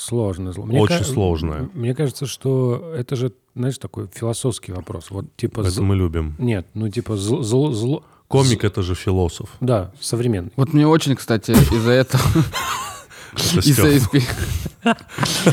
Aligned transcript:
сложно. 0.00 0.52
Зло. 0.52 0.64
Очень 0.64 0.98
ка- 0.98 1.04
сложное. 1.04 1.68
Мне 1.74 1.94
кажется, 1.94 2.26
что 2.26 2.92
это 2.96 3.16
же, 3.16 3.32
знаешь, 3.54 3.78
такой 3.78 4.08
философский 4.12 4.72
вопрос. 4.72 5.10
Вот 5.10 5.26
типа. 5.36 5.60
Это 5.60 5.70
зл... 5.70 5.82
мы 5.82 5.96
любим. 5.96 6.34
Нет, 6.38 6.66
ну 6.74 6.88
типа 6.88 7.16
зло, 7.16 7.42
зло, 7.42 7.72
зло... 7.72 8.02
Комик 8.28 8.64
это 8.64 8.82
же 8.82 8.94
философ. 8.94 9.50
Да, 9.60 9.92
современный. 10.00 10.52
Вот 10.56 10.72
мне 10.72 10.86
очень, 10.86 11.16
кстати, 11.16 11.50
из-за 11.50 11.90
этого. 11.90 12.22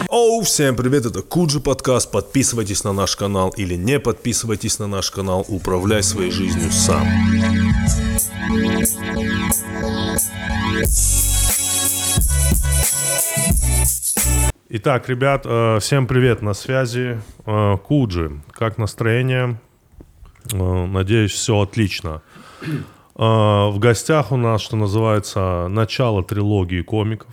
Оу, 0.10 0.42
всем 0.42 0.76
привет, 0.76 1.06
это 1.06 1.22
Куджи 1.22 1.60
подкаст. 1.60 2.12
Подписывайтесь 2.12 2.84
на 2.84 2.94
наш 2.94 3.16
канал 3.16 3.54
или 3.58 3.76
не 3.76 4.00
подписывайтесь 4.00 4.80
на 4.80 4.88
наш 4.88 5.12
канал. 5.12 5.46
Управляй 5.48 6.04
своей 6.04 6.32
жизнью 6.32 6.72
сам. 6.72 7.06
Итак, 14.70 15.08
ребят, 15.08 15.44
э, 15.46 15.80
всем 15.80 16.08
привет, 16.08 16.42
на 16.42 16.54
связи 16.54 17.22
э, 17.46 17.78
Куджи. 17.78 18.42
Как 18.52 18.78
настроение? 18.78 19.62
Э, 20.52 20.86
надеюсь, 20.86 21.32
все 21.32 21.62
отлично. 21.62 22.22
В 23.16 23.76
гостях 23.80 24.34
у 24.34 24.36
нас, 24.36 24.60
что 24.62 24.76
называется, 24.76 25.68
начало 25.70 26.22
трилогии 26.22 26.82
комиков. 26.82 27.30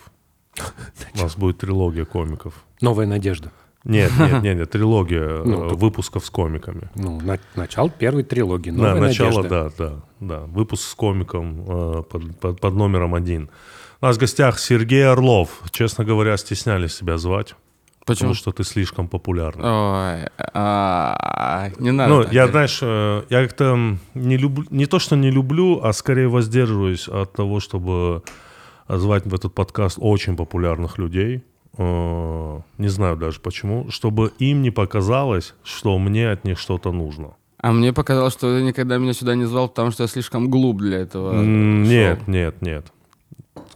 У 1.15 1.19
нас 1.19 1.37
будет 1.37 1.59
трилогия 1.59 2.05
комиков. 2.05 2.55
Новая 2.80 3.06
надежда. 3.06 3.51
Нет, 3.83 4.12
нет, 4.16 4.33
нет, 4.45 4.56
нет 4.56 4.70
трилогия 4.70 5.42
ну, 5.45 5.75
выпусков 5.75 6.25
с 6.25 6.30
комиками. 6.30 6.89
Ну, 6.95 7.20
на, 7.20 7.41
начало 7.56 7.91
первой 7.91 8.23
трилогии. 8.23 8.70
Новая 8.70 8.95
да, 8.95 9.01
начало, 9.01 9.42
надежда. 9.42 9.73
да, 9.77 9.87
да, 9.87 9.95
да. 10.20 10.41
Выпуск 10.47 10.89
с 10.89 10.95
комиком 10.95 12.05
под, 12.05 12.39
под, 12.39 12.61
под 12.61 12.75
номером 12.75 13.12
один. 13.12 13.51
У 14.05 14.07
нас 14.07 14.19
в 14.19 14.21
гостях 14.21 14.59
Сергей 14.59 15.09
Орлов. 15.09 15.63
Честно 15.71 16.05
говоря, 16.05 16.37
стеснялись 16.37 16.95
себя 16.95 17.17
звать. 17.17 17.55
Почему? 18.05 18.17
Потому 18.17 18.35
что 18.35 18.53
ты 18.53 18.62
слишком 18.62 19.09
популярный. 19.09 19.65
Ой, 19.65 20.29
а, 20.53 21.70
не 21.78 21.91
надо. 21.91 22.15
Ну, 22.15 22.27
я, 22.31 22.47
знаешь, 22.48 22.81
э, 22.83 23.23
я 23.31 23.43
как-то 23.43 23.97
не 24.12 24.37
люблю, 24.37 24.67
не 24.69 24.84
то, 24.84 24.98
что 24.98 25.17
не 25.17 25.31
люблю, 25.31 25.81
а 25.83 25.95
скорее 25.95 26.28
воздерживаюсь 26.28 27.09
от 27.09 27.33
того, 27.33 27.61
чтобы 27.61 28.23
звать 28.91 29.25
в 29.25 29.34
этот 29.34 29.55
подкаст 29.55 29.97
очень 29.98 30.37
популярных 30.37 30.98
людей. 30.98 31.43
Э, 31.78 32.61
не 32.77 32.89
знаю 32.89 33.17
даже 33.17 33.41
почему. 33.41 33.91
Чтобы 33.91 34.33
им 34.39 34.61
не 34.61 34.71
показалось, 34.71 35.55
что 35.62 35.98
мне 35.98 36.31
от 36.31 36.45
них 36.45 36.59
что-то 36.59 36.93
нужно. 36.93 37.37
А 37.56 37.73
мне 37.73 37.95
показалось, 37.95 38.34
что 38.34 38.55
ты 38.55 38.62
никогда 38.62 38.98
меня 38.98 39.15
сюда 39.15 39.34
не 39.34 39.47
звал, 39.47 39.71
потому 39.71 39.93
что 39.93 40.03
я 40.03 40.09
слишком 40.09 40.50
глуп 40.50 40.81
для 40.81 40.98
этого. 40.98 41.41
Нет, 41.41 42.28
нет, 42.28 42.61
нет 42.61 42.94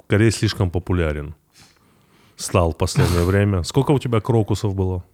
скорее 0.07 0.31
слишком 0.31 0.71
популярен 0.71 1.35
стал 2.37 2.73
в 2.73 2.77
последнее 2.77 3.25
время. 3.27 3.63
Сколько 3.63 3.91
у 3.93 3.99
тебя 3.99 4.21
крокусов 4.21 4.75
было? 4.75 5.05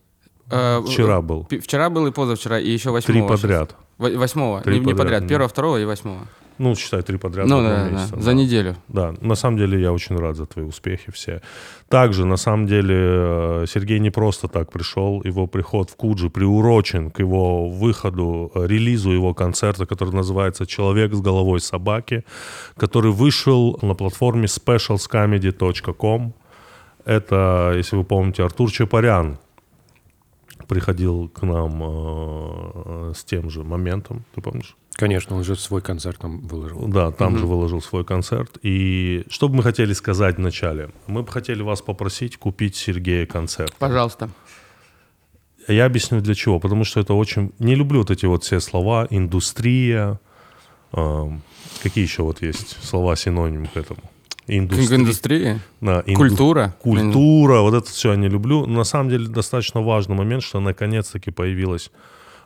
Э, 0.51 0.83
вчера 0.87 1.21
был. 1.23 1.47
Вчера 1.63 1.91
был 1.91 2.07
и 2.07 2.13
позавчера, 2.13 2.59
и 2.59 2.71
еще 2.71 2.91
восьмого. 2.91 3.29
Три 3.29 3.29
подряд. 3.29 3.77
Восьмого, 3.99 4.63
не, 4.67 4.81
не 4.81 4.95
подряд. 4.95 5.27
Первого, 5.27 5.49
второго 5.49 5.79
и 5.79 5.85
восьмого. 5.85 6.27
Ну, 6.59 6.75
считай, 6.77 7.03
три 7.03 7.19
подряд. 7.19 7.47
Ну, 7.47 7.63
да, 7.63 7.89
месяца, 7.89 8.11
да, 8.11 8.17
да, 8.17 8.23
за 8.23 8.35
неделю. 8.35 8.77
Да, 8.89 9.15
на 9.21 9.35
самом 9.35 9.59
деле 9.59 9.81
я 9.81 9.93
очень 9.93 10.17
рад 10.17 10.37
за 10.37 10.47
твои 10.47 10.65
успехи 10.65 11.11
все. 11.11 11.41
Также, 11.89 12.25
на 12.25 12.37
самом 12.37 12.67
деле, 12.67 12.95
э, 12.97 13.65
Сергей 13.69 13.99
не 13.99 14.11
просто 14.11 14.49
так 14.49 14.71
пришел. 14.71 15.21
Его 15.25 15.47
приход 15.47 15.91
в 15.91 15.97
Куджи 15.97 16.31
приурочен 16.31 17.11
к 17.11 17.19
его 17.19 17.69
выходу, 17.69 18.53
э, 18.55 18.67
релизу 18.67 19.11
его 19.11 19.35
концерта, 19.35 19.87
который 19.87 20.15
называется 20.15 20.67
«Человек 20.67 21.13
с 21.13 21.21
головой 21.21 21.61
собаки», 21.61 22.25
который 22.77 23.11
вышел 23.11 23.79
на 23.83 23.95
платформе 23.95 24.47
specialscomedy.com. 24.47 26.35
Это, 27.05 27.75
если 27.77 27.97
вы 27.97 28.05
помните, 28.05 28.45
Артур 28.45 28.71
Чапарян 28.71 29.39
приходил 30.69 31.29
к 31.29 31.43
нам 31.43 31.83
э, 31.83 33.13
с 33.15 33.25
тем 33.25 33.51
же 33.51 33.63
моментом, 33.63 34.25
ты 34.35 34.41
помнишь? 34.41 34.77
Конечно, 34.97 35.37
он 35.37 35.43
же 35.43 35.57
свой 35.57 35.83
концерт 35.83 36.19
там 36.19 36.41
выложил. 36.41 36.87
Да, 36.87 37.11
там 37.11 37.33
угу. 37.33 37.39
же 37.41 37.47
выложил 37.47 37.83
свой 37.83 38.05
концерт. 38.05 38.59
И 38.63 39.25
что 39.29 39.49
бы 39.49 39.57
мы 39.57 39.63
хотели 39.65 39.93
сказать 39.93 40.37
вначале? 40.37 40.91
Мы 41.09 41.23
бы 41.25 41.33
хотели 41.33 41.63
вас 41.63 41.83
попросить 41.83 42.37
купить 42.37 42.77
Сергея 42.77 43.27
концерт. 43.27 43.75
Пожалуйста. 43.79 44.31
Я 45.67 45.87
объясню 45.87 46.21
для 46.21 46.35
чего. 46.35 46.61
Потому 46.61 46.85
что 46.85 47.01
это 47.01 47.15
очень... 47.15 47.53
Не 47.59 47.75
люблю 47.75 48.01
вот 48.01 48.11
эти 48.13 48.27
вот 48.27 48.45
все 48.45 48.61
слова. 48.61 49.09
Индустрия. 49.11 50.21
Э, 50.93 51.29
какие 51.83 52.05
еще 52.05 52.23
вот 52.23 52.41
есть 52.43 52.77
слова 52.85 53.17
синонимы 53.17 53.67
к 53.67 53.77
этому? 53.77 54.01
Индустрия. 54.47 54.99
Индустрия? 54.99 55.61
Да, 55.81 56.05
инду... 56.07 56.21
Культура. 56.21 56.77
Культура. 56.81 57.61
Вот 57.63 57.75
это 57.75 57.91
все 57.91 58.13
я 58.13 58.17
не 58.17 58.29
люблю. 58.29 58.67
Но 58.67 58.79
на 58.79 58.85
самом 58.85 59.09
деле 59.09 59.27
достаточно 59.27 59.81
важный 59.83 60.15
момент, 60.15 60.45
что 60.45 60.61
наконец-таки 60.61 61.33
появилась 61.33 61.91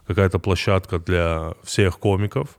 какая-то 0.08 0.38
площадка 0.38 0.98
для 0.98 1.54
всех 1.62 1.98
комиков, 1.98 2.58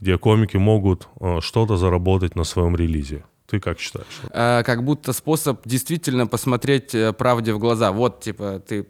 где 0.00 0.18
комики 0.18 0.56
могут 0.56 1.08
э, 1.20 1.38
что-то 1.40 1.76
заработать 1.76 2.34
на 2.36 2.44
своем 2.44 2.76
релизе. 2.76 3.24
Ты 3.46 3.60
как 3.60 3.78
считаешь? 3.78 4.20
А, 4.30 4.62
как 4.64 4.84
будто 4.84 5.12
способ 5.12 5.60
действительно 5.64 6.26
посмотреть 6.26 6.94
э, 6.94 7.12
правде 7.12 7.54
в 7.54 7.58
глаза. 7.58 7.92
Вот, 7.92 8.20
типа, 8.20 8.60
ты, 8.66 8.86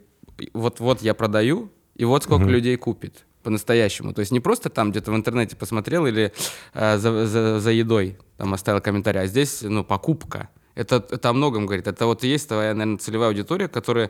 вот, 0.53 0.79
вот 0.79 1.01
я 1.01 1.13
продаю, 1.13 1.71
и 1.95 2.03
вот 2.03 2.23
сколько 2.23 2.43
угу. 2.43 2.49
людей 2.49 2.75
купит 2.75 3.25
по-настоящему. 3.43 4.13
То 4.13 4.21
есть 4.21 4.31
не 4.31 4.39
просто 4.39 4.69
там 4.69 4.91
где-то 4.91 5.11
в 5.11 5.15
интернете 5.15 5.55
посмотрел 5.55 6.07
или 6.07 6.33
э, 6.73 6.97
за, 6.97 7.27
за, 7.27 7.59
за 7.59 7.71
едой 7.71 8.17
там 8.37 8.53
оставил 8.53 8.81
комментарий, 8.81 9.21
а 9.21 9.27
здесь, 9.27 9.61
ну, 9.61 9.83
покупка. 9.83 10.49
Это, 10.73 10.95
это 10.95 11.29
о 11.29 11.33
многом 11.33 11.67
говорит. 11.67 11.87
Это 11.87 12.05
вот 12.07 12.23
и 12.23 12.27
есть 12.27 12.47
твоя, 12.47 12.73
наверное, 12.73 12.97
целевая 12.97 13.29
аудитория, 13.29 13.67
которая 13.67 14.09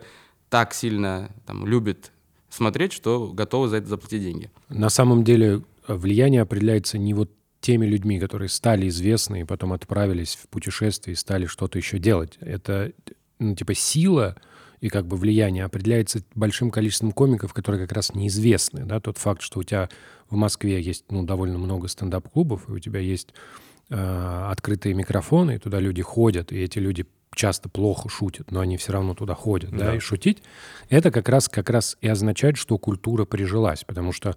так 0.49 0.73
сильно 0.73 1.29
там, 1.45 1.65
любит 1.65 2.11
смотреть, 2.49 2.93
что 2.93 3.31
готовы 3.33 3.67
за 3.67 3.77
это 3.77 3.87
заплатить 3.87 4.21
деньги. 4.21 4.51
На 4.69 4.89
самом 4.89 5.23
деле 5.23 5.61
влияние 5.87 6.41
определяется 6.41 6.97
не 6.97 7.13
вот 7.13 7.31
теми 7.61 7.85
людьми, 7.85 8.19
которые 8.19 8.49
стали 8.49 8.87
известны 8.87 9.41
и 9.41 9.43
потом 9.43 9.73
отправились 9.73 10.35
в 10.35 10.47
путешествие 10.47 11.13
и 11.13 11.17
стали 11.17 11.45
что-то 11.45 11.77
еще 11.77 11.99
делать. 11.99 12.37
Это, 12.39 12.91
ну, 13.37 13.55
типа, 13.55 13.73
сила 13.73 14.35
и 14.79 14.87
как 14.87 15.07
бы 15.07 15.17
влияние 15.17 15.65
определяется 15.65 16.23
большим 16.35 16.71
количеством 16.71 17.11
комиков, 17.11 17.53
которые 17.53 17.85
как 17.85 17.95
раз 17.95 18.13
неизвестны. 18.13 18.85
Да? 18.85 18.99
Тот 19.01 19.17
факт, 19.17 19.41
что 19.41 19.59
у 19.59 19.63
тебя 19.63 19.89
в 20.29 20.35
Москве 20.35 20.81
есть 20.81 21.05
ну, 21.09 21.23
довольно 21.23 21.57
много 21.57 21.87
стендап-клубов, 21.87 22.69
и 22.69 22.71
у 22.71 22.79
тебя 22.79 22.99
есть 22.99 23.33
э, 23.89 24.47
открытые 24.49 24.95
микрофоны, 24.95 25.55
и 25.55 25.57
туда 25.57 25.79
люди 25.79 26.01
ходят, 26.01 26.53
и 26.53 26.59
эти 26.59 26.79
люди 26.79 27.05
часто 27.35 27.69
плохо 27.69 28.09
шутят, 28.09 28.51
но 28.51 28.59
они 28.59 28.77
все 28.77 28.93
равно 28.93 29.13
туда 29.13 29.35
ходят, 29.35 29.71
да, 29.71 29.87
да. 29.87 29.95
и 29.95 29.99
шутить, 29.99 30.43
это 30.89 31.11
как 31.11 31.29
раз, 31.29 31.47
как 31.47 31.69
раз 31.69 31.97
и 32.01 32.07
означает, 32.07 32.57
что 32.57 32.77
культура 32.77 33.25
прижилась, 33.25 33.83
потому 33.83 34.11
что, 34.11 34.35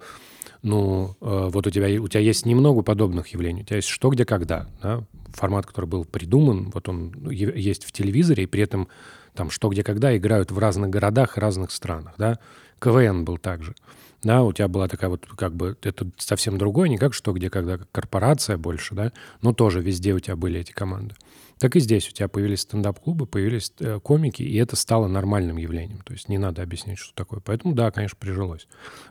ну, 0.62 1.16
э, 1.20 1.48
вот 1.50 1.66
у 1.66 1.70
тебя, 1.70 2.00
у 2.00 2.08
тебя 2.08 2.20
есть 2.20 2.46
немного 2.46 2.82
подобных 2.82 3.28
явлений, 3.28 3.62
у 3.62 3.64
тебя 3.64 3.76
есть 3.76 3.88
что, 3.88 4.10
где, 4.10 4.24
когда, 4.24 4.68
да, 4.82 5.04
формат, 5.32 5.66
который 5.66 5.86
был 5.86 6.04
придуман, 6.04 6.70
вот 6.72 6.88
он 6.88 7.30
есть 7.30 7.84
в 7.84 7.92
телевизоре, 7.92 8.44
и 8.44 8.46
при 8.46 8.62
этом 8.62 8.88
там 9.34 9.50
что, 9.50 9.68
где, 9.68 9.82
когда 9.82 10.16
играют 10.16 10.50
в 10.50 10.58
разных 10.58 10.90
городах, 10.90 11.38
разных 11.38 11.70
странах, 11.70 12.14
да, 12.18 12.38
КВН 12.78 13.24
был 13.24 13.38
также, 13.38 13.74
да, 14.22 14.42
у 14.42 14.52
тебя 14.52 14.68
была 14.68 14.88
такая 14.88 15.10
вот, 15.10 15.26
как 15.36 15.54
бы, 15.54 15.76
это 15.82 16.08
совсем 16.16 16.58
другое, 16.58 16.88
не 16.88 16.98
как 16.98 17.14
что, 17.14 17.32
где, 17.32 17.50
когда, 17.50 17.78
как 17.78 17.90
корпорация 17.90 18.56
больше, 18.56 18.94
да, 18.94 19.12
но 19.40 19.52
тоже 19.52 19.80
везде 19.80 20.12
у 20.12 20.20
тебя 20.20 20.36
были 20.36 20.60
эти 20.60 20.72
команды. 20.72 21.14
Так 21.58 21.76
и 21.76 21.80
здесь 21.80 22.08
у 22.08 22.12
тебя 22.12 22.28
появились 22.28 22.60
стендап-клубы, 22.60 23.26
появились 23.26 23.72
э, 23.80 24.00
комики, 24.00 24.42
и 24.42 24.56
это 24.56 24.76
стало 24.76 25.06
нормальным 25.06 25.56
явлением. 25.56 26.00
То 26.00 26.12
есть 26.12 26.28
не 26.28 26.38
надо 26.38 26.62
объяснять, 26.62 26.98
что 26.98 27.14
такое. 27.14 27.40
Поэтому 27.40 27.74
да, 27.74 27.90
конечно, 27.90 28.16
прижилось. 28.18 28.66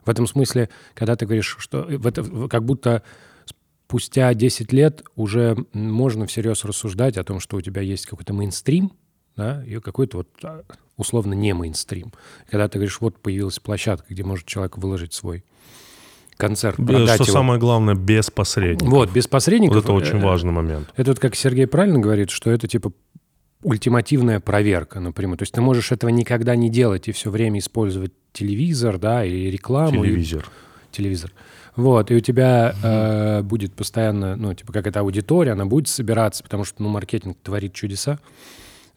В 0.05 0.09
этом 0.09 0.27
смысле, 0.27 0.69
когда 0.93 1.15
ты 1.15 1.25
говоришь, 1.25 1.55
что 1.59 1.83
в 1.83 2.05
это, 2.05 2.23
как 2.47 2.65
будто 2.65 3.03
спустя 3.91 4.33
10 4.33 4.71
лет 4.73 5.03
уже 5.15 5.57
можно 5.73 6.25
всерьез 6.25 6.63
рассуждать 6.65 7.17
о 7.17 7.23
том, 7.23 7.39
что 7.39 7.57
у 7.57 7.61
тебя 7.61 7.81
есть 7.81 8.05
какой-то 8.05 8.33
мейнстрим, 8.33 8.93
да, 9.35 9.63
и 9.65 9.79
какой-то 9.79 10.17
вот 10.17 10.29
а, 10.43 10.63
условно 10.97 11.33
не 11.33 11.53
мейнстрим. 11.53 12.13
Когда 12.49 12.67
ты 12.67 12.77
говоришь, 12.77 13.01
вот 13.01 13.17
появилась 13.17 13.59
площадка, 13.59 14.13
где 14.13 14.23
может 14.23 14.45
человек 14.45 14.77
выложить 14.77 15.13
свой 15.13 15.43
концерт. 16.41 16.75
Продать 16.75 17.15
что 17.15 17.23
его. 17.23 17.33
самое 17.33 17.59
главное, 17.59 17.93
без 17.93 18.31
посредников. 18.31 18.89
Вот, 18.89 19.11
без 19.11 19.27
посредников. 19.27 19.75
Вот 19.75 19.83
это 19.83 19.93
очень 19.93 20.17
э, 20.17 20.25
важный 20.25 20.51
момент. 20.51 20.89
Это 20.97 21.11
вот 21.11 21.19
как 21.19 21.35
Сергей 21.35 21.67
правильно 21.67 21.99
говорит, 21.99 22.31
что 22.31 22.49
это 22.49 22.67
типа 22.67 22.91
ультимативная 23.63 24.39
проверка 24.39 24.99
напрямую. 24.99 25.37
То 25.37 25.43
есть 25.43 25.53
ты 25.53 25.61
можешь 25.61 25.91
этого 25.91 26.09
никогда 26.09 26.55
не 26.55 26.69
делать 26.69 27.07
и 27.07 27.11
все 27.11 27.29
время 27.29 27.59
использовать 27.59 28.11
телевизор, 28.33 28.97
да, 28.97 29.23
и 29.23 29.51
рекламу. 29.51 30.03
Телевизор. 30.03 30.49
И... 30.91 30.95
Телевизор. 30.95 31.31
Вот, 31.75 32.11
и 32.11 32.15
у 32.15 32.19
тебя 32.19 32.75
э, 32.83 33.41
будет 33.43 33.73
постоянно, 33.73 34.35
ну, 34.35 34.53
типа, 34.53 34.73
как 34.73 34.87
эта 34.87 34.99
аудитория, 34.99 35.53
она 35.53 35.65
будет 35.65 35.87
собираться, 35.87 36.43
потому 36.43 36.65
что, 36.65 36.83
ну, 36.83 36.89
маркетинг 36.89 37.37
творит 37.41 37.73
чудеса. 37.73 38.19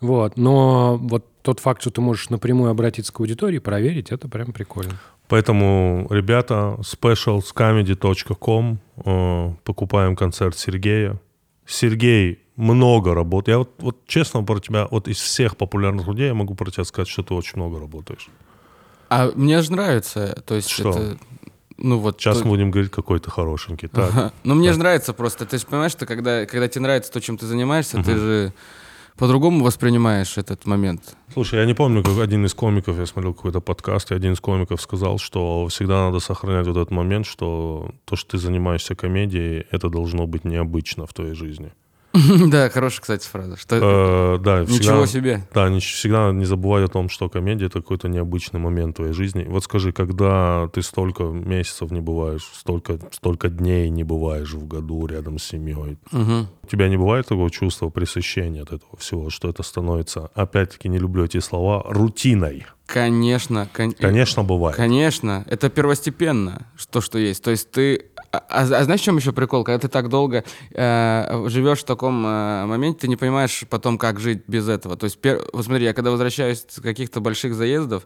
Вот, 0.00 0.36
но 0.36 0.98
вот 1.00 1.26
тот 1.42 1.60
факт, 1.60 1.80
что 1.80 1.90
ты 1.90 2.00
можешь 2.00 2.30
напрямую 2.30 2.70
обратиться 2.70 3.12
к 3.12 3.20
аудитории, 3.20 3.58
проверить, 3.58 4.10
это 4.10 4.28
прям 4.28 4.52
прикольно. 4.52 4.98
Поэтому, 5.28 6.06
ребята, 6.10 6.76
specialscomedy.com, 6.80 8.78
э, 9.04 9.52
покупаем 9.64 10.16
концерт 10.16 10.56
Сергея. 10.58 11.20
Сергей 11.66 12.40
много 12.56 13.14
работ. 13.14 13.48
Я 13.48 13.58
вот, 13.58 13.70
вот 13.78 14.06
честно 14.06 14.42
про 14.44 14.60
тебя, 14.60 14.86
вот 14.90 15.08
из 15.08 15.16
всех 15.18 15.56
популярных 15.56 16.06
людей 16.06 16.28
я 16.28 16.34
могу 16.34 16.54
про 16.54 16.70
тебя 16.70 16.84
сказать, 16.84 17.08
что 17.08 17.22
ты 17.22 17.34
очень 17.34 17.56
много 17.56 17.80
работаешь. 17.80 18.28
А 19.08 19.32
мне 19.34 19.60
же 19.62 19.72
нравится, 19.72 20.42
то 20.46 20.54
есть 20.54 20.68
Что? 20.70 20.90
это... 20.90 21.18
Ну 21.76 21.98
вот... 21.98 22.20
Сейчас 22.20 22.38
то- 22.38 22.44
мы 22.44 22.50
будем 22.50 22.70
говорить, 22.70 22.92
какой 22.92 23.18
ты 23.18 23.30
хорошенький. 23.30 23.88
Так, 23.88 24.10
Ага. 24.10 24.32
Ну, 24.44 24.54
мне 24.54 24.72
же 24.72 24.78
нравится 24.78 25.12
просто. 25.12 25.46
Ты 25.46 25.58
же 25.58 25.66
понимаешь, 25.66 25.92
что 25.92 26.06
когда, 26.06 26.46
когда 26.46 26.68
тебе 26.68 26.82
нравится 26.82 27.12
то, 27.12 27.20
чем 27.20 27.36
ты 27.36 27.46
занимаешься, 27.46 28.02
ты 28.02 28.16
же 28.16 28.52
по-другому 29.16 29.64
воспринимаешь 29.64 30.38
этот 30.38 30.66
момент. 30.66 31.16
Слушай, 31.32 31.60
я 31.60 31.66
не 31.66 31.74
помню, 31.74 32.02
как 32.02 32.18
один 32.18 32.44
из 32.44 32.54
комиков, 32.54 32.98
я 32.98 33.06
смотрел 33.06 33.34
какой-то 33.34 33.60
подкаст, 33.60 34.10
и 34.10 34.14
один 34.14 34.32
из 34.32 34.40
комиков 34.40 34.80
сказал, 34.80 35.18
что 35.18 35.66
всегда 35.68 36.06
надо 36.06 36.20
сохранять 36.20 36.66
вот 36.66 36.76
этот 36.76 36.90
момент, 36.90 37.26
что 37.26 37.90
то, 38.04 38.16
что 38.16 38.32
ты 38.32 38.38
занимаешься 38.38 38.94
комедией, 38.94 39.66
это 39.70 39.88
должно 39.88 40.26
быть 40.26 40.44
необычно 40.44 41.06
в 41.06 41.14
твоей 41.14 41.34
жизни. 41.34 41.72
Да, 42.48 42.68
хорошая, 42.70 43.00
кстати, 43.00 43.28
фраза. 43.28 43.56
Что 43.56 44.36
Э, 44.36 44.38
да, 44.42 44.60
Ничего 44.62 45.04
всегда- 45.04 45.06
себе. 45.06 45.48
Да, 45.52 45.78
всегда 45.80 46.32
не 46.32 46.44
забывай 46.44 46.84
о 46.84 46.88
том, 46.88 47.08
что 47.08 47.28
комедия 47.28 47.66
это 47.66 47.80
какой-то 47.80 48.08
необычный 48.08 48.60
момент 48.60 48.96
твоей 48.96 49.12
жизни. 49.12 49.44
Вот 49.48 49.64
скажи, 49.64 49.92
когда 49.92 50.68
ты 50.72 50.82
столько 50.82 51.24
месяцев 51.24 51.90
не 51.90 52.00
бываешь, 52.00 52.48
столько, 52.54 52.98
столько 53.10 53.48
дней 53.48 53.88
не 53.90 54.04
бываешь 54.04 54.52
в 54.52 54.66
году 54.66 55.06
рядом 55.06 55.38
с 55.38 55.44
семьей, 55.44 55.98
у 56.12 56.66
тебя 56.66 56.88
не 56.88 56.96
бывает 56.96 57.26
такого 57.26 57.50
чувства 57.50 57.88
пресыщения 57.90 58.62
от 58.62 58.72
этого 58.72 58.96
всего, 58.98 59.28
что 59.30 59.48
это 59.50 59.62
становится, 59.62 60.30
опять-таки 60.34 60.88
не 60.88 60.98
люблю 60.98 61.24
эти 61.24 61.40
слова, 61.40 61.82
рутиной? 61.86 62.64
Конечно. 62.86 63.66
кон- 63.72 63.92
Конечно, 63.92 64.44
бывает. 64.44 64.76
Конечно, 64.76 65.44
это 65.48 65.70
первостепенно, 65.70 66.66
то, 66.90 67.00
что 67.00 67.18
есть. 67.18 67.42
То 67.42 67.50
есть 67.50 67.70
ты... 67.70 68.06
А, 68.34 68.44
а- 68.48 68.60
а 68.80 68.84
знаешь, 68.84 69.00
в 69.00 69.04
чем 69.04 69.16
еще 69.16 69.32
прикол? 69.32 69.64
Когда 69.64 69.78
ты 69.78 69.88
так 69.88 70.08
долго 70.08 70.44
э, 70.72 71.44
живешь 71.48 71.80
в 71.80 71.84
таком 71.84 72.24
э, 72.26 72.64
моменте, 72.66 73.00
ты 73.00 73.08
не 73.08 73.16
понимаешь 73.16 73.64
потом, 73.68 73.98
как 73.98 74.20
жить 74.20 74.42
без 74.46 74.68
этого. 74.68 74.96
То 74.96 75.04
есть, 75.04 75.18
пер- 75.20 75.42
вот 75.52 75.64
смотри, 75.64 75.84
я 75.84 75.92
когда 75.92 76.10
возвращаюсь 76.10 76.64
с 76.68 76.80
каких-то 76.80 77.20
больших 77.20 77.54
заездов, 77.54 78.04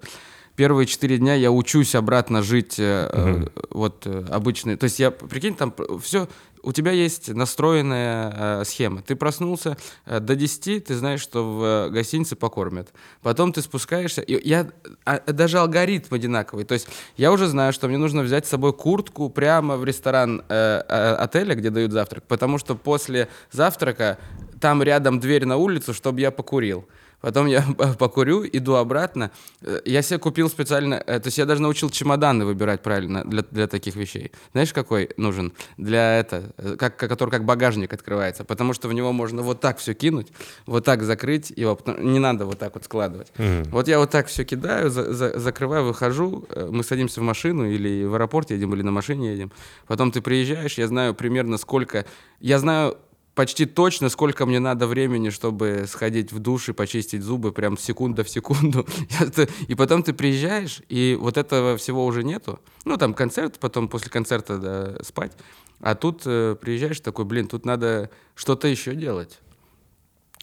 первые 0.56 0.86
четыре 0.86 1.18
дня 1.18 1.34
я 1.34 1.50
учусь 1.50 1.94
обратно 1.94 2.42
жить 2.42 2.78
э, 2.78 3.08
э, 3.12 3.46
вот 3.70 4.06
э, 4.06 4.24
обычный. 4.30 4.76
То 4.76 4.84
есть 4.84 4.98
я, 4.98 5.10
прикинь, 5.10 5.54
там 5.54 5.72
все... 6.02 6.28
У 6.62 6.72
тебя 6.72 6.92
есть 6.92 7.28
настроенная 7.28 8.60
э, 8.60 8.64
схема. 8.64 9.02
Ты 9.02 9.16
проснулся 9.16 9.76
э, 10.06 10.20
до 10.20 10.34
10, 10.34 10.84
ты 10.84 10.94
знаешь, 10.94 11.20
что 11.20 11.44
в 11.44 11.64
э, 11.64 11.90
гостинице 11.90 12.36
покормят. 12.36 12.92
Потом 13.22 13.52
ты 13.52 13.62
спускаешься. 13.62 14.22
И 14.22 14.48
я, 14.48 14.70
а, 15.04 15.20
даже 15.32 15.58
алгоритм 15.58 16.14
одинаковый. 16.14 16.64
То 16.64 16.74
есть 16.74 16.88
я 17.16 17.32
уже 17.32 17.46
знаю, 17.46 17.72
что 17.72 17.88
мне 17.88 17.98
нужно 17.98 18.22
взять 18.22 18.46
с 18.46 18.50
собой 18.50 18.72
куртку 18.72 19.30
прямо 19.30 19.76
в 19.76 19.84
ресторан 19.84 20.42
э, 20.48 20.82
э, 20.88 21.14
отеля, 21.14 21.54
где 21.54 21.70
дают 21.70 21.92
завтрак. 21.92 22.24
Потому 22.26 22.58
что 22.58 22.74
после 22.74 23.28
завтрака 23.50 24.18
там 24.60 24.82
рядом 24.82 25.20
дверь 25.20 25.46
на 25.46 25.56
улицу, 25.56 25.94
чтобы 25.94 26.20
я 26.20 26.30
покурил. 26.30 26.86
Потом 27.20 27.46
я 27.46 27.62
покурю, 27.98 28.44
иду 28.52 28.74
обратно. 28.74 29.30
Э, 29.62 29.80
Я 29.84 30.02
себе 30.02 30.18
купил 30.18 30.48
специально... 30.48 30.94
э, 30.94 31.18
То 31.20 31.26
есть 31.28 31.38
я 31.38 31.46
даже 31.46 31.60
научил 31.62 31.90
чемоданы 31.90 32.44
выбирать 32.44 32.82
правильно 32.82 33.24
для, 33.24 33.42
для 33.50 33.66
таких 33.66 33.96
вещей. 33.96 34.30
Знаешь, 34.52 34.72
какой 34.72 35.10
нужен? 35.16 35.52
Для 35.76 36.18
это... 36.20 36.52
э, 36.58 36.76
Как, 36.78 36.96
который 36.96 37.30
как 37.30 37.44
багажник 37.44 37.92
открывается. 37.92 38.44
Потому 38.44 38.72
что 38.72 38.88
в 38.88 38.92
него 38.92 39.12
можно 39.12 39.42
вот 39.42 39.60
так 39.60 39.78
все 39.78 39.94
кинуть, 39.94 40.28
вот 40.66 40.84
так 40.84 41.02
закрыть 41.02 41.50
его. 41.56 41.78
Не 41.98 42.18
надо 42.20 42.46
вот 42.46 42.58
так 42.58 42.74
вот 42.74 42.84
складывать. 42.84 43.32
Вот 43.70 43.88
я 43.88 43.98
вот 43.98 44.10
так 44.10 44.26
все 44.28 44.44
кидаю, 44.44 44.90
за- 44.90 45.12
за- 45.12 45.38
закрываю, 45.38 45.84
выхожу. 45.84 46.46
Мы 46.70 46.84
садимся 46.84 47.20
в 47.20 47.24
машину 47.24 47.68
или 47.68 48.04
в 48.04 48.14
аэропорт 48.14 48.50
едем, 48.50 48.74
или 48.74 48.82
на 48.82 48.90
машине 48.92 49.32
едем. 49.32 49.50
Потом 49.86 50.12
ты 50.12 50.20
приезжаешь, 50.20 50.78
я 50.78 50.86
знаю 50.86 51.14
примерно 51.14 51.58
сколько... 51.58 52.04
Я 52.40 52.58
знаю 52.60 52.96
почти 53.38 53.66
точно, 53.66 54.08
сколько 54.08 54.46
мне 54.46 54.58
надо 54.58 54.88
времени, 54.88 55.30
чтобы 55.30 55.84
сходить 55.86 56.32
в 56.32 56.40
душ 56.40 56.70
и 56.70 56.72
почистить 56.72 57.22
зубы, 57.22 57.52
прям 57.52 57.78
секунда 57.78 58.24
в 58.24 58.28
секунду. 58.28 58.84
И 59.68 59.76
потом 59.76 60.02
ты 60.02 60.12
приезжаешь, 60.12 60.82
и 60.88 61.16
вот 61.20 61.36
этого 61.36 61.76
всего 61.76 62.04
уже 62.04 62.24
нету. 62.24 62.58
Ну, 62.84 62.96
там 62.96 63.14
концерт, 63.14 63.60
потом 63.60 63.86
после 63.86 64.10
концерта 64.10 64.58
да, 64.58 65.04
спать. 65.04 65.34
А 65.78 65.94
тут 65.94 66.22
э, 66.26 66.56
приезжаешь 66.60 66.98
такой, 66.98 67.26
блин, 67.26 67.46
тут 67.46 67.64
надо 67.64 68.10
что-то 68.34 68.66
еще 68.66 68.96
делать. 68.96 69.38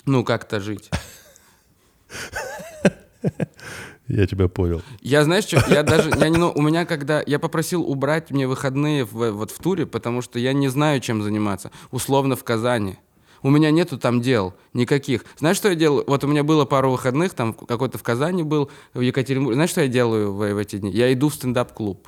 Ну, 0.06 0.24
как-то 0.24 0.62
жить. 0.62 0.89
Я 4.07 4.28
тебя 4.28 4.48
понял. 4.48 4.81
Я, 5.02 5.24
знаешь, 5.24 5.46
что, 5.46 5.63
я 5.68 5.81
даже, 5.84 6.12
я 6.19 6.30
не, 6.30 6.38
ну, 6.38 6.52
у 6.54 6.62
меня 6.62 6.86
когда, 6.86 7.24
я 7.25 7.40
попросил 7.40 7.81
убрать 7.84 8.30
мне 8.31 8.48
выходные 8.48 9.04
в, 9.04 9.31
вот 9.31 9.52
в 9.52 9.60
туре, 9.60 9.86
потому 9.88 10.22
что 10.22 10.38
я 10.38 10.54
не 10.54 10.68
знаю, 10.68 11.00
чем 11.02 11.24
заниматься. 11.24 11.72
Условно 11.92 12.36
в 12.36 12.44
Казани. 12.44 12.98
У 13.42 13.50
меня 13.50 13.72
нету 13.72 13.98
там 13.98 14.22
дел 14.22 14.54
никаких. 14.74 15.24
Знаешь, 15.38 15.57
что 15.57 15.69
я 15.69 15.75
делаю? 15.75 16.04
Вот 16.07 16.24
у 16.24 16.28
меня 16.28 16.44
было 16.44 16.66
пару 16.66 16.92
выходных, 16.92 17.34
там 17.34 17.54
какой-то 17.54 17.98
в 17.98 18.04
Казани 18.04 18.44
был, 18.44 18.69
в 18.94 19.02
Екатеринбурге. 19.02 19.56
Знаешь, 19.56 19.69
что 19.72 19.81
я 19.81 19.88
делаю 19.88 20.34
в, 20.34 20.38
в 20.54 20.57
эти 20.57 20.78
дни? 20.78 20.92
Я 20.92 21.12
иду 21.13 21.30
в 21.30 21.36
стендап-клуб. 21.36 22.07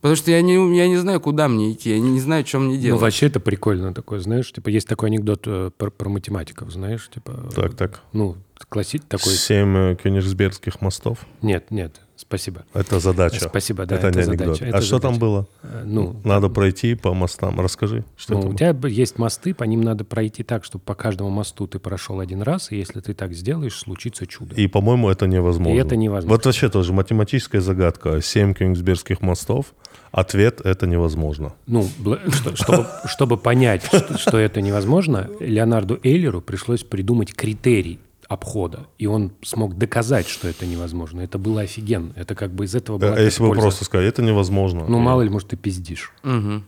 Потому 0.00 0.16
что 0.16 0.30
я 0.30 0.40
не, 0.40 0.54
я 0.76 0.88
не 0.88 0.96
знаю, 0.96 1.20
куда 1.20 1.46
мне 1.48 1.72
идти, 1.72 1.90
я 1.90 2.00
не, 2.00 2.10
не 2.12 2.20
знаю, 2.20 2.46
что 2.46 2.58
мне 2.58 2.76
Ну, 2.76 2.80
делать. 2.80 3.02
вообще 3.02 3.26
это 3.26 3.38
прикольно 3.38 3.92
такое, 3.92 4.18
знаешь, 4.20 4.50
типа 4.50 4.68
есть 4.70 4.88
такой 4.88 5.10
анекдот 5.10 5.42
э, 5.46 5.70
про, 5.76 5.90
про 5.90 6.08
математиков, 6.08 6.72
знаешь, 6.72 7.10
типа... 7.12 7.50
Так, 7.54 7.74
так. 7.74 8.00
Ну, 8.14 8.36
классик 8.68 9.04
такой... 9.04 9.32
Семь 9.32 9.76
э, 9.76 9.96
кёнигсбергских 9.96 10.80
мостов. 10.80 11.18
Нет, 11.42 11.70
нет, 11.70 12.00
спасибо. 12.16 12.64
Это 12.74 13.00
задача. 13.00 13.40
Спасибо, 13.48 13.86
да, 13.86 13.96
это, 13.96 14.08
это 14.08 14.18
не 14.18 14.24
анекдот. 14.24 14.46
задача, 14.58 14.64
это 14.66 14.78
а 14.78 14.82
что 14.82 14.98
там 14.98 15.14
задача. 15.14 15.20
было? 15.20 15.46
Э, 15.62 15.82
Ну, 15.84 16.20
Надо 16.24 16.48
пройти 16.48 16.94
по 16.94 17.14
мостам. 17.14 17.58
Расскажи, 17.60 18.04
что 18.16 18.34
ну, 18.34 18.40
это 18.40 18.48
у 18.48 18.54
тебя 18.54 18.88
есть 18.88 19.18
мосты, 19.18 19.54
по 19.54 19.64
ним 19.64 19.80
надо 19.82 20.04
пройти 20.04 20.42
так, 20.42 20.64
чтобы 20.64 20.84
по 20.84 20.94
каждому 20.94 21.30
мосту 21.30 21.66
ты 21.66 21.78
прошел 21.78 22.20
один 22.20 22.42
раз, 22.42 22.70
и 22.72 22.76
если 22.76 23.00
ты 23.00 23.14
так 23.14 23.32
сделаешь, 23.32 23.76
случится 23.76 24.26
чудо. 24.26 24.54
И, 24.54 24.66
по-моему, 24.66 25.08
это 25.10 25.26
невозможно. 25.26 25.76
И 25.76 25.80
это 25.80 25.96
невозможно. 25.96 26.36
Вот 26.36 26.46
вообще 26.46 26.68
тоже 26.68 26.92
математическая 26.92 27.60
загадка. 27.60 28.20
Семь 28.20 28.54
кёнигсбергских 28.54 29.20
мостов. 29.22 29.74
Ответ— 30.12 30.60
это 30.64 30.88
невозможно. 30.88 31.52
Ну, 31.66 31.88
что- 32.32 32.56
чтобы, 32.56 32.86
чтобы 33.06 33.36
понять, 33.36 33.84
что, 33.84 34.18
что 34.18 34.38
это 34.38 34.60
невозможно, 34.60 35.30
Леонарду 35.38 36.00
Эйлеру 36.02 36.40
пришлось 36.40 36.82
придумать 36.82 37.32
критерий 37.32 38.00
обхода, 38.30 38.86
и 38.96 39.06
он 39.06 39.32
смог 39.42 39.76
доказать, 39.76 40.28
что 40.28 40.46
это 40.46 40.64
невозможно. 40.64 41.20
Это 41.20 41.36
было 41.36 41.62
офигенно. 41.62 42.12
Это 42.14 42.36
как 42.36 42.52
бы 42.52 42.64
из 42.64 42.76
этого 42.76 42.96
была 42.96 43.14
А 43.14 43.20
если 43.20 43.42
бы 43.42 43.50
просто 43.54 43.84
сказать, 43.84 44.06
это 44.06 44.22
невозможно. 44.22 44.84
Ну, 44.88 45.00
мало 45.00 45.22
ли, 45.22 45.28
может, 45.28 45.48
ты 45.48 45.56
пиздишь. 45.56 46.12
Ага, 46.22 46.62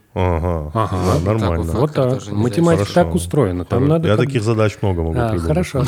Ага. 0.75 1.21
Да, 1.25 1.33
нормально. 1.33 1.73
вот, 1.73 1.93
так. 1.95 2.27
Математика 2.33 2.85
Хорошо. 2.87 2.95
так 3.05 3.15
устроена. 3.15 3.65
Там 3.65 3.87
надо... 3.87 4.09
Я 4.09 4.17
как- 4.17 4.27
таких 4.27 4.43
задач 4.43 4.77
много 4.83 5.03
могу 5.05 5.19
А, 5.21 5.29
придумать. 5.29 5.47
хорошо. 5.47 5.85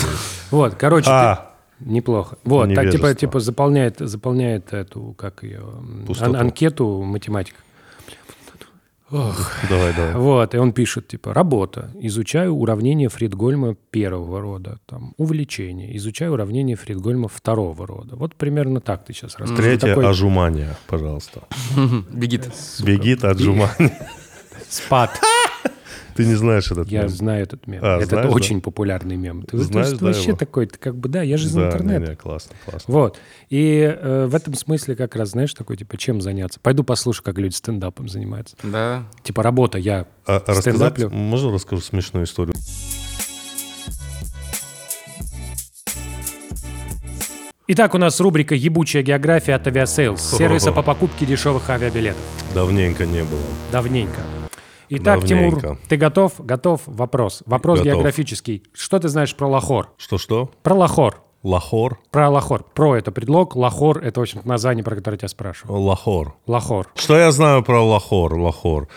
Вот, 0.52 0.76
короче, 0.76 1.10
А, 1.10 1.50
неплохо. 1.80 2.38
Вот, 2.44 2.72
так 2.72 2.90
типа, 2.92 3.12
типа 3.14 3.40
заполняет, 3.40 3.96
заполняет 3.98 4.72
эту, 4.72 5.12
как 5.18 5.42
ее, 5.42 5.60
ан- 6.20 6.36
анкету 6.36 7.02
математика. 7.02 7.58
Давай, 9.68 9.94
давай. 9.94 10.14
Вот, 10.14 10.54
и 10.54 10.58
он 10.58 10.72
пишет, 10.72 11.08
типа, 11.08 11.34
работа. 11.34 11.90
Изучаю 12.00 12.54
уравнение 12.54 13.08
Фридгольма 13.08 13.76
первого 13.90 14.40
рода. 14.40 14.78
Там, 14.86 15.14
увлечение. 15.16 15.96
Изучаю 15.96 16.32
уравнение 16.32 16.76
Фридгольма 16.76 17.28
второго 17.28 17.86
рода. 17.86 18.16
Вот 18.16 18.34
примерно 18.34 18.80
так 18.80 19.04
ты 19.04 19.12
сейчас 19.12 19.38
рассказываешь. 19.38 19.78
Третье 19.78 19.94
Такой 19.94 20.10
отжимание, 20.10 20.76
пожалуйста. 20.86 21.42
Бегит. 22.12 22.50
Бегит 22.84 23.24
отжимание. 23.24 23.92
спад. 24.68 25.10
Ты 26.14 26.24
не 26.26 26.34
знаешь 26.34 26.70
этот 26.70 26.88
Я 26.88 27.00
мем? 27.02 27.08
знаю 27.08 27.42
этот 27.42 27.66
мем. 27.66 27.80
А, 27.82 27.96
Это 27.98 28.06
знаешь, 28.06 28.28
да? 28.28 28.32
очень 28.34 28.60
популярный 28.60 29.16
мем. 29.16 29.42
Ты, 29.42 29.56
ты 29.58 29.64
Знаешь, 29.64 29.90
да, 29.98 30.06
вообще 30.06 30.28
его? 30.28 30.36
такой, 30.38 30.66
ты 30.66 30.78
как 30.78 30.96
бы, 30.96 31.08
да, 31.08 31.22
я 31.22 31.36
же 31.36 31.46
из 31.48 31.52
Да, 31.54 31.66
интернета. 31.66 32.00
не, 32.04 32.08
не, 32.10 32.16
классно, 32.16 32.54
классно. 32.64 32.94
Вот. 32.94 33.18
И 33.50 33.80
э, 33.80 34.26
в 34.26 34.34
этом 34.34 34.54
смысле 34.54 34.94
как 34.96 35.16
раз, 35.16 35.30
знаешь, 35.30 35.52
такой, 35.54 35.76
типа, 35.76 35.96
чем 35.96 36.20
заняться? 36.20 36.60
Пойду 36.60 36.84
послушаю, 36.84 37.24
как 37.24 37.38
люди 37.38 37.54
стендапом 37.54 38.08
занимаются. 38.08 38.56
Да. 38.62 39.02
Типа, 39.24 39.42
работа, 39.42 39.78
я 39.78 40.06
А, 40.26 40.38
рассказать, 40.38 40.62
стендаплю. 40.74 41.10
можно 41.10 41.52
расскажу 41.52 41.82
смешную 41.82 42.26
историю? 42.26 42.54
Итак, 47.66 47.94
у 47.94 47.98
нас 47.98 48.20
рубрика 48.20 48.54
«Ебучая 48.54 49.02
география» 49.02 49.54
от 49.54 49.66
Aviasales, 49.66 50.18
сервиса 50.38 50.70
по 50.70 50.82
покупке 50.82 51.24
дешевых 51.24 51.68
авиабилетов. 51.70 52.20
Давненько 52.54 53.06
не 53.06 53.22
было. 53.24 53.40
Давненько. 53.72 54.20
Итак, 54.88 55.20
Давненько. 55.20 55.60
Тимур, 55.60 55.78
ты 55.88 55.96
готов? 55.96 56.32
Готов? 56.38 56.82
Вопрос. 56.86 57.42
Вопрос 57.46 57.78
Готов. 57.80 57.94
географический. 57.94 58.62
Что 58.72 58.98
ты 58.98 59.08
знаешь 59.08 59.34
про 59.34 59.46
Лахор? 59.48 59.90
Что-что? 59.96 60.50
Про 60.62 60.74
Лахор. 60.74 61.20
Лахор? 61.42 61.98
Про 62.10 62.30
Лахор. 62.30 62.64
Про 62.74 62.96
это 62.96 63.12
предлог, 63.12 63.54
Лахор— 63.54 63.98
это, 64.02 64.20
в 64.20 64.22
общем 64.22 64.40
название, 64.44 64.82
про 64.82 64.96
которое 64.96 65.16
я 65.16 65.18
тебя 65.18 65.28
спрашиваю. 65.28 65.78
Лахор. 65.80 66.36
Лахор. 66.46 66.88
Что 66.94 67.18
я 67.18 67.30
знаю 67.32 67.62
про 67.62 67.82
Лахор? 67.84 68.34
Лахор. 68.38 68.88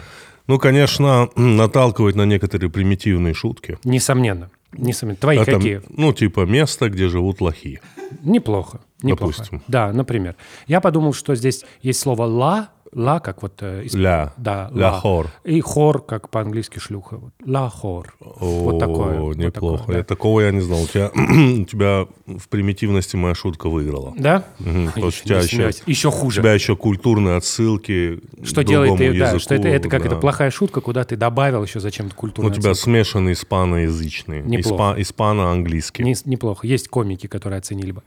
Ну, 0.48 0.58
конечно, 0.60 1.28
наталкивает 1.36 2.16
на 2.16 2.26
некоторые 2.26 2.70
примитивные 2.70 3.34
шутки. 3.34 3.78
Несомненно. 3.84 4.50
Несомненно. 4.72 5.18
Твои 5.18 5.38
Это, 5.40 5.54
какие? 5.54 5.82
ну, 5.90 6.14
типа 6.14 6.46
место, 6.46 6.90
где 6.90 7.10
живут 7.10 7.42
лохи. 7.42 7.82
Неплохо. 8.24 8.80
Неплохо. 9.02 9.34
Допустим. 9.38 9.62
Да, 9.68 9.92
например. 9.92 10.36
Я 10.68 10.80
подумал, 10.80 11.14
что 11.14 11.36
здесь 11.36 11.66
есть 11.82 12.00
слово 12.00 12.24
«ла», 12.24 12.70
Ла, 12.94 13.20
как 13.20 13.42
вот... 13.42 13.54
э, 13.62 13.86
Ля. 13.94 14.34
Да, 14.38 14.70
Ля 14.74 14.92
ла. 14.92 15.00
хор. 15.00 15.28
И 15.44 15.60
хор, 15.62 16.02
как 16.04 16.30
по-английски 16.30 16.80
шлюха. 16.80 17.18
Вот. 17.18 17.34
Ла 17.46 17.70
хор. 17.70 18.16
вот 18.20 18.80
такое. 18.80 19.20
Вот 19.20 19.36
неплохо. 19.38 19.80
такое, 19.80 19.96
Я 19.98 20.02
да. 20.04 20.08
такого 20.08 20.42
я 20.42 20.52
не 20.52 20.62
знал. 20.62 20.82
У 20.84 20.88
тебя, 20.88 21.12
у 21.16 21.66
тебя 21.66 22.08
в 22.26 22.48
примитивности 22.50 23.16
моя 23.16 23.36
шутка 23.36 23.70
выиграла. 23.70 24.14
Да? 24.18 24.44
У 24.60 25.12
тебя 25.12 25.40
еще. 25.40 25.72
Еще 25.86 26.08
у 26.08 26.12
хуже. 26.12 26.42
тебя 26.42 26.54
еще 26.54 26.76
культурные 26.76 27.36
отсылки 27.38 28.22
Что 28.44 28.64
делает 28.64 28.98
да, 29.18 29.40
что 29.40 29.56
это, 29.56 29.68
это 29.68 29.90
как 29.90 30.02
да. 30.04 30.08
это 30.08 30.16
плохая 30.18 30.52
шутка, 30.52 30.82
куда 30.82 31.04
ты 31.04 31.16
добавил 31.16 31.64
еще 31.64 31.80
зачем-то 31.80 32.14
У 32.16 32.18
культурную 32.18 32.54
тебя 32.54 32.74
смешанный 32.74 33.34
испаноязычный. 33.34 34.42
Неплохо. 34.44 35.00
Испа- 35.00 35.02
испано-английский. 35.02 36.04
Не- 36.04 36.16
неплохо. 36.26 36.66
Есть 36.68 36.88
комики, 36.88 37.28
которые 37.28 37.60
оценили 37.60 37.92
бы. 37.92 38.04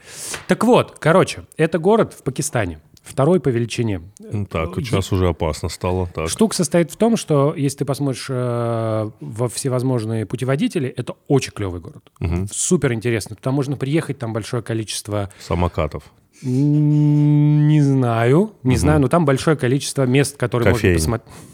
Так 0.46 0.64
вот, 0.64 0.96
короче, 0.98 1.42
это 1.56 1.78
город 1.78 2.14
в 2.14 2.22
Пакистане. 2.22 2.80
Второй 3.02 3.40
по 3.40 3.48
величине. 3.48 4.02
Ну, 4.18 4.44
Так, 4.46 4.74
сейчас 4.76 5.10
уже 5.10 5.28
опасно 5.28 5.68
стало. 5.68 6.06
Так. 6.06 6.28
Штука 6.28 6.54
состоит 6.54 6.90
в 6.90 6.96
том, 6.96 7.16
что 7.16 7.54
если 7.56 7.78
ты 7.78 7.84
посмотришь 7.84 8.26
э, 8.28 9.10
во 9.20 9.48
всевозможные 9.48 10.26
путеводители, 10.26 10.88
это 10.88 11.14
очень 11.26 11.52
клевый 11.52 11.80
город. 11.80 12.10
Супер 12.52 12.92
интересно. 12.92 13.36
Туда 13.36 13.52
можно 13.52 13.76
приехать, 13.76 14.18
там 14.18 14.32
большое 14.32 14.62
количество 14.62 15.30
Самокатов. 15.40 16.04
Не 16.42 17.80
знаю, 17.82 18.52
не 18.62 18.76
знаю, 18.76 19.00
но 19.00 19.08
там 19.08 19.24
большое 19.24 19.56
количество 19.56 20.04
мест, 20.04 20.36
которые 20.36 20.72
Кофеин. 20.72 20.94
можно 20.94 21.18
посмотреть. 21.18 21.34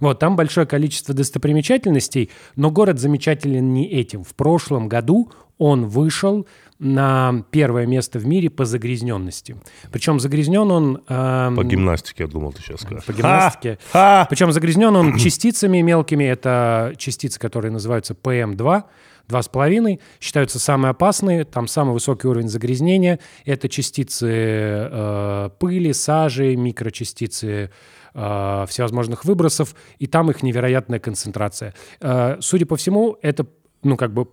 Вот, 0.00 0.20
там 0.20 0.36
большое 0.36 0.64
количество 0.64 1.12
достопримечательностей, 1.12 2.30
но 2.54 2.70
город 2.70 3.00
замечателен 3.00 3.72
не 3.74 3.84
этим. 3.90 4.22
В 4.22 4.32
прошлом 4.36 4.88
году 4.88 5.32
он 5.58 5.86
вышел 5.86 6.46
на 6.78 7.44
первое 7.50 7.86
место 7.86 8.18
в 8.20 8.26
мире 8.26 8.50
по 8.50 8.64
загрязненности. 8.64 9.56
Причем 9.90 10.20
загрязнен 10.20 10.70
он... 10.70 11.02
эм, 11.08 11.56
По 11.56 11.64
гимнастике, 11.64 12.24
я 12.24 12.28
думал, 12.28 12.52
ты 12.52 12.62
сейчас 12.62 12.82
скажешь. 12.82 13.04
по 13.04 13.12
гимнастике. 13.12 13.78
Ха! 13.92 14.26
Причем 14.30 14.52
загрязнен 14.52 14.94
он 14.94 15.16
частицами 15.16 15.80
мелкими. 15.80 16.24
Это 16.24 16.94
частицы, 16.96 17.40
которые 17.40 17.72
называются 17.72 18.14
PM2, 18.14 18.84
2,5. 19.28 20.00
Считаются 20.20 20.60
самые 20.60 20.90
опасные. 20.90 21.44
Там 21.44 21.66
самый 21.66 21.92
высокий 21.94 22.28
уровень 22.28 22.48
загрязнения. 22.48 23.18
Это 23.44 23.68
частицы 23.68 24.28
э, 24.30 25.50
пыли, 25.58 25.92
сажи, 25.92 26.54
микрочастицы 26.54 27.70
э, 28.14 28.64
всевозможных 28.68 29.24
выбросов. 29.24 29.74
И 29.98 30.06
там 30.06 30.30
их 30.30 30.44
невероятная 30.44 31.00
концентрация. 31.00 31.74
Э, 32.00 32.36
судя 32.40 32.66
по 32.66 32.76
всему, 32.76 33.16
это, 33.20 33.46
ну, 33.82 33.96
как 33.96 34.14
бы... 34.14 34.28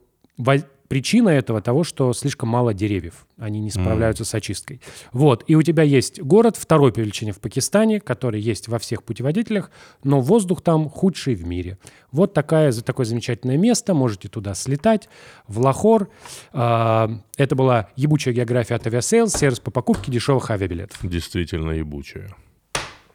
Причина 0.87 1.29
этого 1.29 1.61
того, 1.61 1.83
что 1.83 2.13
слишком 2.13 2.49
мало 2.49 2.73
деревьев. 2.73 3.25
Они 3.37 3.59
не 3.59 3.71
справляются 3.71 4.23
с 4.23 4.33
очисткой. 4.35 4.81
Вот. 5.11 5.43
И 5.47 5.55
у 5.55 5.61
тебя 5.61 5.83
есть 5.83 6.21
город 6.21 6.57
второй 6.57 6.93
по 6.93 6.99
величине 6.99 7.31
в 7.31 7.39
Пакистане, 7.39 7.99
который 7.99 8.39
есть 8.39 8.67
во 8.67 8.77
всех 8.77 9.03
путеводителях, 9.03 9.71
но 10.03 10.21
воздух 10.21 10.61
там 10.61 10.89
худший 10.89 11.35
в 11.35 11.45
мире. 11.45 11.77
Вот 12.11 12.33
такая, 12.33 12.71
за 12.71 12.83
такое 12.83 13.05
замечательное 13.05 13.57
место. 13.57 13.93
Можете 13.93 14.29
туда 14.29 14.53
слетать, 14.53 15.09
в 15.47 15.59
Лахор. 15.59 16.09
А, 16.53 17.09
Это 17.37 17.55
была 17.55 17.89
ебучая 17.95 18.33
география 18.33 18.75
от 18.75 18.85
Aviasales, 18.87 19.33
сервис 19.33 19.59
по 19.59 19.71
покупке 19.71 20.11
дешевых 20.11 20.49
авиабилетов. 20.51 20.99
Действительно 21.03 21.71
ебучая. 21.71 22.33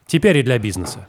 Теперь 0.05 0.37
и 0.37 0.43
для 0.43 0.59
бизнеса. 0.59 1.07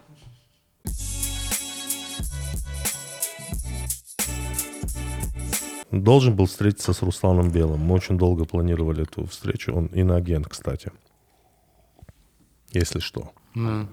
Должен 5.92 6.34
был 6.34 6.46
встретиться 6.46 6.94
с 6.94 7.02
Русланом 7.02 7.50
Белым. 7.50 7.80
Мы 7.80 7.94
очень 7.94 8.16
долго 8.16 8.46
планировали 8.46 9.02
эту 9.02 9.26
встречу. 9.26 9.74
Он 9.74 9.86
иноагент, 9.86 10.48
кстати. 10.48 10.90
Если 12.70 12.98
что. 13.00 13.30
Ну. 13.54 13.86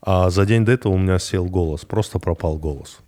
А 0.00 0.30
за 0.30 0.46
день 0.46 0.64
до 0.64 0.70
этого 0.70 0.92
у 0.92 0.98
меня 0.98 1.18
сел 1.18 1.46
голос. 1.46 1.84
Просто 1.84 2.20
пропал 2.20 2.58
голос. 2.58 3.00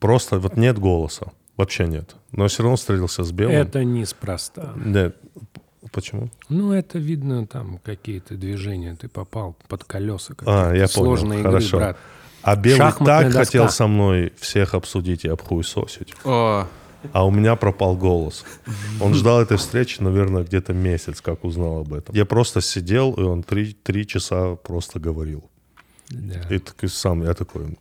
Просто 0.00 0.40
вот 0.40 0.56
нет 0.56 0.78
голоса. 0.78 1.32
Вообще 1.56 1.86
нет. 1.86 2.16
Но 2.32 2.48
все 2.48 2.64
равно 2.64 2.76
встретился 2.76 3.22
с 3.22 3.30
Белым. 3.30 3.54
Это 3.54 3.84
неспроста. 3.84 4.72
Нет. 4.76 5.16
Почему? 5.92 6.30
Ну, 6.48 6.72
это 6.72 6.98
видно, 6.98 7.46
там 7.46 7.78
какие-то 7.78 8.34
движения. 8.34 8.96
Ты 8.96 9.08
попал 9.08 9.56
под 9.68 9.84
колеса. 9.84 10.34
А, 10.46 10.72
я 10.72 10.88
понял. 10.88 10.88
Сложные 10.88 11.40
игры, 11.40 11.52
Хорошо. 11.52 11.76
брат. 11.76 11.98
А 12.42 12.56
Белый 12.56 12.78
Шахматная 12.78 13.18
так 13.20 13.26
доска. 13.26 13.44
хотел 13.44 13.68
со 13.68 13.86
мной 13.86 14.32
всех 14.40 14.74
обсудить 14.74 15.24
и 15.24 15.28
обхуесосить. 15.28 16.14
О, 16.24 16.66
А 17.12 17.24
у 17.26 17.30
меня 17.30 17.56
пропал 17.56 17.96
голос. 17.96 18.44
Он 19.00 19.14
ждал 19.14 19.40
этой 19.40 19.56
встречи, 19.56 20.00
наверное, 20.00 20.44
где-то 20.44 20.72
месяц, 20.72 21.20
как 21.20 21.44
узнал 21.44 21.80
об 21.80 21.92
этом. 21.92 22.14
Я 22.14 22.24
просто 22.24 22.60
сидел, 22.60 23.12
и 23.14 23.22
он 23.22 23.42
три, 23.42 23.76
три 23.82 24.06
часа 24.06 24.56
просто 24.56 25.00
говорил. 25.00 25.44
Да. 26.10 26.40
И 26.50 26.58
так 26.58 26.84
и 26.84 26.88
сам 26.88 27.22
я 27.22 27.34
такой... 27.34 27.78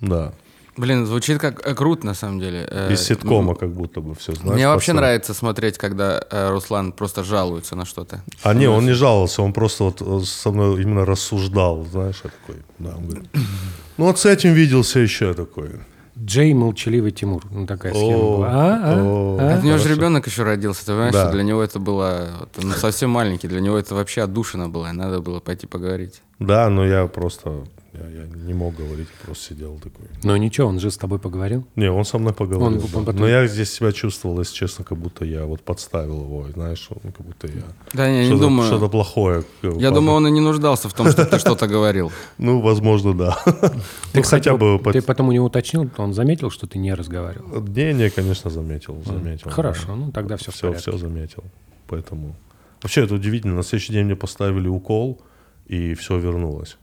Да. 0.00 0.32
блин, 0.76 1.04
звучит 1.06 1.38
как 1.38 1.66
э, 1.66 1.74
круто 1.74 2.06
на 2.06 2.14
самом 2.14 2.40
деле. 2.40 2.66
Э, 2.70 2.92
Из 2.92 3.02
ситкома 3.02 3.54
как 3.54 3.70
будто 3.70 4.00
бы 4.00 4.14
все, 4.14 4.32
знаешь. 4.32 4.54
Мне 4.54 4.66
вообще 4.66 4.92
пошел. 4.92 5.00
нравится 5.00 5.34
смотреть, 5.34 5.76
когда 5.76 6.24
э, 6.30 6.50
Руслан 6.50 6.92
просто 6.92 7.22
жалуется 7.22 7.76
на 7.76 7.84
что-то. 7.84 8.22
А 8.42 8.54
не, 8.54 8.66
он 8.66 8.86
не 8.86 8.94
жаловался, 8.94 9.42
он 9.42 9.52
просто 9.52 9.84
вот 9.84 10.26
со 10.26 10.50
мной 10.50 10.82
именно 10.82 11.04
рассуждал, 11.04 11.84
знаешь, 11.84 12.22
я 12.24 12.30
такой, 12.30 12.62
да, 12.78 12.96
он 12.96 13.06
говорит, 13.08 13.28
ну 13.98 14.06
вот 14.06 14.18
с 14.18 14.24
этим 14.24 14.54
виделся 14.54 15.00
еще 15.00 15.26
я 15.28 15.34
такой. 15.34 15.70
Джей 16.22 16.52
молчаливый 16.54 17.12
Тимур. 17.12 17.42
Ну, 17.50 17.66
такая 17.66 17.92
схема 17.94 18.16
О, 18.16 18.36
была. 18.36 18.48
А, 18.50 18.80
а, 18.84 19.02
о. 19.02 19.38
а? 19.40 19.54
От 19.54 19.64
него 19.64 19.78
же 19.78 19.88
ребенок 19.94 20.26
еще 20.26 20.42
родился, 20.42 20.80
ты 20.80 20.92
понимаешь, 20.92 21.14
Да. 21.14 21.22
что 21.24 21.32
для 21.32 21.42
него 21.42 21.62
это 21.62 21.78
было 21.78 22.48
совсем 22.76 23.10
маленький, 23.10 23.48
для 23.48 23.60
него 23.60 23.78
это 23.78 23.94
вообще 23.94 24.22
отдушина 24.22 24.68
была, 24.68 24.92
надо 24.92 25.20
было 25.20 25.40
пойти 25.40 25.66
поговорить. 25.66 26.20
Да, 26.38 26.68
но 26.68 26.84
я 26.84 27.06
просто, 27.06 27.64
я, 27.92 28.08
я 28.08 28.26
не 28.26 28.54
мог 28.54 28.76
говорить, 28.76 29.08
просто 29.24 29.54
сидел 29.54 29.78
такой. 29.78 30.06
Ну 30.22 30.36
ничего, 30.36 30.68
он 30.68 30.78
же 30.78 30.90
с 30.90 30.96
тобой 30.96 31.18
поговорил. 31.18 31.66
Не, 31.76 31.90
он 31.90 32.04
со 32.04 32.18
мной 32.18 32.32
поговорил. 32.32 32.66
Он- 32.66 32.78
да. 32.78 32.98
он 32.98 33.04
потом- 33.04 33.20
Но 33.20 33.28
я 33.28 33.46
здесь 33.46 33.72
себя 33.72 33.92
чувствовал, 33.92 34.38
если 34.38 34.54
честно, 34.54 34.84
как 34.84 34.98
будто 34.98 35.24
я 35.24 35.44
вот 35.44 35.62
подставил 35.62 36.22
его, 36.22 36.46
знаешь, 36.54 36.88
он 36.90 37.12
как 37.12 37.26
будто 37.26 37.46
я... 37.48 37.62
Да, 37.92 38.10
не, 38.10 38.28
не 38.28 38.38
думаю. 38.38 38.66
что-то 38.66 38.88
плохое. 38.88 39.44
Я 39.62 39.90
думаю, 39.90 40.16
он 40.16 40.28
и 40.28 40.30
не 40.30 40.40
нуждался 40.40 40.88
в 40.88 40.94
том, 40.94 41.10
что 41.10 41.24
ты 41.26 41.38
что-то 41.38 41.66
говорил. 41.66 42.12
Ну, 42.38 42.60
возможно, 42.60 43.12
да. 43.12 43.38
Ну, 44.14 44.22
кстати, 44.22 44.48
хотя 44.48 44.56
бы... 44.56 44.80
Ты 44.92 45.02
потом 45.02 45.28
у 45.28 45.32
него 45.32 45.46
уточнил, 45.46 45.90
он 45.98 46.14
заметил, 46.14 46.50
что 46.50 46.66
ты 46.66 46.78
не 46.78 46.94
разговаривал. 46.94 47.62
Не, 47.62 47.92
не, 47.92 48.10
конечно, 48.10 48.50
заметил, 48.50 49.02
заметил. 49.04 49.50
Хорошо, 49.50 49.94
ну 49.96 50.10
тогда 50.12 50.36
все 50.36 50.50
Все, 50.52 50.72
все 50.72 50.96
заметил. 50.96 51.44
Поэтому... 51.86 52.34
Вообще, 52.82 53.04
это 53.04 53.14
удивительно. 53.14 53.56
На 53.56 53.62
следующий 53.62 53.92
день 53.92 54.06
мне 54.06 54.16
поставили 54.16 54.68
укол, 54.68 55.20
и 55.66 55.94
все 55.94 56.18
вернулось. 56.18 56.78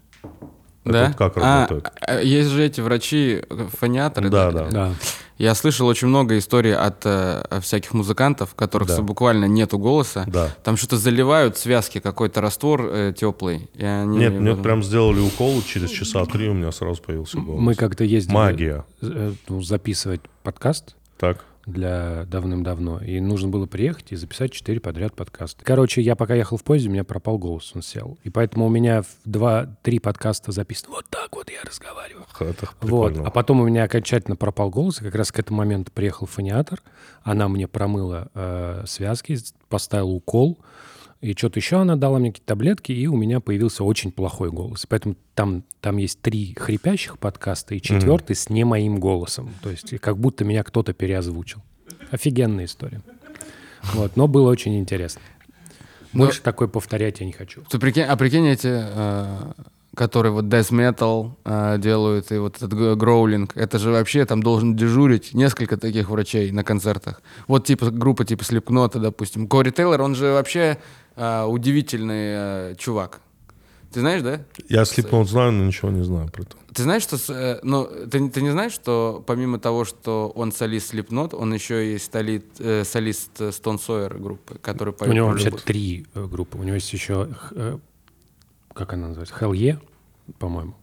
Это 0.90 0.94
Да? 0.94 1.08
вот 1.08 1.16
как 1.18 1.38
А, 1.38 1.60
работает? 1.68 1.92
а, 2.02 2.20
есть 2.22 2.50
же 2.50 2.64
эти 2.66 2.82
врачи, 2.82 3.42
э, 3.50 3.68
фониаторы. 3.80 4.30
Да, 4.30 4.52
да. 4.52 4.68
Да. 4.72 4.94
Я 5.38 5.54
слышал 5.54 5.86
очень 5.86 6.08
много 6.08 6.38
историй 6.40 6.74
от 6.76 7.02
э, 7.06 7.44
всяких 7.62 7.94
музыкантов, 7.94 8.54
у 8.54 8.56
которых 8.56 8.88
Да. 8.88 9.02
буквально 9.04 9.46
нету 9.46 9.78
голоса. 9.78 10.24
Да. 10.28 10.50
Там 10.64 10.78
что-то 10.78 10.98
заливают 10.98 11.58
связки, 11.58 12.00
какой-то 12.00 12.42
раствор 12.42 12.82
э, 12.92 13.14
теплый. 13.16 13.70
И 13.76 13.86
они 13.86 14.18
Нет, 14.18 14.34
мне 14.34 14.56
прям 14.56 14.82
сделали 14.84 15.20
укол, 15.20 15.62
через 15.62 15.92
часа 15.92 16.26
три 16.26 16.50
у 16.50 16.54
меня 16.54 16.72
сразу 16.72 17.02
появился 17.04 17.38
голос. 17.40 17.62
Мы 17.62 17.76
как-то 17.76 18.04
ездили 18.04 18.34
Магия. 18.34 18.84
э, 19.02 19.34
ну, 19.48 19.62
записывать 19.62 20.22
подкаст 20.42 20.96
Так. 21.20 21.46
Для 21.68 22.24
давным-давно, 22.26 23.00
и 23.00 23.20
нужно 23.20 23.50
было 23.50 23.66
приехать 23.68 24.12
и 24.12 24.16
записать 24.16 24.52
четыре 24.54 24.80
подряд 24.80 25.16
подкаста. 25.16 25.64
Короче, 25.64 26.02
я 26.02 26.16
пока 26.16 26.34
ехал 26.34 26.58
в 26.58 26.64
поезде, 26.64 26.90
у 26.90 26.94
меня 26.94 27.04
пропал 27.04 27.38
голос, 27.38 27.72
он 27.76 27.82
сел. 27.82 28.18
И 28.24 28.30
поэтому 28.30 28.66
у 28.66 28.70
меня 28.70 29.04
два-три 29.26 30.00
подкаста 30.00 30.52
записано. 30.52 30.92
Вот 30.92 31.06
так 31.10 31.36
вот 31.36 31.50
я 31.50 31.62
разговариваю. 31.64 32.26
Это 32.40 32.68
Вот. 32.82 33.12
прикольно. 33.12 33.28
А 33.28 33.32
потом 33.32 33.60
у 33.60 33.66
меня 33.68 33.84
окончательно 33.84 34.36
пропал 34.38 34.70
голос, 34.70 35.02
и 35.02 35.04
как 35.04 35.16
раз 35.16 35.32
к 35.32 35.40
этому 35.40 35.58
моменту 35.60 35.92
приехал 35.92 36.26
фониатор. 36.26 36.82
Она 37.22 37.50
мне 37.50 37.68
промыла 37.68 38.30
э, 38.34 38.84
связки, 38.88 39.38
поставила 39.68 40.10
укол, 40.12 40.60
и 41.22 41.34
что-то 41.34 41.60
еще 41.60 41.78
она 41.78 41.96
дала 41.96 42.20
мне 42.20 42.32
какие-то 42.32 42.48
таблетки, 42.48 42.92
и 42.92 43.08
у 43.08 43.16
меня 43.16 43.40
появился 43.40 43.84
очень 43.84 44.12
плохой 44.12 44.52
голос. 44.52 44.86
Поэтому 44.88 45.16
там, 45.34 45.64
там 45.82 45.98
есть 45.98 46.22
три 46.22 46.54
хрипящих 46.58 47.18
подкаста, 47.18 47.74
и 47.76 47.82
четвертый 47.82 48.36
с 48.36 48.50
не 48.50 48.64
моим 48.64 49.00
голосом. 49.00 49.54
То 49.64 49.70
есть 49.72 49.98
как 50.00 50.18
будто 50.18 50.46
меня 50.46 50.64
кто-то 50.64 50.94
переозвучил. 50.94 51.62
Офигенная 52.12 52.66
история. 52.66 53.02
Вот, 53.94 54.16
но 54.16 54.28
было 54.28 54.50
очень 54.50 54.78
интересно. 54.78 55.22
Но- 56.14 56.26
Больше 56.26 56.42
такой 56.42 56.68
повторять 56.68 57.20
я 57.20 57.26
не 57.26 57.32
хочу. 57.32 57.64
Ты 57.70 57.80
прикинь, 57.80 58.04
а 58.04 58.16
прикинь 58.16 58.48
эти, 58.48 58.68
э, 58.72 59.52
которые 59.96 60.32
вот 60.32 60.46
death 60.46 60.72
metal 60.72 61.32
э, 61.46 61.78
делают, 61.80 62.32
и 62.32 62.38
вот 62.38 62.58
этот 62.58 62.74
гроулинг, 62.98 63.56
это 63.58 63.78
же 63.80 63.92
вообще 63.92 64.26
там 64.26 64.42
должен 64.42 64.76
дежурить 64.76 65.34
несколько 65.34 65.78
таких 65.78 66.10
врачей 66.10 66.52
на 66.52 66.64
концертах. 66.64 67.22
Вот 67.48 67.66
типа 67.66 67.92
группа 67.92 68.24
типа 68.26 68.44
Слепнота, 68.44 69.00
допустим. 69.00 69.48
Кори 69.48 69.72
Тейлор, 69.72 70.02
он 70.02 70.16
же 70.16 70.32
вообще 70.32 70.78
э, 71.18 71.44
удивительный 71.44 72.72
э, 72.72 72.76
чувак. 72.78 73.20
Ты 73.92 74.00
знаешь, 74.02 74.22
да? 74.22 74.42
Я 74.70 74.86
Слепнот 74.86 75.28
знаю, 75.30 75.52
но 75.52 75.66
ничего 75.66 75.92
не 75.92 76.04
знаю 76.04 76.30
про 76.30 76.44
это. 76.44 76.56
Ты 76.74 76.84
знаешь, 76.84 77.04
что... 77.04 77.18
э, 77.34 77.60
ну, 77.64 77.86
ты, 77.86 78.30
ты 78.30 78.42
не 78.42 78.52
знаешь, 78.52 78.72
что 78.72 79.24
помимо 79.26 79.60
того, 79.60 79.84
что 79.84 80.32
он 80.36 80.52
солист 80.52 80.90
Слепнот, 80.90 81.34
он 81.34 81.54
еще 81.54 81.94
и 81.94 81.98
столит, 81.98 82.46
э, 82.60 82.84
солист 82.86 83.42
Stone 83.42 83.80
Sawyer 83.80 84.18
группы, 84.18 84.58
который 84.60 84.94
поет 84.94 85.12
У 85.12 85.16
него 85.16 85.28
вообще 85.28 85.46
любовь. 85.46 85.64
три 85.64 86.06
группы. 86.14 86.58
У 86.58 86.64
него 86.64 86.76
есть 86.76 86.94
еще 86.94 87.30
э, 87.52 87.78
как 88.78 88.94
она 88.94 89.08
называется, 89.08 89.34
Hell 89.40 89.52
Yeah, 89.54 89.80
по-моему, 90.38 90.76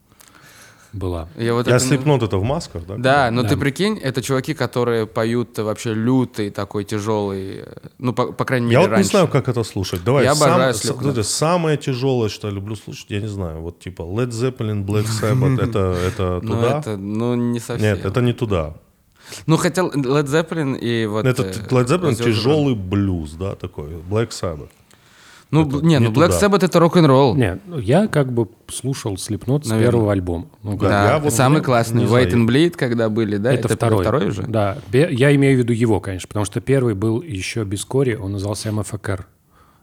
была. 0.94 1.28
Я, 1.36 1.52
вот 1.54 1.66
Я 1.66 1.76
это 1.76 1.84
слепнот 1.84 2.22
это 2.22 2.38
в 2.38 2.42
масках, 2.44 2.86
да? 2.86 2.94
Да, 2.96 3.30
но 3.30 3.42
Да. 3.42 3.48
ты 3.50 3.56
прикинь, 3.56 3.98
это 3.98 4.22
чуваки, 4.22 4.54
которые 4.54 5.06
поют 5.06 5.58
вообще 5.58 5.92
лютый 5.94 6.50
такой 6.50 6.84
тяжелый, 6.84 7.64
ну, 7.98 8.12
по, 8.12 8.32
по 8.32 8.44
крайней 8.44 8.66
мере, 8.68 8.82
Я 8.82 8.88
вот 8.88 8.96
не 8.96 9.02
знаю, 9.04 9.28
как 9.28 9.48
это 9.48 9.64
слушать. 9.64 10.04
Давай, 10.04 10.24
Я 10.24 10.34
сам- 10.34 10.48
обожаю 10.50 10.74
с- 10.74 10.84
Slipknot. 10.84 11.02
смотри, 11.02 11.22
самое 11.22 11.76
тяжелое, 11.76 12.28
что 12.28 12.48
я 12.48 12.54
люблю 12.54 12.76
слушать, 12.76 13.06
я 13.10 13.20
не 13.20 13.28
знаю, 13.28 13.60
вот 13.60 13.78
типа 13.80 14.02
Led 14.02 14.30
Zeppelin, 14.30 14.84
Black 14.84 15.06
Sabbath, 15.20 15.60
это, 15.60 15.78
это 16.08 16.40
Ну, 16.42 16.54
туда? 16.54 16.78
это, 16.78 16.96
ну, 16.96 17.34
не 17.34 17.60
совсем. 17.60 17.82
Нет, 17.96 18.04
это 18.04 18.20
не 18.22 18.32
туда. 18.32 18.74
Ну, 19.46 19.56
хотел 19.56 19.88
Led 19.90 20.26
Zeppelin 20.26 20.78
и 20.78 21.06
вот... 21.06 21.24
Это 21.26 21.42
э, 21.44 21.52
Led 21.70 21.86
Zeppelin 21.86 22.14
тяжелый 22.14 22.74
блюз, 22.74 23.32
да, 23.32 23.54
такой. 23.54 23.88
Black 24.10 24.28
Sabbath. 24.30 24.68
Ну, 25.54 25.68
это 25.68 25.84
не, 25.86 25.94
не 25.94 25.98
ну, 26.00 26.10
Black 26.10 26.32
туда. 26.32 26.40
Sabbath 26.48 26.64
это 26.64 26.78
рок-н-ролл. 26.80 27.34
Не, 27.36 27.58
ну, 27.66 27.78
я 27.78 28.06
как 28.08 28.32
бы 28.32 28.48
слушал 28.68 29.16
Слепнот 29.16 29.64
с 29.66 29.68
Наверное. 29.68 29.90
первого 29.92 30.12
альбома. 30.12 30.46
Ну, 30.62 30.76
Да, 30.76 30.88
Да, 30.88 31.12
я 31.14 31.18
вот 31.18 31.32
самый 31.32 31.58
не- 31.58 31.64
классный. 31.64 32.02
не 32.02 32.08
Wait 32.08 32.32
and 32.32 32.46
Bleed, 32.46 32.70
когда 32.76 33.08
были, 33.08 33.36
да? 33.36 33.52
это, 33.54 33.68
второй. 33.68 34.02
второй 34.02 34.26
уже? 34.28 34.42
Да, 34.42 34.78
я 34.92 35.34
имею 35.34 35.56
в 35.56 35.58
виду 35.58 35.72
его, 35.72 36.00
конечно, 36.00 36.28
потому 36.28 36.44
что 36.44 36.60
первый 36.60 36.94
был 36.94 37.22
еще 37.22 37.64
без 37.64 37.84
кори, 37.84 38.14
он 38.14 38.32
назывался 38.32 38.68
MFKR. 38.68 39.24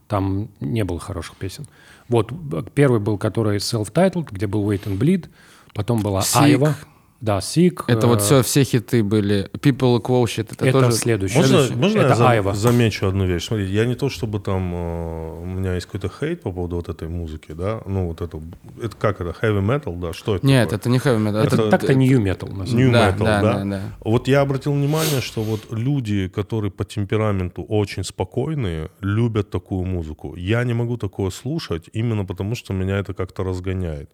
Там 0.08 0.48
не 0.60 0.84
было 0.84 0.98
хороших 1.00 1.36
песен. 1.36 1.66
Вот, 2.08 2.30
первый 2.74 3.00
был, 3.00 3.16
который 3.16 3.56
self-titled, 3.58 4.28
где 4.30 4.46
был 4.46 4.70
Wait 4.70 4.82
and 4.84 4.98
Bleed, 4.98 5.26
потом 5.74 6.00
была 6.00 6.20
Sick. 6.20 6.42
Айва. 6.42 6.74
Да, 7.22 7.40
Сик. 7.40 7.84
Это 7.86 8.08
вот 8.08 8.20
все, 8.20 8.42
все 8.42 8.64
хиты 8.64 9.04
были. 9.04 9.48
People 9.52 10.02
Quo 10.02 10.24
Shit, 10.24 10.48
это, 10.50 10.66
Это 10.66 10.80
тоже... 10.80 10.96
следующий. 10.96 11.38
Можно, 11.38 11.68
можно 11.76 11.98
это 12.00 12.08
я 12.08 12.14
зам- 12.16 12.28
Айва. 12.28 12.52
замечу 12.52 13.06
одну 13.06 13.26
вещь? 13.26 13.46
Смотри, 13.46 13.66
я 13.66 13.86
не 13.86 13.94
то, 13.94 14.08
чтобы 14.08 14.40
там 14.40 14.74
э, 14.74 15.42
у 15.42 15.46
меня 15.46 15.74
есть 15.76 15.86
какой-то 15.86 16.08
хейт 16.08 16.42
по 16.42 16.50
поводу 16.50 16.74
вот 16.76 16.88
этой 16.88 17.06
музыки, 17.06 17.52
да, 17.52 17.80
ну 17.86 18.08
вот 18.08 18.20
это, 18.22 18.40
это 18.82 18.96
как 18.96 19.20
это, 19.20 19.30
heavy 19.40 19.64
metal, 19.64 20.00
да, 20.00 20.12
что 20.12 20.34
это 20.34 20.44
Нет, 20.44 20.70
такое? 20.70 20.78
это 20.80 20.88
не 20.90 20.98
heavy 20.98 21.18
metal. 21.24 21.44
Это, 21.44 21.54
Это, 21.54 21.70
так-то 21.70 21.94
New 21.94 22.20
Metal. 22.20 22.48
New. 22.74 22.90
Да, 22.90 23.10
metal, 23.10 23.18
да, 23.18 23.40
да, 23.40 23.54
да, 23.54 23.64
да. 23.64 23.80
Вот 24.00 24.26
я 24.26 24.40
обратил 24.40 24.72
внимание, 24.72 25.20
что 25.20 25.42
вот 25.42 25.60
люди, 25.70 26.26
которые 26.26 26.72
по 26.72 26.84
темпераменту 26.84 27.62
очень 27.62 28.02
спокойные, 28.02 28.90
любят 29.00 29.48
такую 29.48 29.84
музыку. 29.84 30.34
Я 30.34 30.64
не 30.64 30.74
могу 30.74 30.96
такое 30.96 31.30
слушать 31.30 31.88
именно 31.92 32.24
потому, 32.24 32.56
что 32.56 32.72
меня 32.72 32.96
это 32.98 33.14
как-то 33.14 33.44
разгоняет. 33.44 34.10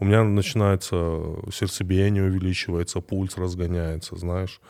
У 0.00 0.04
меня 0.04 0.24
начинается 0.24 0.96
сердцебиение 1.52 2.24
увеличивается, 2.24 3.00
пульс 3.00 3.36
разгоняется, 3.36 4.16
знаешь. 4.16 4.60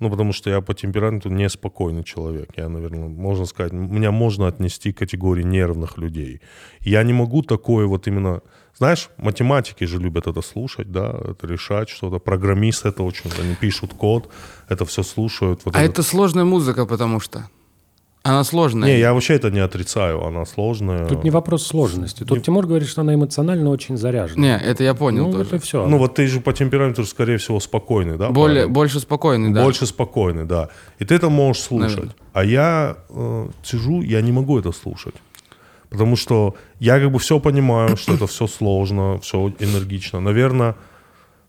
Ну, 0.00 0.10
потому 0.10 0.32
что 0.32 0.50
я 0.50 0.60
по 0.60 0.74
темпераменту 0.74 1.28
неспокойный 1.28 2.04
человек. 2.04 2.50
Я, 2.56 2.68
наверное, 2.68 3.08
можно 3.08 3.46
сказать, 3.46 3.72
меня 3.72 4.10
можно 4.12 4.46
отнести 4.46 4.92
к 4.92 4.98
категории 4.98 5.42
нервных 5.42 5.98
людей. 5.98 6.40
Я 6.80 7.02
не 7.02 7.12
могу 7.12 7.42
такое 7.42 7.86
вот 7.86 8.06
именно... 8.06 8.40
Знаешь, 8.76 9.08
математики 9.16 9.84
же 9.86 9.98
любят 9.98 10.28
это 10.28 10.40
слушать, 10.42 10.92
да, 10.92 11.18
это 11.30 11.48
решать 11.48 11.88
что-то. 11.88 12.18
Программисты 12.20 12.90
это 12.90 13.02
очень... 13.02 13.30
Они 13.42 13.56
пишут 13.56 13.92
код, 13.94 14.30
это 14.68 14.84
все 14.84 15.02
слушают. 15.02 15.62
Вот 15.64 15.74
А 15.74 15.80
этот- 15.80 15.98
это 15.98 16.02
сложная 16.04 16.44
музыка, 16.44 16.86
потому 16.86 17.18
что... 17.18 17.48
Она 18.22 18.44
сложная. 18.44 18.88
Не, 18.90 18.98
я 18.98 19.14
вообще 19.14 19.34
это 19.34 19.50
не 19.50 19.60
отрицаю, 19.60 20.24
она 20.24 20.44
сложная. 20.44 21.06
Тут 21.06 21.24
не 21.24 21.30
вопрос 21.30 21.66
сложности. 21.66 22.24
Тут 22.24 22.42
Тимур 22.42 22.66
говорит, 22.66 22.88
что 22.88 23.00
она 23.00 23.14
эмоционально 23.14 23.70
очень 23.70 23.96
заряжена. 23.96 24.40
Не, 24.40 24.58
это 24.58 24.84
я 24.84 24.94
понял 24.94 25.26
ну, 25.26 25.32
тоже. 25.32 25.44
это 25.44 25.58
все. 25.60 25.86
Ну, 25.86 25.98
вот 25.98 26.14
ты 26.14 26.26
же 26.26 26.40
по 26.40 26.52
темпераменту, 26.52 27.04
скорее 27.04 27.38
всего, 27.38 27.60
спокойный, 27.60 28.18
да? 28.18 28.30
Более, 28.30 28.54
правильно? 28.54 28.74
больше 28.74 29.00
спокойный, 29.00 29.52
да. 29.52 29.62
Больше 29.62 29.86
спокойный, 29.86 30.44
да. 30.44 30.68
И 30.98 31.04
ты 31.04 31.14
это 31.14 31.30
можешь 31.30 31.62
слушать. 31.62 31.96
Наверное. 31.96 32.14
А 32.32 32.44
я 32.44 32.96
э, 33.08 33.48
сижу, 33.62 34.02
я 34.02 34.20
не 34.20 34.32
могу 34.32 34.58
это 34.58 34.72
слушать. 34.72 35.14
Потому 35.90 36.16
что 36.16 36.54
я 36.80 37.00
как 37.00 37.10
бы 37.10 37.18
все 37.18 37.40
понимаю, 37.40 37.96
что 37.96 38.14
это 38.14 38.26
все 38.26 38.46
сложно, 38.46 39.18
все 39.22 39.52
энергично. 39.58 40.20
Наверное, 40.20 40.74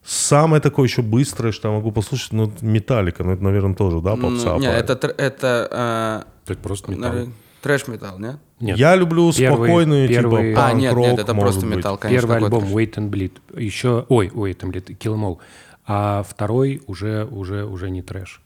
самое 0.03 0.61
такое 0.61 0.87
еще 0.87 1.01
быстрое, 1.01 1.51
что 1.51 1.69
я 1.69 1.73
могу 1.75 1.91
послушать, 1.91 2.31
ну, 2.33 2.51
Металлика, 2.61 3.23
ну, 3.23 3.31
это, 3.31 3.43
наверное, 3.43 3.75
тоже, 3.75 4.01
да, 4.01 4.15
попса. 4.15 4.57
не, 4.57 4.67
это, 4.67 4.93
это 5.17 6.25
Это 6.47 6.59
просто 6.61 6.91
э, 6.91 6.95
металл. 6.95 7.13
трэш-металл, 7.61 8.19
нет? 8.19 8.37
Нет. 8.59 8.77
Я 8.77 8.95
люблю 8.95 9.31
Первый- 9.31 9.67
спокойные, 9.67 10.07
первый- 10.07 10.49
типа, 10.51 10.67
А, 10.67 10.73
нет, 10.73 10.95
нет, 10.95 11.19
это 11.19 11.33
просто 11.33 11.65
быть. 11.65 11.77
металл, 11.77 11.97
конечно. 11.97 12.27
Первый 12.27 12.43
альбом 12.45 12.63
Wait 12.65 12.93
and 12.95 13.09
Bleed. 13.09 13.33
Еще... 13.57 14.05
Ой, 14.09 14.27
Wait 14.29 14.57
and 14.59 14.71
Bleed, 14.71 14.97
Kill 14.97 15.15
'Em 15.15 15.21
All. 15.23 15.37
А 15.85 16.23
второй 16.27 16.81
уже, 16.87 17.25
уже, 17.25 17.65
уже 17.65 17.89
не 17.89 18.01
трэш. 18.01 18.41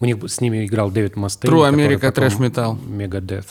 У 0.00 0.04
них 0.04 0.16
с 0.28 0.40
ними 0.40 0.64
играл 0.64 0.90
Дэвид 0.90 1.16
Мастейн. 1.16 1.52
True 1.52 1.68
America 1.68 1.94
потом 2.00 2.12
трэш-металл. 2.12 2.78
Megadeth. 2.88 3.46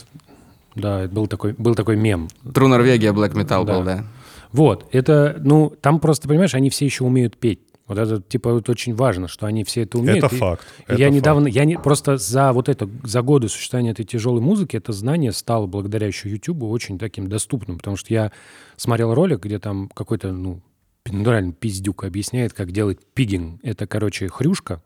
Да, 0.75 1.01
это 1.01 1.13
был 1.13 1.27
такой, 1.27 1.53
был 1.57 1.75
такой 1.75 1.97
мем. 1.97 2.29
True 2.43 2.67
Норвегия 2.67 3.11
Black 3.11 3.33
Metal 3.33 3.65
Да. 3.65 3.73
был, 3.73 3.83
да. 3.83 4.03
Вот, 4.51 4.87
это, 4.91 5.39
ну, 5.43 5.73
там 5.81 5.99
просто, 5.99 6.27
понимаешь, 6.27 6.55
они 6.55 6.69
все 6.69 6.85
еще 6.85 7.03
умеют 7.03 7.37
петь. 7.37 7.59
Вот 7.87 7.97
это, 7.97 8.21
типа, 8.21 8.51
вот 8.53 8.67
очень 8.67 8.93
важно, 8.95 9.29
что 9.29 9.45
они 9.45 9.63
все 9.63 9.83
это 9.83 9.97
умеют. 9.97 10.25
Это 10.25 10.35
И- 10.35 10.37
факт, 10.39 10.65
и 10.79 10.83
это 10.91 10.95
я 10.99 11.07
факт. 11.07 11.15
недавно, 11.15 11.47
я 11.47 11.63
не, 11.63 11.77
просто 11.77 12.17
за 12.17 12.51
вот 12.51 12.67
это, 12.67 12.89
за 13.03 13.21
годы 13.21 13.47
существования 13.47 13.91
этой 13.91 14.03
тяжелой 14.03 14.41
музыки, 14.41 14.75
это 14.75 14.91
знание 14.91 15.31
стало 15.31 15.67
благодаря 15.67 16.05
еще 16.07 16.29
YouTube 16.29 16.63
очень 16.63 16.99
таким 16.99 17.27
доступным, 17.27 17.77
потому 17.77 17.95
что 17.95 18.13
я 18.13 18.31
смотрел 18.75 19.13
ролик, 19.13 19.39
где 19.45 19.57
там 19.59 19.89
какой-то, 19.93 20.33
ну, 20.33 20.61
реально 21.05 21.53
пиздюк 21.53 22.03
объясняет, 22.03 22.51
как 22.51 22.73
делать 22.73 22.99
пигинг. 23.13 23.61
Это, 23.63 23.87
короче, 23.87 24.27
хрюшка. 24.27 24.81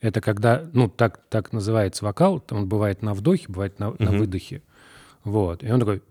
Это 0.00 0.22
когда, 0.22 0.64
ну, 0.72 0.88
так, 0.88 1.20
так 1.28 1.52
называется 1.52 2.04
вокал, 2.04 2.40
там 2.40 2.60
он 2.60 2.66
бывает 2.66 3.02
на 3.02 3.12
вдохе, 3.12 3.44
бывает 3.48 3.78
на, 3.78 3.94
на 3.98 4.10
выдохе. 4.10 4.62
Вот. 5.24 5.62
И 5.62 5.70
он 5.70 5.80
такой... 5.80 6.02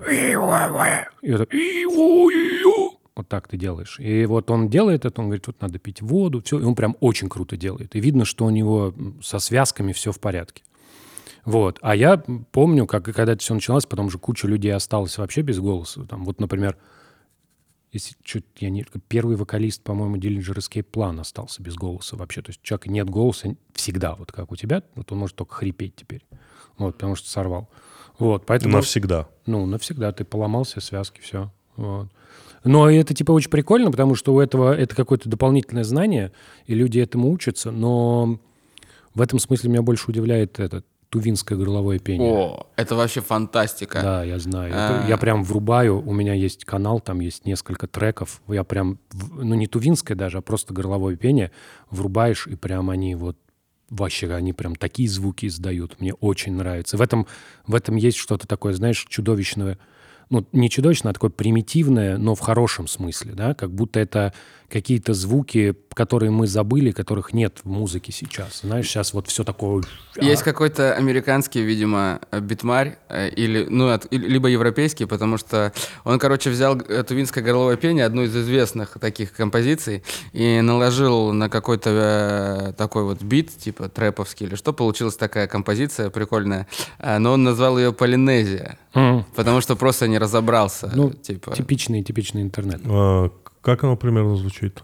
Вот 3.15 3.28
так, 3.28 3.47
ты 3.47 3.58
делаешь. 3.58 4.00
И 4.00 4.26
вот 4.26 4.50
он 4.50 4.69
делает 4.69 5.06
это, 5.06 5.21
он 5.21 5.28
говорит, 5.28 5.45
тут 5.45 5.62
надо 5.62 5.80
пить 5.80 6.02
воду, 6.02 6.41
все. 6.41 6.60
И 6.60 6.63
он 6.63 6.76
прям 6.76 6.95
очень 7.02 7.30
круто 7.30 7.58
делает. 7.58 7.95
И 7.95 8.00
видно, 8.00 8.24
что 8.26 8.45
у 8.45 8.50
него 8.50 8.93
со 9.21 9.39
связками 9.39 9.91
все 9.91 10.12
в 10.12 10.19
порядке. 10.19 10.63
Вот. 11.43 11.78
А 11.82 11.95
я 11.95 12.24
помню, 12.52 12.86
как 12.88 13.06
когда 13.06 13.34
это 13.34 13.41
все 13.41 13.54
началось, 13.54 13.86
потом 13.86 14.10
же 14.10 14.17
куча 14.17 14.47
людей 14.47 14.74
осталась 14.74 15.17
вообще 15.17 15.41
без 15.41 15.60
голоса. 15.60 16.06
Там, 16.06 16.24
вот, 16.24 16.39
например, 16.39 16.78
если 17.91 18.15
чуть 18.24 18.45
я 18.60 18.69
не... 18.69 18.86
Первый 19.10 19.36
вокалист, 19.36 19.84
по-моему, 19.84 20.15
Dillinger 20.15 20.58
Escape 20.58 20.89
Plan 20.89 21.19
остался 21.19 21.62
без 21.62 21.76
голоса 21.76 22.15
вообще. 22.15 22.41
То 22.41 22.52
есть 22.52 22.62
у 22.62 22.63
человека 22.63 22.89
нет 22.89 23.10
голоса 23.10 23.56
всегда, 23.74 24.15
вот 24.15 24.32
как 24.32 24.52
у 24.52 24.56
тебя. 24.56 24.84
Вот 24.95 25.12
он 25.12 25.17
может 25.17 25.36
только 25.36 25.56
хрипеть 25.56 25.95
теперь. 25.97 26.26
Вот, 26.78 26.93
потому 26.93 27.15
что 27.15 27.30
сорвал. 27.30 27.69
Вот, 28.21 28.45
поэтому... 28.45 28.77
Навсегда. 28.77 29.27
Ну, 29.45 29.65
навсегда 29.65 30.12
ты 30.12 30.23
поломался, 30.23 30.79
связки, 30.79 31.19
все. 31.21 31.51
Вот. 31.75 32.07
Но 32.63 32.89
это 32.89 33.13
типа 33.13 33.31
очень 33.31 33.49
прикольно, 33.49 33.89
потому 33.89 34.15
что 34.15 34.34
у 34.34 34.39
этого 34.39 34.75
это 34.75 34.95
какое-то 34.95 35.27
дополнительное 35.27 35.84
знание, 35.84 36.31
и 36.67 36.75
люди 36.75 36.99
этому 36.99 37.31
учатся, 37.31 37.71
но 37.71 38.39
в 39.15 39.21
этом 39.21 39.39
смысле 39.39 39.71
меня 39.71 39.81
больше 39.81 40.12
удивляет 40.12 40.60
это 40.60 40.84
тувинское 41.10 41.57
горловое 41.57 41.99
пение. 41.99 42.31
О, 42.31 42.67
это 42.77 42.95
вообще 42.95 43.19
фантастика. 43.19 44.01
Да, 44.01 44.23
я 44.23 44.39
знаю. 44.39 44.69
Это 44.69 45.03
А. 45.03 45.07
Я 45.10 45.17
прям 45.17 45.43
врубаю, 45.43 46.01
у 46.01 46.13
меня 46.13 46.34
есть 46.34 46.63
канал, 46.63 47.01
там 47.01 47.19
есть 47.19 47.45
несколько 47.45 47.88
треков. 47.88 48.41
Я 48.47 48.63
прям, 48.63 48.97
ну 49.12 49.55
не 49.55 49.67
тувинское 49.67 50.15
даже, 50.15 50.38
а 50.38 50.41
просто 50.41 50.73
горловое 50.73 51.17
пение. 51.17 51.51
Врубаешь, 51.89 52.47
и 52.47 52.55
прям 52.55 52.89
они 52.89 53.15
вот 53.15 53.36
вообще, 53.91 54.34
они 54.34 54.54
прям 54.54 54.75
такие 54.75 55.08
звуки 55.08 55.45
издают. 55.45 55.99
Мне 55.99 56.13
очень 56.15 56.54
нравится. 56.54 56.97
В 56.97 57.01
этом, 57.01 57.27
в 57.67 57.75
этом 57.75 57.97
есть 57.97 58.17
что-то 58.17 58.47
такое, 58.47 58.73
знаешь, 58.73 59.06
чудовищное. 59.08 59.77
Ну, 60.30 60.47
не 60.54 60.69
чудовищное, 60.69 61.12
а 61.12 61.13
такое 61.13 61.30
примитивное, 61.30 62.17
но 62.17 62.36
в 62.36 62.39
хорошем 62.39 62.88
смысле, 62.88 63.34
да, 63.34 63.54
как 63.54 63.71
будто 63.73 63.99
это 63.99 64.34
какие-то 64.71 65.13
звуки, 65.13 65.75
которые 65.93 66.31
мы 66.31 66.47
забыли, 66.47 66.91
которых 66.91 67.34
нет 67.34 67.60
в 67.63 67.69
музыке 67.69 68.12
сейчас. 68.12 68.62
Знаешь, 68.63 68.88
сейчас 68.88 69.13
вот 69.13 69.27
все 69.27 69.43
такое... 69.43 69.84
Есть 70.19 70.43
какой-то 70.43 70.93
американский, 70.93 71.62
видимо, 71.62 72.19
э, 72.31 72.39
битмарь, 72.39 72.97
э, 73.10 73.29
или, 73.29 73.65
ну, 73.69 73.97
либо 74.12 74.47
европейский, 74.47 75.05
потому 75.05 75.38
что 75.38 75.73
он, 76.03 76.19
короче, 76.19 76.49
взял 76.49 76.79
тувинское 76.79 77.43
горловое 77.43 77.75
пение, 77.75 78.05
одну 78.05 78.23
из 78.23 78.36
известных 78.36 78.97
таких 78.99 79.34
композиций, 79.34 80.03
и 80.34 80.62
наложил 80.62 81.34
на 81.34 81.49
какой-то 81.49 81.89
э, 82.69 82.73
такой 82.77 83.03
вот 83.03 83.21
бит, 83.21 83.49
типа 83.57 83.89
трэповский 83.89 84.47
или 84.47 84.55
что, 84.55 84.73
получилась 84.73 85.15
такая 85.15 85.47
композиция 85.47 86.10
прикольная, 86.10 86.67
но 86.99 87.34
он 87.34 87.43
назвал 87.43 87.77
ее 87.77 87.91
«Полинезия», 87.93 88.77
М, 88.93 89.25
потому 89.36 89.62
что 89.62 89.75
просто 89.75 90.07
не 90.07 90.17
разобрался, 90.17 90.91
Ну, 90.93 91.12
типа... 91.12 91.55
Типичный, 91.55 92.03
типичный 92.03 92.41
интернет. 92.41 92.81
Как 93.62 93.84
оно 93.84 93.95
примерно 93.95 94.36
звучит? 94.36 94.82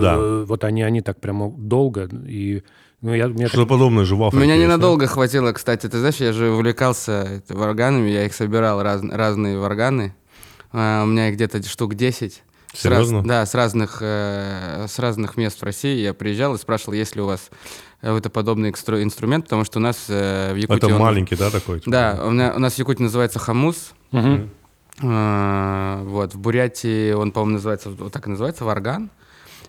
Да. 0.00 0.18
Вот 0.46 0.64
они, 0.64 0.82
они 0.82 1.00
так 1.02 1.20
прямо 1.20 1.50
долго. 1.50 2.08
И, 2.26 2.62
ну, 3.02 3.14
я, 3.14 3.26
у 3.26 3.30
меня 3.30 3.48
Что-то 3.48 3.66
подобное 3.66 4.04
же 4.04 4.16
в 4.16 4.22
Африке 4.24 4.42
Меня 4.44 4.54
есть, 4.54 4.66
да? 4.66 4.72
ненадолго 4.74 5.06
хватило, 5.06 5.52
кстати. 5.52 5.88
Ты 5.88 5.98
знаешь, 5.98 6.16
я 6.16 6.32
же 6.32 6.50
увлекался 6.50 7.42
варганами, 7.48 8.08
я 8.10 8.24
их 8.26 8.34
собирал, 8.34 8.82
раз- 8.82 9.02
разные 9.02 9.58
варганы. 9.58 10.14
А, 10.72 11.02
у 11.04 11.06
меня 11.06 11.28
их 11.28 11.34
где-то 11.34 11.62
штук 11.62 11.94
10. 11.94 12.42
С 12.74 12.84
раз- 12.84 12.94
Серьезно? 13.06 13.22
да, 13.24 13.46
с 13.46 13.54
разных, 13.54 13.98
э, 14.02 14.86
с 14.88 14.98
разных 14.98 15.36
мест 15.38 15.60
в 15.60 15.64
России 15.64 15.98
я 16.00 16.12
приезжал 16.12 16.54
и 16.54 16.58
спрашивал, 16.58 16.92
есть 16.94 17.16
ли 17.16 17.22
у 17.22 17.26
вас 17.26 17.48
э, 18.02 18.14
это 18.14 18.28
подобный 18.28 18.70
экстру- 18.70 19.02
инструмент, 19.02 19.44
потому 19.44 19.64
что 19.64 19.78
у 19.78 19.82
нас 19.82 20.06
э, 20.08 20.52
в 20.52 20.56
Якутии... 20.56 20.76
Это 20.86 20.94
он- 20.94 21.00
маленький, 21.00 21.36
да, 21.36 21.50
такой? 21.50 21.78
типа? 21.80 21.90
Да, 21.90 22.20
у, 22.26 22.30
меня- 22.30 22.52
у 22.54 22.58
нас 22.58 22.74
в 22.74 22.78
Якутии 22.78 23.02
называется 23.02 23.38
хамус. 23.38 23.92
Мгм. 24.12 24.50
Э, 25.02 26.02
Вот, 26.04 26.34
в 26.34 26.38
Бурятии 26.38 27.12
он, 27.12 27.32
по-моему, 27.32 27.54
называется, 27.54 27.90
вот 27.90 28.12
так 28.12 28.26
и 28.26 28.30
называется, 28.30 28.64
варган. 28.64 29.10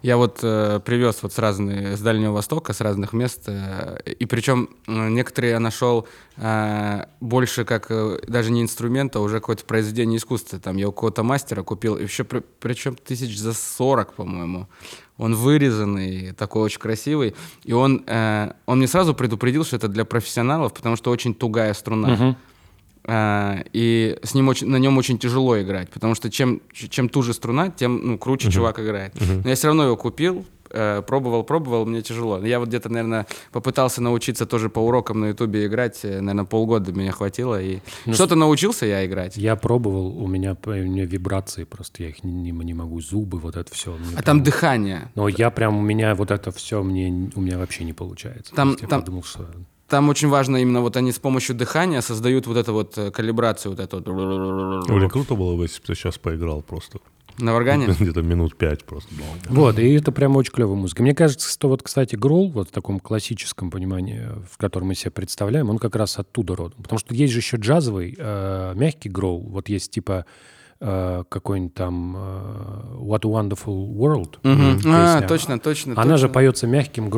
Я 0.03 0.15
вот 0.17 0.39
э, 0.43 0.79
привез 0.85 1.23
вот 1.23 1.33
с 1.33 1.39
разных, 1.39 1.97
с 1.97 2.01
Дальнего 2.01 2.31
Востока, 2.31 2.71
с 2.73 2.81
разных 2.81 3.13
мест, 3.13 3.43
э, 3.47 3.97
и 4.05 4.25
причем 4.27 4.69
э, 4.87 5.09
некоторые 5.09 5.53
я 5.53 5.59
нашел 5.59 6.07
э, 6.37 7.05
больше 7.19 7.65
как 7.65 7.87
э, 7.89 8.19
даже 8.27 8.51
не 8.51 8.61
инструмент, 8.61 9.15
а 9.15 9.21
уже 9.21 9.39
какое-то 9.39 9.65
произведение 9.65 10.17
искусства. 10.17 10.59
Там 10.59 10.77
я 10.77 10.87
у 10.87 10.91
какого-то 10.91 11.23
мастера 11.23 11.63
купил, 11.63 11.97
еще 11.97 12.23
при- 12.25 12.43
причем 12.59 12.95
тысяч 12.95 13.39
за 13.39 13.53
40, 13.53 14.13
по-моему. 14.13 14.67
Он 15.17 15.33
вырезанный, 15.33 16.31
такой 16.33 16.61
очень 16.61 16.79
красивый. 16.79 17.33
И 17.63 17.73
он, 17.73 18.03
э, 18.05 18.51
он 18.67 18.77
мне 18.77 18.87
сразу 18.87 19.15
предупредил, 19.15 19.65
что 19.65 19.77
это 19.77 19.87
для 19.87 20.05
профессионалов, 20.05 20.75
потому 20.75 20.95
что 20.95 21.09
очень 21.09 21.33
тугая 21.33 21.73
струна. 21.73 22.09
Мгм. 22.09 22.35
А, 23.09 23.63
и 23.71 24.19
с 24.21 24.33
ним 24.35 24.49
очень, 24.49 24.67
на 24.67 24.75
нем 24.77 24.97
очень 24.97 25.17
тяжело 25.17 25.59
играть, 25.61 25.89
потому 25.89 26.13
что 26.13 26.29
чем, 26.29 26.61
чем 26.73 27.07
туже 27.07 27.33
струна, 27.33 27.69
тем 27.71 28.01
ну, 28.05 28.17
круче 28.17 28.51
чувак 28.51 28.79
играет. 28.79 29.13
Но 29.43 29.49
я 29.49 29.55
все 29.55 29.67
равно 29.67 29.85
его 29.85 29.95
купил, 29.95 30.45
э, 30.69 31.01
пробовал, 31.07 31.43
пробовал, 31.43 31.85
мне 31.85 32.01
тяжело. 32.01 32.43
Я 32.45 32.59
вот 32.59 32.67
где-то, 32.67 32.89
наверное, 32.89 33.25
попытался 33.53 34.01
научиться 34.01 34.45
тоже 34.45 34.69
по 34.69 34.79
урокам 34.79 35.21
на 35.21 35.27
Ютубе 35.27 35.65
играть, 35.67 35.99
э, 36.03 36.19
наверное, 36.19 36.43
полгода 36.43 36.91
меня 36.91 37.13
хватило. 37.13 37.61
И 37.61 37.79
что-то 38.11 38.35
научился 38.35 38.85
я 38.85 39.05
играть. 39.05 39.37
Я 39.37 39.55
пробовал, 39.55 40.21
у 40.21 40.27
меня, 40.27 40.57
у 40.65 40.69
меня 40.69 41.05
вибрации 41.05 41.63
просто, 41.63 42.03
я 42.03 42.09
их 42.09 42.25
не, 42.25 42.51
не- 42.51 42.73
могу, 42.73 42.99
зубы, 42.99 43.39
вот 43.39 43.55
это 43.55 43.73
все. 43.73 43.97
А 44.17 44.21
там 44.21 44.43
дыхание. 44.43 45.09
Но 45.15 45.29
я 45.29 45.49
прям, 45.49 45.77
у 45.77 45.81
меня 45.81 46.13
вот 46.13 46.31
это 46.31 46.51
все, 46.51 46.83
мне, 46.83 47.31
у 47.35 47.39
меня 47.39 47.57
вообще 47.57 47.85
не 47.85 47.93
получается. 47.93 48.53
Там- 48.53 48.71
есть 48.71 48.81
я 48.81 48.87
там- 48.89 48.99
подумал, 49.01 49.23
что... 49.23 49.47
Там 49.89 50.09
очень 50.09 50.27
важно 50.27 50.57
именно 50.57 50.81
вот 50.81 50.97
они 50.97 51.11
с 51.11 51.19
помощью 51.19 51.55
дыхания 51.55 52.01
создают 52.01 52.45
вот 52.45 52.57
эту 52.57 52.73
вот 52.73 52.97
э, 52.97 53.11
калибрацию, 53.11 53.71
вот 53.71 53.79
эту. 53.79 54.01
Блин, 54.01 55.09
круто 55.09 55.35
было 55.35 55.55
бы, 55.55 55.63
если 55.63 55.79
бы 55.79 55.87
ты 55.87 55.95
сейчас 55.95 56.17
поиграл 56.17 56.61
просто. 56.61 56.99
На 57.39 57.53
варгане? 57.53 57.87
Где-то 57.99 58.21
минут 58.21 58.57
пять 58.57 58.83
просто. 58.83 59.09
Вот, 59.49 59.79
и 59.79 59.93
это 59.93 60.11
прям 60.11 60.35
очень 60.35 60.51
клевая 60.51 60.75
музыка. 60.75 61.03
Мне 61.03 61.13
кажется, 61.13 61.49
что 61.49 61.69
вот, 61.69 61.83
кстати, 61.83 62.15
Гролл, 62.15 62.49
вот 62.49 62.69
в 62.69 62.71
таком 62.71 62.99
классическом 62.99 63.69
понимании, 63.69 64.27
в 64.51 64.57
котором 64.57 64.87
мы 64.87 64.95
себе 64.95 65.11
представляем, 65.11 65.69
он 65.69 65.77
как 65.77 65.95
раз 65.95 66.17
оттуда 66.17 66.55
родом. 66.55 66.81
Потому 66.81 66.99
что 66.99 67.13
есть 67.13 67.33
же 67.33 67.39
еще 67.39 67.57
джазовый, 67.57 68.15
э, 68.17 68.73
мягкий 68.75 69.09
Гролл. 69.09 69.39
Вот 69.39 69.69
есть 69.69 69.91
типа 69.91 70.25
э, 70.79 71.23
какой-нибудь 71.29 71.75
там 71.75 72.15
э, 72.17 72.19
What 72.99 73.21
a 73.23 73.29
Wonderful 73.29 73.87
World. 73.95 74.37
Мгм. 74.43 74.81
А, 74.87 75.21
точно, 75.21 75.59
точно. 75.59 75.93
Она 75.93 76.03
точно. 76.03 76.17
же 76.17 76.29
поется 76.29 76.65
мягким 76.67 77.09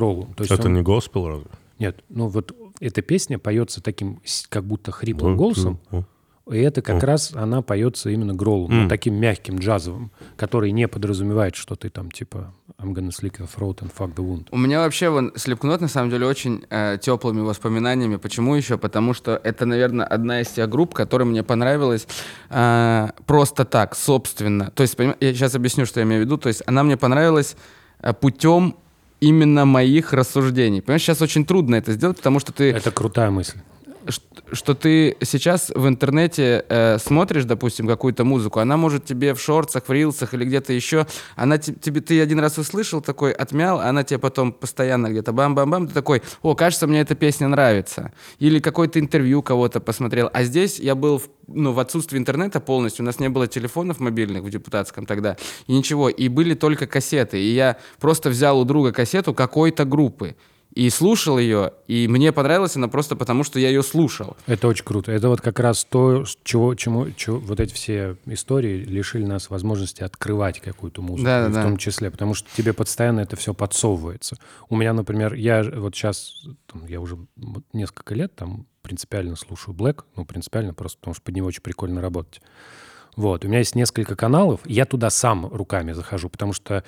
есть 0.44 0.52
Это 0.52 0.68
он- 0.68 0.74
не 0.74 0.82
госпел 0.82 1.28
разве? 1.28 1.48
Нет, 1.80 2.04
ну 2.10 2.28
вот 2.28 2.56
эта 2.80 3.02
песня 3.02 3.40
поется 3.40 3.82
таким 3.82 4.22
как 4.50 4.64
будто 4.66 4.92
хриплым 4.92 5.36
голосом, 5.38 5.80
и 6.52 6.58
это 6.58 6.82
как 6.82 7.04
раз 7.04 7.32
она 7.36 7.62
поется 7.62 8.10
именно 8.10 8.34
гроллом, 8.34 8.72
но 8.84 8.90
таким 8.90 9.14
мягким, 9.16 9.60
джазовым, 9.60 10.12
который 10.36 10.72
не 10.72 10.88
подразумевает, 10.88 11.56
что 11.56 11.76
ты 11.76 11.90
там 11.90 12.10
типа 12.12 12.54
I'm 12.80 12.94
gonna 12.94 13.10
slick 13.10 13.38
your 13.40 13.48
throat 13.48 13.80
and 13.82 13.92
fuck 13.96 14.16
the 14.16 14.24
wound. 14.26 14.48
У 14.52 14.58
меня 14.58 14.80
вообще 14.80 15.10
вон 15.10 15.32
Слепкнот 15.36 15.82
на 15.82 15.88
самом 15.88 16.10
деле 16.10 16.26
очень 16.26 16.66
э, 16.70 16.98
теплыми 17.02 17.42
воспоминаниями. 17.42 18.16
Почему 18.16 18.56
еще? 18.56 18.78
Потому 18.78 19.14
что 19.14 19.40
это, 19.44 19.66
наверное, 19.66 20.06
одна 20.06 20.42
из 20.42 20.48
тех 20.48 20.68
групп, 20.70 20.94
которая 20.94 21.28
мне 21.28 21.44
понравилась 21.44 22.08
э, 22.50 23.10
просто 23.28 23.66
так, 23.66 23.96
собственно. 23.96 24.72
То 24.72 24.84
есть, 24.84 24.96
поним- 24.98 25.18
я 25.20 25.34
сейчас 25.34 25.56
объясню, 25.56 25.86
что 25.86 26.00
я 26.00 26.06
имею 26.06 26.22
в 26.24 26.26
виду. 26.26 26.38
То 26.38 26.48
есть, 26.50 26.64
она 26.68 26.84
мне 26.84 26.96
понравилась 26.98 27.56
э, 28.02 28.14
путем 28.14 28.76
именно 29.20 29.66
моих 29.66 30.14
рассуждений. 30.14 30.82
Понимаешь, 30.82 31.02
сейчас 31.02 31.22
очень 31.22 31.46
трудно 31.46 31.76
это 31.76 31.92
сделать, 31.94 32.18
потому 32.18 32.40
что 32.40 32.52
ты 32.52 32.72
Это 32.72 32.92
крутая 32.92 33.32
мысль. 33.32 33.58
Что 34.52 34.74
ты 34.74 35.18
сейчас 35.22 35.72
в 35.76 35.88
интернете 35.88 36.66
э, 36.70 36.98
смотришь, 37.00 37.46
допустим, 37.46 37.88
какую-то 37.88 38.24
музыку, 38.24 38.60
она 38.60 38.78
может 38.78 39.06
тебе 39.06 39.34
в 39.34 39.42
шортсах, 39.42 39.88
в 39.88 39.92
рилсах 39.92 40.34
или 40.34 40.46
где-то 40.46 40.74
еще, 40.74 41.06
она 41.36 41.58
те- 41.58 41.74
тебе, 41.74 42.02
ты 42.02 42.22
один 42.22 42.40
раз 42.40 42.58
услышал 42.58 43.02
такой, 43.02 43.32
отмял, 43.32 43.80
она 43.80 44.04
тебе 44.04 44.20
потом 44.20 44.52
постоянно 44.52 45.10
где-то 45.10 45.32
бам-бам-бам, 45.34 45.88
ты 45.88 45.94
такой, 45.94 46.22
о, 46.42 46.56
кажется, 46.56 46.88
мне 46.88 47.02
эта 47.02 47.16
песня 47.16 47.48
нравится. 47.48 48.12
Или 48.40 48.60
какое-то 48.60 49.00
интервью 49.00 49.42
кого-то 49.42 49.80
посмотрел. 49.80 50.30
А 50.34 50.44
здесь 50.44 50.80
я 50.80 50.96
был 50.96 51.20
в, 51.20 51.30
ну, 51.48 51.74
в 51.74 51.80
отсутствии 51.80 52.18
интернета 52.18 52.60
полностью, 52.60 53.04
у 53.04 53.06
нас 53.06 53.20
не 53.20 53.30
было 53.30 53.48
телефонов 53.48 54.00
мобильных 54.00 54.44
в 54.44 54.50
депутатском 54.50 55.06
тогда, 55.06 55.38
и 55.68 55.74
ничего, 55.74 56.10
и 56.10 56.28
были 56.28 56.54
только 56.54 56.88
кассеты. 56.88 57.40
И 57.40 57.54
я 57.54 57.78
просто 58.00 58.30
взял 58.30 58.60
у 58.60 58.66
друга 58.66 58.92
кассету 58.92 59.34
какой-то 59.34 59.86
группы, 59.86 60.36
и 60.74 60.90
слушал 60.92 61.40
ее, 61.40 61.74
и 61.88 62.08
мне 62.08 62.32
понравилась 62.32 62.76
она 62.76 62.88
просто 62.88 63.16
потому, 63.16 63.44
что 63.44 63.60
я 63.60 63.70
ее 63.70 63.82
слушал. 63.82 64.38
Это 64.46 64.68
очень 64.68 64.86
круто. 64.86 65.12
Это 65.12 65.28
вот 65.30 65.42
как 65.42 65.60
раз 65.60 65.84
то, 65.84 66.24
чего, 66.44 66.76
чему, 66.76 67.10
чего- 67.12 67.40
вот 67.40 67.60
эти 67.60 67.74
все 67.74 68.18
истории 68.28 68.84
лишили 68.84 69.26
нас 69.26 69.50
возможности 69.50 70.04
открывать 70.04 70.60
какую-то 70.60 71.02
музыку, 71.02 71.26
Да, 71.26 71.50
в 71.50 71.54
том 71.54 71.78
числе, 71.78 72.12
потому 72.12 72.36
что 72.36 72.48
тебе 72.56 72.74
постоянно 72.74 73.22
это 73.22 73.36
все 73.36 73.54
подсовывается. 73.54 74.38
У 74.70 74.76
меня, 74.76 74.94
например, 74.94 75.34
я 75.34 75.64
вот 75.64 75.96
сейчас, 75.96 76.44
там, 76.72 76.86
я 76.88 77.02
уже 77.02 77.18
несколько 77.74 78.14
лет 78.14 78.36
там 78.36 78.68
принципиально 78.84 79.36
слушаю 79.36 79.76
Black, 79.76 80.04
ну, 80.16 80.24
принципиально 80.26 80.74
просто 80.74 81.00
потому, 81.00 81.14
что 81.16 81.24
под 81.24 81.36
него 81.36 81.48
очень 81.48 81.62
прикольно 81.62 82.00
работать. 82.00 82.42
Вот, 83.16 83.44
у 83.44 83.48
меня 83.48 83.58
есть 83.60 83.76
несколько 83.76 84.16
каналов, 84.16 84.62
я 84.66 84.86
туда 84.86 85.10
сам 85.10 85.48
руками 85.48 85.92
захожу, 85.94 86.30
потому 86.30 86.54
что, 86.54 86.84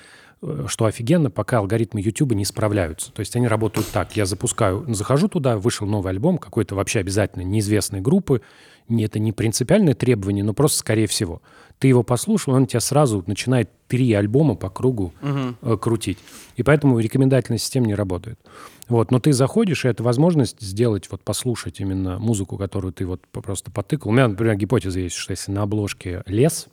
что 0.66 0.86
офигенно, 0.86 1.30
пока 1.30 1.58
алгоритмы 1.58 2.00
YouTube 2.00 2.32
не 2.32 2.44
справляются. 2.44 3.12
То 3.12 3.20
есть 3.20 3.36
они 3.36 3.46
работают 3.46 3.88
так, 3.92 4.16
я 4.16 4.26
запускаю, 4.26 4.84
захожу 4.94 5.28
туда, 5.28 5.56
вышел 5.56 5.86
новый 5.86 6.10
альбом 6.10 6.38
какой-то 6.38 6.74
вообще 6.74 7.00
обязательно 7.00 7.42
неизвестной 7.42 8.00
группы, 8.00 8.42
это 8.88 9.18
не 9.18 9.32
принципиальное 9.32 9.94
требование, 9.94 10.44
но 10.44 10.52
просто 10.52 10.78
скорее 10.78 11.06
всего. 11.06 11.40
Ты 11.78 11.88
его 11.88 12.02
послушал, 12.02 12.54
он 12.54 12.66
тебя 12.66 12.80
сразу 12.80 13.24
начинает 13.26 13.70
три 13.88 14.12
альбома 14.12 14.54
по 14.54 14.68
кругу 14.70 15.12
э, 15.20 15.76
крутить. 15.80 16.18
И 16.56 16.62
поэтому 16.62 16.98
рекомендательная 16.98 17.58
система 17.58 17.86
не 17.86 17.94
работает. 17.94 18.38
Вот, 18.88 19.10
но 19.10 19.20
ты 19.20 19.32
заходишь, 19.32 19.84
и 19.84 19.88
это 19.88 20.02
возможность 20.02 20.60
сделать, 20.60 21.08
вот 21.10 21.22
послушать 21.22 21.80
именно 21.80 22.18
музыку, 22.18 22.56
которую 22.58 22.92
ты 22.92 23.06
вот 23.06 23.22
просто 23.28 23.70
потыкал. 23.70 24.10
У 24.10 24.14
меня, 24.14 24.28
например, 24.28 24.56
гипотеза 24.56 25.00
есть, 25.00 25.16
что 25.16 25.30
если 25.30 25.50
на 25.50 25.62
обложке 25.62 26.22
лес, 26.26 26.68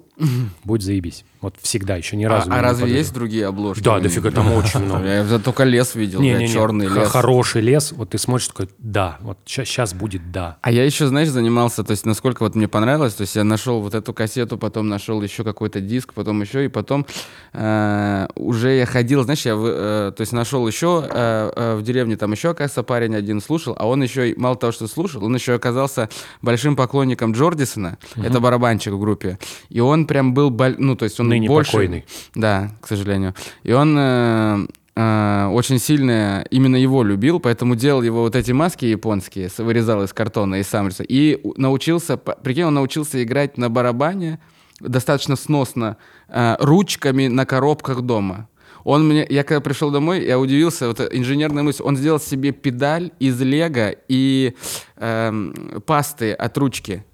будет 0.63 0.81
заебись. 0.81 1.23
Вот 1.41 1.55
всегда, 1.61 1.95
еще 1.95 2.17
ни 2.17 2.25
А, 2.25 2.29
разу. 2.29 2.51
а 2.51 2.55
не 2.55 2.61
разве 2.61 2.91
есть 2.91 3.13
другие 3.13 3.47
обложки? 3.47 3.81
Да, 3.81 3.99
дофига, 3.99 4.29
там 4.31 4.51
очень 4.51 4.81
много. 4.81 5.05
Я 5.05 5.39
только 5.39 5.63
лес 5.63 5.95
видел, 5.95 6.19
Не, 6.19 6.33
не, 6.33 6.49
черный 6.49 6.87
лес. 6.87 7.07
Хороший 7.09 7.61
лес, 7.61 7.93
вот 7.93 8.09
ты 8.09 8.17
смотришь 8.17 8.49
такой, 8.49 8.69
да, 8.77 9.17
вот 9.21 9.37
сейчас 9.45 9.93
будет 9.93 10.31
да. 10.31 10.57
А 10.61 10.71
я 10.71 10.83
еще, 10.83 11.07
знаешь, 11.07 11.29
занимался, 11.29 11.85
то 11.85 11.91
есть 11.91 12.05
насколько 12.05 12.43
вот 12.43 12.55
мне 12.55 12.67
понравилось, 12.67 13.13
то 13.13 13.21
есть 13.21 13.37
я 13.37 13.45
нашел 13.45 13.79
вот 13.79 13.95
эту 13.95 14.13
кассету, 14.13 14.57
потом 14.57 14.89
нашел 14.89 15.21
еще 15.21 15.45
какой-то 15.45 15.79
диск, 15.79 16.13
потом 16.13 16.41
еще, 16.41 16.65
и 16.65 16.67
потом 16.67 17.05
э, 17.53 18.27
уже 18.35 18.75
я 18.75 18.85
ходил, 18.85 19.23
знаешь, 19.23 19.45
я, 19.45 19.53
э, 19.57 20.11
то 20.15 20.21
есть 20.21 20.33
нашел 20.33 20.67
еще 20.67 21.07
э, 21.09 21.75
в 21.77 21.83
деревне, 21.83 22.17
там 22.17 22.33
еще, 22.33 22.49
оказывается, 22.49 22.83
парень 22.83 23.15
один 23.15 23.39
слушал, 23.41 23.75
а 23.77 23.87
он 23.87 24.03
еще, 24.03 24.33
мало 24.35 24.57
того, 24.57 24.73
что 24.73 24.87
слушал, 24.87 25.23
он 25.23 25.35
еще 25.35 25.53
оказался 25.53 26.09
большим 26.41 26.75
поклонником 26.75 27.31
Джордисона, 27.31 27.97
это 28.17 28.41
барабанщик 28.41 28.93
в 28.93 28.99
группе, 28.99 29.39
и 29.69 29.79
он 29.79 30.05
прям 30.09 30.33
был, 30.33 30.49
боль- 30.49 30.75
ну, 30.79 30.95
то 30.95 31.05
есть 31.05 31.19
он 31.19 31.29
Ныне 31.29 31.47
больше... 31.47 31.71
покойный. 31.71 32.03
Да, 32.33 32.71
к 32.81 32.87
сожалению. 32.87 33.35
И 33.61 33.71
он 33.71 33.95
э, 33.95 34.65
э, 34.95 35.49
очень 35.53 35.77
сильно 35.77 36.43
именно 36.49 36.77
его 36.77 37.03
любил, 37.03 37.39
поэтому 37.39 37.75
делал 37.75 38.01
его 38.01 38.21
вот 38.21 38.35
эти 38.35 38.51
маски 38.51 38.85
японские, 38.85 39.51
вырезал 39.59 40.01
из 40.03 40.11
картона 40.11 40.55
и 40.55 40.63
сам 40.63 40.87
рисовал. 40.87 41.05
И 41.09 41.39
научился, 41.57 42.17
прикинь, 42.17 42.63
он 42.63 42.73
научился 42.73 43.23
играть 43.23 43.59
на 43.59 43.69
барабане 43.69 44.39
достаточно 44.79 45.35
сносно 45.35 45.97
э, 46.27 46.55
ручками 46.59 47.27
на 47.27 47.45
коробках 47.45 48.01
дома. 48.01 48.49
Он 48.83 49.07
мне, 49.07 49.27
я 49.29 49.43
когда 49.43 49.61
пришел 49.61 49.91
домой, 49.91 50.25
я 50.25 50.39
удивился, 50.39 50.87
вот 50.87 51.01
э, 51.01 51.09
инженерная 51.11 51.61
мысль, 51.61 51.83
он 51.83 51.97
сделал 51.97 52.19
себе 52.19 52.51
педаль 52.51 53.11
из 53.19 53.39
лего 53.39 53.93
и 54.07 54.55
эм, 54.95 55.83
пасты 55.85 56.33
от 56.33 56.57
ручки. 56.57 57.05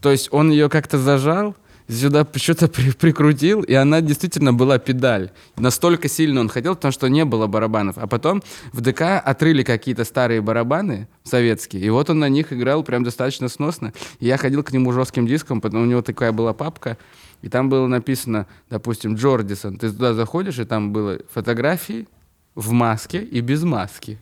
То 0.00 0.12
есть 0.12 0.28
он 0.32 0.50
ее 0.50 0.68
как-то 0.68 0.98
зажал, 0.98 1.56
сюда 1.88 2.26
что-то 2.34 2.68
при- 2.68 2.92
прикрутил, 2.92 3.62
и 3.62 3.74
она 3.74 4.00
действительно 4.00 4.52
была 4.52 4.78
педаль. 4.78 5.30
Настолько 5.56 6.08
сильно 6.08 6.40
он 6.40 6.48
хотел, 6.48 6.74
потому 6.74 6.92
что 6.92 7.08
не 7.08 7.24
было 7.24 7.46
барабанов. 7.46 7.98
А 7.98 8.06
потом 8.06 8.42
в 8.72 8.80
ДК 8.80 9.02
отрыли 9.24 9.62
какие-то 9.62 10.04
старые 10.04 10.40
барабаны 10.40 11.08
советские, 11.24 11.82
и 11.82 11.90
вот 11.90 12.10
он 12.10 12.18
на 12.18 12.28
них 12.28 12.52
играл 12.52 12.82
прям 12.82 13.04
достаточно 13.04 13.48
сносно. 13.48 13.92
И 14.20 14.26
я 14.26 14.36
ходил 14.36 14.62
к 14.62 14.72
нему 14.72 14.92
жестким 14.92 15.26
диском, 15.26 15.60
потому 15.60 15.84
у 15.84 15.86
него 15.86 16.02
такая 16.02 16.32
была 16.32 16.54
папка, 16.54 16.96
и 17.42 17.48
там 17.48 17.68
было 17.68 17.86
написано, 17.86 18.46
допустим, 18.70 19.16
Джордисон. 19.16 19.76
Ты 19.76 19.90
туда 19.90 20.14
заходишь, 20.14 20.58
и 20.58 20.64
там 20.64 20.92
было 20.92 21.18
фотографии 21.32 22.08
в 22.54 22.72
маске 22.72 23.22
и 23.22 23.40
без 23.40 23.62
маски. 23.62 24.18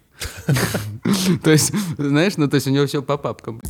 То 1.42 1.51
есть, 1.51 1.72
знаешь, 1.98 2.37
ну 2.37 2.48
то 2.48 2.57
есть 2.57 2.66
у 2.66 2.70
него 2.70 2.87
все 2.87 3.03
по 3.03 3.16
папкам. 3.16 3.61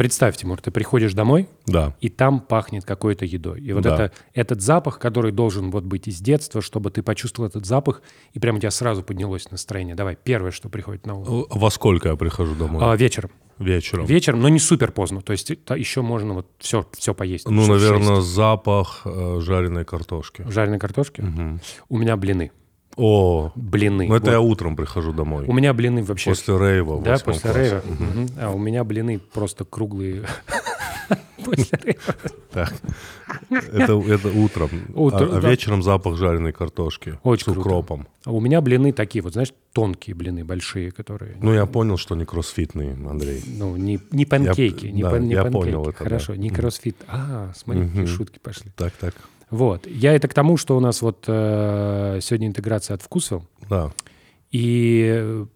Представь, 0.00 0.34
Тимур, 0.38 0.58
ты 0.62 0.70
приходишь 0.70 1.12
домой, 1.12 1.46
Да. 1.66 1.94
и 2.00 2.08
там 2.08 2.40
пахнет 2.40 2.86
какой-то 2.86 3.26
едой. 3.26 3.60
И 3.60 3.70
вот 3.74 3.82
Да. 3.82 3.94
это, 3.96 4.12
этот 4.32 4.62
запах, 4.62 4.98
который 4.98 5.30
должен 5.30 5.70
вот 5.70 5.84
быть 5.84 6.08
из 6.08 6.20
детства, 6.22 6.62
чтобы 6.62 6.90
ты 6.90 7.02
почувствовал 7.02 7.50
этот 7.50 7.66
запах, 7.66 8.00
и 8.32 8.38
прямо 8.38 8.56
у 8.56 8.60
тебя 8.60 8.70
сразу 8.70 9.02
поднялось 9.02 9.50
настроение. 9.50 9.94
Давай, 9.94 10.16
первое, 10.16 10.52
что 10.52 10.70
приходит 10.70 11.04
на 11.04 11.16
ум. 11.16 11.44
Во 11.50 11.70
сколько 11.70 12.08
я 12.08 12.16
прихожу 12.16 12.54
домой? 12.54 12.82
А, 12.82 12.96
вечером. 12.96 13.30
Вечером. 13.58 14.06
Вечером, 14.06 14.40
но 14.40 14.48
не 14.48 14.58
супер 14.58 14.90
поздно. 14.90 15.20
То 15.20 15.32
есть 15.32 15.50
это 15.50 15.74
еще 15.74 16.00
можно 16.00 16.32
вот 16.32 16.46
все, 16.58 16.86
все 16.96 17.12
поесть. 17.12 17.46
Ну, 17.46 17.66
наверное, 17.66 18.16
шесть. 18.16 18.28
запах 18.28 19.02
э, 19.04 19.40
жареной 19.42 19.84
картошки. 19.84 20.46
Жареной 20.48 20.78
картошки? 20.78 21.22
У 21.90 21.98
меня 21.98 22.16
блины. 22.16 22.52
О, 23.02 23.50
Блины. 23.54 24.06
ну 24.08 24.14
это 24.14 24.26
Вот. 24.26 24.32
я 24.32 24.40
утром 24.40 24.76
прихожу 24.76 25.12
домой. 25.12 25.46
У 25.46 25.52
меня 25.54 25.72
блины 25.72 26.02
вообще... 26.04 26.30
После 26.30 26.58
рейва. 26.58 27.00
Да, 27.00 27.16
после 27.18 27.40
классе. 27.50 27.58
рейва. 27.58 27.82
Мгм. 27.98 28.28
А 28.38 28.50
у 28.50 28.58
меня 28.58 28.84
блины 28.84 29.18
просто 29.18 29.64
круглые. 29.64 30.24
Так. 32.52 32.72
Это, 33.50 33.92
это 33.94 34.28
утром. 34.28 34.70
Утро- 34.94 35.28
а, 35.32 35.38
а 35.38 35.40
да. 35.40 35.48
вечером 35.50 35.82
запах 35.82 36.16
жареной 36.16 36.52
картошки 36.52 37.18
Очень 37.22 37.42
с 37.42 37.44
круто. 37.44 37.60
укропом. 37.60 38.08
А 38.24 38.32
у 38.32 38.40
меня 38.40 38.60
блины 38.60 38.92
такие, 38.92 39.22
вот 39.22 39.32
знаешь, 39.32 39.52
тонкие 39.72 40.14
блины, 40.14 40.44
большие, 40.44 40.90
которые... 40.90 41.36
Ну, 41.40 41.52
я 41.52 41.66
понял, 41.66 41.96
что 41.96 42.14
не 42.16 42.24
кроссфитный, 42.24 42.92
Андрей. 42.92 43.42
Ну, 43.46 43.76
не, 43.76 44.00
не 44.10 44.24
панкейки. 44.26 44.86
Я- 44.86 44.92
не, 44.92 45.02
да, 45.02 45.10
пан- 45.10 45.26
не 45.28 45.32
я 45.34 45.42
панкейки. 45.44 45.64
понял 45.64 45.82
это, 45.82 45.98
да. 45.98 46.04
Хорошо, 46.04 46.34
не 46.34 46.50
кроссфит. 46.50 46.96
А, 47.08 47.52
смотри, 47.56 47.86
какие 47.88 48.06
шутки 48.06 48.38
пошли. 48.42 48.70
Так, 48.76 48.92
так. 48.94 49.14
Вот. 49.50 49.86
Я 49.86 50.14
это 50.14 50.28
к 50.28 50.34
тому, 50.34 50.56
что 50.56 50.76
у 50.76 50.80
нас 50.80 51.02
вот 51.02 51.24
э, 51.26 52.18
сегодня 52.22 52.46
интеграция 52.46 52.94
от 52.94 53.02
Вкусвилл. 53.02 53.44
Да. 53.68 53.92
И 54.50 55.04
э, 55.12 55.46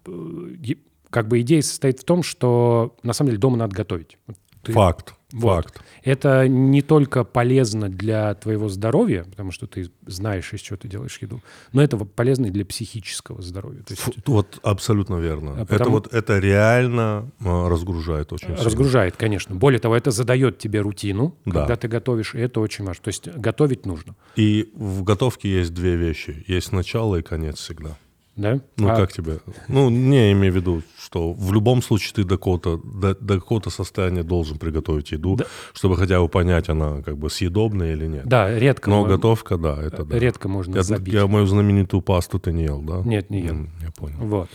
как 1.11 1.28
бы 1.28 1.40
идея 1.40 1.62
состоит 1.62 2.00
в 2.00 2.04
том, 2.04 2.22
что 2.22 2.96
на 3.02 3.12
самом 3.12 3.30
деле 3.30 3.40
дома 3.40 3.57
надо 3.57 3.74
готовить. 3.74 4.18
Ты- 4.62 4.72
Факт. 4.72 5.14
Вот. 5.35 5.64
Факт. 5.64 5.83
Это 6.05 6.47
не 6.49 6.81
только 6.81 7.25
полезно 7.25 7.88
для 7.88 8.35
твоего 8.35 8.68
здоровья, 8.68 9.25
потому 9.25 9.51
что 9.51 9.66
ты 9.66 9.90
знаешь, 10.07 10.53
из 10.53 10.61
чего 10.61 10.77
ты 10.77 10.87
делаешь 10.87 11.18
еду, 11.20 11.42
но 11.73 11.83
это 11.83 11.97
вот 11.97 12.12
полезно 12.12 12.47
и 12.47 12.51
для 12.51 12.64
психического 12.64 13.42
здоровья. 13.42 13.83
То 13.83 13.92
есть 13.94 14.03
Фу, 14.03 14.12
Вот 14.27 14.59
абсолютно 14.62 15.16
верно. 15.16 15.53
А 15.57 15.62
Это 15.62 15.66
потому- 15.66 15.90
вот 15.97 16.12
это 16.14 16.38
реально 16.38 17.31
э, 17.40 17.68
разгружает 17.68 18.33
очень 18.33 18.49
сильно. 18.49 18.62
разгружает, 18.64 19.16
конечно. 19.16 19.55
Более 19.57 19.81
того, 19.81 19.97
это 19.97 20.11
задает 20.12 20.59
тебе 20.59 20.81
рутину, 20.81 21.35
Да. 21.44 21.61
когда 21.61 21.77
ты 21.77 21.88
готовишь, 21.88 22.35
и 22.35 22.38
это 22.38 22.61
очень 22.61 22.85
важно. 22.85 23.03
То 23.03 23.09
есть 23.09 23.29
готовить 23.29 23.87
нужно, 23.87 24.14
И 24.37 24.70
в 24.75 25.03
готовке 25.03 25.49
есть 25.53 25.75
две 25.75 25.97
вещи. 25.97 26.44
Есть 26.47 26.73
начало 26.73 27.16
и 27.16 27.23
конец 27.23 27.59
всегда. 27.59 27.97
Да? 28.37 28.61
Ну, 28.77 28.88
А 28.88 28.97
как 28.97 29.12
тебе? 29.12 29.38
Ну, 29.68 29.90
не 29.90 30.33
имею 30.33 30.53
в 30.53 30.57
виду, 30.57 30.83
что 30.99 31.33
в 31.33 31.53
любом 31.53 31.83
случае 31.83 32.12
ты 32.14 32.25
до 32.25 32.37
какого-то, 32.37 32.79
до, 32.85 33.14
до 33.14 33.35
какого-то 33.35 33.70
состояния 33.70 34.23
должен 34.23 34.59
приготовить 34.59 35.12
еду, 35.12 35.38
чтобы 35.73 35.97
хотя 35.97 36.20
бы 36.20 36.29
понять, 36.29 36.68
она 36.68 37.03
как 37.03 37.16
бы 37.16 37.31
съедобная 37.31 37.92
или 37.92 38.07
нет. 38.07 38.27
Да, 38.27 38.51
редко. 38.59 38.90
Но 38.90 39.03
мо- 39.03 39.09
готовка, 39.09 39.57
да, 39.57 39.81
это 39.81 40.05
да. 40.05 40.18
Редко 40.18 40.49
можно 40.49 40.77
Я, 40.77 40.83
забить. 40.83 41.14
я 41.14 41.27
мою 41.27 41.47
знаменитую 41.47 42.01
пасту 42.03 42.38
ты 42.38 42.53
не 42.53 42.64
ел, 42.64 42.81
да? 42.83 43.03
Нет, 43.05 43.31
не 43.31 43.40
ел. 43.42 43.57
Я 43.83 43.90
понял. 43.92 44.16
Вот. 44.18 44.49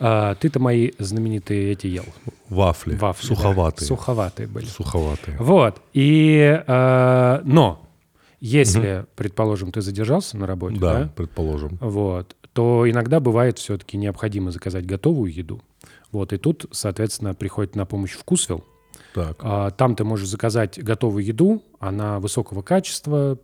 А, 0.00 0.34
ты-то 0.34 0.58
мои 0.58 0.90
знаменитые 0.98 1.72
эти 1.72 1.86
ел. 1.86 2.04
Вафли. 2.48 2.96
Вафли. 2.96 3.28
да. 3.28 3.34
Суховатые. 3.36 3.86
Суховатые 3.86 4.48
были. 4.48 4.64
Суховатые. 4.66 5.36
Вот. 5.38 5.80
И, 5.92 6.62
э, 6.66 7.40
но, 7.44 7.80
если, 8.40 9.06
предположим, 9.16 9.70
ты 9.72 9.80
задержался 9.80 10.36
на 10.36 10.46
работе, 10.46 10.78
Да, 10.78 10.94
да, 11.04 11.08
предположим. 11.14 11.78
вот, 11.80 12.34
то 12.54 12.88
иногда 12.88 13.20
бывает 13.20 13.58
все-таки 13.58 13.98
необходимо 13.98 14.50
заказать 14.50 14.86
готовую 14.86 15.30
еду. 15.32 15.60
Вот, 16.12 16.32
и 16.32 16.38
тут, 16.38 16.66
соответственно, 16.70 17.34
приходит 17.34 17.74
на 17.74 17.84
помощь 17.84 18.12
вкусвилл. 18.12 18.64
Так. 19.12 19.38
А, 19.40 19.70
Там 19.72 19.96
ты 19.96 20.04
можешь 20.04 20.28
заказать 20.28 20.82
готовую 20.82 21.24
еду, 21.24 21.62
она 21.80 22.20
высокого 22.20 22.62
качества, 22.62 23.38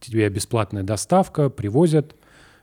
тебе 0.00 0.28
бесплатная 0.30 0.82
доставка, 0.82 1.50
привозят, 1.50 2.16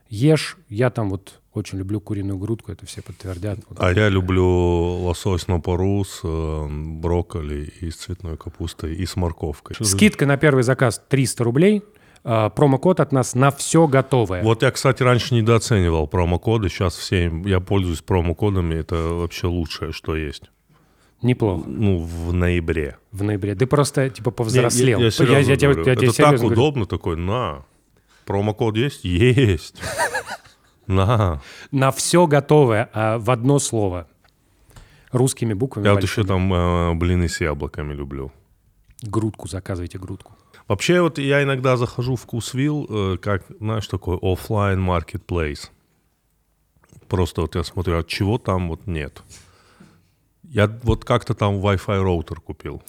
ешь. 0.08 0.56
Я 0.68 0.90
там 0.90 1.10
вот 1.10 1.40
очень 1.52 1.78
люблю 1.78 2.00
куриную 2.00 2.38
грудку, 2.38 2.72
это 2.72 2.84
все 2.86 3.00
подтвердят. 3.00 3.60
Вот. 3.68 3.78
А 3.80 3.92
я 3.92 4.08
люблю 4.08 4.44
лосось 4.44 5.46
на 5.46 5.60
пару 5.60 6.04
с 6.04 6.20
э, 6.24 6.66
брокколи 6.68 7.72
и 7.80 7.90
с 7.90 7.96
цветной 7.96 8.36
капустой 8.36 8.96
и 8.96 9.06
с 9.06 9.14
морковкой. 9.14 9.76
Скидка 9.86 10.26
на 10.26 10.36
первый 10.36 10.64
заказ 10.64 11.00
300 11.08 11.44
рублей, 11.44 11.82
промокод 12.24 13.00
от 13.00 13.12
нас 13.12 13.34
на 13.34 13.50
все 13.50 13.86
готовое. 13.86 14.42
Вот 14.42 14.62
я, 14.62 14.70
кстати, 14.70 15.02
раньше 15.02 15.34
недооценивал 15.34 16.06
промокоды. 16.08 16.68
Сейчас 16.70 16.96
все 16.96 17.30
я 17.44 17.60
пользуюсь 17.60 18.00
промокодами. 18.00 18.74
Это 18.74 18.96
вообще 18.96 19.46
лучшее, 19.46 19.92
что 19.92 20.16
есть. 20.16 20.50
Неплохо. 21.22 21.64
Ну, 21.66 21.98
в 21.98 22.32
ноябре. 22.32 22.96
В 23.12 23.22
ноябре. 23.22 23.54
Ты 23.54 23.66
просто 23.66 24.08
типа 24.10 24.30
повзрослел. 24.30 24.98
Я, 24.98 25.04
я 25.06 25.10
серьезно 25.10 25.56
тебе- 25.56 25.72
говорю. 25.74 25.90
я 25.90 25.96
тебе 25.96 26.08
Это 26.08 26.16
так 26.16 26.34
говорю. 26.40 26.52
удобно 26.52 26.86
такой, 26.86 27.16
на. 27.16 27.64
Промокод 28.24 28.76
есть? 28.76 29.04
Есть. 29.04 29.76
На. 30.86 31.40
На 31.70 31.90
все 31.92 32.26
готовое, 32.26 32.90
а 32.92 33.18
в 33.18 33.30
одно 33.30 33.58
слово. 33.58 34.06
Русскими 35.12 35.54
буквами. 35.54 35.86
Я 35.86 35.94
вот 35.94 36.02
еще 36.02 36.24
там 36.24 36.52
э, 36.52 36.94
блины 36.94 37.28
с 37.28 37.40
яблоками 37.40 37.94
люблю. 37.94 38.32
Грудку 39.00 39.48
заказывайте, 39.48 39.98
грудку. 39.98 40.32
Вообще, 40.66 41.02
вот 41.02 41.18
я 41.18 41.42
иногда 41.42 41.76
захожу 41.76 42.16
в 42.16 42.22
Вкусвилл, 42.22 42.86
э, 42.88 43.18
как, 43.18 43.44
знаешь, 43.60 43.86
такой 43.86 44.18
оффлайн 44.20 44.80
маркетплейс. 44.80 45.70
Просто 47.08 47.42
вот 47.42 47.54
я 47.54 47.64
смотрю, 47.64 47.98
от 47.98 48.08
чего 48.08 48.38
там 48.38 48.68
вот 48.70 48.86
нет. 48.86 49.22
Я 50.42 50.66
вот 50.82 51.04
как-то 51.04 51.34
там 51.34 51.56
Wi-Fi 51.56 52.02
роутер 52.02 52.40
купил. 52.40 52.82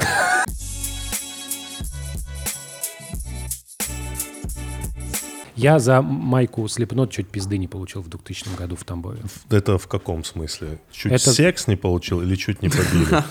Я 5.55 5.79
за 5.79 6.01
майку 6.01 6.67
Слепнот 6.67 7.11
чуть 7.11 7.29
пизды 7.29 7.57
не 7.57 7.67
получил 7.67 8.01
в 8.01 8.09
2000 8.09 8.55
году 8.57 8.75
в 8.75 8.83
Тамбове. 8.83 9.21
Это 9.49 9.77
в 9.77 9.87
каком 9.87 10.23
смысле? 10.23 10.79
Чуть 10.91 11.13
Это- 11.13 11.31
секс 11.31 11.67
не 11.67 11.75
получил 11.77 12.21
или 12.21 12.35
чуть 12.35 12.61
не 12.61 12.69
побили? 12.69 13.23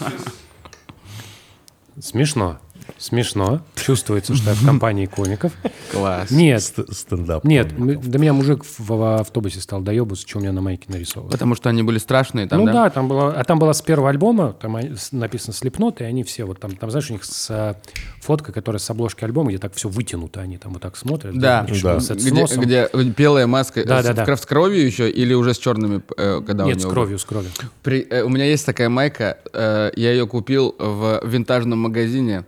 Смешно. 2.00 2.59
Смешно. 2.99 3.62
Чувствуется, 3.75 4.35
что 4.35 4.51
я 4.51 4.57
в 4.57 4.64
компании 4.66 5.07
комиков. 5.07 5.53
Класс. 5.90 6.31
Нет, 6.31 6.62
Ст- 6.62 6.92
Стендап. 6.92 7.44
нет, 7.44 7.68
до 7.77 8.18
меня 8.18 8.33
мужик 8.33 8.62
в, 8.79 9.18
автобусе 9.20 9.61
стал 9.61 9.81
доебываться, 9.81 10.27
что 10.27 10.38
у 10.38 10.40
меня 10.42 10.53
на 10.53 10.61
майке 10.61 10.85
нарисовано. 10.88 11.31
Потому 11.31 11.55
что 11.55 11.68
они 11.68 11.83
были 11.83 11.99
страшные 11.99 12.47
там, 12.47 12.64
ну 12.64 12.73
да? 12.73 12.90
там 12.90 13.09
было, 13.09 13.33
а 13.33 13.44
там 13.44 13.59
было 13.59 13.73
с 13.73 13.83
первого 13.83 14.11
альбома, 14.11 14.55
там 14.61 14.79
написано 15.12 15.53
Слепнот, 15.53 16.01
и 16.01 16.05
они 16.05 16.25
все 16.25 16.44
вот 16.44 16.61
там, 16.61 16.77
там 16.77 16.90
знаешь, 16.90 17.11
у 17.11 17.12
них 17.14 17.25
с, 17.25 17.51
а, 17.51 17.77
фотка, 18.20 18.53
которая 18.53 18.79
с 18.81 18.88
обложки 18.90 19.25
альбома, 19.25 19.51
где 19.51 19.59
так 19.59 19.75
все 19.75 19.88
вытянуто, 19.88 20.40
они 20.40 20.59
там 20.59 20.73
вот 20.73 20.83
так 20.83 20.97
смотрят. 20.97 21.38
Да, 21.38 21.66
с 21.68 22.57
где, 22.57 22.88
белая 22.92 23.47
маска 23.47 23.85
Да, 23.85 24.03
с, 24.03 24.07
да, 24.07 24.25
да. 24.25 24.37
с 24.37 24.47
кровью 24.47 24.85
еще 24.85 25.11
или 25.11 25.35
уже 25.35 25.55
с 25.55 25.59
черными, 25.59 26.03
э, 26.16 26.40
когда 26.47 26.64
у 26.64 26.68
Нет, 26.68 26.81
с 26.81 26.87
кровью, 26.87 27.18
с 27.18 27.25
кровью. 27.25 27.51
Э, 27.85 28.23
у 28.23 28.29
меня 28.29 28.44
есть 28.47 28.64
такая 28.66 28.88
майка, 28.88 29.38
э, 29.54 29.90
я 29.96 30.12
ее 30.12 30.26
купил 30.26 30.74
в 30.78 31.20
винтажном 31.24 31.78
магазине. 31.78 32.44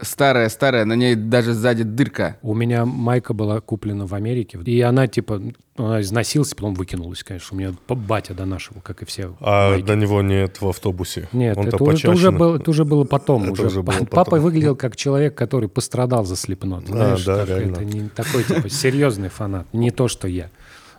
Старая-старая, 0.00 0.84
на 0.84 0.94
ней 0.94 1.14
даже 1.14 1.52
сзади 1.52 1.82
дырка. 1.82 2.36
У 2.42 2.54
меня 2.54 2.84
майка 2.84 3.34
была 3.34 3.60
куплена 3.60 4.06
в 4.06 4.14
Америке, 4.14 4.58
и 4.64 4.80
она 4.80 5.06
типа, 5.06 5.40
она 5.76 6.00
износилась, 6.00 6.54
потом 6.54 6.74
выкинулась, 6.74 7.22
конечно. 7.22 7.56
У 7.56 7.58
меня 7.58 7.72
батя 7.88 8.34
донашивал, 8.34 8.80
как 8.82 9.02
и 9.02 9.04
все. 9.04 9.34
А 9.40 9.70
майки. 9.70 9.86
до 9.86 9.96
него 9.96 10.22
нет 10.22 10.60
в 10.60 10.68
автобусе? 10.68 11.28
Нет, 11.32 11.56
Он-то 11.56 11.76
это, 11.76 11.84
у- 11.84 11.90
это 11.90 12.10
уже 12.10 12.30
было, 12.30 12.56
это 12.56 12.70
уже 12.70 12.84
было 12.84 13.04
потом. 13.04 13.44
Это 13.44 13.52
уже. 13.52 13.66
уже 13.66 13.82
было 13.82 13.92
потом. 13.92 14.06
Папа 14.06 14.36
выглядел 14.38 14.76
как 14.76 14.96
человек, 14.96 15.34
который 15.34 15.68
пострадал 15.68 16.24
за 16.24 16.36
слепнот. 16.36 16.86
Знаешь, 16.86 17.24
да, 17.24 17.38
так, 17.38 17.48
реально. 17.48 17.72
это 17.72 17.84
не 17.84 18.08
такой 18.08 18.44
типа 18.44 18.68
серьезный 18.68 19.28
фанат, 19.28 19.66
не 19.72 19.90
то, 19.90 20.08
что 20.08 20.28
я. 20.28 20.50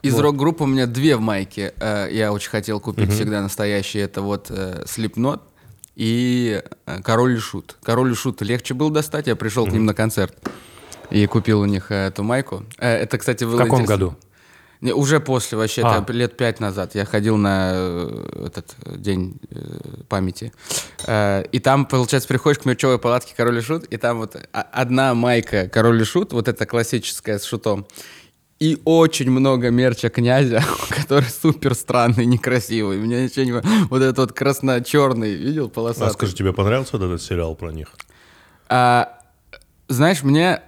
Из 0.08 0.18
рок-группы 0.20 0.63
у 0.63 0.68
меня 0.68 0.86
две 0.86 1.15
в 1.15 1.22
майке. 1.22 1.74
э, 1.80 2.10
я 2.12 2.32
очень 2.32 2.50
хотел 2.50 2.80
купить 2.80 3.12
всегда 3.12 3.41
настоящие. 3.41 4.04
Это 4.04 4.22
вот 4.22 4.48
э, 4.50 4.84
Slipknot 4.86 5.41
и 5.96 6.62
э, 6.86 7.02
Король 7.04 7.36
и 7.36 7.39
Шут. 7.39 7.78
Король 7.84 8.12
и 8.12 8.15
Шут 8.15 8.41
легче 8.41 8.74
было 8.74 8.91
достать. 8.91 9.28
Я 9.28 9.36
пришел 9.36 9.65
к 9.65 9.72
ним 9.72 9.86
на 9.86 9.94
концерт 9.94 10.36
и 11.10 11.26
купил 11.28 11.62
у 11.62 11.65
них 11.65 11.91
эту 11.91 12.24
майку. 12.24 12.63
Это, 12.78 13.18
кстати, 13.18 13.44
было 13.44 13.56
В 13.56 13.58
каком 13.63 13.82
интересно. 13.82 13.96
году? 14.08 14.15
Не, 14.82 14.91
уже 14.94 15.20
после, 15.20 15.58
вообще, 15.58 15.82
А. 15.84 16.02
это 16.04 16.13
лет 16.13 16.36
пять 16.38 16.60
назад. 16.60 16.94
Я 16.96 17.06
ходил 17.06 17.38
на 17.38 18.08
этот 18.46 18.76
день 18.98 19.39
памяти. 20.10 20.52
И 21.08 21.60
там, 21.63 21.86
получается, 21.86 22.28
приходишь 22.28 22.60
к 22.62 22.65
мерчевой 22.65 23.00
палатке 23.00 23.34
Король 23.36 23.58
и 23.60 23.62
Шут, 23.62 23.86
и 23.86 23.98
там 23.98 24.18
вот 24.20 24.36
а- 24.52 24.62
одна 24.74 25.13
майка 25.15 25.70
Король 25.70 26.02
и 26.02 26.04
Шут, 26.04 26.34
вот 26.34 26.48
эта 26.50 26.65
классическая 26.65 27.39
с 27.39 27.46
шутом, 27.46 27.88
и 28.60 28.82
очень 28.86 29.30
много 29.30 29.70
мерча 29.70 30.10
князя, 30.10 30.63
который 30.89 31.30
супер 31.30 31.76
странный, 31.76 32.26
некрасивый. 32.26 32.98
Меня 32.98 33.24
ничего 33.24 33.46
не... 33.46 33.52
Вот 33.89 34.02
этот 34.02 34.18
вот 34.18 34.34
красно-черный, 34.34 35.34
видел, 35.34 35.70
полосатый? 35.70 36.08
А 36.08 36.13
скажи, 36.13 36.34
тебе 36.36 36.54
понравился 36.54 36.98
вот 36.98 37.06
этот 37.06 37.22
сериал 37.22 37.56
про 37.56 37.72
них? 37.72 37.89
А, 38.70 39.20
знаешь, 39.88 40.24
мне 40.24 40.62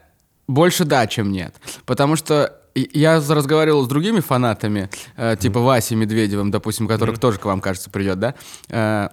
больше 0.47 0.85
да, 0.85 1.07
чем 1.07 1.31
нет. 1.31 1.55
Потому 1.85 2.15
что 2.15 2.59
я 2.75 3.15
разговаривал 3.15 3.83
с 3.83 3.87
другими 3.87 4.19
фанатами, 4.19 4.89
э, 5.15 5.35
типа 5.39 5.59
Васи 5.61 5.95
Медведевым, 5.95 6.51
допустим, 6.51 6.87
который 6.87 7.15
тоже 7.15 7.39
к 7.39 7.45
вам, 7.45 7.61
кажется, 7.61 7.89
придет, 7.89 8.19
да? 8.19 8.35
Э, 8.69 9.09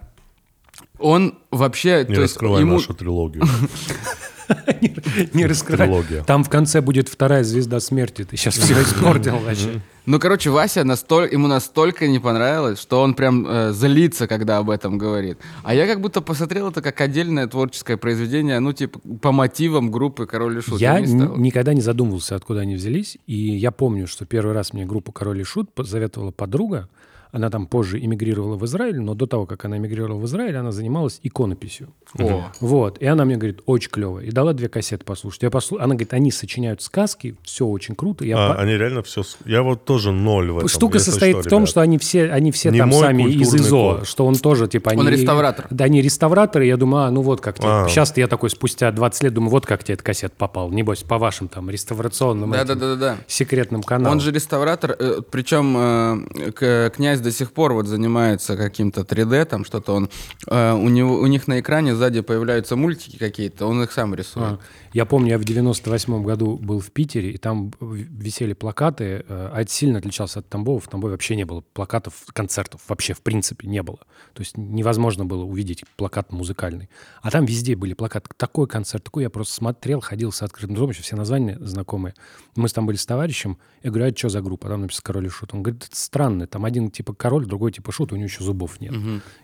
Он 0.98 1.38
вообще, 1.50 2.04
Не 2.08 2.14
то 2.14 2.20
есть 2.22 2.34
раскрывай 2.34 2.60
ему... 2.60 2.74
нашу 2.74 2.92
трилогию. 2.94 3.44
Не 5.32 5.46
раскрывай. 5.46 5.86
Трилогия. 5.86 6.24
Там 6.24 6.44
в 6.44 6.48
конце 6.48 6.80
будет 6.80 7.08
вторая 7.08 7.44
звезда 7.44 7.80
смерти. 7.80 8.24
Ты 8.24 8.36
сейчас 8.36 8.56
все 8.56 8.74
испортил 8.74 9.38
вообще. 9.38 9.80
Ну, 10.06 10.18
короче, 10.18 10.50
Вася 10.50 10.84
настоль... 10.84 11.32
ему 11.32 11.46
настолько 11.46 12.06
не 12.06 12.18
понравилось, 12.18 12.78
что 12.78 13.00
он 13.00 13.14
прям 13.14 13.46
э, 13.46 13.72
злится, 13.72 14.26
когда 14.26 14.58
об 14.58 14.68
этом 14.68 14.98
говорит. 14.98 15.38
А 15.62 15.74
я 15.74 15.86
как 15.86 16.00
будто 16.00 16.20
посмотрел 16.20 16.68
это 16.68 16.82
как 16.82 17.00
отдельное 17.00 17.46
творческое 17.46 17.96
произведение, 17.96 18.60
ну, 18.60 18.74
типа, 18.74 19.00
по 19.22 19.32
мотивам 19.32 19.90
группы 19.90 20.26
«Король 20.26 20.58
и 20.58 20.60
Шут». 20.60 20.78
Я 20.80 21.00
не 21.00 21.14
никогда 21.14 21.72
не 21.72 21.80
задумывался, 21.80 22.36
откуда 22.36 22.60
они 22.60 22.74
взялись. 22.74 23.16
И 23.26 23.34
я 23.34 23.70
помню, 23.70 24.06
что 24.06 24.26
первый 24.26 24.52
раз 24.52 24.74
мне 24.74 24.84
группу 24.84 25.10
«Король 25.10 25.40
и 25.40 25.44
Шут» 25.44 25.72
посоветовала 25.72 26.32
подруга. 26.32 26.88
Она 27.32 27.50
там 27.50 27.66
позже 27.66 27.98
эмигрировала 27.98 28.56
в 28.56 28.64
Израиль, 28.64 29.00
но 29.00 29.14
до 29.14 29.26
того, 29.26 29.46
как 29.46 29.64
она 29.64 29.78
эмигрировала 29.78 30.20
в 30.20 30.26
Израиль, 30.26 30.56
она 30.56 30.70
занималась 30.70 31.18
иконописью. 31.22 31.88
О, 32.18 32.44
Вот. 32.60 32.98
И 32.98 33.06
она 33.06 33.24
мне 33.24 33.36
говорит, 33.36 33.60
очень 33.66 33.90
клево. 33.90 34.20
И 34.20 34.30
дала 34.30 34.52
две 34.52 34.68
кассеты 34.68 35.04
послушать. 35.04 35.42
Я 35.42 35.50
послу... 35.50 35.78
Она 35.78 35.94
говорит, 35.94 36.12
они 36.12 36.30
сочиняют 36.30 36.82
сказки, 36.82 37.36
все 37.42 37.66
очень 37.66 37.94
круто. 37.94 38.24
Я 38.24 38.36
А, 38.38 38.54
по- 38.54 38.60
Они 38.60 38.72
реально 38.76 39.02
все... 39.02 39.22
Я 39.44 39.62
вот 39.62 39.84
тоже 39.84 40.12
ноль 40.12 40.50
в 40.50 40.58
этом. 40.58 40.68
Штука 40.68 40.98
состоит 40.98 41.36
что, 41.36 41.42
в 41.42 41.50
том, 41.50 41.62
ребят. 41.62 41.68
что 41.70 41.80
они 41.80 41.98
все, 41.98 42.30
они 42.30 42.52
все 42.52 42.70
Не 42.70 42.78
там 42.78 42.92
сами 42.92 43.24
из 43.30 43.54
ИЗО, 43.54 43.96
код. 43.98 44.08
что 44.08 44.26
он 44.26 44.36
тоже 44.36 44.68
типа... 44.68 44.90
Он 44.94 45.06
они- 45.06 45.16
реставратор. 45.16 45.66
Да, 45.70 45.84
они 45.84 46.00
реставраторы. 46.02 46.66
Я 46.66 46.76
думаю, 46.76 47.04
а, 47.04 47.10
ну 47.10 47.22
вот 47.22 47.40
как 47.40 47.58
тебе. 47.58 47.68
А. 47.68 47.88
Сейчас 47.88 48.16
я 48.16 48.26
такой 48.28 48.50
спустя 48.50 48.90
20 48.92 49.22
лет 49.24 49.34
думаю, 49.34 49.50
вот 49.50 49.66
как 49.66 49.82
тебе 49.84 49.94
этот 49.94 50.06
кассет 50.06 50.32
попал. 50.34 50.70
Небось, 50.70 51.02
по 51.02 51.18
вашим 51.18 51.48
там 51.48 51.68
реставрационным 51.70 52.52
этим 52.52 52.66
да-да-да-да. 52.66 53.16
секретным 53.26 53.82
каналам. 53.82 54.12
Он 54.18 54.20
же 54.20 54.30
реставратор, 54.30 54.96
э, 54.98 55.20
причем 55.30 55.76
э, 55.76 56.90
князь 56.94 57.20
до 57.20 57.30
сих 57.30 57.52
пор 57.52 57.72
вот 57.72 57.86
занимается 57.86 58.56
каким-то 58.56 59.02
3D, 59.02 59.44
там 59.46 59.64
что-то 59.64 59.92
он, 59.94 60.08
э, 60.46 60.72
у 60.72 60.88
него, 60.88 61.16
у 61.18 61.26
них 61.26 61.46
на 61.48 61.60
экране 61.60 61.94
сзади 62.04 62.20
появляются 62.20 62.76
мультики 62.76 63.16
какие-то, 63.16 63.66
он 63.66 63.82
их 63.82 63.92
сам 63.92 64.14
рисует. 64.14 64.46
А, 64.46 64.58
Я 64.94 65.06
помню, 65.06 65.30
я 65.30 65.38
в 65.38 65.44
98 65.44 66.22
году 66.22 66.56
был 66.56 66.78
в 66.78 66.92
Питере, 66.92 67.32
и 67.32 67.36
там 67.36 67.72
висели 67.80 68.52
плакаты, 68.52 69.24
э, 69.28 69.50
а 69.52 69.60
это 69.60 69.68
сильно 69.68 69.98
отличался 69.98 70.38
от 70.38 70.48
Тамбова. 70.48 70.78
В 70.78 70.86
Тамбове 70.86 71.14
вообще 71.14 71.34
не 71.34 71.42
было 71.42 71.62
плакатов, 71.62 72.14
концертов, 72.32 72.80
вообще 72.86 73.12
в 73.12 73.20
принципе 73.20 73.66
не 73.66 73.82
было. 73.82 73.98
То 74.34 74.42
есть 74.42 74.56
невозможно 74.56 75.24
было 75.24 75.42
увидеть 75.42 75.82
плакат 75.96 76.30
музыкальный. 76.30 76.88
А 77.22 77.32
там 77.32 77.44
везде 77.44 77.74
были 77.74 77.92
плакаты. 77.94 78.30
Такой 78.36 78.68
концерт, 78.68 79.02
такой 79.02 79.24
я 79.24 79.30
просто 79.30 79.54
смотрел, 79.54 80.00
ходил 80.00 80.30
с 80.30 80.42
открытым 80.42 80.76
ртом, 80.76 80.92
все 80.92 81.16
названия 81.16 81.58
знакомые. 81.60 82.14
Мы 82.54 82.68
там 82.68 82.86
были 82.86 82.96
с 82.96 83.04
товарищем, 83.04 83.58
я 83.82 83.90
говорю, 83.90 84.04
а 84.04 84.08
это 84.10 84.18
что 84.18 84.28
за 84.28 84.42
группа? 84.42 84.68
Там 84.68 84.82
написано 84.82 85.02
«Король 85.04 85.26
и 85.26 85.28
Шут». 85.28 85.54
Он 85.54 85.64
говорит, 85.64 85.86
это 85.88 85.96
странно, 85.96 86.46
там 86.46 86.64
один 86.64 86.92
типа 86.92 87.14
король, 87.14 87.46
другой 87.46 87.72
типа 87.72 87.90
шут, 87.90 88.12
у 88.12 88.16
него 88.16 88.26
еще 88.26 88.44
зубов 88.44 88.80
нет. 88.80 88.94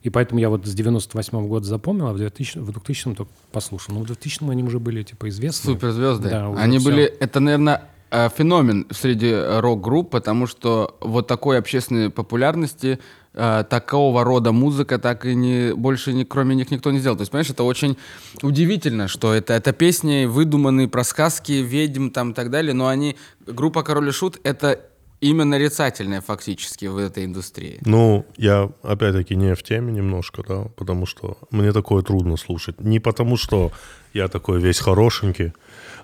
И 0.03 0.11
поэтому 0.11 0.39
я 0.39 0.49
вот 0.49 0.65
с 0.65 0.73
98 0.73 1.49
года 1.49 1.67
запомнил, 1.67 2.07
а 2.07 2.13
в 2.13 2.19
2000, 2.19 2.59
в 2.59 2.71
2000 2.71 3.15
только 3.15 3.33
послушал. 3.51 3.95
Ну, 3.95 4.03
в 4.03 4.07
2000 4.07 4.49
они 4.49 4.63
уже 4.63 4.79
были 4.79 5.03
типа 5.03 5.29
известны. 5.49 5.75
Суперзвезды. 5.75 6.31
Да, 6.31 6.55
Они 6.57 6.79
всё. 6.79 6.91
были, 6.91 7.05
это, 7.05 7.41
наверное, 7.41 7.83
э, 8.11 8.29
феномен 8.37 8.87
среди 8.91 9.33
рок-групп, 9.35 10.11
потому 10.11 10.47
что 10.47 10.97
вот 11.01 11.27
такой 11.27 11.59
общественной 11.59 12.11
популярности, 12.11 12.99
э, 13.35 13.65
такого 13.71 14.25
рода 14.25 14.51
музыка 14.53 14.99
так 14.99 15.25
и 15.25 15.35
не, 15.35 15.73
больше 15.75 16.13
ни, 16.13 16.25
кроме 16.25 16.57
них 16.57 16.71
никто 16.73 16.91
не 16.91 16.99
сделал. 16.99 17.17
То 17.17 17.23
есть, 17.23 17.31
понимаешь, 17.31 17.51
это 17.51 17.63
очень 17.63 17.97
удивительно, 18.43 19.07
что 19.07 19.33
это, 19.33 19.53
это 19.53 19.73
песни 19.73 20.25
выдуманные 20.25 20.89
про 20.89 21.05
сказки, 21.05 21.53
ведьм 21.53 22.09
там 22.11 22.31
и 22.33 22.35
так 22.35 22.51
далее, 22.51 22.75
но 22.75 22.89
они, 22.89 23.17
группа 23.47 23.83
Король 23.85 24.09
и 24.09 24.13
Шут, 24.13 24.39
это 24.43 24.81
именно 25.21 25.51
нарицательная 25.51 26.21
фактически 26.21 26.87
в 26.87 26.97
этой 26.97 27.25
индустрии. 27.25 27.79
Ну, 27.85 28.25
я 28.37 28.71
опять-таки 28.83 29.37
не 29.37 29.55
в 29.55 29.63
теме 29.63 29.93
немножко, 29.93 30.43
да, 30.47 30.65
потому 30.77 31.07
что 31.07 31.39
мне 31.51 31.73
такое 31.73 32.03
трудно 32.03 32.37
слушать. 32.37 32.81
Не 32.81 33.01
потому, 33.01 33.37
что 33.37 33.73
я 34.15 34.29
такой 34.29 34.61
весь 34.61 34.81
хорошенький, 34.81 35.53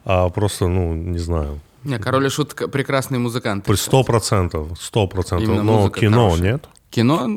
а 0.05 0.29
просто, 0.29 0.69
ну, 0.69 0.95
не 0.95 1.19
знаю. 1.19 1.61
Не, 1.85 1.99
Король 1.99 2.27
и 2.27 2.31
Шут 2.31 2.55
музыканты. 3.19 3.67
При 3.67 3.77
сто 3.77 4.03
процентов, 4.03 4.69
сто 4.81 5.07
процентов. 5.07 5.63
Но 5.63 5.89
кино 5.91 6.31
хорошая. 6.31 6.53
нет. 6.53 6.69
Кино? 6.91 7.29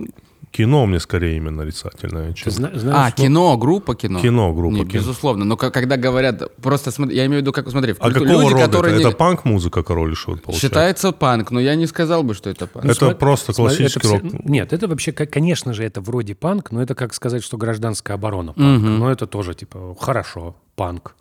Кино 0.51 0.85
мне 0.87 0.99
скорее 0.99 1.37
именно 1.37 1.57
нарицательное, 1.57 2.33
чем... 2.33 2.45
Ты 2.45 2.51
зна- 2.51 2.71
А, 2.73 2.79
знаешь, 2.79 3.13
ну, 3.17 3.23
кино, 3.23 3.57
группа 3.57 3.95
кино. 3.95 4.19
Кино, 4.19 4.51
группа 4.53 4.73
Не, 4.73 4.79
кино. 4.85 4.93
Безусловно. 4.93 5.45
Но 5.45 5.57
когда 5.57 5.95
говорят, 5.95 6.41
просто 6.61 6.89
смотри, 6.91 7.15
я 7.15 7.25
имею 7.27 7.39
в 7.39 7.43
виду, 7.43 7.51
как 7.53 7.69
смотри, 7.69 7.93
в 7.93 7.97
А 7.99 8.09
какого 8.11 8.25
люди, 8.25 8.53
рода 8.53 8.65
которые 8.65 8.93
это? 8.95 9.03
не- 9.03 9.07
Это 9.09 9.15
панк-музыка, 9.17 9.83
король 9.83 10.11
и 10.13 10.15
шут, 10.15 10.41
получается? 10.41 10.67
считается 10.67 11.11
панк, 11.11 11.51
но 11.51 11.59
я 11.59 11.75
не 11.75 11.85
сказал 11.87 12.23
бы, 12.23 12.33
что 12.33 12.49
это 12.49 12.65
панк. 12.65 12.85
Это 12.85 13.05
смо- 13.05 13.15
просто 13.15 13.53
смотри, 13.53 13.77
классический 13.77 14.07
это 14.07 14.17
все- 14.27 14.37
рок. 14.37 14.45
Нет, 14.45 14.73
это 14.73 14.87
вообще, 14.87 15.11
конечно 15.11 15.73
же, 15.73 15.83
это 15.83 16.01
вроде 16.01 16.33
панк, 16.33 16.71
но 16.71 16.81
это 16.81 16.95
как 16.95 17.13
сказать, 17.13 17.43
что 17.43 17.57
гражданская 17.57 18.15
оборона 18.17 18.53
панк. 18.53 18.81
Но 18.83 19.11
это 19.11 19.27
тоже, 19.27 19.53
типа, 19.53 19.95
хорошо, 19.99 20.55
панк. 20.75 21.15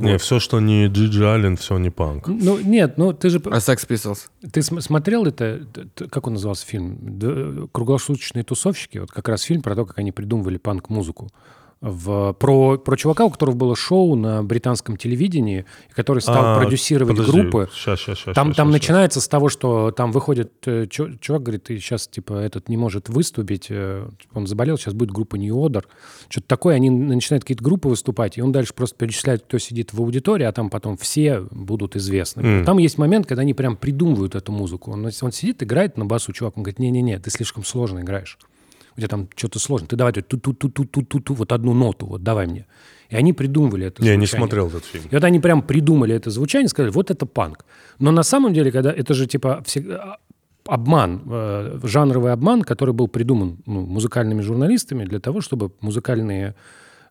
Не, 0.00 0.18
все, 0.18 0.40
что 0.40 0.60
не 0.60 0.86
Джиджи 0.86 1.24
Аллен, 1.26 1.56
все 1.56 1.78
не 1.78 1.90
панк. 1.90 2.26
Ну, 2.28 2.58
нет, 2.58 2.96
ну 2.98 3.12
ты 3.12 3.28
же... 3.30 3.38
А 3.46 3.58
Sex 3.58 3.86
Pistols? 3.88 4.28
Ты 4.52 4.62
см- 4.62 4.82
смотрел 4.82 5.26
это, 5.26 5.66
как 6.10 6.26
он 6.26 6.34
назывался 6.34 6.66
фильм? 6.66 6.98
Д- 7.00 7.66
Круглосуточные 7.72 8.42
тусовщики. 8.44 8.98
Вот 8.98 9.10
как 9.10 9.28
раз 9.28 9.42
фильм 9.42 9.62
про 9.62 9.74
то, 9.76 9.84
как 9.84 9.98
они 9.98 10.10
придумывали 10.12 10.56
панк-музыку. 10.56 11.28
В, 11.80 12.34
про, 12.34 12.76
про 12.76 12.96
чувака, 12.96 13.24
у 13.24 13.30
которого 13.30 13.54
было 13.54 13.74
шоу 13.74 14.14
на 14.14 14.42
британском 14.42 14.98
телевидении, 14.98 15.64
который 15.94 16.18
стал 16.18 16.56
А, 16.56 16.58
продюсировать 16.58 17.16
подожди, 17.16 17.40
группы. 17.40 17.70
Щас, 17.74 17.98
щас, 17.98 18.18
щас, 18.18 18.34
Там, 18.34 18.48
щас, 18.48 18.56
там 18.56 18.66
щас. 18.68 18.72
начинается 18.72 19.20
с 19.22 19.28
того, 19.28 19.48
что 19.48 19.90
там 19.90 20.12
выходит 20.12 20.52
э, 20.66 20.86
чувак, 20.86 21.42
говорит, 21.42 21.64
ты 21.64 21.78
сейчас, 21.78 22.06
типа, 22.06 22.34
этот 22.34 22.68
не 22.68 22.76
может 22.76 23.08
выступить, 23.08 23.68
э, 23.70 24.06
он 24.34 24.46
заболел, 24.46 24.76
сейчас 24.76 24.92
будет 24.92 25.10
группа 25.10 25.36
New 25.36 25.54
Order. 25.56 25.84
Что-то 26.28 26.46
такое, 26.48 26.74
они 26.74 26.90
начинают 26.90 27.44
какие-то 27.44 27.64
группы 27.64 27.88
выступать, 27.88 28.36
и 28.36 28.42
он 28.42 28.52
дальше 28.52 28.74
просто 28.74 28.96
перечисляет, 28.96 29.44
кто 29.44 29.56
сидит 29.56 29.94
в 29.94 30.02
аудитории, 30.02 30.44
а 30.44 30.52
там 30.52 30.68
потом 30.68 30.98
все 30.98 31.40
будут 31.50 31.96
известны. 31.96 32.42
Мгм. 32.42 32.64
Там 32.66 32.76
есть 32.76 32.98
момент, 32.98 33.26
когда 33.26 33.40
они 33.40 33.54
прям 33.54 33.78
придумывают 33.78 34.34
эту 34.34 34.52
музыку. 34.52 34.90
Он, 34.90 35.06
он 35.06 35.32
сидит, 35.32 35.62
играет 35.62 35.96
на 35.96 36.04
басу, 36.04 36.34
чувак, 36.34 36.58
он 36.58 36.62
говорит, 36.62 36.78
не-не-не, 36.78 37.18
ты 37.20 37.30
слишком 37.30 37.64
сложно 37.64 38.00
играешь. 38.00 38.36
Тебя 39.00 39.08
там 39.08 39.28
что-то 39.34 39.58
сложно. 39.58 39.86
Ты 39.86 39.96
давай 39.96 40.12
ту-ту-ту-ту-ту-ту, 40.12 41.34
вот 41.34 41.52
одну 41.52 41.74
ноту, 41.74 42.06
вот 42.06 42.22
давай 42.22 42.46
мне. 42.46 42.66
И 43.08 43.16
они 43.16 43.32
придумывали 43.32 43.86
это 43.86 44.02
Не, 44.02 44.10
не 44.10 44.26
звучание. 44.26 44.38
смотрел 44.38 44.68
этот 44.68 44.84
фильм. 44.84 45.04
И 45.10 45.14
вот 45.14 45.24
они 45.24 45.40
прям 45.40 45.62
придумали 45.62 46.14
это 46.14 46.30
звучание, 46.30 46.68
сказали, 46.68 46.92
вот 46.92 47.10
это 47.10 47.26
панк. 47.26 47.64
Но 47.98 48.12
на 48.12 48.22
самом 48.22 48.54
деле, 48.54 48.70
когда 48.70 48.92
это 48.92 49.14
же 49.14 49.26
типа 49.26 49.62
всегда 49.64 50.18
обман, 50.66 51.22
э, 51.26 51.80
жанровый 51.82 52.32
обман, 52.32 52.62
который 52.62 52.94
был 52.94 53.08
придуман 53.08 53.58
ну, 53.66 53.80
музыкальными 53.86 54.42
журналистами 54.42 55.04
для 55.04 55.18
того, 55.18 55.40
чтобы 55.40 55.72
музыкальные 55.80 56.54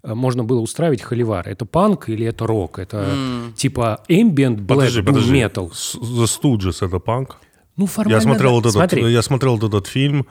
э, 0.04 0.14
можно 0.14 0.44
было 0.44 0.60
устраивать 0.62 1.02
холивар. 1.02 1.48
Это 1.48 1.66
панк 1.66 2.10
или 2.10 2.26
это 2.26 2.48
рок? 2.48 2.80
Это 2.80 3.06
типа 3.56 4.04
ambient, 4.10 4.58
black, 4.58 5.04
Подожди, 5.04 5.34
metal. 5.34 5.72
The 5.72 6.26
Stooges 6.26 6.86
это 6.86 7.00
панк? 7.00 7.38
Ну, 7.76 7.86
формально, 7.86 8.18
Я 8.18 8.22
смотрел, 8.22 8.50
да. 8.50 8.56
вот 8.56 8.66
этот, 8.66 8.74
Смотри, 8.74 9.12
я 9.12 9.22
смотрел 9.22 9.58
этот 9.58 9.88
фильм 9.88 10.28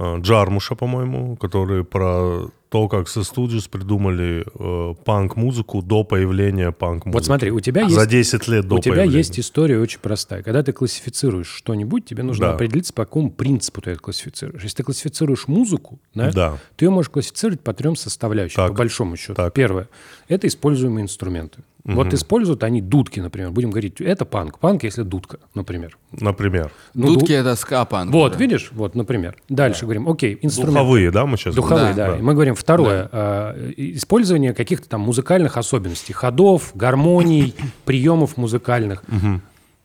Джармуша, 0.00 0.74
по-моему, 0.74 1.36
который 1.36 1.84
про 1.84 2.48
то, 2.70 2.88
как 2.88 3.06
The 3.06 3.20
Stooges 3.20 3.68
придумали 3.68 4.46
э, 4.58 4.94
панк-музыку 5.04 5.82
до 5.82 6.04
появления 6.04 6.72
панк-музыки. 6.72 7.12
Вот 7.14 7.24
смотри, 7.26 7.50
у 7.50 7.60
тебя 7.60 7.82
есть 7.82 7.94
За 7.94 8.06
10 8.06 8.48
лет 8.48 8.66
до 8.66 8.76
У 8.76 8.78
тебя 8.78 8.94
появления. 8.94 9.18
есть 9.18 9.38
история 9.38 9.78
очень 9.78 9.98
простая. 10.00 10.42
Когда 10.42 10.62
ты 10.62 10.72
классифицируешь 10.72 11.48
что-нибудь, 11.48 12.06
тебе 12.06 12.22
нужно 12.22 12.46
Да. 12.46 12.54
определиться, 12.54 12.94
по 12.94 13.04
какому 13.04 13.30
принципу 13.30 13.82
ты 13.82 13.90
это 13.90 14.00
классифицируешь. 14.00 14.62
Если 14.62 14.78
ты 14.78 14.82
классифицируешь 14.84 15.48
музыку, 15.48 15.98
да, 16.14 16.30
Да. 16.32 16.58
ты 16.76 16.86
ее 16.86 16.90
можешь 16.90 17.10
классифицировать 17.10 17.60
по 17.60 17.74
трем 17.74 17.94
составляющим, 17.94 18.56
Так. 18.56 18.68
по 18.70 18.78
большому 18.78 19.16
счету. 19.16 19.34
Так. 19.34 19.52
Первое– 19.52 19.90
это 20.28 20.46
используемые 20.46 21.02
инструменты. 21.04 21.58
Вот 21.84 22.14
используют 22.14 22.62
они 22.62 22.80
дудки, 22.80 23.18
например. 23.18 23.50
Будем 23.50 23.70
говорить, 23.70 24.00
это 24.00 24.24
панк. 24.24 24.58
Панк, 24.60 24.84
если 24.84 25.02
дудка, 25.02 25.38
например. 25.54 25.98
Например. 26.12 26.70
Ну, 26.94 27.06
Дудки 27.14 27.28
ду- 27.32 27.32
это 27.34 27.56
ска-панк. 27.56 28.12
Вот, 28.12 28.32
уже. 28.32 28.40
видишь? 28.40 28.70
Вот, 28.72 28.94
например. 28.94 29.36
Дальше 29.48 29.84
говорим, 29.84 30.08
окей, 30.08 30.38
инструменты. 30.42 30.78
Духовые, 30.78 31.10
да, 31.10 31.26
мы 31.26 31.36
сейчас 31.36 31.54
Духовые, 31.56 31.94
Да, 31.94 32.06
да. 32.10 32.16
да. 32.16 32.22
Мы 32.22 32.34
говорим 32.34 32.54
второе. 32.54 33.08
э, 33.10 33.72
использование 33.76 34.54
каких-то 34.54 34.88
там 34.88 35.00
музыкальных 35.00 35.56
особенностей. 35.56 36.12
Ходов, 36.12 36.70
гармоний, 36.74 37.54
приемов 37.84 38.36
музыкальных. 38.36 39.02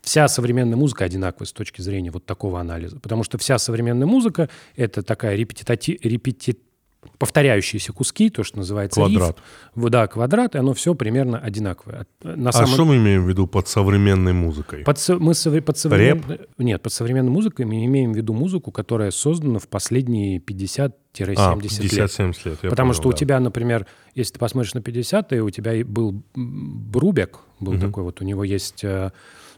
Вся 0.02 0.28
современная 0.30 0.78
музыка 0.78 1.04
одинаковая 1.04 1.48
с 1.48 1.52
точки 1.52 1.82
зрения 1.82 2.12
вот 2.12 2.26
такого 2.26 2.62
анализа. 2.62 2.98
Потому 3.00 3.24
что 3.24 3.38
вся 3.38 3.58
современная 3.58 4.08
музыка— 4.08 4.48
это 4.78 5.02
такая 5.04 5.36
репетитати... 5.36 6.00
репети- 6.02 6.58
повторяющиеся 7.20 7.94
куски, 7.94 8.30
то, 8.30 8.44
что 8.44 8.58
называется 8.58 9.02
риф. 9.02 9.18
Квадрат. 9.18 9.38
В- 9.76 9.90
Да, 9.90 10.08
квадрат, 10.08 10.56
и 10.56 10.58
оно 10.58 10.74
все 10.74 10.94
примерно 10.94 11.40
одинаковое. 11.40 12.06
На 12.22 12.50
А 12.50 12.52
самом- 12.52 12.68
что 12.68 12.86
мы 12.86 12.98
имеем 12.98 13.24
в 13.24 13.30
виду 13.30 13.48
под 13.48 13.68
современной 13.68 14.34
музыкой? 14.34 14.84
под, 14.84 15.00
со- 15.00 15.18
мы 15.18 15.32
совре- 15.34 15.62
под 15.62 15.78
современ- 15.78 16.48
Нет, 16.58 16.82
под 16.82 16.92
современной 16.94 17.32
музыкой 17.32 17.66
мы 17.66 17.84
имеем 17.86 18.14
в 18.14 18.16
виду 18.18 18.34
музыку, 18.34 18.72
которая 18.72 19.12
создана 19.12 19.60
в 19.60 19.68
последние 19.68 20.40
50-70 20.40 20.92
а, 21.38 21.56
лет. 21.56 21.64
50-70 21.64 22.46
лет. 22.46 22.58
я 22.64 22.70
Потому 22.70 22.90
понял, 22.90 22.94
что 23.00 23.10
у 23.10 23.12
да. 23.12 23.18
тебя, 23.18 23.40
например, 23.40 23.88
если 24.14 24.34
ты 24.34 24.40
посмотришь 24.40 24.74
на 24.74 24.80
50-е, 24.80 25.42
у 25.42 25.50
тебя 25.50 25.84
был 25.86 26.24
Брубек, 26.36 27.40
был 27.60 27.80
такой 27.80 28.04
вот, 28.04 28.22
у 28.22 28.26
него 28.26 28.44
есть 28.44 28.84
э, 28.84 29.12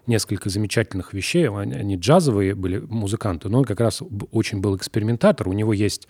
несколько 0.07 0.49
замечательных 0.49 1.13
вещей, 1.13 1.49
они, 1.49 1.95
джазовые 1.95 2.55
были 2.55 2.79
музыканты, 2.79 3.49
но 3.49 3.59
он 3.59 3.65
как 3.65 3.79
раз 3.79 4.01
очень 4.31 4.59
был 4.61 4.75
экспериментатор, 4.77 5.47
у 5.49 5.53
него 5.53 5.73
есть 5.73 6.07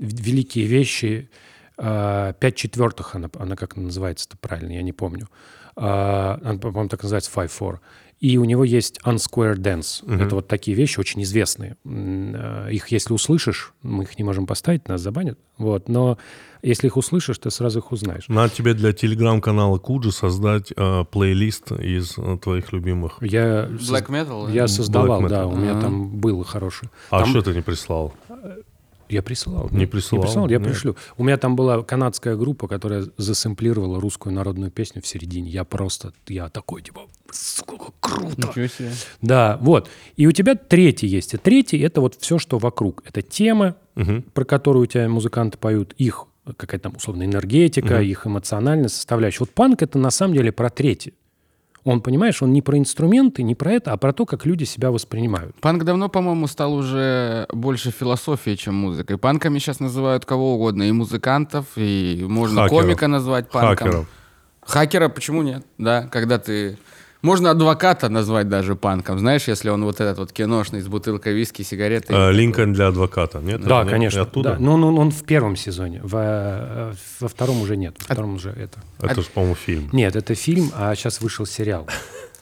великие 0.00 0.66
вещи, 0.66 1.30
а, 1.78 2.32
«Пять 2.32 2.56
четвертых», 2.56 3.14
она, 3.14 3.30
она 3.38 3.54
как 3.56 3.76
называется-то 3.76 4.36
правильно, 4.38 4.72
я 4.72 4.82
не 4.82 4.92
помню. 4.92 5.28
А, 5.76 6.38
Она, 6.42 6.58
по-моему, 6.58 6.88
так 6.88 7.02
называется 7.02 7.30
«Five 7.34 7.50
Four». 7.58 7.78
И 8.18 8.36
у 8.36 8.44
него 8.44 8.64
есть 8.64 8.98
«Unsquare 9.04 9.54
Dance». 9.56 10.04
Это 10.22 10.34
вот 10.34 10.46
такие 10.48 10.76
вещи 10.76 11.00
очень 11.00 11.22
известные. 11.22 11.76
А, 11.86 12.68
Их, 12.68 12.88
если 12.88 13.14
услышишь, 13.14 13.72
мы 13.82 14.02
их 14.04 14.18
не 14.18 14.24
можем 14.24 14.46
поставить, 14.46 14.88
нас 14.88 15.00
забанят. 15.00 15.38
Вот, 15.56 15.88
но 15.88 16.18
если 16.62 16.88
их 16.88 16.96
услышишь, 16.98 17.38
ты 17.38 17.50
сразу 17.50 17.78
их 17.78 17.92
узнаешь. 17.92 18.28
Надо 18.28 18.52
тебе 18.54 18.74
для 18.74 18.92
телеграм-канала 18.92 19.78
Куджи 19.78 20.10
создать 20.12 20.72
э, 20.76 21.04
плейлист 21.10 21.72
из 21.72 22.18
э, 22.18 22.36
твоих 22.42 22.72
любимых. 22.74 23.16
Я, 23.22 23.66
Black 23.68 24.08
Metal? 24.08 24.52
я 24.52 24.68
создавал, 24.68 25.22
Black 25.22 25.28
да, 25.28 25.42
metal. 25.44 25.52
у 25.52 25.56
меня 25.56 25.72
Ага. 25.72 25.80
там 25.82 26.08
было 26.20 26.44
хорошее. 26.44 26.90
А 27.10 27.20
Там- 27.20 27.28
что 27.30 27.40
ты 27.42 27.54
не 27.54 27.62
прислал? 27.62 28.12
Я 29.10 29.22
присылал. 29.22 29.68
Не 29.70 29.80
Не 29.80 29.86
присылал? 29.86 30.24
присылал, 30.24 30.48
я 30.48 30.58
Нет. 30.58 30.68
пришлю. 30.68 30.96
У 31.18 31.24
меня 31.24 31.36
там 31.36 31.56
была 31.56 31.82
канадская 31.82 32.36
группа, 32.36 32.68
которая 32.68 33.06
засэмплировала 33.16 34.00
русскую 34.00 34.32
народную 34.34 34.70
песню 34.70 35.02
в 35.02 35.06
середине. 35.06 35.50
Я 35.50 35.64
просто, 35.64 36.12
я 36.28 36.48
такой, 36.48 36.82
типа, 36.82 37.02
сколько 37.32 37.92
круто. 38.00 38.48
Ничего 38.48 38.66
себе. 38.66 38.92
Да, 39.20 39.58
вот. 39.60 39.88
И 40.16 40.26
у 40.26 40.32
тебя 40.32 40.54
третий 40.54 41.06
есть. 41.06 41.34
И 41.34 41.36
третий— 41.36 41.78
это 41.80 42.00
вот 42.00 42.16
все, 42.20 42.38
что 42.38 42.58
вокруг. 42.58 43.02
Это 43.04 43.22
темы, 43.22 43.74
про 44.32 44.44
которые 44.44 44.84
у 44.84 44.86
тебя 44.86 45.08
музыканты 45.08 45.58
поют, 45.58 45.92
их 45.98 46.26
какая-то 46.56 46.84
там 46.84 46.96
условно 46.96 47.24
энергетика, 47.24 48.00
их 48.00 48.26
эмоциональная 48.26 48.88
составляющая. 48.88 49.40
Вот 49.40 49.50
панк— 49.50 49.82
это 49.84 49.98
на 49.98 50.10
самом 50.10 50.34
деле 50.34 50.52
про 50.52 50.70
третий. 50.70 51.14
Он, 51.84 52.00
понимаешь, 52.02 52.42
он 52.42 52.52
не 52.52 52.60
про 52.60 52.76
инструменты, 52.78 53.42
не 53.42 53.54
про 53.54 53.72
это, 53.72 53.92
а 53.92 53.96
про 53.96 54.12
то, 54.12 54.26
как 54.26 54.44
люди 54.44 54.64
себя 54.64 54.90
воспринимают. 54.90 55.56
Панк 55.60 55.84
давно, 55.84 56.08
по-моему, 56.08 56.46
стал 56.46 56.74
уже 56.74 57.46
больше 57.52 57.90
философией, 57.90 58.56
чем 58.56 58.74
музыкой. 58.74 59.16
Панками 59.16 59.58
сейчас 59.58 59.80
называют 59.80 60.26
кого 60.26 60.54
угодно, 60.54 60.82
и 60.82 60.92
музыкантов, 60.92 61.66
и 61.76 62.24
можно 62.28 62.62
Хакеров. 62.64 62.82
комика 62.82 63.06
назвать 63.08 63.50
панком. 63.50 63.76
Хакеров. 63.76 64.08
Хакера 64.60 65.08
почему 65.08 65.42
нет? 65.42 65.64
Да, 65.78 66.06
когда 66.08 66.38
ты... 66.38 66.78
Можно 67.22 67.50
адвоката 67.50 68.08
назвать 68.08 68.48
даже 68.48 68.74
панком, 68.76 69.18
знаешь, 69.18 69.46
если 69.48 69.68
он 69.68 69.84
вот 69.84 70.00
этот 70.00 70.18
вот 70.18 70.32
киношный 70.32 70.80
с 70.80 70.88
бутылкой 70.88 71.34
виски, 71.34 71.62
сигареты. 71.62 72.14
Э, 72.14 72.32
Линкольн 72.32 72.72
для 72.72 72.88
адвоката, 72.88 73.40
нет? 73.40 73.60
Да, 73.60 73.80
Это 73.80 73.84
не- 73.84 73.90
конечно. 73.90 74.18
не 74.18 74.22
оттуда? 74.22 74.50
Да. 74.52 74.56
Ну, 74.58 74.76
ну, 74.78 74.96
он 74.96 75.10
в 75.10 75.22
первом 75.24 75.56
сезоне. 75.56 76.00
Во, 76.02 76.20
э, 76.22 76.92
во 77.20 77.28
втором 77.28 77.60
уже 77.60 77.76
нет. 77.76 77.96
Во 78.08 78.14
втором 78.14 78.34
уже 78.34 78.50
это. 78.50 78.80
Это 79.02 79.20
же, 79.20 79.28
по-моему, 79.34 79.54
фильм. 79.54 79.88
Нет, 79.92 80.16
это 80.16 80.34
фильм, 80.34 80.70
а 80.74 80.94
сейчас 80.94 81.20
вышел 81.20 81.44
сериал. 81.46 81.86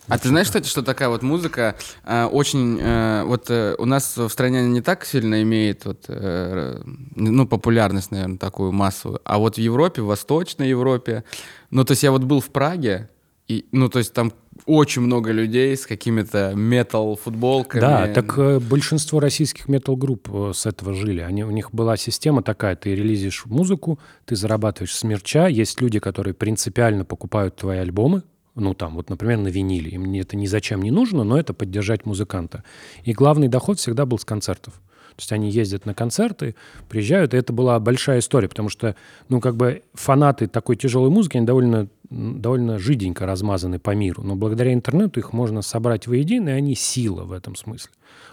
А 0.07 0.17
ты 0.17 0.29
знаешь, 0.29 0.47
кстати, 0.47 0.67
что 0.67 0.81
такая 0.81 1.09
вот 1.09 1.21
музыка 1.21 1.75
э, 2.05 2.25
очень... 2.25 2.79
э, 2.81 3.23
вот 3.25 3.49
э, 3.51 3.75
у 3.77 3.85
нас 3.85 4.17
в 4.17 4.29
стране 4.29 4.59
она 4.61 4.67
не 4.69 4.81
так 4.81 5.05
сильно 5.05 5.43
имеет 5.43 5.85
вот, 5.85 6.05
э, 6.07 6.81
ну, 7.15 7.45
популярность, 7.45 8.11
наверное, 8.11 8.37
такую 8.37 8.71
массовую. 8.71 9.19
А 9.23 9.37
вот 9.37 9.55
в 9.55 9.59
Европе, 9.59 10.01
в 10.01 10.05
Восточной 10.05 10.69
Европе... 10.69 11.23
Ну, 11.69 11.83
то 11.83 11.91
есть 11.91 12.01
я 12.01 12.11
вот 12.11 12.23
был 12.23 12.39
в 12.41 12.49
Праге, 12.49 13.09
и, 13.47 13.65
ну, 13.71 13.89
то 13.89 13.99
есть 13.99 14.13
там 14.13 14.31
очень 14.69 15.01
много 15.01 15.31
людей 15.31 15.75
с 15.75 15.87
какими-то 15.87 16.53
метал-футболками. 16.55 17.81
Да, 17.81 18.07
так 18.07 18.37
э, 18.37 18.59
большинство 18.59 19.19
российских 19.19 19.67
метал-групп 19.67 20.29
э, 20.31 20.51
с 20.53 20.67
этого 20.67 20.93
жили. 20.93 21.21
Они, 21.21 21.43
у 21.43 21.49
них 21.49 21.71
была 21.73 21.97
система 21.97 22.43
такая, 22.43 22.75
ты 22.75 22.93
релизишь 22.93 23.45
музыку, 23.47 23.99
ты 24.25 24.35
зарабатываешь 24.35 24.95
с 24.95 25.03
мерча. 25.03 25.47
Есть 25.47 25.81
люди, 25.81 25.97
которые 25.97 26.35
принципиально 26.35 27.03
покупают 27.03 27.55
твои 27.55 27.79
альбомы, 27.79 28.21
ну 28.53 28.75
там, 28.75 28.95
вот, 28.95 29.09
например, 29.09 29.39
на 29.39 29.47
виниле. 29.47 29.89
Им 29.91 30.13
это 30.13 30.37
ни 30.37 30.45
зачем 30.45 30.83
не 30.83 30.91
нужно, 30.91 31.23
но 31.23 31.39
это 31.39 31.53
поддержать 31.53 32.05
музыканта. 32.05 32.63
И 33.03 33.13
главный 33.13 33.47
доход 33.47 33.79
всегда 33.79 34.05
был 34.05 34.19
с 34.19 34.25
концертов. 34.25 34.79
То 35.19 35.23
есть 35.23 35.33
они 35.33 35.49
ездят 35.49 35.85
на 35.85 35.93
концерты, 35.93 36.55
приезжают, 36.87 37.33
и 37.33 37.37
это 37.37 37.51
была 37.51 37.77
большая 37.81 38.19
история, 38.19 38.47
потому 38.47 38.69
что, 38.69 38.95
ну, 39.27 39.41
как 39.41 39.57
бы 39.57 39.83
фанаты 39.93 40.47
такой 40.47 40.77
тяжелой 40.77 41.09
музыки, 41.09 41.35
они 41.35 41.45
довольно, 41.45 41.89
довольно 42.09 42.79
жиденько 42.79 43.25
размазаны 43.25 43.79
по 43.79 43.93
миру. 43.93 44.23
Но 44.23 44.37
благодаря 44.37 44.71
интернету 44.71 45.19
их 45.19 45.33
можно 45.33 45.61
собрать 45.61 46.07
воедино, 46.07 46.47
и 46.47 46.53
они 46.53 46.73
сила 46.73 47.25
в 47.25 47.33
этом 47.33 47.57
смысле. 47.57 47.91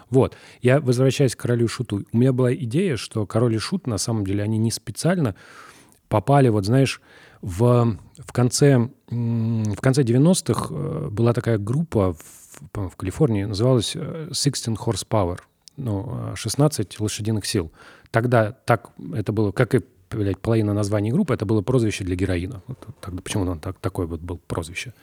Вот. 0.09 0.37
Я 0.61 0.79
возвращаюсь 0.79 1.35
к 1.35 1.41
королю 1.41 1.67
шуту. 1.67 2.05
У 2.13 2.17
меня 2.17 2.31
была 2.31 2.53
идея, 2.55 2.95
что 2.95 3.25
король 3.25 3.55
и 3.55 3.59
шут, 3.59 3.85
на 3.85 3.97
самом 3.97 4.25
деле, 4.25 4.41
они 4.41 4.57
не 4.57 4.71
специально 4.71 5.35
попали, 6.07 6.47
вот 6.47 6.65
знаешь, 6.65 7.01
в, 7.41 7.97
в 8.17 8.31
конце, 8.31 8.89
в 9.09 9.81
конце 9.81 10.03
90-х 10.03 10.67
э, 10.69 11.09
была 11.11 11.33
такая 11.33 11.57
группа 11.57 12.13
в, 12.13 12.89
в 12.89 12.95
Калифорнии, 12.95 13.43
называлась 13.43 13.91
э, 13.93 14.29
16 14.31 14.69
Horsepower, 14.77 15.39
ну, 15.77 16.31
э, 16.33 16.35
16 16.35 16.99
лошадиных 16.99 17.45
сил. 17.45 17.71
Тогда 18.11 18.51
так 18.51 18.89
это 19.13 19.31
было, 19.31 19.51
как 19.51 19.75
и 19.75 19.81
блядь, 20.11 20.39
половина 20.39 20.73
названия 20.73 21.11
группы, 21.11 21.33
это 21.33 21.45
было 21.45 21.61
прозвище 21.61 22.03
для 22.03 22.15
героина. 22.15 22.61
Вот 22.67 22.77
тогда 23.01 23.21
почему 23.21 23.49
он 23.49 23.59
так, 23.59 23.77
такое 23.79 24.07
вот 24.07 24.21
был 24.21 24.39
прозвище. 24.47 24.93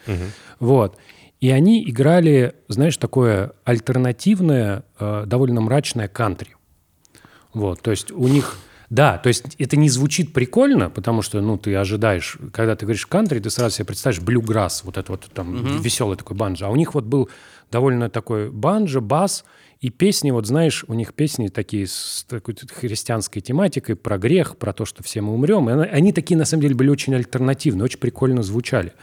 Вот. 0.61 0.99
И 1.41 1.51
они 1.51 1.89
играли, 1.89 2.55
знаешь, 2.69 2.97
такое 2.97 3.53
альтернативное, 3.65 4.85
э, 4.99 5.25
довольно 5.27 5.61
мрачное 5.61 6.09
кантри. 6.09 6.57
Вот, 7.53 7.83
то 7.83 7.91
есть 7.91 8.11
у 8.13 8.29
них... 8.29 8.57
Да, 8.91 9.19
то 9.19 9.29
есть 9.29 9.57
это 9.59 9.77
не 9.77 9.89
звучит 9.89 10.33
прикольно, 10.33 10.89
потому 10.89 11.23
что, 11.23 11.41
ну, 11.41 11.59
ты 11.59 11.75
ожидаешь, 11.75 12.39
когда 12.53 12.77
ты 12.77 12.87
говоришь 12.87 13.07
кантри, 13.07 13.41
ты 13.41 13.51
сразу 13.51 13.77
себе 13.77 13.87
представишь 13.87 14.21
блюграсс, 14.21 14.85
вот 14.85 14.99
это 14.99 15.13
вот 15.13 15.27
там 15.35 15.81
веселый 15.81 16.17
такой 16.17 16.37
банджо. 16.37 16.67
А 16.67 16.71
у 16.71 16.77
них 16.77 16.95
вот 16.95 17.05
был 17.05 17.29
довольно 17.71 18.09
такой 18.09 18.51
банджо, 18.51 19.01
бас, 19.01 19.45
и 19.85 19.91
песни, 19.91 20.31
вот 20.31 20.47
знаешь, 20.47 20.83
у 20.89 20.95
них 20.95 21.13
песни 21.13 21.49
такие 21.49 21.87
с 21.87 22.25
такой 22.27 22.57
христианской 22.73 23.43
тематикой, 23.43 23.97
про 23.97 24.17
грех, 24.17 24.57
про 24.57 24.73
то, 24.73 24.87
что 24.87 25.03
все 25.03 25.21
мы 25.21 25.35
умрем. 25.35 25.69
И 25.69 25.75
они 25.75 26.15
такие, 26.15 26.39
на 26.39 26.47
самом 26.47 26.63
деле, 26.63 26.75
были 26.75 26.89
очень 26.89 27.15
альтернативные, 27.15 27.85
очень 27.85 27.99
прикольно 27.99 28.43
звучали. 28.43 28.95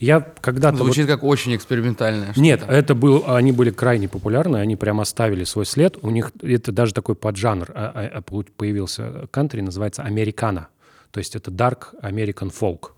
Я 0.00 0.20
когда-то... 0.40 0.78
вот- 0.78 0.86
Звучит 0.86 1.06
как 1.06 1.22
очень 1.22 1.54
экспериментальное. 1.54 2.32
что-то. 2.32 2.40
нет, 2.40 2.64
это 2.66 2.96
был, 2.96 3.22
они 3.28 3.52
были 3.52 3.70
крайне 3.70 4.08
популярны, 4.08 4.56
они 4.56 4.74
прямо 4.74 5.02
оставили 5.02 5.44
свой 5.44 5.66
след. 5.66 5.98
У 6.02 6.10
них 6.10 6.32
это 6.42 6.72
даже 6.72 6.94
такой 6.94 7.14
поджанр 7.14 7.70
а, 7.72 7.92
а, 7.94 8.18
а, 8.18 8.42
появился 8.56 9.28
кантри, 9.30 9.60
называется 9.60 10.02
американо. 10.02 10.66
То 11.12 11.18
есть 11.18 11.36
это 11.36 11.52
dark 11.52 11.94
American 12.02 12.52
folk. 12.52 12.90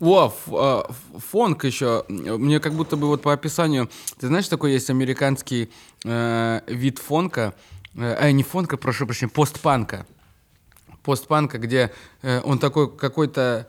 А, 0.00 0.26
ф- 0.88 1.22
фонк 1.30 1.64
еще. 1.64 2.04
Мне 2.08 2.58
как 2.60 2.72
будто 2.74 2.96
бы 2.96 3.06
вот 3.06 3.22
по 3.22 3.32
описанию... 3.32 3.90
Ты 4.18 4.28
знаешь, 4.28 4.48
такой 4.48 4.72
есть 4.72 4.90
американский 4.90 5.70
э, 6.04 6.60
вид 6.66 6.98
фонка? 6.98 7.54
Э, 7.94 8.16
а, 8.18 8.30
не 8.32 8.42
фонка, 8.42 8.76
прошу 8.76 9.06
прощения, 9.06 9.30
постпанка. 9.30 10.06
Постпанка, 11.02 11.58
где 11.58 11.92
э, 12.22 12.40
он 12.44 12.58
такой 12.58 12.90
какой-то 12.94 13.68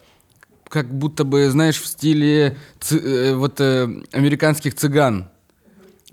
как 0.69 0.87
будто 0.93 1.25
бы, 1.25 1.49
знаешь, 1.49 1.79
в 1.81 1.85
стиле 1.87 2.57
ци- 2.79 2.97
э, 2.99 3.35
вот 3.35 3.59
э, 3.59 3.89
американских 4.13 4.73
цыган. 4.75 5.29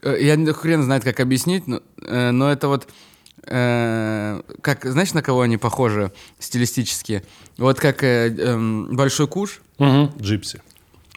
Э, 0.03 0.17
Я 0.21 0.53
хрен 0.53 0.83
знает, 0.83 1.05
как 1.05 1.21
объяснить, 1.21 1.67
но, 1.69 1.81
э, 2.03 2.31
но 2.33 2.51
это 2.51 2.67
вот 2.69 2.89
э, 3.49 4.41
как, 4.61 4.85
знаешь, 4.85 5.15
на 5.15 5.23
кого 5.23 5.43
они 5.43 5.57
похожи 5.57 6.13
стилистически? 6.39 7.23
Вот 7.57 7.81
как 7.81 8.03
э, 8.03 8.29
эм, 8.29 8.97
Большой 8.97 9.27
Куш. 9.29 9.61
Джипси. 10.21 10.61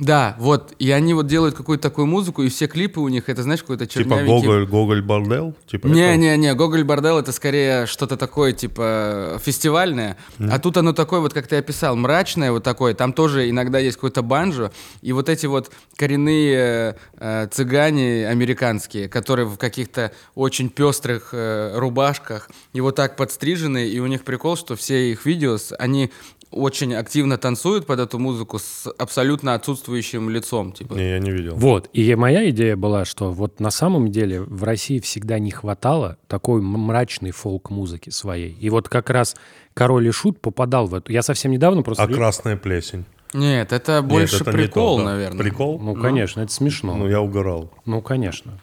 Да, 0.02 0.36
вот, 0.40 0.74
и 0.80 0.90
они 0.90 1.14
вот 1.14 1.28
делают 1.28 1.54
какую-то 1.54 1.84
такую 1.84 2.08
музыку, 2.08 2.42
и 2.42 2.50
все 2.50 2.66
клипы 2.66 3.00
у 3.00 3.08
них, 3.08 3.30
это, 3.30 3.44
знаешь, 3.44 3.62
какой-то 3.62 3.86
Типа 3.86 4.04
чернявенький... 4.04 4.48
Гоголь, 4.48 4.66
Гоголь 4.66 5.02
Бордел? 5.04 5.54
Типа? 5.68 5.86
Не-не-не, 5.86 6.56
Гоголь 6.56 6.84
Бордел 6.84 7.20
это 7.20 7.32
скорее 7.32 7.86
что-то 7.86 8.18
такое, 8.18 8.52
типа, 8.52 9.40
фестивальное. 9.44 10.18
А 10.40 10.58
тут 10.58 10.78
оно 10.78 10.94
такое, 10.94 11.20
вот 11.20 11.34
как 11.34 11.46
ты 11.46 11.58
описал, 11.58 11.96
мрачное 11.96 12.52
вот 12.52 12.64
такое. 12.64 12.96
Там 12.96 13.14
тоже 13.14 13.48
иногда 13.48 13.78
есть 13.78 13.98
какой-то 13.98 14.24
банджо. 14.24 14.72
И 15.04 15.14
вот 15.14 15.30
эти 15.30 15.46
вот 15.46 15.72
коренные 15.96 16.98
э, 17.20 17.48
цыгане 17.52 18.28
американские, 18.28 19.08
которые 19.08 19.46
в 19.46 19.58
каких-то 19.58 20.12
очень 20.34 20.70
пестрых 20.70 21.30
э, 21.32 21.78
рубашках, 21.78 22.50
и 22.74 22.82
вот 22.82 22.96
так 22.96 23.16
подстрижены, 23.18 23.88
и 23.88 24.00
у 24.00 24.08
них 24.08 24.24
прикол, 24.24 24.58
что 24.58 24.76
все 24.76 25.12
их 25.12 25.28
видео, 25.28 25.60
они 25.78 26.12
очень 26.52 26.94
активно 26.94 27.38
танцуют 27.38 27.86
под 27.86 28.00
эту 28.00 28.20
музыку 28.20 28.60
с 28.60 28.88
абсолютно 28.98 29.54
отсутствующим 29.54 30.30
лицом. 30.30 30.74
Типа. 30.74 30.94
Не, 30.94 31.12
я 31.12 31.20
не 31.20 31.32
видел. 31.32 31.56
Вот. 31.56 31.90
И 31.94 32.14
моя 32.16 32.50
идея 32.50 32.76
была, 32.76 33.06
что 33.06 33.32
вот 33.32 33.60
на 33.60 33.72
самом 33.72 34.12
деле 34.12 34.42
в 34.42 34.64
России 34.64 35.00
всегда 35.00 35.40
не 35.40 35.52
хватало 35.52 36.18
такой 36.28 36.62
мрачной 36.62 37.32
фолк-музыки 37.32 38.10
своей. 38.10 38.52
И 38.60 38.70
вот 38.70 38.90
как 38.90 39.10
раз 39.10 39.36
«Король 39.74 40.08
и 40.08 40.12
Шут» 40.12 40.42
попадал 40.42 40.88
в 40.88 40.96
эту. 40.96 41.12
Я 41.12 41.22
совсем 41.22 41.52
недавно 41.52 41.82
просто... 41.84 42.04
А 42.04 42.08
красная 42.08 42.58
плесень? 42.58 43.06
Нет, 43.34 43.72
это 43.72 44.02
больше 44.02 44.34
Нет, 44.36 44.42
это 44.42 44.52
не 44.52 44.64
прикол, 44.64 44.98
то, 44.98 45.04
да. 45.06 45.12
наверное. 45.12 45.40
Прикол? 45.40 45.80
Ну, 45.80 45.96
конечно, 45.96 46.42
это 46.42 46.52
смешно. 46.52 46.96
Ну, 46.96 47.08
я 47.08 47.22
угорал. 47.22 47.72
Ну, 47.86 48.02
конечно. 48.02 48.60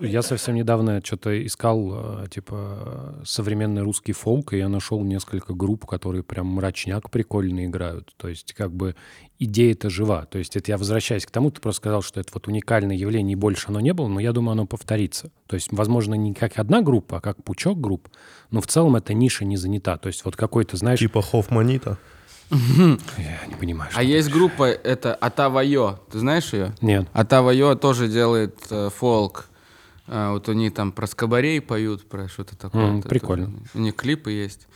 Я 0.00 0.22
совсем 0.22 0.54
недавно 0.54 1.00
что-то 1.04 1.46
искал, 1.46 2.24
э, 2.24 2.26
типа, 2.28 3.20
современный 3.24 3.82
русский 3.82 4.12
фолк, 4.12 4.52
и 4.52 4.58
я 4.58 4.68
нашел 4.68 5.02
несколько 5.02 5.54
групп, 5.54 5.86
которые 5.86 6.22
прям 6.22 6.46
мрачняк 6.46 7.10
прикольно 7.10 7.66
играют. 7.66 8.12
То 8.16 8.28
есть, 8.28 8.52
как 8.52 8.72
бы, 8.72 8.96
идея-то 9.38 9.90
жива. 9.90 10.26
То 10.26 10.38
есть, 10.38 10.56
это 10.56 10.72
я 10.72 10.78
возвращаюсь 10.78 11.26
к 11.26 11.30
тому, 11.30 11.50
ты 11.50 11.60
просто 11.60 11.82
сказал, 11.82 12.02
что 12.02 12.20
это 12.20 12.30
вот 12.34 12.48
уникальное 12.48 12.96
явление, 12.96 13.34
и 13.34 13.36
больше 13.36 13.66
оно 13.68 13.80
не 13.80 13.92
было, 13.92 14.08
но 14.08 14.20
я 14.20 14.32
думаю, 14.32 14.52
оно 14.52 14.66
повторится. 14.66 15.30
То 15.46 15.54
есть, 15.54 15.68
возможно, 15.70 16.14
не 16.14 16.34
как 16.34 16.58
одна 16.58 16.82
группа, 16.82 17.18
а 17.18 17.20
как 17.20 17.42
пучок 17.44 17.80
групп, 17.80 18.08
но 18.50 18.60
в 18.60 18.66
целом 18.66 18.96
эта 18.96 19.14
ниша 19.14 19.44
не 19.44 19.56
занята. 19.56 19.98
То 19.98 20.08
есть, 20.08 20.24
вот 20.24 20.36
какой-то, 20.36 20.76
знаешь... 20.76 20.98
Типа 20.98 21.22
Хофманита. 21.22 21.98
Я 22.50 23.46
не 23.48 23.54
понимаю, 23.58 23.90
что 23.90 24.00
А 24.00 24.02
есть 24.02 24.30
группа, 24.30 24.64
это 24.70 25.14
Атавайо. 25.14 25.98
Ты 26.10 26.18
знаешь 26.18 26.52
ее? 26.52 26.74
Нет. 26.80 27.08
Атавайо 27.12 27.74
тоже 27.74 28.08
делает 28.08 28.56
э, 28.70 28.90
фолк. 28.94 29.46
А, 30.06 30.32
вот 30.32 30.48
они 30.48 30.70
там 30.70 30.92
про 30.92 31.06
скобарей 31.06 31.60
поют, 31.60 32.08
про 32.08 32.28
что-то 32.28 32.56
такое. 32.56 32.84
М, 32.86 32.98
Это 33.00 33.08
прикольно. 33.08 33.46
тоже- 33.46 33.56
У 33.74 33.78
них 33.78 33.96
клипы 33.96 34.30
есть. 34.32 34.68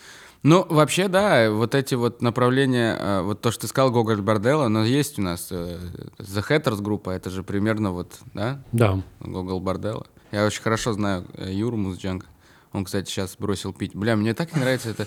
Ну, 0.42 0.64
вообще, 0.68 1.08
да, 1.08 1.50
вот 1.50 1.74
эти 1.74 1.94
вот 1.96 2.22
направления, 2.22 2.96
э, 2.98 3.22
вот 3.22 3.40
то, 3.40 3.50
что 3.50 3.62
ты 3.62 3.66
сказал, 3.68 3.90
Гоголь 3.90 4.22
Борделла, 4.22 4.68
но 4.68 4.84
есть 4.84 5.18
у 5.18 5.22
нас 5.22 5.48
э, 5.50 5.78
The 6.18 6.46
Hatters 6.48 6.80
группа, 6.80 7.10
это 7.10 7.28
же 7.28 7.42
примерно 7.42 7.90
вот, 7.90 8.18
да, 8.34 8.62
Да. 8.72 9.00
Гогол 9.20 9.60
Борделла. 9.60 10.06
Я 10.32 10.46
очень 10.46 10.62
хорошо 10.62 10.92
знаю 10.92 11.26
Юру 11.36 11.76
Музджанга. 11.76 12.26
Он, 12.72 12.84
кстати, 12.84 13.08
сейчас 13.10 13.34
бросил 13.38 13.72
пить. 13.72 13.94
Бля, 13.96 14.14
мне 14.14 14.34
так 14.34 14.54
не 14.54 14.60
нравится 14.60 14.90
эта 14.90 15.06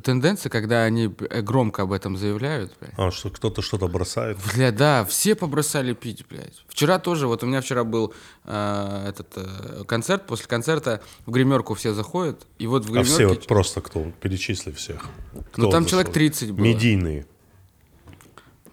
тенденция, 0.00 0.50
когда 0.50 0.84
они 0.84 1.14
э, 1.30 1.42
громко 1.42 1.82
об 1.82 1.92
этом 1.92 2.16
заявляют. 2.16 2.72
бля. 2.80 2.90
А, 2.96 3.10
что 3.10 3.30
кто-то 3.30 3.62
что-то 3.62 3.88
бросает. 3.88 4.38
Бля, 4.54 4.72
да, 4.72 5.04
все 5.04 5.34
побросали 5.34 5.92
пить, 5.92 6.24
блядь. 6.28 6.64
Вчера 6.68 6.98
тоже, 6.98 7.26
вот 7.26 7.42
у 7.42 7.46
меня 7.46 7.60
вчера 7.60 7.84
был 7.84 8.14
э, 8.44 9.06
этот 9.08 9.28
э, 9.36 9.84
концерт, 9.86 10.26
после 10.26 10.46
концерта 10.46 11.02
в 11.26 11.30
гримерку 11.30 11.74
все 11.74 11.92
заходят, 11.94 12.46
и 12.58 12.66
вот 12.66 12.84
в 12.84 12.88
А 12.88 12.92
гримерке... 12.92 13.12
все 13.12 13.26
вот 13.28 13.46
просто 13.46 13.80
кто? 13.80 14.10
Перечисли 14.20 14.72
всех. 14.72 15.04
ну, 15.34 15.42
Кто 15.52 15.70
там 15.70 15.82
зашел? 15.84 15.98
человек 15.98 16.12
30 16.12 16.50
было. 16.52 16.64
Медийные. 16.64 17.26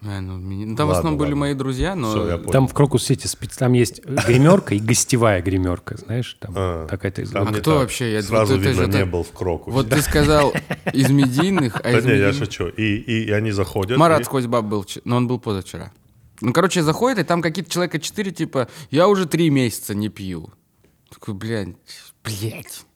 Э, 0.02 0.20
ну, 0.20 0.38
ну, 0.38 0.76
там 0.76 0.86
в 0.86 0.90
Ладно, 0.90 0.92
основном 0.92 1.18
были 1.18 1.28
ладно. 1.30 1.36
мои 1.40 1.54
друзья, 1.54 1.94
но... 1.94 2.12
Понял. 2.14 2.50
Там 2.50 2.66
в 2.68 2.72
Крокус-Сити 2.74 3.26
спец- 3.26 3.58
там 3.58 3.74
есть 3.74 4.02
гримерка 4.04 4.74
и 4.74 4.78
гостевая 4.78 5.42
гримерка, 5.42 5.96
знаешь, 5.98 6.36
там 6.40 6.54
А, 6.56 6.86
такая-то 6.86 7.30
там 7.30 7.48
А 7.48 7.50
не 7.50 7.58
кто 7.60 7.76
вообще? 7.76 8.12
Я- 8.14 8.22
Сразу 8.22 8.56
вот 8.56 8.62
видно, 8.64 8.86
не 8.86 9.04
был 9.04 9.22
в 9.24 9.30
Крокусе. 9.32 9.74
Вот 9.74 9.90
ты 9.90 10.00
сказал 10.00 10.54
из 10.94 11.10
медийных, 11.10 11.76
а 11.76 11.82
Да 11.82 11.98
из 11.98 12.04
не, 12.06 12.16
я 12.16 12.32
шучу. 12.32 12.68
И, 12.68 13.30
они 13.30 13.50
заходят. 13.50 13.98
Марат 13.98 14.22
и- 14.22 14.24
сквозь 14.24 14.46
баб 14.46 14.64
был, 14.64 14.86
но 15.04 15.16
он 15.16 15.26
был 15.28 15.38
позавчера. 15.38 15.92
Ну, 16.40 16.54
короче, 16.54 16.82
заходит, 16.82 17.18
и 17.18 17.22
там 17.24 17.42
какие-то 17.42 17.70
человека 17.70 17.98
четыре, 17.98 18.30
типа, 18.30 18.68
я 18.90 19.06
уже 19.06 19.26
три 19.26 19.50
месяца 19.50 19.94
не 19.94 20.08
пью. 20.08 20.50
Такой, 21.10 21.34
блядь, 21.34 21.76
блядь. 22.24 22.86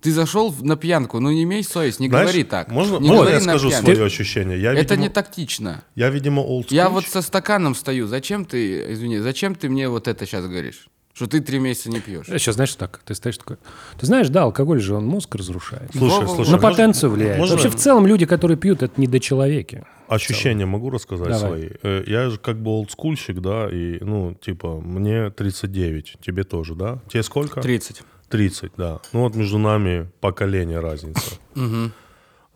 Ты 0.00 0.12
зашел 0.12 0.54
на 0.60 0.76
пьянку, 0.76 1.20
ну 1.20 1.30
не 1.30 1.42
имей 1.44 1.64
совесть, 1.64 2.00
не 2.00 2.08
Знаешь, 2.08 2.26
говори 2.28 2.44
так. 2.44 2.68
Можно, 2.70 2.98
не 2.98 3.08
можно 3.08 3.14
говори 3.22 3.32
я 3.34 3.40
скажу 3.40 3.68
пьянку. 3.70 3.86
свое 3.92 4.04
ощущение? 4.06 4.60
Я, 4.60 4.72
Это 4.72 4.80
видимо, 4.94 5.02
не 5.02 5.08
тактично. 5.08 5.82
я, 5.94 6.10
видимо, 6.10 6.42
old 6.42 6.66
Я 6.70 6.88
вот 6.90 7.04
со 7.06 7.22
стаканом 7.22 7.74
стою. 7.74 8.06
Зачем 8.06 8.44
ты, 8.44 8.92
извини, 8.92 9.18
зачем 9.18 9.54
ты 9.54 9.68
мне 9.68 9.88
вот 9.88 10.06
это 10.06 10.26
сейчас 10.26 10.46
говоришь? 10.46 10.88
Что 11.14 11.26
ты 11.26 11.40
три 11.40 11.58
месяца 11.58 11.88
не 11.90 12.00
пьешь. 12.00 12.26
Сейчас, 12.26 12.56
знаешь, 12.56 12.74
так, 12.74 13.00
ты 13.06 13.14
стоишь 13.14 13.38
такой... 13.38 13.56
Ты 13.98 14.04
знаешь, 14.04 14.28
да, 14.28 14.42
алкоголь 14.42 14.80
же, 14.82 14.94
он 14.94 15.06
мозг 15.06 15.34
разрушает. 15.34 15.90
Слушай, 15.96 16.26
слушай, 16.26 16.50
На 16.50 16.56
можно- 16.56 16.58
потенцию 16.58 17.10
влияет. 17.10 17.38
можно 17.38 17.54
Вообще, 17.54 17.70
в 17.70 17.76
целом, 17.76 18.06
люди, 18.06 18.26
которые 18.26 18.58
пьют, 18.58 18.82
это 18.82 19.00
недочеловеки. 19.00 19.84
ощущения 20.08 20.66
могу 20.66 20.90
рассказать 20.90 21.28
Давай. 21.28 21.40
свои? 21.40 21.68
Э, 21.82 22.04
Я 22.06 22.28
же 22.28 22.36
как 22.38 22.60
бы 22.60 22.70
олдскульщик, 22.70 23.40
да, 23.40 23.66
и, 23.72 23.96
ну, 24.04 24.34
типа, 24.34 24.78
мне 24.78 25.30
39, 25.30 26.16
тебе 26.20 26.44
тоже, 26.44 26.74
да? 26.74 26.98
Тебе 27.08 27.22
сколько? 27.22 27.62
30. 27.62 28.02
30, 28.28 28.72
да. 28.76 29.00
Ну 29.12 29.20
вот 29.20 29.34
между 29.34 29.58
нами 29.58 30.10
поколение 30.20 30.80
разница. 30.80 31.36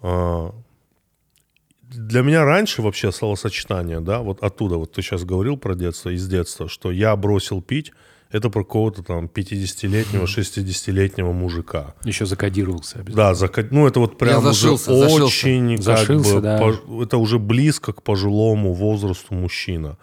А, 0.02 0.52
Для 1.82 2.22
меня 2.22 2.44
раньше 2.44 2.82
вообще 2.82 3.12
словосочетание, 3.12 4.00
да, 4.00 4.20
вот 4.20 4.42
оттуда, 4.42 4.76
вот 4.76 4.92
ты 4.92 5.02
сейчас 5.02 5.24
говорил 5.24 5.56
про 5.56 5.74
детство, 5.74 6.10
из 6.10 6.26
детства, 6.28 6.68
что 6.68 6.90
я 6.90 7.14
бросил 7.16 7.60
пить, 7.62 7.92
это 8.30 8.48
про 8.48 8.62
какого-то 8.62 9.02
там 9.02 9.24
50-летнего, 9.26 10.24
60-летнего 10.24 11.32
мужика. 11.32 11.94
Еще 12.04 12.26
закодировался 12.26 13.00
обязательно. 13.00 13.16
Да, 13.16 13.32
зака- 13.34 13.66
ну 13.72 13.88
это 13.88 13.98
вот 13.98 14.18
прям 14.18 14.40
зашился, 14.42 14.92
уже 14.92 15.00
зашился. 15.02 15.24
очень 15.24 15.76
как 15.76 15.84
Зашился, 15.84 16.34
бы, 16.36 16.40
да. 16.40 16.60
пож- 16.62 17.02
это 17.02 17.18
уже 17.18 17.38
близко 17.40 17.92
к 17.92 18.02
пожилому 18.04 18.72
возрасту 18.72 19.34
мужчина. 19.34 19.98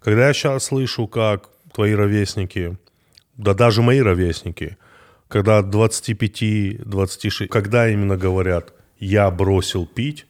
Когда 0.00 0.28
я 0.28 0.32
сейчас 0.32 0.64
слышу, 0.66 1.08
как 1.08 1.48
твои 1.74 1.92
ровесники, 1.94 2.78
да 3.36 3.52
даже 3.52 3.82
мои 3.82 3.98
ровесники, 4.00 4.76
когда 5.32 5.58
от 5.58 5.66
25-26, 5.74 7.46
когда 7.48 7.88
именно 7.88 8.16
говорят, 8.16 8.72
я 9.00 9.30
бросил 9.30 9.86
пить, 9.86 10.26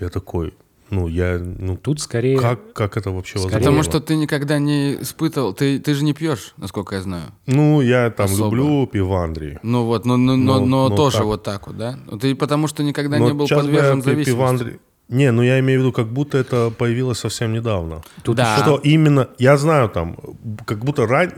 я 0.00 0.08
такой, 0.08 0.54
ну 0.90 1.08
я, 1.08 1.38
ну 1.38 1.76
Тут 1.76 2.00
скорее... 2.00 2.38
как, 2.38 2.72
как 2.72 2.96
это 2.96 3.10
вообще 3.10 3.38
Скорее- 3.38 3.54
возможно? 3.54 3.70
Потому 3.70 3.82
что 3.82 4.00
ты 4.00 4.16
никогда 4.16 4.58
не 4.60 4.94
испытывал, 5.02 5.52
ты, 5.52 5.80
ты 5.80 5.94
же 5.94 6.04
не 6.04 6.14
пьешь, 6.14 6.54
насколько 6.56 6.94
я 6.94 7.02
знаю. 7.02 7.32
Ну, 7.46 7.80
я 7.80 8.10
там 8.10 8.26
Особо. 8.26 8.56
люблю 8.56 8.86
пивандри. 8.86 9.58
Ну 9.62 9.84
вот, 9.84 10.06
но, 10.06 10.16
но, 10.16 10.36
но, 10.36 10.60
но 10.64 10.88
ну 10.88 10.96
тоже 10.96 11.18
так. 11.18 11.26
вот 11.26 11.42
так 11.42 11.66
вот, 11.66 11.76
да? 11.76 11.98
Ну, 12.06 12.18
Ты 12.18 12.34
потому 12.36 12.68
что 12.68 12.82
никогда 12.84 13.18
Но 13.18 13.26
не 13.26 13.32
был 13.34 13.48
подвержен 13.48 14.02
зависимости. 14.02 14.30
пивандри- 14.30 14.78
Не, 15.08 15.32
ну 15.32 15.42
я 15.42 15.58
имею 15.58 15.80
в 15.80 15.82
виду, 15.82 15.92
как 15.92 16.06
будто 16.06 16.38
это 16.38 16.70
появилось 16.70 17.18
совсем 17.18 17.52
недавно. 17.52 18.02
Тут 18.22 18.36
Да. 18.36 18.56
Что 18.58 18.76
именно, 18.76 19.28
я 19.38 19.56
знаю 19.56 19.88
там, 19.88 20.16
как 20.64 20.84
будто 20.84 21.06
ран... 21.06 21.32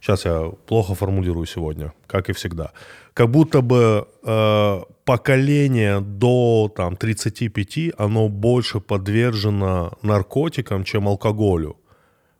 Сейчас 0.00 0.24
я 0.24 0.50
плохо 0.66 0.94
формулирую 0.94 1.46
сегодня, 1.46 1.92
как 2.06 2.30
и 2.30 2.32
всегда. 2.32 2.72
Как 3.12 3.30
будто 3.30 3.60
бы 3.60 4.06
э, 4.22 4.80
поколение 5.04 6.00
до 6.00 6.72
там, 6.74 6.96
35, 6.96 7.92
оно 7.98 8.28
больше 8.28 8.80
подвержено 8.80 9.92
наркотикам, 10.02 10.84
чем 10.84 11.08
алкоголю. 11.08 11.76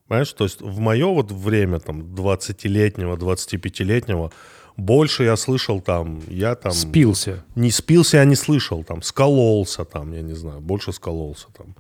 Понимаешь, 0.08 0.32
то 0.32 0.44
есть 0.44 0.62
в 0.62 0.78
мое 0.78 1.06
вот 1.06 1.32
время, 1.32 1.78
там, 1.78 2.00
20-летнего, 2.00 3.16
25-летнего, 3.16 4.32
больше 4.76 5.24
я 5.24 5.36
слышал 5.36 5.80
там, 5.80 6.20
я 6.28 6.54
там... 6.54 6.72
спился. 6.72 7.44
Не 7.54 7.70
спился, 7.70 8.16
я 8.16 8.24
не 8.24 8.36
слышал, 8.36 8.84
там, 8.84 9.02
скололся, 9.02 9.84
там, 9.84 10.12
я 10.12 10.22
не 10.22 10.34
знаю, 10.34 10.60
больше 10.60 10.92
скололся, 10.92 11.46
там, 11.56 11.76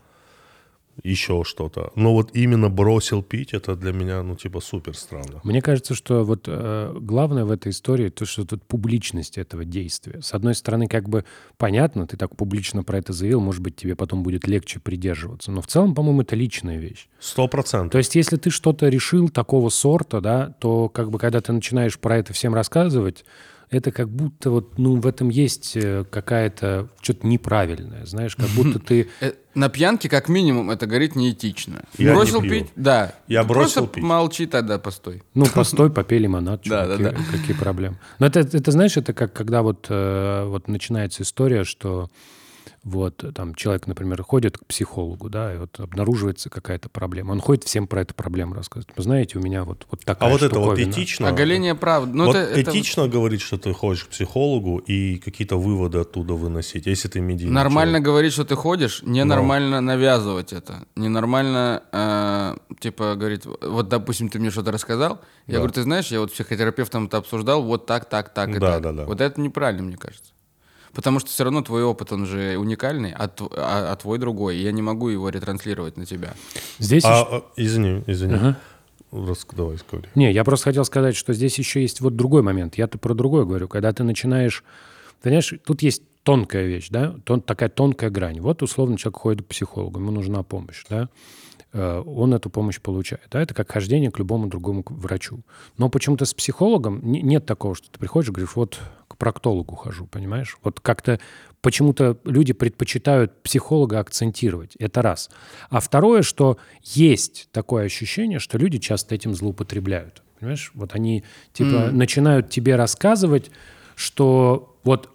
еще 1.02 1.44
что-то. 1.44 1.92
Но 1.94 2.12
вот 2.14 2.30
именно 2.34 2.68
бросил 2.68 3.22
пить, 3.22 3.52
это 3.52 3.76
для 3.76 3.92
меня, 3.92 4.22
ну, 4.22 4.36
типа, 4.36 4.60
супер 4.60 4.96
странно. 4.96 5.40
Мне 5.44 5.62
кажется, 5.62 5.94
что 5.94 6.24
вот 6.24 6.44
э, 6.46 6.96
главное 7.00 7.44
в 7.44 7.50
этой 7.50 7.70
истории 7.70 8.08
то, 8.08 8.24
что 8.24 8.44
тут 8.44 8.62
публичность 8.62 9.38
этого 9.38 9.64
действия. 9.64 10.20
С 10.22 10.34
одной 10.34 10.54
стороны, 10.54 10.88
как 10.88 11.08
бы 11.08 11.24
понятно, 11.56 12.06
ты 12.06 12.16
так 12.16 12.36
публично 12.36 12.82
про 12.82 12.98
это 12.98 13.12
заявил, 13.12 13.40
может 13.40 13.62
быть, 13.62 13.76
тебе 13.76 13.96
потом 13.96 14.22
будет 14.22 14.46
легче 14.46 14.80
придерживаться. 14.80 15.50
Но 15.50 15.62
в 15.62 15.66
целом, 15.66 15.94
по-моему, 15.94 16.22
это 16.22 16.36
личная 16.36 16.78
вещь. 16.78 17.08
Сто 17.18 17.48
процентов. 17.48 17.92
То 17.92 17.98
есть, 17.98 18.14
если 18.14 18.36
ты 18.36 18.50
что-то 18.50 18.88
решил 18.88 19.28
такого 19.28 19.68
сорта, 19.68 20.20
да, 20.20 20.54
то 20.58 20.88
как 20.88 21.10
бы 21.10 21.18
когда 21.18 21.40
ты 21.40 21.52
начинаешь 21.52 21.98
про 21.98 22.18
это 22.18 22.32
всем 22.32 22.54
рассказывать, 22.54 23.24
это 23.70 23.92
как 23.92 24.08
будто 24.08 24.50
вот, 24.50 24.78
ну, 24.78 24.96
в 24.96 25.06
этом 25.06 25.28
есть 25.28 25.76
э, 25.76 26.04
какая-то 26.10 26.88
что-то 27.00 27.26
неправильное, 27.26 28.04
знаешь, 28.04 28.34
как 28.36 28.48
будто 28.50 28.78
ты... 28.84 29.08
Э, 29.20 29.32
На 29.54 29.68
пьянке, 29.68 30.08
как 30.08 30.28
минимум, 30.28 30.70
это 30.70 30.86
говорит 30.86 31.14
неэтично. 31.14 31.84
Я 31.96 32.14
бросил 32.14 32.40
не 32.42 32.48
пью. 32.48 32.60
пить? 32.64 32.72
Да. 32.76 33.14
Я 33.28 33.42
Ты 33.42 33.48
бросил 33.48 33.82
просто 33.82 33.94
пить. 33.94 34.04
молчи 34.04 34.46
тогда, 34.46 34.78
постой. 34.78 35.22
Ну, 35.34 35.46
постой, 35.54 35.90
попей 35.90 36.18
лимонад, 36.18 36.62
чё, 36.62 36.70
Да, 36.70 36.86
да, 36.86 36.96
какие, 36.96 37.10
да. 37.10 37.38
какие 37.38 37.56
проблемы. 37.56 37.98
Но 38.18 38.26
это, 38.26 38.40
это, 38.40 38.70
знаешь, 38.72 38.96
это 38.96 39.12
как 39.12 39.32
когда 39.32 39.62
вот, 39.62 39.86
э, 39.88 40.44
вот 40.46 40.66
начинается 40.66 41.22
история, 41.22 41.62
что 41.64 42.10
вот 42.82 43.22
там 43.34 43.54
человек, 43.54 43.86
например, 43.86 44.22
ходит 44.22 44.56
к 44.58 44.64
психологу, 44.64 45.28
да, 45.28 45.54
и 45.54 45.58
вот 45.58 45.78
обнаруживается 45.80 46.48
какая-то 46.48 46.88
проблема. 46.88 47.32
Он 47.32 47.40
ходит 47.40 47.64
всем 47.64 47.86
про 47.86 48.00
эту 48.00 48.14
проблему 48.14 48.54
рассказывает. 48.54 48.96
Вы 48.96 49.02
знаете, 49.02 49.38
у 49.38 49.42
меня 49.42 49.64
вот, 49.64 49.86
вот 49.90 50.00
такая 50.04 50.30
А 50.30 50.32
вот 50.32 50.42
это 50.42 50.58
вот 50.58 50.64
штуковина. 50.76 50.90
этично? 50.90 51.28
Оголение 51.28 51.74
прав. 51.74 52.06
Ну, 52.06 52.24
вот 52.26 52.36
это, 52.36 52.58
это 52.58 52.70
этично 52.70 53.06
говорить, 53.08 53.42
что 53.42 53.58
ты 53.58 53.72
ходишь 53.74 54.04
к 54.04 54.08
психологу 54.08 54.78
и 54.78 55.18
какие-то 55.18 55.56
выводы 55.56 55.98
оттуда 55.98 56.34
выносить, 56.34 56.86
если 56.86 57.08
ты 57.08 57.20
медийный 57.20 57.52
Нормально 57.52 57.92
человек. 57.98 58.06
говорить, 58.06 58.32
что 58.32 58.44
ты 58.44 58.54
ходишь, 58.56 59.02
ненормально 59.02 59.80
навязывать 59.80 60.52
это. 60.54 60.86
Ненормально, 60.96 61.82
э, 61.92 62.56
типа, 62.80 63.14
говорить, 63.14 63.42
вот, 63.44 63.88
допустим, 63.88 64.28
ты 64.30 64.38
мне 64.38 64.50
что-то 64.50 64.72
рассказал, 64.72 65.20
я 65.46 65.52
Да. 65.54 65.58
говорю, 65.58 65.72
ты 65.74 65.82
знаешь, 65.82 66.06
я 66.10 66.20
вот 66.20 66.32
психотерапевтом 66.32 67.06
это 67.06 67.18
обсуждал, 67.18 67.62
вот 67.62 67.86
так, 67.86 68.08
так, 68.08 68.32
так 68.32 68.48
и 68.48 68.58
Да, 68.58 68.72
так. 68.74 68.82
да, 68.82 68.92
да. 68.92 69.04
Вот 69.04 69.20
это 69.20 69.40
неправильно, 69.40 69.82
мне 69.82 69.96
кажется. 69.96 70.32
Потому 70.94 71.20
что 71.20 71.28
все 71.30 71.44
равно 71.44 71.62
твой 71.62 71.84
опыт, 71.84 72.12
он 72.12 72.26
же 72.26 72.56
уникальный, 72.58 73.12
а, 73.12 73.28
тв- 73.28 73.52
а- 73.56 73.92
а 73.92 73.96
твой 73.96 74.18
другой. 74.18 74.56
и 74.56 74.62
Я 74.62 74.72
не 74.72 74.82
могу 74.82 75.08
его 75.08 75.28
ретранслировать 75.28 75.96
на 75.96 76.04
тебя. 76.06 76.34
Здесь 76.78 77.04
А, 77.04 77.08
еще- 77.20 77.28
а, 77.30 77.42
извини, 77.56 78.02
извини. 78.06 78.34
Ага. 78.34 78.56
Рас- 79.12 79.46
Давай, 79.52 79.78
скажи. 79.78 80.04
Не, 80.14 80.32
я 80.32 80.44
просто 80.44 80.64
хотел 80.64 80.84
сказать, 80.84 81.16
что 81.16 81.32
здесь 81.32 81.58
еще 81.58 81.80
есть 81.82 82.00
вот 82.00 82.16
другой 82.16 82.42
момент. 82.42 82.76
Я-то 82.76 82.98
про 82.98 83.14
другое 83.14 83.44
говорю. 83.44 83.68
Когда 83.68 83.92
ты 83.92 84.02
начинаешь... 84.04 84.62
Знаешь, 85.22 85.52
тут 85.64 85.82
есть 85.82 86.02
тонкая 86.22 86.66
вещь, 86.66 86.88
да? 86.90 87.14
Тон- 87.24 87.40
такая 87.42 87.68
тонкая 87.68 88.10
грань. 88.10 88.40
Вот, 88.40 88.62
условно, 88.62 88.96
человек 88.96 89.18
ходит 89.18 89.42
к 89.42 89.46
психологу, 89.48 89.98
ему 90.00 90.10
нужна 90.10 90.42
помощь, 90.42 90.84
да? 90.88 91.08
э, 91.72 92.02
он 92.04 92.34
эту 92.34 92.50
помощь 92.50 92.80
получает. 92.80 93.26
Да? 93.30 93.40
Это 93.42 93.54
как 93.54 93.70
хождение 93.70 94.10
к 94.10 94.18
любому 94.18 94.48
другому 94.48 94.82
врачу. 94.88 95.40
Но 95.78 95.88
почему-то 95.88 96.24
с 96.24 96.34
психологом 96.34 97.00
не- 97.02 97.22
нет 97.22 97.46
такого, 97.46 97.74
что 97.74 97.88
ты 97.90 97.98
приходишь 97.98 98.28
и 98.30 98.32
говоришь, 98.32 98.56
вот 98.56 98.78
проктологу 99.20 99.76
хожу, 99.76 100.06
понимаешь? 100.06 100.56
Вот 100.64 100.80
как-то 100.80 101.20
почему-то 101.60 102.16
люди 102.24 102.54
предпочитают 102.54 103.42
психолога 103.42 104.00
акцентировать. 104.00 104.74
Это 104.78 105.02
раз. 105.02 105.30
А 105.68 105.78
второе, 105.78 106.22
что 106.22 106.56
есть 106.82 107.48
такое 107.52 107.84
ощущение, 107.84 108.38
что 108.38 108.58
люди 108.58 108.78
часто 108.78 109.14
этим 109.14 109.34
злоупотребляют. 109.34 110.22
Понимаешь? 110.40 110.72
Вот 110.74 110.94
они 110.94 111.22
типа 111.52 111.90
начинают 111.92 112.48
тебе 112.48 112.76
рассказывать, 112.76 113.50
что 113.94 114.74
вот 114.84 115.10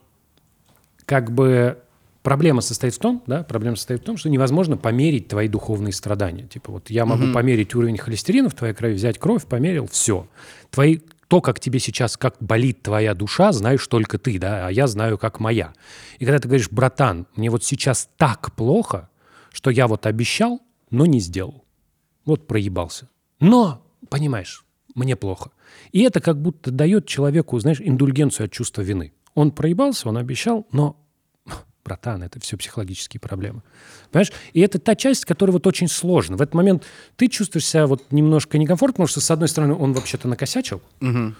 как 1.05 1.31
бы 1.31 1.79
проблема 2.21 2.61
состоит 2.61 2.93
в 2.93 2.99
том, 2.99 3.23
да, 3.25 3.43
проблема 3.43 3.75
состоит 3.75 4.01
в 4.01 4.03
том, 4.03 4.17
что 4.17 4.29
невозможно 4.29 4.77
померить 4.77 5.27
твои 5.27 5.47
духовные 5.47 5.93
страдания. 5.93 6.45
Типа 6.45 6.71
вот 6.71 6.91
я 6.91 7.05
могу 7.05 7.33
померить 7.33 7.73
уровень 7.73 7.97
холестерина 7.97 8.49
в 8.49 8.53
твоей 8.53 8.75
крови, 8.75 8.93
взять 8.93 9.17
кровь, 9.17 9.45
померил, 9.45 9.87
все. 9.87 10.27
Твои 10.69 10.99
то, 11.27 11.41
как 11.41 11.59
тебе 11.59 11.79
сейчас, 11.79 12.17
как 12.17 12.35
болит 12.39 12.83
твоя 12.83 13.13
душа, 13.13 13.51
знаешь 13.51 13.85
только 13.87 14.17
ты, 14.17 14.37
да, 14.39 14.67
а 14.67 14.71
я 14.71 14.87
знаю, 14.87 15.17
как 15.17 15.39
моя. 15.39 15.73
И 16.19 16.25
когда 16.25 16.39
ты 16.39 16.47
говоришь, 16.47 16.69
братан, 16.69 17.27
мне 17.35 17.49
вот 17.49 17.63
сейчас 17.63 18.09
так 18.17 18.53
плохо, 18.55 19.09
что 19.51 19.69
я 19.69 19.87
вот 19.87 20.05
обещал, 20.05 20.61
но 20.91 21.05
не 21.05 21.19
сделал. 21.19 21.65
Вот 22.25 22.47
проебался. 22.47 23.09
Но, 23.39 23.85
понимаешь, 24.09 24.65
мне 24.93 25.15
плохо. 25.15 25.51
И 25.91 26.01
это 26.01 26.19
как 26.19 26.41
будто 26.41 26.71
дает 26.71 27.07
человеку, 27.07 27.59
знаешь, 27.59 27.81
индульгенцию 27.81 28.45
от 28.45 28.51
чувства 28.51 28.81
вины. 28.81 29.13
Он 29.33 29.51
проебался, 29.51 30.09
он 30.09 30.17
обещал, 30.17 30.65
но, 30.71 30.97
братан, 31.85 32.23
это 32.23 32.39
все 32.39 32.57
психологические 32.57 33.21
проблемы. 33.21 33.61
Понимаешь? 34.11 34.33
И 34.53 34.59
это 34.59 34.79
та 34.79 34.95
часть, 34.95 35.23
которая 35.23 35.53
вот 35.53 35.67
очень 35.67 35.87
сложна. 35.87 36.35
В 36.35 36.41
этот 36.41 36.55
момент 36.55 36.83
ты 37.15 37.27
чувствуешь 37.27 37.65
себя 37.65 37.85
вот 37.85 38.11
немножко 38.11 38.57
некомфортно, 38.57 38.93
потому 38.93 39.07
что, 39.07 39.21
с 39.21 39.29
одной 39.29 39.47
стороны, 39.47 39.75
он 39.75 39.93
вообще-то 39.93 40.27
накосячил, 40.27 40.81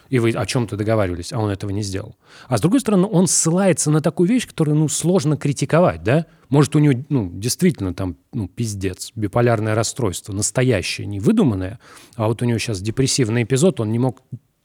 и 0.09 0.19
вы 0.19 0.31
о 0.31 0.45
чем-то 0.45 0.77
договаривались, 0.77 1.33
а 1.33 1.39
он 1.39 1.49
этого 1.49 1.71
не 1.71 1.81
сделал. 1.81 2.15
А 2.47 2.57
с 2.57 2.61
другой 2.61 2.79
стороны, 2.79 3.07
он 3.07 3.27
ссылается 3.27 3.89
на 3.89 4.01
такую 4.01 4.29
вещь, 4.29 4.47
которую, 4.47 4.77
ну, 4.77 4.87
сложно 4.87 5.35
критиковать, 5.35 6.03
да? 6.03 6.27
Может, 6.49 6.75
у 6.75 6.79
него, 6.79 7.03
ну, 7.09 7.31
действительно 7.33 7.93
там, 7.93 8.15
ну, 8.31 8.47
пиздец, 8.47 9.11
биполярное 9.15 9.73
расстройство, 9.73 10.31
настоящее, 10.31 11.07
не 11.07 11.19
выдуманное, 11.19 11.79
а 12.15 12.27
вот 12.27 12.43
у 12.43 12.45
него 12.45 12.59
сейчас 12.59 12.81
депрессивный 12.81 13.43
эпизод, 13.43 13.79
он 13.79 13.91
не 13.91 13.97
мог 13.99 14.21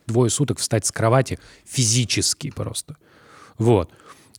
двое 0.07 0.29
суток 0.29 0.59
встать 0.59 0.85
с 0.85 0.93
кровати 0.93 1.39
физически 1.65 2.51
просто. 2.51 2.97
Вот. 3.57 3.91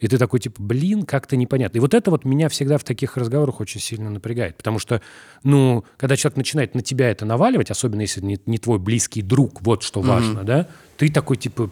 И 0.02 0.08
ты 0.08 0.18
такой, 0.18 0.40
типа, 0.40 0.62
блин, 0.62 1.04
как-то 1.04 1.38
непонятно. 1.38 1.78
И 1.78 1.80
вот 1.80 1.94
это 1.94 2.10
вот 2.12 2.26
меня 2.26 2.50
всегда 2.50 2.78
в 2.78 2.84
таких 2.84 3.18
разговорах 3.18 3.62
очень 3.62 3.80
сильно 3.80 4.10
напрягает. 4.10 4.58
Потому 4.58 4.80
что, 4.80 5.02
ну, 5.44 5.86
когда 5.98 6.18
человек 6.18 6.38
начинает 6.38 6.76
на 6.76 6.82
тебя 6.82 7.10
это 7.10 7.24
наваливать, 7.24 7.70
особенно 7.70 8.02
если 8.02 8.20
не, 8.20 8.40
не 8.48 8.58
твой 8.58 8.80
близкий 8.80 9.22
друг, 9.22 9.62
вот 9.62 9.84
что 9.84 10.02
важно, 10.02 10.44
да, 10.44 10.68
ты 10.98 11.12
такой, 11.12 11.38
типа, 11.38 11.70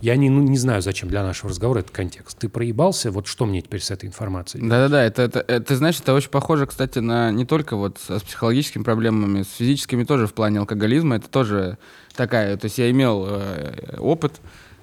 я 0.00 0.16
не, 0.16 0.30
ну, 0.30 0.40
не 0.40 0.56
знаю, 0.56 0.80
зачем 0.80 1.10
для 1.10 1.22
нашего 1.22 1.50
разговора 1.50 1.80
этот 1.80 1.90
контекст. 1.90 2.38
Ты 2.38 2.48
проебался, 2.48 3.10
вот 3.10 3.26
что 3.26 3.44
мне 3.44 3.60
теперь 3.60 3.82
с 3.82 3.90
этой 3.90 4.06
информацией? 4.06 4.66
Да-да-да, 4.66 5.04
это, 5.04 5.22
это, 5.22 5.40
это, 5.40 5.60
ты 5.60 5.76
знаешь, 5.76 6.00
это 6.00 6.14
очень 6.14 6.30
похоже, 6.30 6.66
кстати, 6.66 7.00
на 7.00 7.30
не 7.30 7.44
только 7.44 7.76
вот 7.76 7.98
с, 7.98 8.18
с 8.18 8.22
психологическими 8.22 8.82
проблемами, 8.82 9.42
с 9.42 9.56
физическими 9.56 10.04
тоже 10.04 10.26
в 10.26 10.32
плане 10.32 10.60
алкоголизма, 10.60 11.16
это 11.16 11.28
тоже 11.28 11.76
такая, 12.16 12.56
то 12.56 12.64
есть 12.64 12.78
я 12.78 12.90
имел 12.90 13.26
э, 13.28 13.96
опыт, 13.98 14.40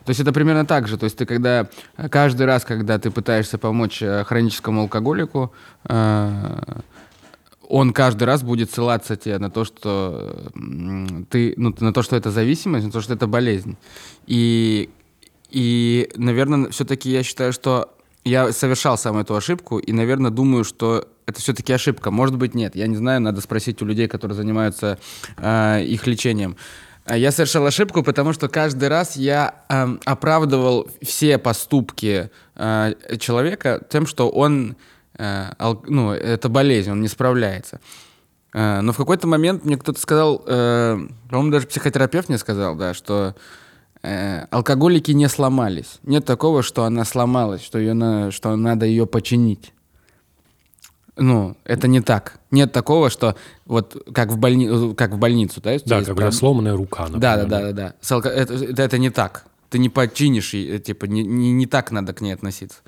то 0.07 0.11
есть 0.11 0.21
это 0.21 0.31
примерно 0.31 0.65
так 0.65 0.87
же, 0.87 0.97
то 0.97 1.03
есть 1.03 1.17
ты 1.17 1.25
когда, 1.25 1.67
каждый 2.09 2.45
раз, 2.45 2.63
когда 2.63 2.97
ты 2.97 3.11
пытаешься 3.11 3.57
помочь 3.57 4.01
э, 4.01 4.23
хроническому 4.23 4.83
алкоголику, 4.83 5.51
э, 5.83 6.79
он 7.67 7.91
каждый 7.91 8.23
раз 8.23 8.41
будет 8.41 8.71
ссылаться 8.71 9.17
тебе 9.17 9.37
на 9.37 9.49
то, 9.49 9.65
что 9.65 10.49
ты, 11.29 11.53
ну, 11.57 11.75
на 11.81 11.91
то, 11.91 12.03
что 12.03 12.15
это 12.15 12.31
зависимость, 12.31 12.85
на 12.85 12.91
то, 12.93 13.01
что 13.01 13.15
это 13.15 13.27
болезнь. 13.27 13.75
И, 14.27 14.89
и 15.49 16.09
наверное, 16.15 16.69
все-таки 16.69 17.11
я 17.11 17.21
считаю, 17.21 17.51
что 17.51 17.93
я 18.23 18.53
совершал 18.53 18.97
сам 18.97 19.17
эту 19.17 19.35
ошибку, 19.35 19.77
и, 19.77 19.91
наверное, 19.91 20.31
думаю, 20.31 20.63
что 20.63 21.05
это 21.25 21.41
все-таки 21.41 21.73
ошибка. 21.73 22.11
Может 22.11 22.37
быть, 22.37 22.55
нет. 22.55 22.77
Я 22.77 22.87
не 22.87 22.95
знаю, 22.95 23.19
надо 23.19 23.41
спросить 23.41 23.81
у 23.81 23.85
людей, 23.85 24.07
которые 24.07 24.37
занимаются 24.37 24.99
э, 25.35 25.83
их 25.83 26.07
лечением. 26.07 26.55
А 27.09 27.15
Я 27.17 27.31
совершал 27.31 27.65
ошибку, 27.65 28.03
потому 28.03 28.33
что 28.33 28.49
каждый 28.49 28.89
раз 28.89 29.15
я 29.15 29.63
эм, 29.69 30.01
оправдывал 30.03 30.89
все 31.01 31.37
поступки 31.37 32.29
э, 32.55 32.93
человека 33.17 33.81
тем, 33.89 34.05
что 34.05 34.29
он, 34.29 34.75
э, 35.17 35.45
ал- 35.57 35.81
ну, 35.87 36.11
это 36.11 36.49
болезнь, 36.49 36.91
он 36.91 37.01
не 37.01 37.07
справляется. 37.07 37.79
Э, 38.53 38.81
но 38.81 38.91
в 38.91 38.97
какой-то 38.97 39.25
момент 39.25 39.63
мне 39.63 39.77
кто-то 39.77 39.97
сказал, 40.01 40.43
э, 40.45 40.97
по-моему, 41.29 41.51
даже 41.51 41.67
психотерапевт 41.67 42.27
мне 42.27 42.37
сказал, 42.37 42.75
да, 42.75 42.93
что 42.93 43.35
э, 44.03 44.41
алкоголики 44.51 45.11
не 45.11 45.29
сломались. 45.29 45.99
Нет 46.03 46.25
такого, 46.25 46.61
что 46.61 46.83
она 46.83 47.05
сломалась, 47.05 47.63
что, 47.63 47.79
ее 47.79 47.93
на, 47.93 48.31
что 48.31 48.53
надо 48.57 48.85
ее 48.85 49.07
починить. 49.07 49.71
Ну, 51.17 51.57
это 51.63 51.87
не 51.87 52.01
так. 52.01 52.39
Нет 52.51 52.71
такого, 52.71 53.09
что 53.09 53.35
вот 53.65 54.01
как 54.13 54.29
в, 54.29 54.37
больни... 54.37 54.93
как 54.95 55.11
в 55.11 55.17
больницу, 55.17 55.61
да? 55.61 55.77
Да, 55.85 56.03
как 56.03 56.15
прям- 56.15 56.31
сломанная 56.31 56.75
рука, 56.75 57.03
например. 57.03 57.21
да, 57.21 57.37
да, 57.37 57.45
да, 57.45 57.61
да, 57.61 57.71
да. 57.71 57.93
С 58.01 58.11
алко- 58.11 58.29
Это, 58.29 58.53
это, 58.53 58.83
это 58.83 58.97
не 58.97 59.09
так. 59.09 59.45
Ты 59.69 59.79
не 59.79 59.89
починишь, 59.89 60.53
ей, 60.53 60.79
типа, 60.79 61.05
не, 61.05 61.23
не, 61.23 61.51
не 61.51 61.65
так 61.65 61.91
надо 61.91 62.13
к 62.13 62.21
ней 62.21 62.31
относиться. 62.31 62.79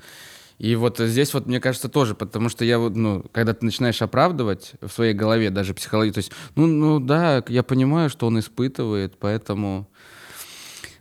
И 0.58 0.76
вот 0.76 0.98
здесь 0.98 1.32
вот, 1.34 1.46
мне 1.46 1.58
кажется, 1.58 1.88
тоже, 1.88 2.14
потому 2.14 2.48
что 2.50 2.64
я 2.64 2.78
вот, 2.78 2.94
ну, 2.94 3.24
когда 3.32 3.54
ты 3.54 3.64
начинаешь 3.64 4.02
оправдывать 4.02 4.72
в 4.80 4.90
своей 4.90 5.14
голове 5.14 5.50
даже 5.50 5.72
психологию, 5.72 6.12
то 6.12 6.18
есть, 6.18 6.32
ну, 6.54 6.66
ну 6.66 7.00
да, 7.00 7.42
я 7.48 7.62
понимаю, 7.62 8.10
что 8.10 8.26
он 8.26 8.38
испытывает, 8.38 9.18
поэтому... 9.18 9.88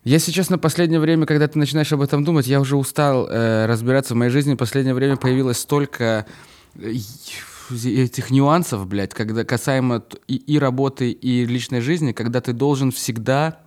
Я 0.06 0.18
сейчас 0.20 0.50
на 0.50 0.58
последнее 0.58 1.02
время, 1.02 1.26
когда 1.26 1.48
ты 1.50 1.60
начинаешь 1.60 1.92
об 1.92 2.02
этом 2.02 2.24
думать, 2.24 2.48
я 2.48 2.62
уже 2.62 2.78
устал 2.78 3.28
э, 3.30 3.66
разбираться 3.66 4.14
в 4.14 4.18
моей 4.18 4.32
жизни. 4.32 4.54
В 4.54 4.58
последнее 4.58 4.94
время 4.94 5.18
появилось 5.18 5.58
столько 5.58 6.26
э, 6.26 6.32
этих 6.78 8.32
нюансов, 8.32 8.88
блядь, 8.88 9.14
когда 9.14 9.44
касаемо 9.44 10.04
и, 10.28 10.36
и 10.36 10.60
работы, 10.60 11.12
и 11.12 11.46
личной 11.46 11.82
жизни, 11.82 12.12
когда 12.12 12.42
ты 12.42 12.54
должен 12.54 12.92
всегда 12.92 13.60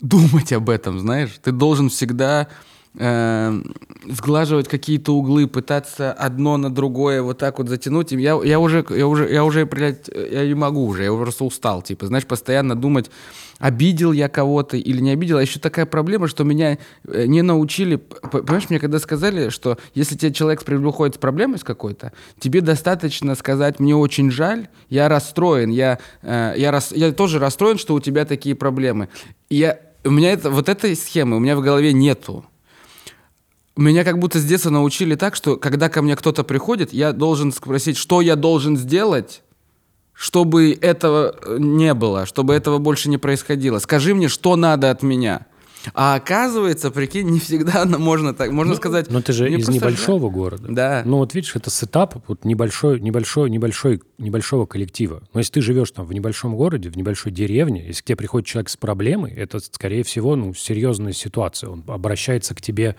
думать 0.00 0.52
об 0.52 0.70
этом, 0.70 0.98
знаешь. 0.98 1.38
Ты 1.42 1.52
должен 1.52 1.88
всегда 1.88 2.48
э, 2.94 3.62
сглаживать 4.08 4.68
какие-то 4.68 5.14
углы, 5.14 5.46
пытаться 5.46 6.12
одно 6.12 6.56
на 6.56 6.70
другое 6.70 7.22
вот 7.22 7.38
так 7.38 7.58
вот 7.58 7.68
затянуть. 7.68 8.12
Я, 8.12 8.40
я 8.42 8.58
уже, 8.58 8.84
я 8.90 9.06
уже, 9.06 9.30
я 9.30 9.44
уже, 9.44 9.66
блядь, 9.66 10.08
я 10.08 10.46
не 10.46 10.54
могу 10.54 10.86
уже, 10.86 11.04
я 11.04 11.12
просто 11.12 11.44
устал, 11.44 11.82
типа, 11.82 12.06
знаешь, 12.06 12.26
постоянно 12.26 12.74
думать, 12.74 13.10
обидел 13.60 14.10
я 14.10 14.28
кого-то 14.28 14.76
или 14.76 15.00
не 15.00 15.12
обидел. 15.12 15.36
А 15.36 15.42
еще 15.42 15.60
такая 15.60 15.86
проблема, 15.86 16.26
что 16.26 16.42
меня 16.42 16.78
э, 17.06 17.26
не 17.26 17.42
научили, 17.42 17.96
понимаешь, 17.96 18.68
мне 18.68 18.80
когда 18.80 18.98
сказали, 18.98 19.50
что 19.50 19.78
если 19.94 20.16
тебе 20.16 20.32
человек 20.32 20.64
приходит 20.64 21.14
с 21.14 21.18
проблемой 21.18 21.58
с 21.58 21.64
какой-то, 21.64 22.12
тебе 22.40 22.62
достаточно 22.62 23.34
сказать, 23.36 23.78
мне 23.78 23.94
очень 23.94 24.30
жаль, 24.30 24.68
я 24.88 25.08
расстроен, 25.08 25.70
я, 25.70 25.98
э, 26.22 26.54
я, 26.56 26.72
рас- 26.72 26.92
я 26.92 27.12
тоже 27.12 27.38
расстроен, 27.38 27.78
что 27.78 27.94
у 27.94 28.00
тебя 28.00 28.24
такие 28.24 28.54
проблемы. 28.54 29.08
И 29.50 29.56
я, 29.56 29.78
у 30.04 30.10
меня 30.10 30.32
это, 30.32 30.50
вот 30.50 30.68
этой 30.68 30.96
схемы 30.96 31.36
у 31.36 31.40
меня 31.40 31.54
в 31.54 31.60
голове 31.60 31.92
нету. 31.92 32.44
Меня 33.76 34.04
как 34.04 34.18
будто 34.18 34.38
с 34.38 34.44
детства 34.44 34.70
научили 34.70 35.14
так, 35.14 35.36
что 35.36 35.56
когда 35.56 35.88
ко 35.88 36.02
мне 36.02 36.16
кто-то 36.16 36.44
приходит, 36.44 36.92
я 36.92 37.12
должен 37.12 37.52
спросить, 37.52 37.96
что 37.96 38.20
я 38.20 38.36
должен 38.36 38.76
сделать, 38.76 39.42
чтобы 40.20 40.76
этого 40.82 41.34
э, 41.42 41.56
не 41.58 41.94
было, 41.94 42.26
чтобы 42.26 42.52
этого 42.52 42.76
больше 42.76 43.08
не 43.08 43.16
происходило. 43.16 43.78
Скажи 43.78 44.14
мне, 44.14 44.28
что 44.28 44.54
надо 44.54 44.90
от 44.90 45.02
меня. 45.02 45.46
А 45.94 46.14
оказывается, 46.14 46.90
прикинь, 46.90 47.28
не 47.30 47.40
всегда 47.40 47.84
можно 47.84 48.34
так. 48.34 48.50
Можно 48.50 48.74
сказать. 48.74 49.10
Но 49.10 49.22
ты 49.22 49.32
же 49.32 49.44
«Мне 49.44 49.58
из 49.58 49.68
небольшого 49.68 50.30
города. 50.30 50.66
Да. 50.68 51.02
Ну 51.04 51.18
вот 51.18 51.34
видишь, 51.34 51.56
это 51.56 51.70
сетап 51.70 52.16
вот 52.28 52.44
небольшой, 52.44 53.00
небольшой, 53.00 53.50
небольшой, 53.50 54.02
небольшого 54.18 54.66
коллектива. 54.66 55.22
Но 55.32 55.40
если 55.40 55.54
ты 55.54 55.60
живешь 55.62 55.90
там 55.90 56.06
в 56.06 56.12
небольшом 56.12 56.56
городе, 56.56 56.90
в 56.90 56.96
небольшой 56.96 57.32
деревне, 57.32 57.86
если 57.86 58.02
к 58.02 58.04
тебе 58.04 58.16
приходит 58.16 58.46
человек 58.46 58.68
с 58.68 58.76
проблемой, 58.76 59.32
это, 59.32 59.60
скорее 59.60 60.02
всего, 60.04 60.36
ну, 60.36 60.54
серьезная 60.54 61.12
ситуация. 61.12 61.70
Он 61.70 61.84
обращается 61.86 62.54
к 62.54 62.60
тебе 62.60 62.96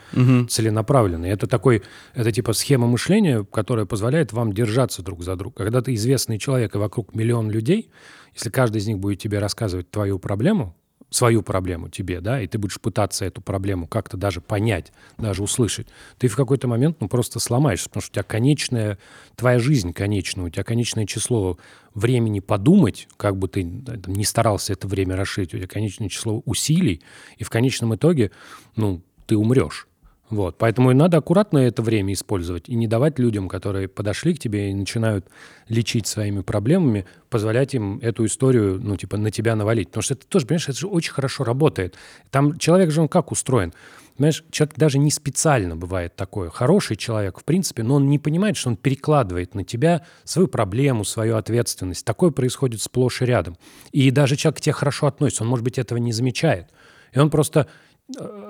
целенаправленно. 0.50 1.26
И 1.26 1.30
это 1.30 1.48
такой, 1.48 1.84
это 2.14 2.32
типа 2.32 2.54
схема 2.54 2.88
мышления, 2.88 3.46
которая 3.52 3.86
позволяет 3.86 4.34
вам 4.34 4.54
держаться 4.54 5.02
друг 5.02 5.24
за 5.24 5.36
друга. 5.36 5.56
Когда 5.58 5.82
ты 5.82 5.94
известный 5.94 6.40
человек 6.40 6.76
и 6.76 6.78
вокруг 6.78 7.14
миллион 7.14 7.52
людей, 7.52 7.92
если 8.34 8.50
каждый 8.50 8.78
из 8.78 8.88
них 8.88 8.98
будет 8.98 9.20
тебе 9.20 9.40
рассказывать 9.40 9.90
твою 9.92 10.18
проблему, 10.18 10.76
свою 11.12 11.44
проблему 11.44 11.90
тебе, 11.90 12.22
да, 12.22 12.42
и 12.42 12.48
ты 12.48 12.58
будешь 12.58 12.80
пытаться 12.80 13.26
эту 13.26 13.42
проблему 13.42 13.86
как-то 13.86 14.16
даже 14.16 14.40
понять, 14.40 14.94
даже 15.18 15.44
услышать, 15.44 15.88
ты 16.18 16.30
в 16.30 16.36
какой-то 16.38 16.68
момент, 16.70 16.98
ну, 17.02 17.10
просто 17.10 17.40
сломаешься, 17.40 17.90
потому 17.90 18.02
что 18.02 18.12
у 18.12 18.14
тебя 18.16 18.24
конечная, 18.24 18.98
твоя 19.36 19.60
жизнь 19.60 19.92
конечная, 19.92 20.46
у 20.46 20.50
тебя 20.50 20.64
конечное 20.64 21.06
число 21.06 21.58
времени 21.94 22.40
подумать, 22.40 23.10
как 23.18 23.38
бы 23.38 23.50
ты 23.50 23.64
там, 23.64 24.14
не 24.14 24.24
старался 24.24 24.72
это 24.72 24.88
время 24.88 25.18
расширить, 25.18 25.54
у 25.54 25.58
тебя 25.58 25.68
конечное 25.68 26.08
число 26.08 26.42
усилий, 26.46 27.02
и 27.38 27.44
в 27.44 27.50
конечном 27.50 27.94
итоге, 27.94 28.32
ну, 28.78 29.04
ты 29.28 29.36
умрешь. 29.36 29.88
Вот. 30.32 30.58
Поэтому 30.58 30.92
и 30.92 30.94
надо 30.94 31.18
аккуратно 31.18 31.60
это 31.60 31.82
время 31.82 32.14
использовать 32.14 32.70
и 32.70 32.76
не 32.76 32.88
давать 32.88 33.20
людям, 33.20 33.50
которые 33.50 33.90
подошли 33.90 34.34
к 34.34 34.40
тебе 34.40 34.72
и 34.72 34.74
начинают 34.74 35.28
лечить 35.68 36.08
своими 36.08 36.42
проблемами, 36.42 37.06
позволять 37.30 37.74
им 37.76 38.00
эту 38.00 38.26
историю, 38.26 38.80
ну, 38.82 38.96
типа, 38.96 39.18
на 39.18 39.30
тебя 39.30 39.58
навалить. 39.58 39.90
Потому 39.90 40.04
что 40.04 40.14
это 40.14 40.26
тоже, 40.26 40.48
понимаешь, 40.48 40.70
это 40.70 40.80
же 40.80 40.88
очень 40.88 41.12
хорошо 41.12 41.44
работает. 41.44 41.96
Там 42.30 42.58
человек 42.58 42.92
же, 42.92 43.02
он 43.02 43.10
как 43.10 43.34
устроен? 43.34 43.74
Понимаешь, 44.16 44.46
человек 44.52 44.76
даже 44.78 45.00
не 45.00 45.12
специально 45.12 45.76
бывает 45.76 46.16
такое. 46.16 46.50
Хороший 46.50 46.96
человек, 46.96 47.40
в 47.40 47.44
принципе, 47.44 47.84
но 47.84 47.96
он 47.96 48.10
не 48.10 48.18
понимает, 48.18 48.56
что 48.56 48.70
он 48.70 48.78
перекладывает 48.78 49.54
на 49.54 49.66
тебя 49.66 50.06
свою 50.24 50.48
проблему, 50.48 51.04
свою 51.04 51.36
ответственность. 51.36 52.06
Такое 52.06 52.32
происходит 52.32 52.82
сплошь 52.82 53.22
и 53.22 53.26
рядом. 53.26 53.58
И 53.92 54.12
даже 54.12 54.38
человек 54.38 54.60
к 54.60 54.62
тебе 54.62 54.74
хорошо 54.74 55.08
относится, 55.08 55.44
он, 55.44 55.50
может 55.50 55.66
быть, 55.66 55.78
этого 55.78 55.98
не 55.98 56.14
замечает. 56.14 56.68
И 57.12 57.20
он 57.20 57.30
просто 57.30 57.68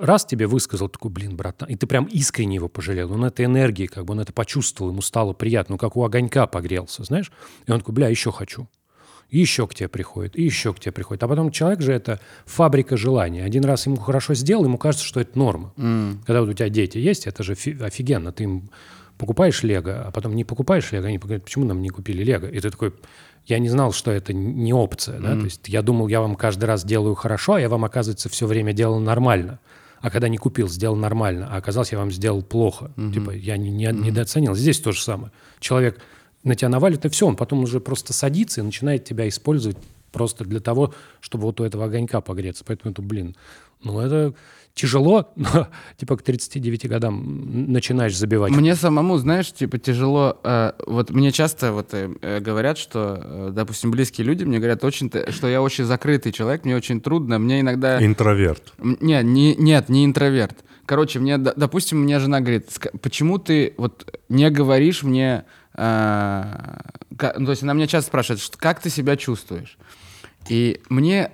раз 0.00 0.24
тебе 0.24 0.46
высказал 0.46 0.88
такой, 0.88 1.10
блин, 1.10 1.36
братан, 1.36 1.68
и 1.68 1.76
ты 1.76 1.86
прям 1.86 2.06
искренне 2.06 2.56
его 2.56 2.68
пожалел, 2.68 3.12
он 3.12 3.24
этой 3.24 3.44
энергии, 3.44 3.86
как 3.86 4.04
бы 4.04 4.12
он 4.12 4.20
это 4.20 4.32
почувствовал, 4.32 4.90
ему 4.90 5.02
стало 5.02 5.32
приятно, 5.32 5.74
ну, 5.74 5.78
как 5.78 5.96
у 5.96 6.04
огонька 6.04 6.46
погрелся, 6.46 7.04
знаешь? 7.04 7.30
И 7.66 7.72
он 7.72 7.78
такой, 7.80 7.94
бля, 7.94 8.08
еще 8.08 8.32
хочу. 8.32 8.68
И 9.30 9.38
еще 9.38 9.66
к 9.66 9.74
тебе 9.74 9.88
приходит, 9.88 10.36
и 10.38 10.42
еще 10.42 10.74
к 10.74 10.80
тебе 10.80 10.92
приходит. 10.92 11.22
А 11.22 11.28
потом 11.28 11.50
человек 11.50 11.80
же 11.80 11.92
это 11.92 12.20
фабрика 12.44 12.98
желаний. 12.98 13.40
Один 13.40 13.64
раз 13.64 13.86
ему 13.86 13.96
хорошо 13.96 14.34
сделал, 14.34 14.64
ему 14.64 14.76
кажется, 14.76 15.06
что 15.06 15.20
это 15.20 15.38
норма. 15.38 15.72
М. 15.78 16.22
Когда 16.26 16.42
вот 16.42 16.50
у 16.50 16.52
тебя 16.52 16.68
дети 16.68 16.98
есть, 16.98 17.26
это 17.26 17.42
же 17.42 17.54
фи- 17.54 17.78
офигенно. 17.80 18.30
Ты 18.30 18.44
им 18.44 18.68
покупаешь 19.16 19.62
лего, 19.62 20.02
а 20.06 20.10
потом 20.10 20.36
не 20.36 20.44
покупаешь 20.44 20.92
лего, 20.92 21.06
они 21.06 21.16
говорят, 21.16 21.44
почему 21.44 21.64
нам 21.64 21.80
не 21.80 21.88
купили 21.88 22.22
лего? 22.22 22.44
И 22.46 22.60
ты 22.60 22.68
такой, 22.68 22.92
я 23.46 23.58
не 23.58 23.68
знал, 23.68 23.92
что 23.92 24.10
это 24.10 24.32
не 24.32 24.72
опция. 24.72 25.18
Да? 25.20 25.32
То 25.40 25.44
есть 25.44 25.68
я 25.68 25.82
думал, 25.82 26.08
я 26.08 26.20
вам 26.20 26.36
каждый 26.36 26.64
раз 26.64 26.84
делаю 26.84 27.14
хорошо, 27.14 27.54
а 27.54 27.60
я 27.60 27.68
вам, 27.68 27.84
оказывается, 27.84 28.28
все 28.28 28.46
время 28.46 28.72
делал 28.72 29.00
нормально. 29.00 29.58
А 30.00 30.10
когда 30.10 30.28
не 30.28 30.36
купил, 30.36 30.68
сделал 30.68 30.96
нормально, 30.96 31.48
а 31.50 31.56
оказалось, 31.56 31.92
я 31.92 31.98
вам 31.98 32.10
сделал 32.10 32.42
плохо. 32.42 32.90
Типа 33.12 33.30
я 33.30 33.56
не, 33.56 33.70
не- 33.70 33.86
недооценил. 33.92 34.54
Здесь 34.54 34.80
то 34.80 34.92
же 34.92 35.00
самое. 35.00 35.32
Человек 35.60 36.00
на 36.42 36.54
тебя 36.56 36.68
навалит, 36.70 37.04
и 37.04 37.08
все, 37.08 37.26
он 37.26 37.36
потом 37.36 37.62
уже 37.62 37.78
просто 37.78 38.12
садится 38.12 38.60
и 38.60 38.64
начинает 38.64 39.04
тебя 39.04 39.28
использовать 39.28 39.76
просто 40.10 40.44
для 40.44 40.60
того, 40.60 40.92
чтобы 41.20 41.44
вот 41.44 41.60
у 41.60 41.64
этого 41.64 41.84
огонька 41.84 42.20
погреться. 42.20 42.64
Поэтому 42.66 42.92
это, 42.92 43.00
блин, 43.00 43.36
ну 43.84 44.00
это 44.00 44.34
тяжело, 44.74 45.30
но 45.36 45.68
типа 45.96 46.16
к 46.16 46.22
39 46.22 46.88
годам 46.88 47.72
начинаешь 47.72 48.16
забивать. 48.16 48.52
Мне 48.52 48.74
самому, 48.74 49.18
знаешь, 49.18 49.52
типа 49.52 49.78
тяжело. 49.78 50.38
э, 50.44 50.72
вот 50.86 51.10
мне 51.10 51.30
часто 51.32 51.72
вот 51.72 51.92
э, 51.94 52.10
э, 52.22 52.40
говорят, 52.40 52.78
что, 52.78 53.20
э, 53.22 53.50
допустим, 53.52 53.90
близкие 53.90 54.26
люди 54.26 54.44
мне 54.44 54.58
говорят 54.58 54.82
очень, 54.84 55.10
что 55.30 55.46
я 55.48 55.60
очень 55.62 55.84
закрытый 55.84 56.32
человек, 56.32 56.64
мне 56.64 56.74
очень 56.76 57.00
трудно, 57.00 57.38
мне 57.38 57.60
иногда. 57.60 58.04
Интроверт. 58.04 58.72
М, 58.78 58.96
Не, 59.00 59.22
не, 59.22 59.54
нет, 59.56 59.88
не 59.88 60.04
интроверт. 60.04 60.56
Короче, 60.86 61.20
мне, 61.20 61.38
допустим, 61.38 62.00
мне 62.02 62.18
жена 62.18 62.40
говорит, 62.40 62.68
«Ска- 62.68 62.96
почему 62.98 63.38
ты 63.38 63.72
вот 63.78 64.18
не 64.28 64.50
говоришь 64.50 65.02
мне, 65.04 65.44
э, 65.74 66.44
ну, 67.38 67.44
то 67.46 67.50
есть 67.50 67.62
она 67.62 67.72
меня 67.74 67.86
часто 67.86 68.08
спрашивает, 68.08 68.40
что, 68.40 68.58
как 68.58 68.80
ты 68.80 68.90
себя 68.90 69.16
чувствуешь? 69.16 69.78
И 70.48 70.80
мне, 70.88 71.30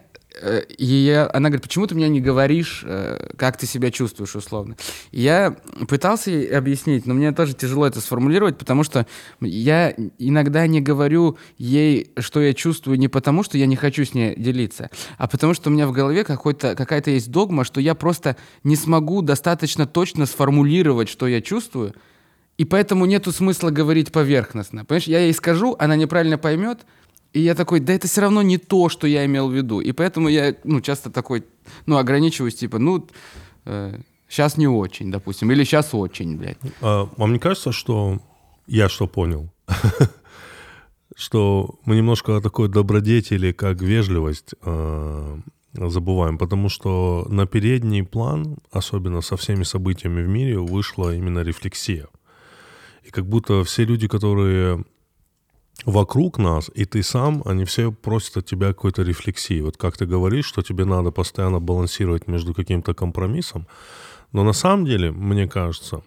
и 0.79 0.85
я- 0.85 1.31
она 1.33 1.49
говорит, 1.49 1.63
почему 1.63 1.87
ты 1.87 1.95
мне 1.95 2.09
не 2.09 2.21
говоришь, 2.21 2.83
э, 2.85 3.31
как 3.37 3.57
ты 3.57 3.67
себя 3.67 3.91
чувствуешь 3.91 4.37
условно? 4.37 4.77
Я 5.11 5.57
пытался 5.89 6.31
ей 6.31 6.47
объяснить, 6.47 7.07
но 7.07 7.15
мне 7.15 7.33
тоже 7.33 7.55
тяжело 7.55 7.87
это 7.87 8.01
сформулировать, 8.01 8.59
потому 8.59 8.85
что 8.85 9.07
я 9.41 9.95
иногда 10.19 10.67
не 10.67 10.81
говорю 10.81 11.39
ей, 11.57 12.13
что 12.19 12.41
я 12.41 12.55
чувствую, 12.55 12.99
не 12.99 13.09
потому, 13.09 13.43
что 13.43 13.59
я 13.59 13.67
не 13.67 13.77
хочу 13.77 14.05
с 14.05 14.15
ней 14.15 14.35
делиться, 14.37 14.91
а 15.17 15.27
потому 15.29 15.55
что 15.55 15.71
у 15.71 15.73
меня 15.73 15.87
в 15.87 15.93
голове 15.93 16.25
какая-то 16.25 17.11
есть 17.11 17.31
догма, 17.31 17.65
что 17.65 17.81
я 17.81 17.95
просто 17.95 18.37
не 18.65 18.77
смогу 18.77 19.23
достаточно 19.23 19.87
точно 19.87 20.27
сформулировать, 20.27 21.09
что 21.09 21.27
я 21.27 21.41
чувствую, 21.41 21.95
и 22.57 22.65
поэтому 22.65 23.07
нету 23.07 23.33
смысла 23.33 23.71
говорить 23.71 24.13
поверхностно. 24.13 24.85
Понимаешь, 24.85 25.07
я 25.07 25.21
ей 25.21 25.33
скажу, 25.33 25.77
она 25.79 25.97
неправильно 25.97 26.39
поймет, 26.39 26.81
и 27.33 27.41
я 27.41 27.55
такой, 27.55 27.81
да 27.81 27.93
это 27.93 28.09
все 28.09 28.23
равно 28.23 28.43
не 28.43 28.59
то, 28.59 28.89
что 28.89 29.07
я 29.07 29.25
имел 29.27 29.49
в 29.49 29.55
виду. 29.55 29.81
И 29.81 29.93
поэтому 29.93 30.29
я, 30.29 30.55
ну, 30.65 30.81
часто 30.81 31.11
такой, 31.11 31.45
ну, 31.87 31.97
ограничиваюсь, 31.99 32.57
типа, 32.57 32.79
ну, 32.79 33.07
сейчас 34.29 34.57
не 34.57 34.67
очень, 34.67 35.11
допустим, 35.11 35.51
или 35.51 35.65
сейчас 35.65 35.95
очень, 35.95 36.37
блядь. 36.37 36.59
А, 36.81 37.09
вам 37.17 37.33
не 37.33 37.39
кажется, 37.39 37.73
что 37.73 38.21
я 38.67 38.89
что 38.89 39.07
понял? 39.07 39.51
что 41.17 41.81
мы 41.85 41.97
немножко 41.97 42.37
о 42.37 42.41
такой 42.41 42.69
добродетели, 42.69 43.51
как 43.51 43.83
вежливость, 43.83 44.55
э, 44.63 45.39
забываем, 45.75 46.39
потому 46.39 46.69
что 46.69 47.27
на 47.29 47.45
передний 47.47 48.05
план, 48.05 48.59
особенно 48.71 49.21
со 49.21 49.37
всеми 49.37 49.65
событиями 49.65 50.23
в 50.23 50.29
мире, 50.29 50.59
вышла 50.59 51.15
именно 51.15 51.41
рефлексия. 51.41 52.07
И 53.03 53.11
как 53.11 53.27
будто 53.27 53.65
все 53.65 53.85
люди, 53.85 54.07
которые 54.07 54.85
вокруг 55.85 56.39
нас, 56.39 56.71
и 56.75 56.85
ты 56.85 57.03
сам, 57.03 57.43
они 57.45 57.65
все 57.65 57.93
просят 57.93 58.37
от 58.39 58.47
тебя 58.47 58.69
какой-то 58.69 59.03
рефлексии. 59.03 59.61
Вот 59.61 59.77
как 59.77 59.97
ты 59.97 60.07
говоришь, 60.07 60.47
что 60.47 60.63
тебе 60.63 60.85
надо 60.85 61.11
постоянно 61.11 61.61
балансировать 61.61 62.29
между 62.29 62.55
каким-то 62.55 62.95
компромиссом. 62.95 63.67
Но 64.33 64.45
на 64.45 64.53
самом 64.53 64.85
деле, 64.85 65.11
мне 65.11 65.49
кажется, 65.49 66.03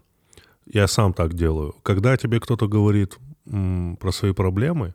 я 0.65 0.87
сам 0.87 1.13
так 1.13 1.33
делаю. 1.33 1.75
Когда 1.83 2.17
тебе 2.17 2.39
кто-то 2.39 2.67
говорит 2.67 3.17
м, 3.47 3.97
про 3.99 4.11
свои 4.11 4.33
проблемы, 4.33 4.93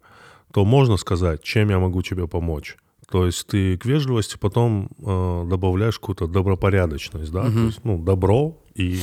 то 0.52 0.64
можно 0.64 0.96
сказать, 0.96 1.42
чем 1.42 1.70
я 1.70 1.78
могу 1.78 2.02
тебе 2.02 2.26
помочь. 2.26 2.76
То 3.10 3.26
есть 3.26 3.46
ты 3.46 3.76
к 3.76 3.84
вежливости 3.84 4.36
потом 4.36 4.88
э, 4.98 5.44
добавляешь 5.48 5.98
какую-то 5.98 6.26
добропорядочность, 6.26 7.30
да, 7.30 7.42
то 7.42 7.66
есть, 7.66 7.84
ну, 7.84 7.98
добро, 8.02 8.56
и 8.74 9.00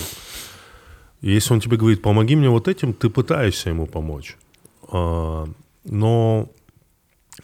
если 1.21 1.53
он 1.53 1.61
тебе 1.61 1.78
говорит, 1.78 2.01
помоги 2.01 2.36
мне 2.36 2.49
вот 2.49 2.67
этим, 2.67 2.93
ты 2.93 3.09
пытаешься 3.09 3.69
ему 3.69 3.88
помочь. 3.88 4.38
Но 5.86 6.50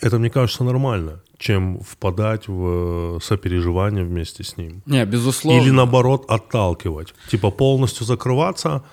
это, 0.01 0.19
мне 0.19 0.29
кажется, 0.29 0.63
нормально, 0.63 1.21
чем 1.37 1.79
впадать 1.81 2.47
в 2.47 3.19
сопереживание 3.21 4.03
вместе 4.03 4.43
с 4.43 4.57
ним. 4.57 4.81
Не, 4.85 5.05
безусловно. 5.05 5.61
Или 5.61 5.71
наоборот 5.71 6.25
отталкивать. 6.27 7.13
Типа 7.29 7.51
полностью 7.51 8.05
закрываться, 8.05 8.83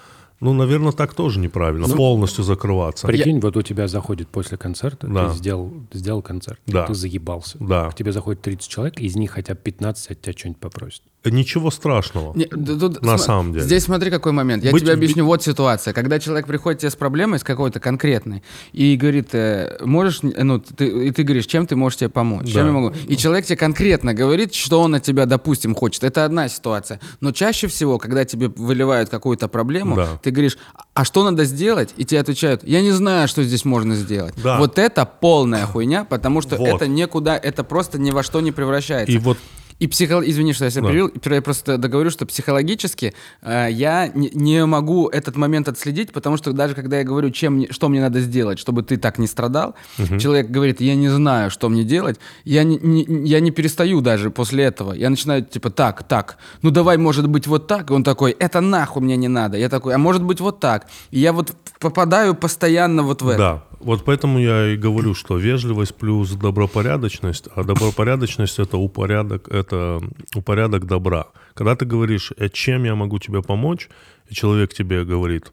ну, 0.40 0.52
наверное, 0.52 0.92
так 0.92 1.14
тоже 1.14 1.38
неправильно. 1.40 1.88
полностью 1.88 2.44
закрываться. 2.44 3.06
Прикинь, 3.06 3.40
вот 3.40 3.56
у 3.56 3.62
тебя 3.62 3.88
заходит 3.88 4.28
после 4.28 4.58
концерта, 4.58 5.06
Да. 5.06 5.30
ты 5.30 5.36
сделал, 5.36 5.72
ты 5.90 5.98
сделал 5.98 6.22
концерт, 6.22 6.60
Да. 6.66 6.86
ты 6.86 6.94
заебался. 6.94 7.56
Да. 7.58 7.90
К 7.90 7.94
тебе 7.94 8.12
заходит 8.12 8.42
30 8.42 8.68
человек, 8.68 9.00
из 9.00 9.16
них 9.16 9.30
хотя 9.30 9.54
бы 9.54 9.60
15 9.60 10.10
от 10.10 10.20
тебя 10.20 10.32
что-нибудь 10.36 10.60
попросят. 10.60 11.02
Ничего 11.30 11.70
страшного. 11.70 12.34
Не, 12.34 12.44
тут 12.46 13.02
На 13.02 13.18
самом 13.18 13.52
деле. 13.52 13.64
Здесь 13.64 13.84
смотри, 13.84 14.10
какой 14.10 14.32
момент. 14.32 14.64
Я 14.64 14.72
Быть- 14.72 14.82
тебе 14.82 14.92
объясню. 14.92 15.24
Вот 15.24 15.42
ситуация. 15.42 15.92
Когда 15.94 16.18
человек 16.18 16.46
приходит 16.46 16.80
тебе 16.80 16.90
с 16.90 16.96
проблемой, 16.96 17.38
с 17.38 17.42
какой-то 17.44 17.80
конкретной, 17.80 18.42
и 18.72 18.96
говорит, 18.96 19.28
э, 19.34 19.78
можешь, 19.84 20.20
ну, 20.22 20.58
ты, 20.60 20.86
и 21.08 21.10
ты 21.10 21.22
говоришь, 21.22 21.46
чем 21.46 21.66
ты 21.66 21.76
можешь 21.76 21.98
тебе 21.98 22.10
помочь? 22.10 22.46
Чем 22.46 22.62
Да. 22.62 22.66
я 22.66 22.72
могу? 22.72 22.92
И 23.08 23.16
человек 23.16 23.44
тебе 23.46 23.56
конкретно 23.56 24.14
говорит, 24.14 24.54
что 24.54 24.80
он 24.80 24.94
от 24.94 25.02
тебя, 25.02 25.26
допустим, 25.26 25.74
хочет. 25.74 26.04
Это 26.04 26.24
одна 26.24 26.48
ситуация. 26.48 27.00
Но 27.20 27.32
чаще 27.32 27.66
всего, 27.66 27.98
когда 27.98 28.24
тебе 28.24 28.48
выливают 28.48 29.08
какую-то 29.08 29.48
проблему, 29.48 29.96
Да. 29.96 30.08
ты 30.22 30.30
говоришь, 30.30 30.56
а 30.94 31.04
что 31.04 31.24
надо 31.24 31.44
сделать? 31.44 31.94
И 31.96 32.04
тебе 32.04 32.20
отвечают, 32.20 32.62
я 32.64 32.80
не 32.82 32.92
знаю, 32.92 33.28
что 33.28 33.42
здесь 33.42 33.64
можно 33.64 33.94
сделать. 33.94 34.34
Да. 34.42 34.58
Вот 34.58 34.78
это 34.78 35.04
полная 35.04 35.66
хуйня, 35.66 36.04
потому 36.04 36.40
что 36.42 36.56
Вот. 36.56 36.68
это 36.68 36.86
никуда, 36.88 37.36
это 37.36 37.64
просто 37.64 37.98
ни 37.98 38.10
во 38.10 38.22
что 38.22 38.40
не 38.40 38.52
превращается. 38.52 39.12
И 39.12 39.18
вот 39.18 39.38
И 39.78 39.86
психо... 39.88 40.22
Извини, 40.24 40.52
что 40.54 40.64
я 40.64 40.70
себя 40.70 40.82
Да. 40.82 40.88
перебил. 40.88 41.12
Я 41.24 41.42
просто 41.42 41.76
договорю, 41.76 42.10
что 42.10 42.24
психологически 42.26 43.12
э, 43.42 43.68
я 43.70 44.08
не, 44.14 44.30
не 44.32 44.64
могу 44.64 45.08
этот 45.08 45.36
момент 45.36 45.68
отследить, 45.68 46.12
потому 46.12 46.36
что 46.38 46.52
даже 46.52 46.74
когда 46.74 46.98
я 46.98 47.04
говорю, 47.04 47.30
чем, 47.30 47.66
что 47.70 47.88
мне 47.88 48.00
надо 48.00 48.20
сделать, 48.20 48.58
чтобы 48.58 48.82
ты 48.82 48.96
так 48.96 49.18
не 49.18 49.26
страдал, 49.26 49.74
человек 50.18 50.50
говорит, 50.50 50.80
я 50.80 50.94
не 50.94 51.08
знаю, 51.10 51.50
что 51.50 51.68
мне 51.68 51.84
делать, 51.84 52.18
я 52.44 52.62
не, 52.64 52.78
не- 52.78 53.28
я 53.28 53.40
не 53.40 53.50
перестаю 53.50 54.00
даже 54.00 54.30
после 54.30 54.64
этого. 54.64 54.94
Я 54.94 55.10
начинаю 55.10 55.44
типа, 55.44 55.68
так, 55.70 56.04
так, 56.08 56.38
ну 56.62 56.70
давай, 56.70 56.96
может 56.96 57.28
быть, 57.28 57.46
вот 57.46 57.66
так. 57.66 57.90
И 57.90 57.92
он 57.92 58.02
такой, 58.02 58.30
это 58.32 58.60
нахуй 58.62 59.02
мне 59.02 59.16
не 59.16 59.28
надо. 59.28 59.58
Я 59.58 59.68
такой, 59.68 59.94
а 59.94 59.98
может 59.98 60.22
быть, 60.22 60.40
вот 60.40 60.58
так. 60.60 60.86
И 61.10 61.18
я 61.20 61.32
вот 61.32 61.52
попадаю 61.80 62.34
постоянно 62.34 63.02
вот 63.02 63.22
в 63.22 63.28
это. 63.28 63.38
Да, 63.38 63.64
вот 63.80 64.04
поэтому 64.04 64.38
я 64.38 64.72
и 64.72 64.76
говорю, 64.76 65.14
что 65.14 65.36
вежливость 65.38 65.94
плюс 65.94 66.30
добропорядочность, 66.32 67.48
а 67.54 67.64
добропорядочность 67.64 68.58
это 68.58 68.76
упорядок, 68.76 69.48
это 69.48 70.00
упорядок 70.34 70.86
добра. 70.86 71.26
Когда 71.54 71.74
ты 71.76 71.84
говоришь, 71.84 72.32
«Э, 72.36 72.48
чем 72.48 72.84
я 72.84 72.94
могу 72.94 73.18
тебе 73.18 73.42
помочь, 73.42 73.88
и 74.30 74.34
человек 74.34 74.72
тебе 74.74 75.04
говорит, 75.04 75.52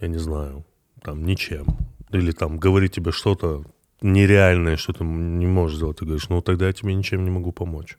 я 0.00 0.08
не 0.08 0.18
знаю, 0.18 0.64
там 1.02 1.24
ничем, 1.24 1.66
или 2.12 2.32
там 2.32 2.58
говорит 2.58 2.92
тебе 2.92 3.12
что-то 3.12 3.64
нереальное, 4.02 4.76
что 4.76 4.92
ты 4.92 5.04
не 5.04 5.46
можешь 5.46 5.76
сделать, 5.78 5.98
ты 5.98 6.04
говоришь, 6.04 6.28
ну 6.28 6.40
тогда 6.42 6.66
я 6.66 6.72
тебе 6.72 6.94
ничем 6.94 7.24
не 7.24 7.30
могу 7.30 7.52
помочь. 7.52 7.96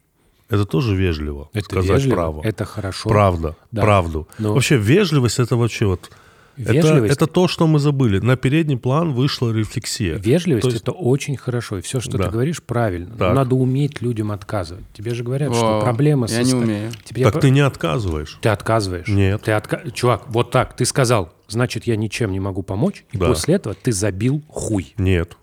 Это 0.50 0.66
тоже 0.66 0.96
вежливо, 0.96 1.50
Это 1.54 1.66
сказать 1.66 1.90
вежливо, 1.92 2.16
право. 2.16 2.42
это 2.44 2.64
хорошо. 2.66 3.10
Правда, 3.10 3.56
Да. 3.72 3.82
правду. 3.82 4.28
Но- 4.40 4.54
Вообще 4.54 4.78
вежливость 4.78 5.40
это 5.40 5.58
вообще 5.58 5.86
вот 5.88 6.10
Вежливость, 6.58 7.14
это 7.14 7.28
то, 7.28 7.48
что 7.48 7.68
мы 7.68 7.80
забыли. 7.80 8.20
На 8.20 8.36
передний 8.36 8.78
план 8.78 9.14
вышла 9.14 9.52
рефлексия. 9.52 10.18
вежливость 10.18 10.64
То 10.64 10.70
есть- 10.70 10.82
это 10.82 10.92
очень 10.92 11.38
хорошо. 11.38 11.78
И 11.78 11.82
все, 11.82 12.00
что 12.00 12.18
Да. 12.18 12.26
ты 12.26 12.32
говоришь, 12.32 12.62
правильно. 12.64 13.10
Но 13.12 13.18
Так. 13.18 13.36
надо 13.36 13.56
уметь 13.56 14.02
людям 14.02 14.32
отказывать. 14.32 14.84
Тебе 14.94 15.14
же 15.14 15.24
говорят, 15.24 15.54
что 15.54 15.80
О, 15.80 15.82
проблема 15.82 16.28
я 16.28 16.44
не 16.44 16.54
умею. 16.54 16.92
Тебе 17.04 17.24
Так 17.24 17.34
по- 17.36 17.40
ты 17.40 17.50
не 17.52 17.60
отказываешь. 17.62 18.38
Ты 18.42 18.50
отказываешь. 18.50 19.08
Нет. 19.08 19.42
Ты 19.44 19.52
отка- 19.52 19.92
Чувак, 19.92 20.24
вот 20.30 20.52
так. 20.52 20.76
Ты 20.76 20.86
сказал, 20.86 21.32
значит, 21.48 21.86
я 21.86 21.96
ничем 21.96 22.32
не 22.32 22.40
могу 22.40 22.64
помочь. 22.64 23.06
И 23.12 23.18
Да. 23.18 23.28
после 23.28 23.56
этого 23.56 23.76
ты 23.76 23.92
забил 23.92 24.44
хуй. 24.48 24.94
Нет. 24.98 25.38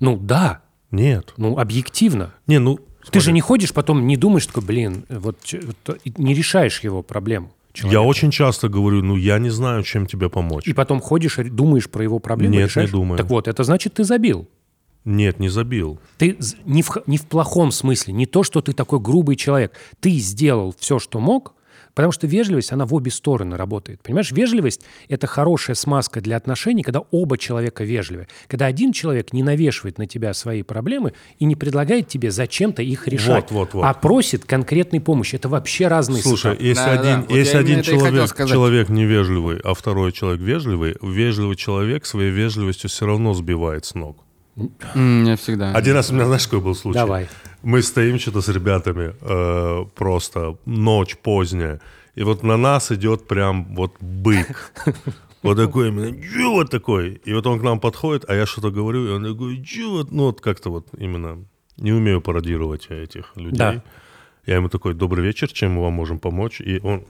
Ну 0.00 0.16
да. 0.16 0.62
Нет. 0.90 1.34
Ну, 1.36 1.58
объективно. 1.58 2.34
Не, 2.48 2.58
ну... 2.58 2.80
Ты 3.10 3.20
же 3.20 3.24
смотри, 3.26 3.34
не 3.34 3.40
ходишь 3.40 3.72
потом, 3.72 4.06
не 4.06 4.16
думаешь, 4.16 4.46
такой, 4.46 4.62
блин, 4.64 5.04
вот, 5.08 5.38
вот, 5.86 5.98
не 6.18 6.34
решаешь 6.34 6.80
его 6.80 7.02
проблему. 7.02 7.52
Я 7.84 7.90
человека. 7.90 8.08
очень 8.08 8.30
часто 8.30 8.68
говорю, 8.68 9.02
ну 9.02 9.16
я 9.16 9.38
не 9.38 9.50
знаю, 9.50 9.82
чем 9.82 10.06
тебе 10.06 10.28
помочь. 10.28 10.66
И 10.66 10.72
потом 10.72 11.00
ходишь, 11.00 11.36
думаешь 11.36 11.88
про 11.88 12.02
его 12.04 12.18
проблему, 12.18 12.52
Нет, 12.54 12.60
не 12.60 12.66
решаешь. 12.66 12.90
думаю. 12.90 13.18
Так 13.18 13.28
вот, 13.28 13.48
это 13.48 13.64
значит, 13.64 13.94
ты 13.94 14.04
забил. 14.04 14.48
Нет, 15.04 15.38
не 15.38 15.48
забил. 15.48 15.98
Ты 16.18 16.38
не 16.66 16.82
в, 16.82 16.90
не 17.06 17.16
в 17.16 17.26
плохом 17.26 17.72
смысле, 17.72 18.12
не 18.12 18.26
то, 18.26 18.42
что 18.42 18.60
ты 18.60 18.72
такой 18.72 19.00
грубый 19.00 19.36
человек. 19.36 19.72
Ты 20.00 20.10
сделал 20.18 20.74
все, 20.78 20.98
что 20.98 21.20
мог, 21.20 21.54
потому 21.94 22.12
что 22.12 22.26
вежливость, 22.26 22.72
она 22.72 22.86
в 22.86 22.94
обе 22.94 23.10
стороны 23.10 23.56
работает. 23.56 24.00
Понимаешь, 24.02 24.32
вежливость– 24.32 24.82
это 25.08 25.26
хорошая 25.26 25.74
смазка 25.74 26.20
для 26.20 26.36
отношений, 26.36 26.82
когда 26.82 27.00
оба 27.10 27.38
человека 27.38 27.84
вежливы. 27.84 28.28
Когда 28.46 28.66
один 28.66 28.92
человек 28.92 29.32
не 29.32 29.42
навешивает 29.42 29.98
на 29.98 30.06
тебя 30.06 30.34
свои 30.34 30.62
проблемы 30.62 31.12
и 31.38 31.44
не 31.44 31.56
предлагает 31.56 32.08
тебе 32.08 32.30
зачем-то 32.30 32.82
их 32.82 33.08
решать, 33.08 33.50
Вот, 33.50 33.72
вот, 33.72 33.74
вот. 33.74 33.84
а 33.84 33.94
просит 33.94 34.44
конкретной 34.44 35.00
помощи. 35.00 35.36
Это 35.36 35.48
вообще 35.48 35.88
разные 35.88 36.22
Слушай, 36.22 36.54
ситуации. 36.54 36.64
если 36.64 36.84
Да, 36.84 36.94
да, 36.94 37.00
один, 37.00 37.20
вот 37.22 37.30
я 37.30 37.38
если 37.38 37.56
один 37.58 37.82
человек, 37.82 38.36
человек 38.36 38.88
невежливый, 38.88 39.60
а 39.62 39.74
второй 39.74 40.12
человек 40.12 40.40
вежливый, 40.40 40.96
вежливый 41.02 41.56
человек 41.56 42.06
своей 42.06 42.30
вежливостью 42.30 42.90
все 42.90 43.06
равно 43.06 43.34
сбивает 43.34 43.84
с 43.84 43.94
ног. 43.94 44.24
Не 44.94 45.36
всегда. 45.36 45.72
Один 45.72 45.94
раз 45.94 46.10
у 46.10 46.14
меня, 46.14 46.26
знаешь, 46.26 46.44
какой 46.44 46.60
был 46.60 46.74
случай? 46.74 46.98
Давай. 46.98 47.28
Мы 47.62 47.82
стоим 47.82 48.18
что-то 48.18 48.40
с 48.40 48.48
ребятами, 48.48 49.14
э, 49.20 49.84
просто 49.94 50.56
ночь 50.66 51.16
поздняя, 51.16 51.80
и 52.14 52.22
вот 52.22 52.42
на 52.42 52.56
нас 52.56 52.90
идет 52.92 53.28
прям 53.28 53.74
вот 53.74 53.92
бык. 54.00 54.72
Вот 55.42 55.56
такой 55.56 55.88
именно, 55.88 56.12
чё 56.22 56.50
вот 56.52 56.70
такой? 56.70 57.18
И 57.24 57.32
вот 57.32 57.46
он 57.46 57.58
к 57.58 57.62
нам 57.62 57.80
подходит, 57.80 58.28
а 58.28 58.34
я 58.34 58.44
что-то 58.44 58.70
говорю, 58.70 59.06
и 59.06 59.10
он 59.10 59.24
такой, 59.24 59.64
чё 59.64 59.90
вот? 59.90 60.12
Ну 60.12 60.24
вот 60.24 60.42
как-то 60.42 60.70
вот 60.70 60.88
именно 60.98 61.46
не 61.78 61.92
умею 61.92 62.20
пародировать 62.20 62.88
этих 62.90 63.32
людей. 63.36 63.58
Да. 63.58 63.82
Я 64.44 64.56
ему 64.56 64.68
такой, 64.68 64.92
добрый 64.92 65.24
вечер, 65.24 65.48
чем 65.48 65.72
мы 65.72 65.82
вам 65.82 65.94
можем 65.94 66.18
помочь? 66.18 66.60
И 66.60 66.78
он, 66.82 67.04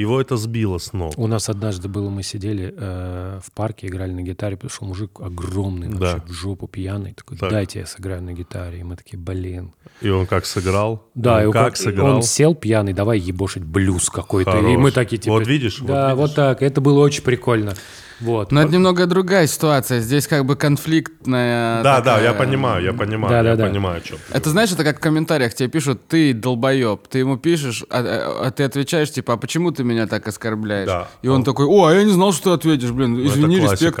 его 0.00 0.20
это 0.20 0.36
сбило 0.36 0.78
с 0.78 0.92
ног. 0.92 1.14
У 1.16 1.26
нас 1.26 1.48
однажды 1.48 1.88
было, 1.88 2.10
мы 2.10 2.22
сидели 2.22 2.74
э, 2.76 3.40
в 3.42 3.52
парке, 3.52 3.86
играли 3.86 4.12
на 4.12 4.22
гитаре, 4.22 4.56
пришел 4.56 4.86
мужик 4.86 5.20
огромный, 5.20 5.88
Да. 5.88 5.96
вообще 5.98 6.22
в 6.26 6.32
жопу 6.32 6.66
пьяный, 6.68 7.12
такой, 7.14 7.36
Так. 7.38 7.50
дайте 7.50 7.78
я 7.80 7.86
сыграю 7.86 8.22
на 8.22 8.32
гитаре. 8.32 8.80
И 8.80 8.82
мы 8.82 8.96
такие, 8.96 9.18
блин. 9.18 9.72
И 10.00 10.08
он 10.08 10.26
как 10.26 10.44
сыграл? 10.46 11.02
Да, 11.14 11.38
Он 11.46 11.52
как 11.52 11.64
как- 11.66 11.76
сыграл? 11.76 12.16
Он 12.16 12.22
сел 12.22 12.54
пьяный, 12.54 12.92
давай 12.92 13.18
ебошить 13.18 13.64
блюз 13.64 14.10
какой-то. 14.10 14.58
И 14.58 14.76
мы 14.76 14.90
такие, 14.92 15.18
типа... 15.18 15.32
Вот 15.34 15.46
видишь, 15.46 15.80
вот 15.80 15.88
Да, 15.88 16.14
вот, 16.14 16.22
видишь. 16.24 16.34
так. 16.36 16.62
Это 16.62 16.80
было 16.80 17.00
очень 17.00 17.22
прикольно. 17.22 17.74
Вот. 18.20 18.50
Но 18.50 18.62
это 18.62 18.72
немного 18.72 19.06
другая 19.06 19.46
ситуация. 19.46 20.00
Здесь 20.00 20.26
как 20.26 20.44
бы 20.46 20.56
конфликтная. 20.56 21.82
Да, 21.82 22.00
да, 22.00 22.14
такая- 22.14 22.24
я 22.24 22.32
понимаю, 22.32 22.82
я 22.84 22.92
понимаю, 22.94 23.28
Да, 23.34 23.42
да, 23.42 23.50
я 23.50 23.56
да. 23.56 23.66
понимаю, 23.66 23.98
о 23.98 24.00
чем. 24.00 24.16
Это 24.30 24.48
знаешь, 24.50 24.72
это 24.72 24.84
как 24.84 24.96
в 24.98 25.00
комментариях 25.00 25.52
тебе 25.54 25.68
пишут, 25.68 26.06
ты 26.08 26.32
долбоеб. 26.32 27.06
Ты 27.08 27.18
ему 27.18 27.36
пишешь, 27.36 27.84
а, 27.90 27.98
а- 28.00 28.46
а 28.46 28.50
ты 28.50 28.62
отвечаешь, 28.64 29.10
типа, 29.12 29.34
а 29.34 29.36
почему 29.36 29.70
ты 29.70 29.84
меня 29.84 30.06
так 30.06 30.26
оскорбляешь? 30.28 30.86
Да. 30.86 31.08
И 31.22 31.28
он 31.28 31.36
Он- 31.36 31.44
такой, 31.44 31.66
о, 31.66 31.86
а 31.86 31.94
я 31.94 32.04
не 32.04 32.12
знал, 32.12 32.32
что 32.32 32.56
ты 32.56 32.68
ответишь, 32.68 32.90
блин, 32.92 33.14
Ну, 33.14 33.26
извини, 33.26 33.58
это 33.58 33.72
респект. 33.72 34.00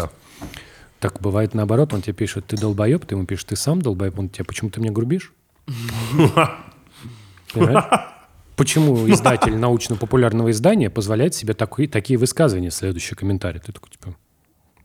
Так 0.98 1.20
бывает 1.20 1.52
наоборот, 1.52 1.92
он 1.92 2.00
тебе 2.00 2.14
пишет, 2.14 2.46
ты 2.46 2.56
долбоеб, 2.56 3.04
ты 3.04 3.14
ему 3.16 3.26
пишешь, 3.26 3.44
ты 3.44 3.54
сам 3.56 3.82
долбоеб, 3.82 4.18
он 4.18 4.30
тебе, 4.30 4.44
почему 4.44 4.70
ты 4.70 4.80
мне 4.80 4.90
грубишь? 4.90 5.32
Понимаешь? 7.52 7.84
Почему 8.56 9.08
издатель 9.10 9.56
научно-популярного 9.56 10.50
издания 10.50 10.90
позволяет 10.90 11.34
себе 11.34 11.54
такие, 11.54 11.88
такие 11.88 12.18
высказывания? 12.18 12.70
Следующий 12.70 13.14
комментарий. 13.14 13.60
Ты 13.60 13.72
такой, 13.72 13.90
типа, 13.90 14.16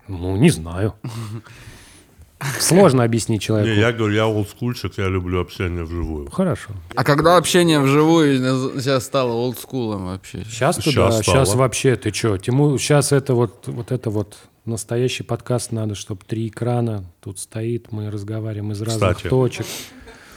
ну, 0.08 0.36
не 0.36 0.50
знаю. 0.50 0.96
Сложно 2.60 3.04
объяснить 3.04 3.42
человеку. 3.42 3.70
Не, 3.70 3.80
я 3.80 3.92
говорю, 3.92 4.14
я 4.14 4.28
олдскульчик, 4.28 4.98
я 4.98 5.08
люблю 5.08 5.40
общение 5.40 5.84
вживую. 5.84 6.30
Хорошо. 6.32 6.72
А 6.96 7.04
когда 7.04 7.38
общение 7.38 7.80
вживую 7.80 8.80
сейчас 8.80 9.06
стало 9.06 9.34
олдскулом 9.34 10.08
вообще. 10.08 10.44
Сейчас 10.46 10.78
туда, 10.78 11.12
стало. 11.12 11.24
сейчас 11.24 11.54
вообще, 11.54 11.96
ты 11.96 12.12
что, 12.12 12.38
Тиму, 12.38 12.78
сейчас 12.80 13.12
это 13.12 13.36
вот, 13.36 13.68
вот 13.68 13.92
это 13.92 14.10
вот 14.10 14.38
настоящий 14.66 15.24
подкаст 15.24 15.72
надо, 15.72 15.94
чтобы 15.94 16.22
три 16.26 16.48
экрана 16.48 17.06
тут 17.22 17.40
стоит, 17.40 17.92
мы 17.92 18.10
разговариваем 18.10 18.72
из 18.72 18.82
разных 18.82 19.18
Кстати. 19.18 19.30
точек. 19.30 19.66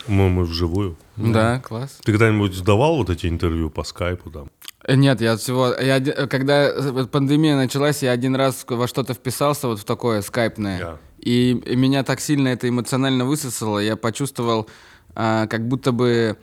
Мы, 0.08 0.28
мы 0.28 0.44
вживую. 0.44 0.96
Да, 1.16 1.60
класс. 1.60 1.98
Ты 2.04 2.12
когда-нибудь 2.12 2.62
давал 2.62 2.96
вот 2.96 3.10
эти 3.10 3.26
интервью 3.26 3.70
по 3.70 3.84
скайпу 3.84 4.30
там? 4.30 4.50
Э, 4.86 4.94
Нет, 4.96 5.20
я 5.20 5.36
всего... 5.36 5.74
Я, 5.80 6.00
когда 6.00 6.68
э, 6.68 7.06
пандемия 7.10 7.56
началась, 7.56 8.02
я 8.02 8.10
один 8.10 8.36
раз 8.36 8.64
во 8.68 8.86
что-то 8.86 9.14
вписался, 9.14 9.68
вот 9.68 9.80
в 9.80 9.84
такое 9.84 10.22
скайпное. 10.22 10.78
Я. 10.78 10.98
И, 11.20 11.52
и 11.52 11.76
меня 11.76 12.02
так 12.02 12.20
сильно 12.20 12.48
это 12.48 12.68
эмоционально 12.68 13.24
высосало, 13.24 13.78
я 13.78 13.96
почувствовал, 13.96 14.68
а, 15.14 15.46
как 15.46 15.66
будто 15.66 15.92
бы... 15.92 16.36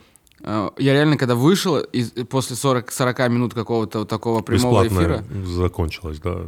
а, 0.44 0.72
я 0.80 0.94
реально, 0.94 1.18
когда 1.18 1.36
вышел 1.36 1.78
из, 1.80 2.12
после 2.30 2.56
40, 2.56 2.92
40 2.92 3.30
минут 3.30 3.54
какого-то 3.54 4.00
вот 4.00 4.10
такого 4.10 4.42
прямого 4.42 4.84
Бесплатно 4.84 5.24
эфира... 5.24 5.46
закончилось, 5.46 6.20
да? 6.24 6.48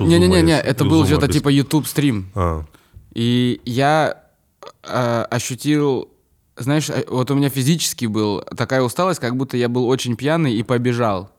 Не-не-не, 0.00 0.58
это 0.58 0.84
был 0.84 1.04
что-то 1.04 1.28
типа 1.28 1.48
YouTube 1.50 1.86
стрим. 1.86 2.30
А, 2.34 2.64
И 3.12 3.60
я 3.66 4.23
э, 4.82 5.26
ощутил, 5.30 6.08
знаешь, 6.56 6.90
э, 6.90 7.04
вот 7.08 7.30
у 7.30 7.34
меня 7.34 7.48
физически 7.48 8.06
был 8.06 8.40
такая 8.56 8.82
усталость, 8.82 9.20
как 9.20 9.36
будто 9.36 9.56
я 9.56 9.68
был 9.68 9.86
очень 9.88 10.16
пьяный 10.16 10.54
и 10.54 10.62
побежал. 10.62 11.30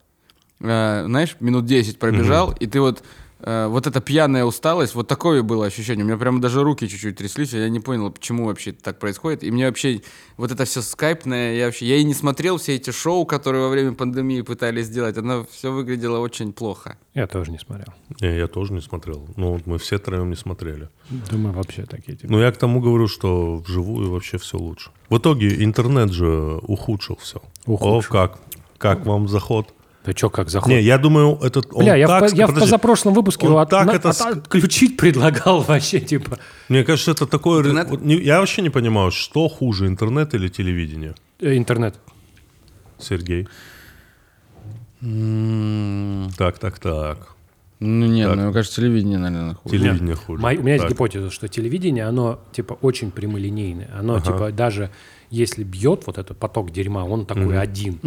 Э, 0.59 1.03
знаешь, 1.05 1.35
минут 1.39 1.65
10 1.65 1.99
пробежал, 1.99 2.51
и 2.59 2.67
ты 2.67 2.79
вот 2.79 3.03
э, 3.39 3.67
вот 3.67 3.87
эта 3.87 4.01
пьяная 4.01 4.45
усталость, 4.45 4.95
вот 4.95 5.07
такое 5.07 5.43
было 5.43 5.65
ощущение. 5.65 6.03
У 6.03 6.07
меня 6.07 6.17
прямо 6.17 6.41
даже 6.41 6.63
руки 6.63 6.87
чуть-чуть 6.87 7.17
тряслись, 7.17 7.53
я 7.53 7.69
не 7.69 7.79
понял, 7.79 8.11
почему 8.11 8.45
вообще 8.45 8.71
это 8.71 8.83
так 8.83 8.99
происходит. 8.99 9.43
И 9.43 9.51
мне 9.51 9.67
вообще 9.67 10.01
вот 10.37 10.51
это 10.51 10.65
все 10.65 10.81
скайпное, 10.81 11.55
я 11.55 11.65
вообще, 11.65 11.85
я 11.85 11.97
и 11.97 12.03
не 12.03 12.13
смотрел 12.13 12.57
все 12.57 12.75
эти 12.75 12.91
шоу, 12.91 13.25
которые 13.25 13.63
во 13.63 13.69
время 13.69 13.93
пандемии 13.93 14.41
пытались 14.41 14.87
сделать, 14.87 15.17
оно 15.17 15.45
все 15.51 15.71
выглядело 15.71 16.19
очень 16.19 16.53
плохо. 16.53 16.97
Я 17.13 17.27
тоже 17.27 17.51
не 17.51 17.59
смотрел. 17.59 17.93
не, 18.21 18.37
я 18.37 18.47
тоже 18.47 18.73
не 18.73 18.81
смотрел. 18.81 19.27
Ну, 19.37 19.53
вот 19.53 19.65
мы 19.65 19.77
все 19.77 19.97
троем 19.99 20.29
не 20.29 20.35
смотрели. 20.35 20.89
Думаю, 21.31 21.53
вообще 21.53 21.85
такие. 21.85 22.17
Типа. 22.17 22.31
Ну, 22.31 22.41
я 22.41 22.51
к 22.51 22.57
тому 22.57 22.81
говорю, 22.81 23.07
что 23.07 23.57
вживую 23.57 24.11
вообще 24.11 24.37
все 24.37 24.57
лучше. 24.57 24.91
В 25.09 25.17
итоге 25.17 25.63
интернет 25.63 26.11
же 26.11 26.59
ухудшил 26.63 27.17
все. 27.21 27.41
Ухудшил. 27.65 28.09
О, 28.09 28.27
как? 28.27 28.39
Как 28.77 29.05
вам 29.05 29.27
заход? 29.27 29.74
Да 30.05 30.11
что, 30.15 30.29
как 30.29 30.49
заход? 30.49 30.69
Не, 30.69 30.81
я 30.81 30.97
думаю, 30.97 31.39
этот... 31.41 31.67
он 31.73 31.83
Бля, 31.83 31.95
я, 31.95 32.07
так 32.07 32.31
в, 32.31 32.35
я 32.35 32.45
в 32.45 32.49
подожди. 32.49 32.65
позапрошлом 32.65 33.13
выпуске 33.13 33.47
его 33.47 33.57
от- 33.59 33.69
так 33.69 33.87
на- 33.87 33.91
это 33.93 34.09
от- 34.09 34.21
отключить 34.21 34.97
предлагал 35.01 35.61
вообще, 35.61 35.99
типа. 35.99 36.37
Мне 36.69 36.83
кажется, 36.83 37.11
это 37.11 37.25
такое... 37.25 37.59
Интернет? 37.61 37.89
вот 37.89 38.01
не- 38.01 38.21
я 38.21 38.39
вообще 38.39 38.61
не 38.61 38.69
понимаю, 38.69 39.09
что 39.11 39.47
хуже, 39.49 39.87
интернет 39.87 40.33
или 40.35 40.47
телевидение? 40.47 41.15
э, 41.41 41.57
интернет. 41.57 41.95
Сергей. 42.99 43.47
Так, 46.37 46.59
так, 46.59 46.79
так. 46.79 47.27
Ну 47.81 48.05
нет, 48.07 48.27
Так. 48.29 48.37
ну, 48.37 48.43
мне 48.45 48.53
кажется, 48.53 48.77
телевидение, 48.81 49.17
наверное, 49.19 49.55
хуже. 49.55 49.77
Телевидение 49.77 50.15
хуже. 50.15 50.41
Мой- 50.41 50.57
у 50.57 50.61
меня 50.61 50.73
есть 50.73 50.83
Так. 50.83 50.91
гипотеза, 50.93 51.29
что 51.29 51.47
телевидение, 51.47 52.05
оно 52.05 52.39
типа 52.53 52.77
очень 52.81 53.11
прямолинейное. 53.11 53.89
Оно 53.99 54.19
типа 54.19 54.51
даже 54.51 54.89
если 55.29 55.63
бьет 55.63 56.03
вот 56.05 56.17
этот 56.17 56.37
поток 56.37 56.71
дерьма, 56.71 57.03
он 57.05 57.25
такой 57.25 57.59
один. 57.59 57.99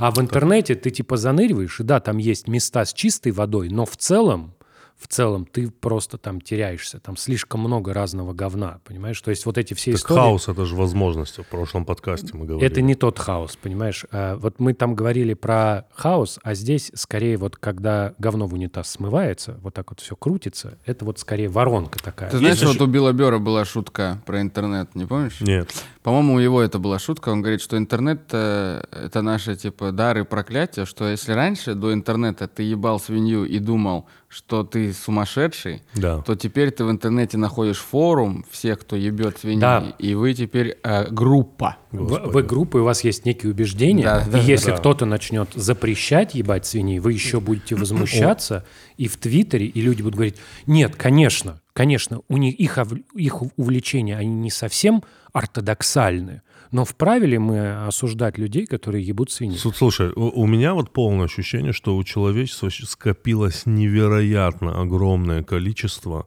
А 0.00 0.10
в 0.10 0.18
интернете 0.20 0.74
ты 0.74 0.90
типа 0.90 1.16
заныриваешь, 1.16 1.80
и 1.80 1.82
да, 1.82 2.00
там 2.00 2.18
есть 2.18 2.48
места 2.48 2.84
с 2.84 2.92
чистой 2.92 3.32
водой, 3.32 3.68
но 3.68 3.86
в 3.86 3.96
целом, 3.96 4.54
в 4.98 5.08
целом 5.08 5.44
ты 5.44 5.70
просто 5.70 6.16
там 6.16 6.40
теряешься. 6.40 6.98
Там 7.00 7.16
слишком 7.16 7.60
много 7.60 7.92
разного 7.92 8.32
говна, 8.32 8.80
понимаешь? 8.84 9.20
То 9.20 9.30
есть 9.30 9.44
вот 9.44 9.58
эти 9.58 9.74
все 9.74 9.92
Так 9.92 10.00
истории... 10.00 10.20
хаос 10.20 10.48
это 10.48 10.64
же 10.64 10.74
возможности. 10.74 11.42
В 11.42 11.46
прошлом 11.46 11.84
подкасте 11.84 12.30
мы 12.32 12.46
говорили. 12.46 12.66
Это 12.66 12.80
не 12.80 12.94
тот 12.94 13.18
хаос, 13.18 13.56
понимаешь? 13.56 14.06
А, 14.10 14.36
Вот 14.36 14.58
мы 14.58 14.72
там 14.72 14.94
говорили 14.94 15.34
про 15.34 15.84
хаос, 15.94 16.38
а 16.42 16.54
здесь 16.54 16.90
скорее 16.94 17.36
вот 17.36 17.56
когда 17.56 18.14
говно 18.18 18.46
в 18.46 18.54
унитаз 18.54 18.88
смывается, 18.90 19.58
вот 19.62 19.74
так 19.74 19.90
вот 19.90 20.00
все 20.00 20.16
крутится, 20.16 20.78
это 20.86 21.04
вот 21.04 21.18
скорее 21.18 21.48
воронка 21.48 21.98
такая. 22.02 22.30
Ты 22.30 22.38
знаешь, 22.38 22.60
Есть 22.60 22.78
вот 22.78 22.80
у 22.80 22.90
Билла 22.90 23.12
Бера 23.12 23.38
была 23.38 23.64
шутка 23.64 24.22
про 24.24 24.40
интернет, 24.40 24.94
не 24.94 25.04
помнишь? 25.04 25.40
Нет. 25.40 25.72
По-моему, 26.02 26.34
у 26.34 26.38
его 26.38 26.62
это 26.62 26.78
была 26.78 26.98
шутка. 26.98 27.30
Он 27.30 27.42
говорит, 27.42 27.60
что 27.60 27.76
интернет 27.76 28.22
э, 28.32 28.82
это 28.92 29.22
наши 29.22 29.56
типа 29.56 29.92
дары 29.92 30.20
и 30.20 30.24
проклятия, 30.24 30.84
что 30.86 31.08
если 31.08 31.32
раньше 31.32 31.74
до 31.74 31.92
интернета 31.92 32.48
ты 32.48 32.62
ебал 32.62 33.00
свинью 33.00 33.44
и 33.44 33.58
думал, 33.58 34.06
что 34.28 34.64
ты 34.64 34.92
сумасшедший, 34.92 35.82
Да. 35.94 36.20
то 36.22 36.34
теперь 36.34 36.70
ты 36.70 36.84
в 36.84 36.90
интернете 36.90 37.38
находишь 37.38 37.78
форум 37.78 38.44
всех, 38.50 38.80
кто 38.80 38.96
ебет 38.96 39.38
свиней, 39.38 39.60
Да. 39.60 39.94
и 39.98 40.14
вы 40.14 40.34
теперь 40.34 40.76
э, 40.82 41.06
группа. 41.10 41.76
В- 41.92 42.30
Вы 42.32 42.42
группа, 42.42 42.78
и 42.78 42.80
у 42.80 42.84
вас 42.84 43.04
есть 43.04 43.24
некие 43.24 43.52
убеждения. 43.52 44.02
Да, 44.04 44.24
да, 44.30 44.38
и 44.38 44.44
если 44.44 44.72
да. 44.72 44.76
кто-то 44.76 45.06
начнет 45.06 45.48
запрещать 45.54 46.34
ебать 46.34 46.66
свиней, 46.66 46.98
вы 46.98 47.12
еще 47.12 47.40
будете 47.40 47.76
возмущаться 47.76 48.64
и 48.96 49.06
в 49.08 49.16
Твиттере, 49.16 49.66
и 49.66 49.80
люди 49.80 50.02
будут 50.02 50.16
говорить, 50.16 50.36
нет, 50.66 50.96
конечно, 50.96 51.60
конечно, 51.72 52.20
у 52.28 52.36
них 52.36 52.54
их, 52.58 52.78
их 53.14 53.42
увлечения, 53.56 54.16
они 54.18 54.34
не 54.34 54.50
совсем 54.50 55.02
ортодоксальны, 55.32 56.42
но 56.70 56.84
вправе 56.84 57.26
ли 57.26 57.38
мы 57.38 57.86
осуждать 57.86 58.38
людей, 58.38 58.66
которые 58.66 59.04
ебут 59.06 59.30
свиней? 59.30 59.56
С- 59.58 59.70
Слушай, 59.76 60.12
у, 60.14 60.42
у 60.42 60.46
меня 60.46 60.74
вот 60.74 60.90
полное 60.92 61.26
ощущение, 61.26 61.72
что 61.72 61.96
у 61.96 62.04
человечества 62.04 62.68
скопилось 62.70 63.62
невероятно 63.66 64.80
огромное 64.80 65.42
количество, 65.42 66.26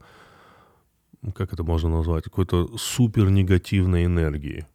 как 1.35 1.53
это 1.53 1.63
можно 1.63 1.89
назвать, 1.89 2.23
какой-то 2.23 2.77
супер 2.77 3.29
негативной 3.29 4.05
энергии. 4.05 4.65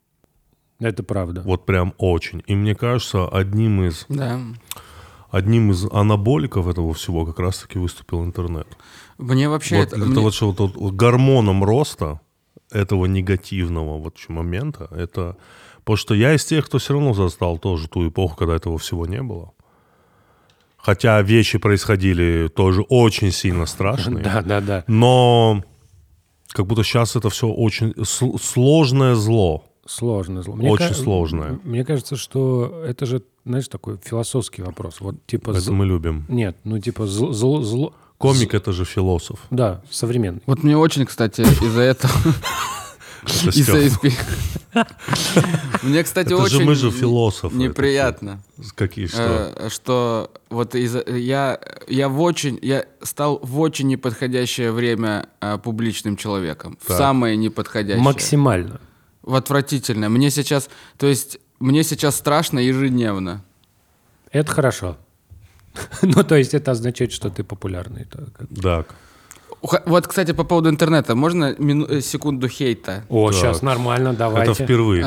Это 0.80 1.02
правда. 1.02 1.42
Вот 1.44 1.66
прям 1.66 1.94
очень. 1.98 2.42
И 2.46 2.54
мне 2.54 2.74
кажется, 2.74 3.26
одним 3.28 3.84
из, 3.84 4.04
Да. 4.08 4.40
одним 5.30 5.70
из 5.70 5.84
анаболиков 5.90 6.66
этого 6.66 6.92
всего 6.94 7.24
как 7.24 7.38
раз-таки 7.38 7.78
выступил 7.78 8.24
интернет. 8.24 8.66
Мне 9.16 9.48
вообще 9.48 9.76
вот 9.78 9.86
это... 9.88 9.96
для 9.96 10.06
мне- 10.06 10.14
того, 10.14 10.30
что 10.30 10.48
вот, 10.48 10.58
вот- 10.60 10.76
вот 10.76 10.94
гормоном 10.94 11.64
роста 11.64 12.20
этого 12.70 13.06
негативного 13.06 13.98
вот 13.98 14.16
момента, 14.28 14.88
это... 14.90 15.36
Потому 15.84 15.96
что 15.98 16.14
я 16.14 16.34
из 16.34 16.44
тех, 16.46 16.64
кто 16.66 16.78
все 16.78 16.94
равно 16.94 17.12
застал 17.12 17.58
тоже 17.58 17.88
ту 17.88 18.08
эпоху, 18.08 18.36
когда 18.36 18.54
этого 18.56 18.78
всего 18.78 19.06
не 19.06 19.22
было. 19.22 19.52
Хотя 20.78 21.20
вещи 21.22 21.58
происходили 21.58 22.48
тоже 22.48 22.82
очень 22.88 23.30
сильно 23.32 23.66
страшные. 23.66 24.22
Да, 24.24 24.42
да, 24.42 24.60
да. 24.60 24.84
Но 24.86 25.62
как 26.48 26.66
будто 26.66 26.82
сейчас 26.84 27.16
это 27.16 27.28
все 27.30 27.48
очень 27.48 27.90
сл- 27.92 28.38
сложное 28.40 29.14
зло. 29.14 29.64
Сложно. 29.86 30.42
зло. 30.42 30.54
Очень 30.54 30.88
ка- 30.88 30.94
сложное. 30.94 31.58
Мне 31.64 31.84
кажется, 31.84 32.16
что 32.16 32.82
это 32.86 33.04
же, 33.06 33.22
знаешь, 33.44 33.68
такой 33.68 33.98
философский 34.02 34.62
вопрос. 34.62 35.00
Вот 35.00 35.16
типа... 35.26 35.50
Это 35.50 35.60
з- 35.60 35.70
мы 35.70 35.84
любим. 35.84 36.24
Нет, 36.28 36.56
ну 36.64 36.78
типа 36.78 37.06
зло... 37.06 37.32
зло, 37.32 37.60
зло- 37.60 37.92
Комик 38.32 38.54
это 38.54 38.72
же 38.72 38.84
философ. 38.84 39.38
Да, 39.50 39.82
современный. 39.90 40.42
Вот 40.46 40.62
мне 40.62 40.76
очень, 40.76 41.04
кстати, 41.04 41.42
из-за 41.42 41.80
этого... 41.82 42.12
Это 43.24 43.50
из-за 43.58 43.78
Мне, 45.82 46.02
кстати, 46.02 46.28
Это 46.28 46.36
же 46.48 46.56
очень 46.56 46.64
мы 46.64 46.74
же 46.74 46.90
философы. 46.90 47.54
неприятно. 47.56 48.42
Какие 48.74 49.06
что? 49.06 49.52
э, 49.56 49.68
что 49.70 50.30
вот 50.50 50.74
из 50.74 50.96
я 51.06 51.58
я 51.88 52.08
в 52.08 52.20
очень 52.20 52.58
я 52.62 52.84
стал 53.02 53.38
в 53.42 53.60
очень 53.60 53.88
неподходящее 53.88 54.72
время 54.72 55.28
э, 55.40 55.58
публичным 55.58 56.16
человеком 56.16 56.78
в 56.82 56.86
Так. 56.88 56.98
самое 56.98 57.36
неподходящее 57.36 58.02
Максимально. 58.02 58.80
в 59.22 59.34
отвратительное 59.34 60.08
мне 60.08 60.30
сейчас 60.30 60.68
то 60.98 61.06
есть 61.06 61.38
мне 61.60 61.82
сейчас 61.82 62.16
страшно 62.16 62.58
ежедневно 62.58 63.44
Это 64.30 64.50
хорошо. 64.50 64.96
Ну, 66.02 66.22
то 66.22 66.34
есть 66.36 66.54
это 66.54 66.70
означает, 66.72 67.12
что 67.12 67.30
ты 67.30 67.42
популярный. 67.42 68.06
Уха- 68.50 68.86
вот 69.86 70.06
кстати 70.06 70.32
по 70.32 70.44
поводу 70.44 70.68
интернета 70.68 71.14
можно 71.14 71.54
мину- 71.54 71.86
э, 71.90 72.00
секунду 72.00 72.48
хейта 72.48 73.04
О, 73.08 73.30
Так. 73.30 73.36
сейчас 73.40 73.62
нормально, 73.62 74.12
давайте. 74.12 74.52
Это 74.52 74.64
впервые 74.64 75.02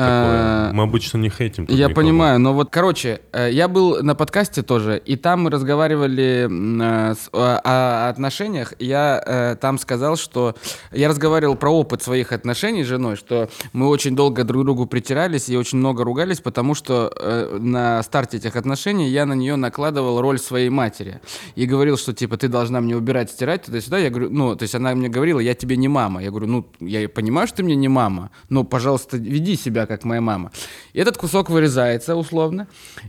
такое. 0.68 0.76
Мы 0.76 0.82
обычно 0.82 1.18
не 1.18 1.28
хейтим. 1.30 1.66
Я 1.68 1.88
никого. 1.88 1.94
понимаю, 1.94 2.38
но 2.40 2.52
вот, 2.54 2.68
короче, 2.70 3.20
э, 3.32 3.50
я 3.52 3.68
был 3.68 4.02
на 4.02 4.14
подкасте 4.14 4.62
тоже, 4.62 5.00
и 5.04 5.16
там 5.16 5.42
мы 5.42 5.50
разговаривали 5.50 6.48
э, 6.48 7.14
о, 7.32 8.08
отношениях. 8.08 8.74
Я 8.78 9.56
там 9.60 9.78
сказал, 9.78 10.16
что 10.16 10.54
я 10.92 11.08
разговаривал 11.08 11.54
про 11.56 11.70
опыт 11.70 12.02
своих 12.02 12.32
отношений 12.32 12.84
с 12.84 12.86
женой, 12.86 13.16
что 13.16 13.48
мы 13.72 13.88
очень 13.88 14.16
долго 14.16 14.44
друг 14.44 14.62
к 14.62 14.64
другу 14.64 14.86
притирались 14.86 15.48
и 15.48 15.56
очень 15.56 15.78
много 15.78 16.04
ругались, 16.04 16.40
потому 16.40 16.74
что 16.74 17.12
на 17.58 18.02
старте 18.02 18.38
этих 18.38 18.56
отношений 18.56 19.08
я 19.08 19.26
на 19.26 19.34
нее 19.34 19.56
накладывал 19.56 20.20
роль 20.20 20.38
своей 20.38 20.68
матери 20.68 21.20
и 21.54 21.66
говорил, 21.66 21.96
что 21.96 22.12
типа 22.12 22.36
ты 22.36 22.48
должна 22.48 22.80
мне 22.80 22.96
убирать, 22.96 23.30
стирать 23.30 23.62
туда-сюда. 23.64 23.98
Я 23.98 24.10
говорю, 24.10 24.30
ну, 24.30 24.47
то 24.56 24.62
есть 24.62 24.74
она 24.74 24.94
мне 24.94 25.08
говорила, 25.08 25.40
я 25.40 25.54
тебе 25.54 25.76
не 25.76 25.88
мама. 25.88 26.22
Я 26.22 26.30
говорю, 26.30 26.46
ну, 26.46 26.66
я 26.80 27.08
понимаю, 27.08 27.46
что 27.46 27.58
ты 27.58 27.62
мне 27.62 27.76
не 27.76 27.88
мама, 27.88 28.30
но, 28.48 28.64
пожалуйста, 28.64 29.16
веди 29.16 29.56
себя 29.56 29.86
как 29.86 30.04
моя 30.04 30.20
мама. 30.20 30.50
И 30.92 31.00
этот 31.00 31.16
кусок 31.16 31.50
вырезается 31.50 32.16
условно 32.16 32.68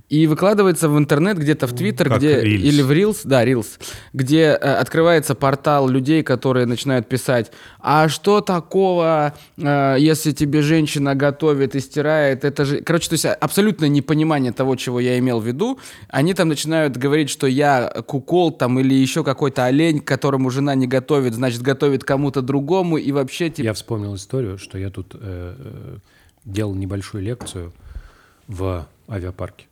и 0.09 0.27
выкладывается 0.27 0.89
в 0.89 0.97
интернет 0.97 1.37
где-то 1.37 1.67
в 1.67 1.73
Твиттер, 1.73 2.17
где 2.17 2.41
Reels. 2.41 2.67
или 2.67 2.81
в 2.81 2.91
Reels, 2.91 3.21
да, 3.23 3.45
Reels, 3.45 3.79
где 4.13 4.41
э, 4.41 4.55
открывается 4.55 5.35
портал 5.35 5.87
людей, 5.87 6.23
которые 6.23 6.65
начинают 6.65 7.07
писать, 7.07 7.51
а 7.79 8.09
что 8.09 8.41
такого, 8.41 9.33
э, 9.57 9.95
если 9.99 10.31
тебе 10.31 10.61
женщина 10.61 11.15
готовит 11.15 11.75
и 11.75 11.79
стирает, 11.79 12.43
это 12.43 12.65
же, 12.65 12.81
короче, 12.81 13.09
то 13.09 13.13
есть 13.13 13.25
абсолютное 13.25 13.89
непонимание 13.89 14.51
того, 14.51 14.75
чего 14.75 14.99
я 14.99 15.17
имел 15.19 15.39
в 15.39 15.45
виду, 15.45 15.79
они 16.09 16.33
там 16.33 16.49
начинают 16.49 16.97
говорить, 16.97 17.29
что 17.29 17.47
я 17.47 17.91
кукол 18.05 18.51
там 18.51 18.79
или 18.79 18.93
еще 18.93 19.23
какой-то 19.23 19.65
олень, 19.65 19.99
которому 19.99 20.49
жена 20.49 20.75
не 20.75 20.87
готовит, 20.87 21.28
значит 21.33 21.61
готовит 21.61 22.03
кому-то 22.03 22.41
другому 22.41 22.97
и 22.97 23.11
вообще 23.11 23.49
типа 23.49 23.65
Я 23.65 23.73
вспомнил 23.73 24.15
историю, 24.15 24.57
что 24.57 24.77
я 24.77 24.89
тут 24.89 25.15
э, 25.15 25.17
э, 25.57 25.97
делал 26.45 26.73
небольшую 26.75 27.23
лекцию 27.23 27.73
в 28.47 28.87
авиапарке. 29.09 29.65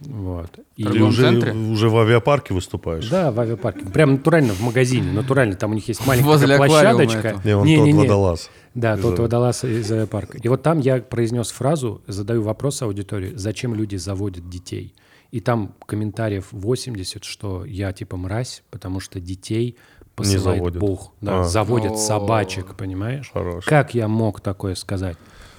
Вот. 0.00 0.50
И- 0.76 0.84
Ты 0.84 1.02
уже, 1.02 1.22
центре? 1.22 1.52
уже 1.52 1.88
в 1.88 1.96
авиапарке 1.98 2.52
выступаешь? 2.52 3.08
Да, 3.08 3.32
в 3.32 3.40
авиапарке. 3.40 3.86
Прям 3.86 4.12
натурально 4.12 4.52
в 4.52 4.60
магазине. 4.60 5.10
Натурально. 5.10 5.54
Там 5.56 5.70
у 5.70 5.74
них 5.74 5.88
есть 5.88 6.06
маленькая 6.06 6.26
Возле 6.28 6.56
площадочка. 6.56 7.40
Не, 7.44 7.56
он 7.56 7.66
Не-не-не. 7.66 7.92
тот 7.92 8.00
водолаз. 8.02 8.50
Да, 8.74 8.94
Из 8.94 9.00
тот 9.00 9.18
водолаз 9.18 9.64
из 9.64 9.90
авиапарка. 9.90 10.38
И 10.38 10.48
вот 10.48 10.62
там 10.62 10.80
я 10.80 10.98
произнес 11.00 11.50
фразу, 11.50 12.02
задаю 12.06 12.42
вопрос 12.42 12.82
аудитории, 12.82 13.32
зачем 13.36 13.74
люди 13.74 13.96
заводят 13.96 14.48
детей. 14.50 14.94
И 15.30 15.40
там 15.40 15.74
комментариев 15.86 16.48
80, 16.52 17.24
что 17.24 17.64
я 17.64 17.92
типа 17.92 18.16
мразь, 18.16 18.62
потому 18.70 19.00
что 19.00 19.18
детей 19.18 19.76
посылает 20.16 20.58
заводят. 20.58 20.80
Бог. 20.80 21.12
Да, 21.20 21.40
А. 21.40 21.44
заводят 21.44 21.92
О. 21.92 21.96
собачек, 21.96 22.74
понимаешь? 22.74 23.30
Хорош. 23.32 23.64
Как 23.64 23.94
я 23.94 24.08
мог 24.08 24.40
такое 24.40 24.74
сказать? 24.74 25.16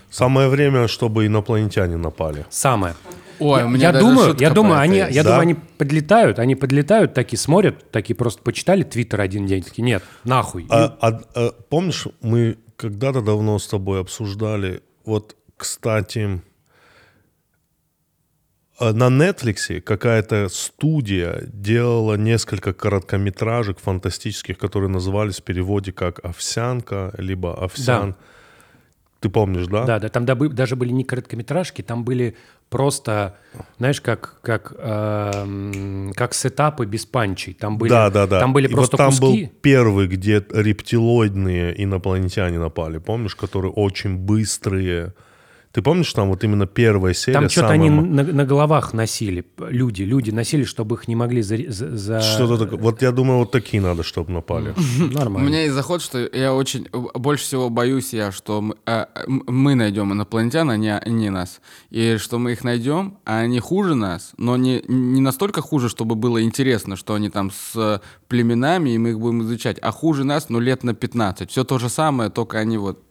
Самое 0.10 0.50
время, 0.50 0.88
чтобы 0.88 1.26
инопланетяне 1.28 1.96
напали. 1.98 2.46
Самое. 2.50 2.96
Ой, 3.40 3.60
я, 3.60 3.66
у 3.68 3.70
меня 3.70 3.88
я 3.88 3.92
даже 3.94 4.06
думаю, 4.06 4.36
я 4.40 4.50
думаю, 4.50 4.80
они, 4.80 4.98
есть. 4.98 5.16
я 5.16 5.24
Да? 5.24 5.30
думаю, 5.30 5.42
они 5.44 5.54
подлетают, 5.54 6.40
они 6.40 6.56
подлетают, 6.56 7.14
такие 7.14 7.38
смотрят, 7.38 7.92
такие 7.92 8.16
просто 8.16 8.42
почитали 8.42 8.82
Твиттер 8.84 9.22
один 9.22 9.46
день, 9.46 9.62
такие, 9.62 9.84
нет, 9.84 10.04
нахуй. 10.24 10.66
А, 10.70 10.98
а- 11.02 11.22
а 11.36 11.52
помнишь, 11.70 12.08
мы 12.22 12.58
когда-то 12.78 13.22
давно 13.22 13.60
с 13.60 13.68
тобой 13.68 14.02
обсуждали, 14.02 14.82
вот, 15.06 15.36
кстати, 15.56 16.42
на 18.80 19.08
Netflix 19.08 19.82
какая-то 19.82 20.50
студия 20.50 21.44
делала 21.48 22.16
несколько 22.16 22.74
короткометражек 22.74 23.80
фантастических, 23.80 24.58
которые 24.58 24.90
назывались 24.90 25.40
в 25.40 25.44
переводе 25.44 25.92
как 25.92 26.24
«Овсянка», 26.24 27.14
либо 27.18 27.54
«Овсян». 27.54 28.16
Ты 29.20 29.30
помнишь, 29.30 29.66
да? 29.66 29.84
Да, 29.84 30.00
да, 30.00 30.10
там 30.10 30.26
даже 30.26 30.76
были 30.76 30.92
не 30.92 31.04
короткометражки, 31.04 31.82
там 31.82 32.04
были 32.04 32.36
просто, 32.70 33.36
знаешь, 33.80 34.00
как, 34.00 34.40
как, 34.42 34.76
эм, 34.78 36.14
как 36.16 36.36
сетапы 36.36 36.86
без 36.86 37.08
панчей. 37.08 37.54
Там 37.54 37.80
были, 37.80 37.90
да, 37.90 38.12
да, 38.12 38.28
да. 38.28 38.40
Там 38.40 38.54
были 38.54 38.68
И 38.68 38.72
просто 38.72 38.96
вот 38.96 38.98
там 38.98 39.10
куски. 39.10 39.46
был 39.46 39.52
первый, 39.62 40.08
где 40.08 40.46
рептилоидные 40.52 41.84
инопланетяне 41.84 42.60
напали. 42.60 43.00
Помнишь, 43.00 43.36
которые 43.36 43.72
очень 43.72 44.18
быстрые. 44.18 45.14
Ты 45.72 45.82
помнишь, 45.82 46.12
там 46.14 46.30
вот 46.30 46.44
именно 46.44 46.66
первая 46.66 47.14
серия? 47.14 47.34
Там 47.40 47.50
что-то 47.50 47.68
самая 47.68 47.80
они 47.80 47.90
на, 47.90 48.24
на 48.24 48.46
головах 48.46 48.94
носили, 48.94 49.46
люди, 49.60 50.04
люди 50.04 50.32
носили, 50.32 50.64
чтобы 50.64 50.96
их 50.96 51.08
не 51.08 51.16
могли 51.16 51.42
за... 51.42 51.58
за- 51.70 52.22
Что-то 52.22 52.58
такое. 52.58 52.80
Вот 52.80 53.02
я 53.02 53.12
думаю, 53.12 53.40
вот 53.40 53.52
такие 53.52 53.82
надо, 53.82 54.02
чтобы 54.04 54.32
напали. 54.32 54.74
У 55.00 55.04
Нормально. 55.14 55.48
меня 55.48 55.62
есть 55.64 55.74
заход, 55.76 56.02
что 56.02 56.20
я 56.34 56.54
очень 56.54 56.88
больше 57.14 57.44
всего 57.44 57.70
боюсь 57.70 58.14
я, 58.14 58.32
что 58.32 58.62
мы, 58.62 58.76
а, 58.86 59.08
мы 59.28 59.76
найдем 59.76 60.12
инопланетян, 60.14 60.70
а 60.70 60.78
не, 60.78 61.00
не 61.06 61.30
нас. 61.30 61.62
И 61.92 62.18
что 62.18 62.40
мы 62.40 62.54
их 62.54 62.64
найдем, 62.64 63.18
а 63.26 63.40
они 63.40 63.60
хуже 63.60 63.94
нас, 63.96 64.32
но 64.38 64.58
не, 64.58 64.84
не 64.88 65.22
настолько 65.22 65.62
хуже, 65.62 65.90
чтобы 65.90 66.16
было 66.16 66.42
интересно, 66.42 66.96
что 66.96 67.14
они 67.14 67.30
там 67.30 67.52
с 67.52 68.02
племенами, 68.28 68.92
и 68.92 68.98
мы 68.98 69.10
их 69.10 69.20
будем 69.20 69.44
изучать, 69.44 69.78
а 69.82 69.92
хуже 69.92 70.24
нас, 70.24 70.50
ну, 70.50 70.60
лет 70.60 70.84
на 70.84 70.94
15. 70.94 71.50
Все 71.52 71.64
то 71.64 71.78
же 71.78 71.90
самое, 71.90 72.30
только 72.30 72.58
они 72.60 72.78
вот 72.78 73.04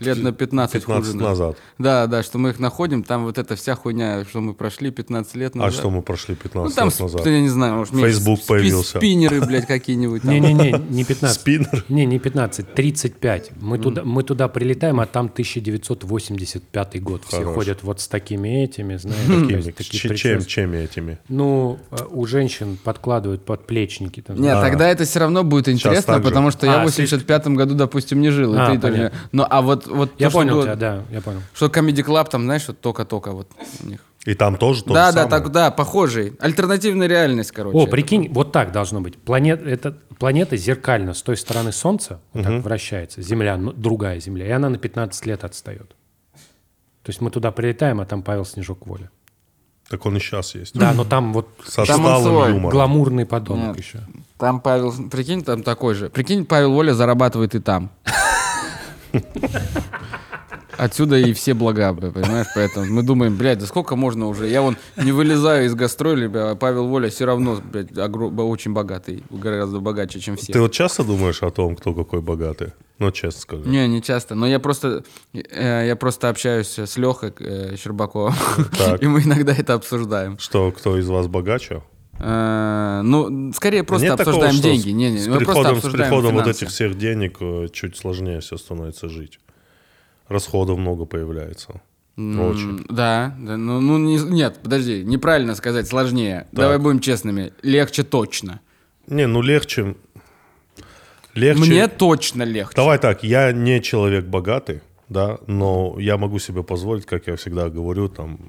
Лет 0.00 0.22
на 0.22 0.32
15, 0.32 0.72
15 0.84 0.84
хуже 0.84 1.16
назад. 1.16 1.56
Да, 1.78 2.06
да, 2.06 2.22
что 2.22 2.38
мы 2.38 2.50
их 2.50 2.58
находим, 2.58 3.02
там 3.02 3.24
вот 3.24 3.38
эта 3.38 3.56
вся 3.56 3.74
хуйня, 3.74 4.24
что 4.28 4.40
мы 4.40 4.54
прошли 4.54 4.90
15 4.90 5.34
лет 5.36 5.52
А 5.54 5.58
назад. 5.58 5.74
что 5.74 5.90
мы 5.90 6.02
прошли 6.02 6.34
15 6.34 6.70
Ну 6.70 6.76
там, 6.76 6.88
лет 6.88 7.00
назад? 7.00 7.26
я 7.26 7.40
не 7.40 7.48
знаю, 7.48 7.74
может, 7.76 7.94
Facebook 7.94 8.38
спи- 8.40 8.48
появился. 8.48 8.98
Спиннеры, 8.98 9.40
блядь, 9.44 9.66
какие-нибудь. 9.66 10.24
Не-не-не, 10.24 10.72
не 10.90 11.04
15. 11.04 11.40
Спиннер. 11.40 11.84
Не, 11.88 12.06
не 12.06 12.18
15, 12.18 12.74
35. 12.74 13.50
Мы, 13.60 13.78
туда, 13.78 14.04
мы 14.04 14.22
туда 14.22 14.48
прилетаем, 14.48 15.00
а 15.00 15.06
там 15.06 15.26
1985 15.26 17.02
год. 17.02 17.22
Все 17.26 17.38
Хорош. 17.38 17.54
ходят 17.54 17.82
вот 17.82 18.00
с 18.00 18.08
такими 18.08 18.64
этими, 18.64 18.96
знаешь. 18.96 19.74
чем, 20.18 20.44
чеми 20.44 20.76
этими? 20.78 21.18
Ну, 21.28 21.78
э, 21.90 21.96
у 22.10 22.26
женщин 22.26 22.78
подкладывают 22.82 23.44
подплечники. 23.44 24.20
Там, 24.20 24.40
Нет, 24.40 24.56
А. 24.56 24.62
тогда 24.62 24.88
это 24.88 25.04
все 25.04 25.20
равно 25.20 25.44
будет 25.44 25.68
интересно, 25.68 26.20
потому 26.20 26.50
что 26.50 26.66
я 26.66 26.82
А, 26.82 26.84
в 26.84 26.88
85-м 26.88 27.54
году, 27.54 27.74
допустим, 27.74 28.20
не 28.20 28.30
жил. 28.30 28.54
и 28.54 28.58
А, 28.58 28.70
ты 28.72 28.78
тоже. 28.80 29.12
Ну, 29.32 29.44
а 29.48 29.62
вот, 29.62 29.86
вот 29.88 30.12
Я 30.18 30.26
то, 30.26 30.30
что 30.30 30.38
понял 30.40 30.54
было- 30.54 30.62
тебя, 30.64 30.76
да, 30.76 31.02
я 31.10 31.20
понял. 31.20 31.40
Что 31.54 31.66
Comedy 31.66 32.04
Club 32.04 32.28
там, 32.30 32.44
знаешь, 32.44 32.66
вот 32.68 32.80
только-только 32.80 33.32
вот 33.32 33.48
у 33.82 33.86
них. 33.86 34.00
И 34.26 34.34
там 34.34 34.56
тоже 34.56 34.84
то 34.84 34.92
да, 34.92 35.08
же 35.10 35.14
да, 35.16 35.22
самое? 35.22 35.42
так, 35.42 35.52
да, 35.52 35.70
похожий. 35.70 36.34
Альтернативная 36.40 37.06
реальность, 37.06 37.52
короче. 37.52 37.76
О, 37.76 37.82
это 37.82 37.90
прикинь, 37.90 38.28
вот 38.30 38.52
так 38.52 38.72
должно 38.72 39.00
быть. 39.00 39.16
Планета, 39.16 39.64
это, 39.64 39.96
планета 40.18 40.56
зеркально 40.56 41.14
с 41.14 41.22
той 41.22 41.36
стороны 41.36 41.72
Солнца 41.72 42.20
вот 42.34 42.44
так 42.44 42.62
вращается, 42.62 43.22
Земля, 43.22 43.56
ну, 43.56 43.72
другая 43.72 44.20
Земля, 44.20 44.46
и 44.46 44.50
она 44.50 44.68
на 44.68 44.76
15 44.78 45.24
лет 45.26 45.44
отстает. 45.44 45.88
То 47.02 47.10
есть 47.10 47.20
мы 47.22 47.30
туда 47.30 47.52
прилетаем, 47.52 48.00
а 48.00 48.04
там 48.06 48.22
Павел 48.22 48.44
Снежок 48.44 48.86
Воля. 48.86 49.10
Так 49.88 50.04
он 50.04 50.14
и 50.18 50.20
сейчас 50.20 50.54
есть. 50.54 50.74
Да, 50.78 50.92
но 50.92 51.04
там 51.04 51.32
вот 51.32 51.48
Со 51.64 51.86
Там 51.86 52.04
он 52.04 52.22
юмором. 52.50 52.68
гламурный 52.68 53.24
подонок 53.24 53.68
Нет. 53.68 53.78
еще. 53.78 54.00
Там 54.36 54.60
Павел, 54.60 54.92
прикинь, 55.08 55.42
там 55.42 55.62
такой 55.62 55.94
же. 55.94 56.10
Прикинь, 56.10 56.44
Павел 56.44 56.72
Воля 56.72 56.92
зарабатывает 56.92 57.54
и 57.54 57.60
там. 57.60 57.90
Отсюда 60.78 61.18
и 61.18 61.32
все 61.32 61.54
блага, 61.54 61.92
понимаешь? 61.92 62.46
Поэтому 62.54 62.86
мы 62.86 63.02
думаем, 63.02 63.36
блядь, 63.36 63.58
да 63.58 63.66
сколько 63.66 63.96
можно 63.96 64.28
уже? 64.28 64.48
Я 64.48 64.62
вон 64.62 64.76
не 64.96 65.10
вылезаю 65.10 65.66
из 65.66 65.74
гастролей, 65.74 66.28
бля, 66.28 66.50
а 66.50 66.54
Павел 66.54 66.86
Воля 66.86 67.10
все 67.10 67.24
равно, 67.24 67.60
блядь, 67.60 67.90
очень 67.98 68.72
богатый, 68.72 69.24
гораздо 69.28 69.80
богаче, 69.80 70.20
чем 70.20 70.36
все. 70.36 70.52
Ты 70.52 70.60
вот 70.60 70.72
часто 70.72 71.02
думаешь 71.02 71.42
о 71.42 71.50
том, 71.50 71.74
кто 71.74 71.94
какой 71.94 72.20
богатый? 72.20 72.72
Ну, 73.00 73.10
честно 73.10 73.40
скажи. 73.40 73.68
Не, 73.68 73.88
не 73.88 74.02
часто. 74.02 74.34
Но 74.36 74.46
я 74.46 74.60
просто, 74.60 75.04
э, 75.32 75.84
я 75.86 75.96
просто 75.96 76.28
общаюсь 76.28 76.78
с 76.78 76.96
Лехой 76.96 77.32
э, 77.40 77.76
Щербаковым, 77.76 78.34
Так. 78.78 79.02
и 79.02 79.06
мы 79.06 79.22
иногда 79.22 79.52
это 79.52 79.74
обсуждаем. 79.74 80.38
Что, 80.38 80.70
кто 80.70 80.96
из 80.96 81.08
вас 81.08 81.26
богаче? 81.26 81.82
Э, 82.18 83.00
ну, 83.04 83.52
скорее 83.52 83.84
просто 83.84 84.08
Нет 84.08 84.16
такого, 84.16 84.36
обсуждаем 84.46 84.54
что 84.54 84.62
деньги. 84.62 84.90
С, 84.90 84.94
Не, 84.94 85.10
не, 85.12 85.18
с 85.18 85.26
мы 85.28 85.34
просто 85.38 85.52
приходом, 85.52 85.74
с 85.74 85.78
обсуждаем 85.78 86.10
приходом 86.10 86.34
вот 86.34 86.42
финансы. 86.44 86.64
этих 86.64 86.74
всех 86.74 86.98
денег 86.98 87.36
э, 87.40 87.68
чуть 87.72 87.96
сложнее 87.96 88.40
все 88.40 88.56
становится 88.56 89.08
жить. 89.08 89.38
Расходов 90.28 90.78
много 90.78 91.04
появляется. 91.04 91.80
Очень. 92.16 92.84
Да, 92.88 93.36
да, 93.38 93.56
ну, 93.56 93.80
ну 93.80 93.96
не- 93.98 94.18
нет, 94.18 94.58
подожди, 94.62 95.04
неправильно 95.04 95.54
сказать, 95.54 95.86
сложнее. 95.86 96.48
Давай 96.50 96.78
будем 96.78 96.98
честными, 96.98 97.52
легче 97.62 98.02
точно. 98.02 98.60
Не, 99.06 99.26
ну 99.28 99.40
легче. 99.40 99.94
Легче. 101.34 101.60
Мне 101.60 101.86
точно 101.86 102.42
легче. 102.42 102.74
Давай 102.74 102.98
так, 102.98 103.22
я 103.22 103.52
не 103.52 103.80
человек 103.80 104.24
богатый, 104.24 104.80
да, 105.08 105.38
но 105.46 105.94
я 106.00 106.16
могу 106.18 106.40
себе 106.40 106.64
позволить, 106.64 107.06
как 107.06 107.28
я 107.28 107.36
всегда 107.36 107.68
говорю, 107.70 108.08
там 108.08 108.40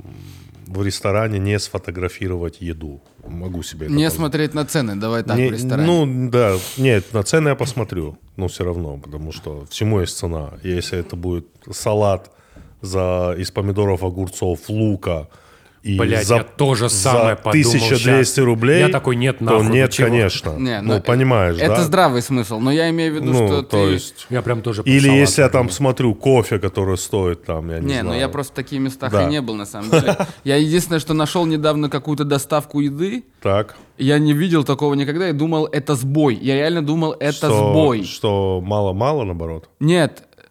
в 0.70 0.84
ресторане 0.86 1.40
не 1.40 1.58
сфотографировать 1.60 2.62
еду. 2.62 3.02
Могу 3.28 3.64
себе 3.64 3.88
это 3.88 3.96
Не 3.96 4.06
позволить. 4.06 4.14
смотреть 4.14 4.54
на 4.54 4.66
цены, 4.66 4.96
давай 4.96 5.24
так, 5.24 5.38
Не- 5.38 5.50
в 5.50 5.54
ресторане. 5.54 5.88
Ну, 6.06 6.30
да. 6.30 6.56
Нет, 6.78 7.12
на 7.14 7.24
цены 7.24 7.50
я 7.50 7.56
посмотрю. 7.56 8.18
Но 8.38 8.48
все 8.48 8.64
равно, 8.64 8.98
потому 8.98 9.32
что 9.32 9.66
всему 9.70 10.00
есть 10.00 10.18
цена. 10.18 10.54
Если 10.64 11.00
это 11.00 11.16
будет 11.16 11.48
салат 11.72 12.32
за, 12.82 13.36
из 13.38 13.50
помидоров, 13.52 14.04
огурцов, 14.04 14.70
лука 14.70 15.28
и 15.82 15.98
Блядь, 15.98 16.28
за, 16.28 16.36
я 16.36 16.44
тоже 16.44 16.90
самое 16.90 17.36
за 17.38 17.42
подумал 17.42 17.70
1200 17.70 18.36
щас. 18.36 18.38
рублей, 18.38 18.80
Я 18.80 18.90
такой, 18.90 19.16
нет, 19.16 19.38
то 19.40 19.46
нахуй, 19.46 19.64
вы 19.68 19.74
нет, 19.74 19.92
чего? 19.92 20.08
конечно. 20.08 20.50
Не, 20.58 20.82
ну, 20.82 20.96
ну, 20.96 21.02
понимаешь, 21.02 21.56
Это 21.58 21.76
да? 21.78 21.84
здравый 21.84 22.22
смысл, 22.22 22.60
но 22.60 22.70
я 22.72 22.90
имею 22.90 23.14
в 23.14 23.16
виду, 23.16 23.32
Ну, 23.32 23.48
что 23.48 23.62
то 23.64 23.86
ты... 23.88 23.94
есть... 23.94 24.28
Я 24.30 24.42
прям 24.42 24.62
тоже 24.62 24.82
Или 24.84 25.10
если 25.10 25.42
я 25.42 25.50
там 25.50 25.70
смотрю 25.70 26.14
кофе, 26.16 26.60
который 26.60 26.98
стоит 26.98 27.46
там, 27.46 27.70
я 27.70 27.80
не, 27.80 27.86
Не, 27.86 27.92
знаю. 28.02 28.06
ну 28.08 28.14
я 28.14 28.28
просто 28.28 28.52
в 28.54 28.56
таких 28.56 28.80
местах 28.80 29.12
Да. 29.12 29.24
и 29.28 29.30
не 29.32 29.42
был, 29.42 29.56
на 29.56 29.66
самом 29.66 29.90
деле. 29.90 30.18
Я 30.44 30.58
единственное, 30.58 31.00
что 31.00 31.14
нашел 31.14 31.46
недавно 31.46 31.90
какую-то 31.90 32.26
доставку 32.26 32.82
еды, 32.82 33.24
Так. 33.42 33.76
я 33.98 34.20
не 34.20 34.34
видел 34.34 34.64
такого 34.66 34.96
никогда 34.96 35.30
и 35.30 35.34
думал, 35.34 35.66
это 35.72 35.96
сбой. 35.96 36.36
Я 36.36 36.56
реально 36.56 36.82
думал, 36.86 37.14
это 37.20 37.34
что, 37.48 37.72
сбой. 37.72 38.04
Что 38.04 38.62
мало-мало, 38.62 39.24
наоборот. 39.24 39.70
Нет, 39.80 40.24
э, 40.38 40.42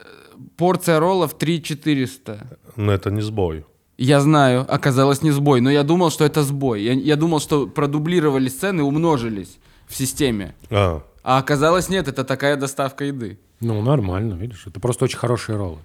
порция 0.56 0.98
роллов 1.00 1.36
3400. 1.36 2.46
Но 2.76 2.92
это 2.92 3.10
не 3.10 3.20
сбой. 3.20 3.64
Я 3.98 4.20
знаю, 4.20 4.64
оказалось 4.68 5.22
не 5.22 5.32
сбой, 5.32 5.60
но 5.60 5.70
я 5.70 5.82
думал, 5.82 6.10
что 6.10 6.24
это 6.24 6.42
сбой. 6.44 6.82
Я, 6.82 6.92
я 6.92 7.16
думал, 7.16 7.40
что 7.40 7.66
продублировались 7.66 8.54
цены, 8.54 8.82
умножились 8.84 9.58
в 9.88 9.94
системе. 9.96 10.54
А, 10.70 11.02
А 11.24 11.38
оказалось 11.38 11.88
нет, 11.88 12.06
это 12.08 12.22
такая 12.24 12.56
доставка 12.56 13.04
еды. 13.04 13.38
Ну, 13.60 13.82
нормально, 13.82 14.34
видишь. 14.34 14.64
Это 14.66 14.78
просто 14.78 15.04
очень 15.04 15.18
хорошие 15.18 15.56
роллы. 15.58 15.78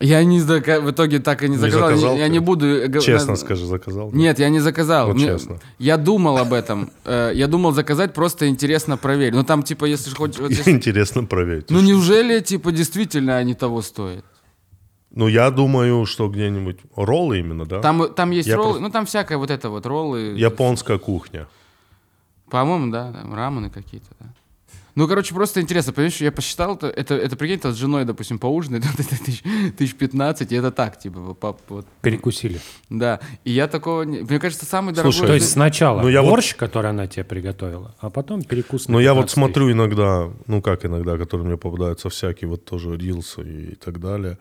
Я 0.00 0.24
не 0.24 0.40
зака- 0.40 0.80
в 0.80 0.90
итоге 0.90 1.18
так 1.20 1.42
и 1.42 1.48
не 1.48 1.56
Не 1.56 1.60
заказал. 1.60 1.88
заказал 1.90 2.14
я, 2.16 2.20
я 2.22 2.28
не 2.28 2.38
буду. 2.38 2.66
э, 2.66 3.00
честно 3.00 3.32
на- 3.32 3.36
скажи, 3.36 3.66
заказал? 3.66 4.10
Нет, 4.12 4.38
я 4.38 4.48
не 4.48 4.58
заказал. 4.60 5.08
Ну, 5.08 5.14
Мне- 5.14 5.26
честно. 5.26 5.58
Я 5.78 5.96
думал 5.96 6.38
об 6.38 6.52
этом. 6.52 6.90
Э, 7.04 7.32
Я 7.34 7.46
думал 7.46 7.72
заказать, 7.72 8.14
просто 8.14 8.48
интересно 8.48 8.96
проверить. 8.96 9.34
Ну 9.34 9.44
там 9.44 9.62
типа, 9.62 9.84
если 9.84 10.10
хочешь... 10.14 10.40
Интересно 10.66 11.24
проверить. 11.24 11.70
Ну 11.70 11.80
неужели 11.80 12.40
типа 12.40 12.72
действительно 12.72 13.36
они 13.36 13.54
того 13.54 13.82
стоят? 13.82 14.24
Ну, 15.12 15.26
я 15.26 15.50
думаю, 15.50 16.06
что 16.06 16.28
где-нибудь 16.28 16.78
роллы 16.94 17.40
именно, 17.40 17.64
да? 17.66 17.80
Там, 17.80 18.12
там 18.14 18.30
есть 18.30 18.48
Я 18.48 18.56
роллы, 18.56 18.68
просто- 18.70 18.82
ну 18.82 18.90
там 18.90 19.06
всякая 19.06 19.38
вот 19.38 19.50
это 19.50 19.68
вот 19.68 19.84
роллы. 19.86 20.34
Японская 20.36 20.98
кухня. 20.98 21.46
По-моему, 22.48 22.90
да, 22.92 23.12
там 23.12 23.34
рамены 23.34 23.70
какие-то, 23.70 24.08
да. 24.20 24.26
Ну, 24.96 25.06
короче, 25.06 25.32
просто 25.34 25.60
интересно, 25.60 25.92
понимаешь, 25.92 26.20
я 26.20 26.32
посчитал, 26.32 26.74
это, 26.74 26.88
это, 26.88 27.14
это 27.14 27.36
прикинь, 27.36 27.56
это 27.58 27.72
с 27.72 27.76
женой, 27.76 28.04
допустим, 28.04 28.38
поужинать, 28.40 28.84
это 28.98 29.08
тысяч, 29.24 29.42
тысяч 29.78 29.94
15, 29.94 30.50
и 30.50 30.56
это 30.56 30.72
так, 30.72 30.98
типа, 30.98 31.20
вот, 31.20 31.38
пап, 31.38 31.60
вот, 31.68 31.86
Перекусили. 32.02 32.60
да. 32.90 33.20
И 33.44 33.52
я 33.52 33.68
такого, 33.68 34.02
не- 34.02 34.20
мне 34.22 34.38
кажется, 34.40 34.66
самый 34.66 34.92
дорогой... 34.92 35.12
Слушай, 35.12 35.26
То 35.28 35.34
есть 35.34 35.50
сначала 35.50 36.02
Ну, 36.02 36.08
я 36.08 36.22
вот- 36.22 36.30
борщ, 36.30 36.56
который 36.56 36.90
она 36.90 37.06
тебе 37.06 37.22
приготовила, 37.24 37.94
а 38.00 38.10
потом 38.10 38.42
перекус 38.42 38.88
Но 38.88 39.00
я 39.00 39.14
вот 39.14 39.26
15 39.26 39.34
смотрю 39.34 39.70
иногда, 39.72 40.28
ну 40.48 40.60
как 40.60 40.84
иногда, 40.84 41.16
которые 41.16 41.46
мне 41.46 41.56
попадаются 41.56 42.08
всякие 42.10 42.48
вот 42.50 42.64
тоже 42.64 42.96
рилсы 42.96 43.42
и 43.42 43.74
так 43.76 44.00
далее. 44.00 44.38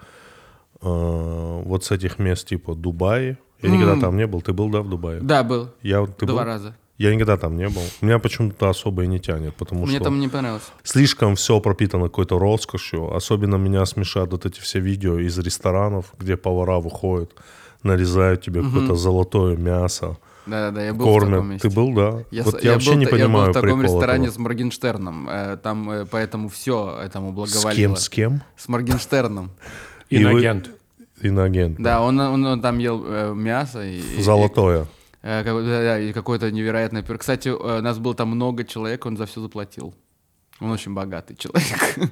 А, 0.81 1.61
вот 1.63 1.83
с 1.83 1.91
этих 1.91 2.19
мест 2.19 2.47
типа 2.47 2.75
Дубай. 2.75 3.37
Я 3.61 3.69
никогда 3.69 3.99
там 3.99 4.15
не 4.15 4.25
был. 4.25 4.41
Ты 4.41 4.53
был, 4.53 4.69
да, 4.69 4.81
в 4.81 4.89
Дубае? 4.89 5.19
Да, 5.21 5.43
был. 5.43 5.69
Я, 5.81 6.05
ты 6.05 6.25
Два 6.25 6.43
был? 6.43 6.47
раза. 6.47 6.75
Я 6.97 7.13
никогда 7.13 7.37
там 7.37 7.55
не 7.55 7.67
был. 7.69 7.81
Меня 8.01 8.19
почему-то 8.19 8.69
особо 8.69 9.03
и 9.03 9.07
не 9.07 9.19
тянет, 9.19 9.55
потому 9.55 9.85
Мне 9.85 9.95
что 9.95 10.05
там 10.05 10.19
не 10.19 10.27
понравилось. 10.27 10.63
слишком 10.83 11.35
все 11.35 11.59
пропитано 11.61 12.05
какой-то 12.05 12.37
роскошью. 12.39 13.13
Особенно 13.15 13.55
меня 13.55 13.85
смешат 13.85 14.31
вот 14.31 14.45
эти 14.45 14.59
все 14.59 14.79
видео 14.79 15.17
из 15.19 15.37
ресторанов, 15.39 16.13
где 16.19 16.35
повара 16.35 16.79
выходят, 16.79 17.31
нарезают 17.83 18.41
тебе 18.41 18.61
какое-то 18.63 18.95
золотое 18.95 19.55
мясо, 19.55 20.17
Да-да-да, 20.45 20.83
я 20.83 20.93
был 20.93 21.05
в 21.05 21.13
таком 21.13 21.19
кормят. 21.31 21.45
месте. 21.45 21.69
Ты 21.69 21.75
был, 21.75 21.93
да? 21.93 22.23
Я, 22.31 22.43
вот 22.43 22.59
с- 22.59 22.63
я, 22.63 22.73
вообще 22.73 22.91
был, 22.91 22.97
не 22.97 23.05
та- 23.05 23.15
я 23.17 23.23
понимаю 23.25 23.45
был 23.53 23.59
в 23.59 23.61
таком 23.63 23.81
ресторане 23.81 24.23
этого. 24.27 24.35
с 24.35 24.37
Моргенштерном. 24.39 25.29
э, 25.29 25.57
Там 25.63 25.89
э, 25.91 26.05
поэтому 26.05 26.49
все 26.49 26.99
этому 27.01 27.31
С 27.31 27.33
благоволило. 27.33 27.75
кем, 27.75 27.95
с 27.95 28.09
кем? 28.09 28.41
С 28.57 28.67
Моргенштерном. 28.67 29.51
И 30.09 30.23
вы- 30.23 30.31
Инагент. 30.31 30.69
Инагент. 31.21 31.77
Да, 31.79 32.01
он, 32.01 32.19
он, 32.19 32.45
он 32.45 32.61
там 32.61 32.77
ел 32.79 33.03
э, 33.05 33.33
мясо. 33.33 33.83
И, 33.85 33.99
и- 33.99 34.21
Золотое. 34.21 34.87
Э, 35.21 35.43
как- 35.43 35.65
да, 35.65 35.99
и 35.99 36.13
какой-то 36.13 36.49
невероятный. 36.51 37.03
Кстати, 37.03 37.49
э, 37.49 37.81
нас 37.81 37.97
было 37.99 38.15
там 38.15 38.29
много 38.29 38.63
человек, 38.63 39.05
он 39.05 39.17
за 39.17 39.25
все 39.25 39.41
заплатил. 39.41 39.93
Он 40.61 40.71
очень 40.71 40.93
богатый 40.93 41.35
человек. 41.35 42.09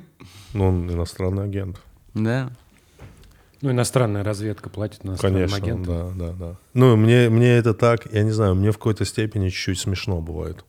Ну, 0.53 0.67
он 0.67 0.89
иностранный 0.91 1.43
агент. 1.45 1.81
Да. 2.13 2.49
Ну, 3.61 3.71
иностранная 3.71 4.23
разведка 4.23 4.69
платит 4.69 5.03
иностранным 5.05 5.49
Конечно, 5.49 5.57
агентам. 5.57 6.17
да, 6.17 6.25
да, 6.27 6.33
да. 6.39 6.55
Ну, 6.73 6.95
мне, 6.95 7.29
мне 7.29 7.57
это 7.57 7.73
так, 7.73 8.05
я 8.13 8.23
не 8.23 8.31
знаю, 8.31 8.55
мне 8.55 8.71
в 8.71 8.77
какой-то 8.77 9.03
степени 9.05 9.49
чуть-чуть 9.49 9.79
смешно 9.79 10.21
бывает. 10.21 10.63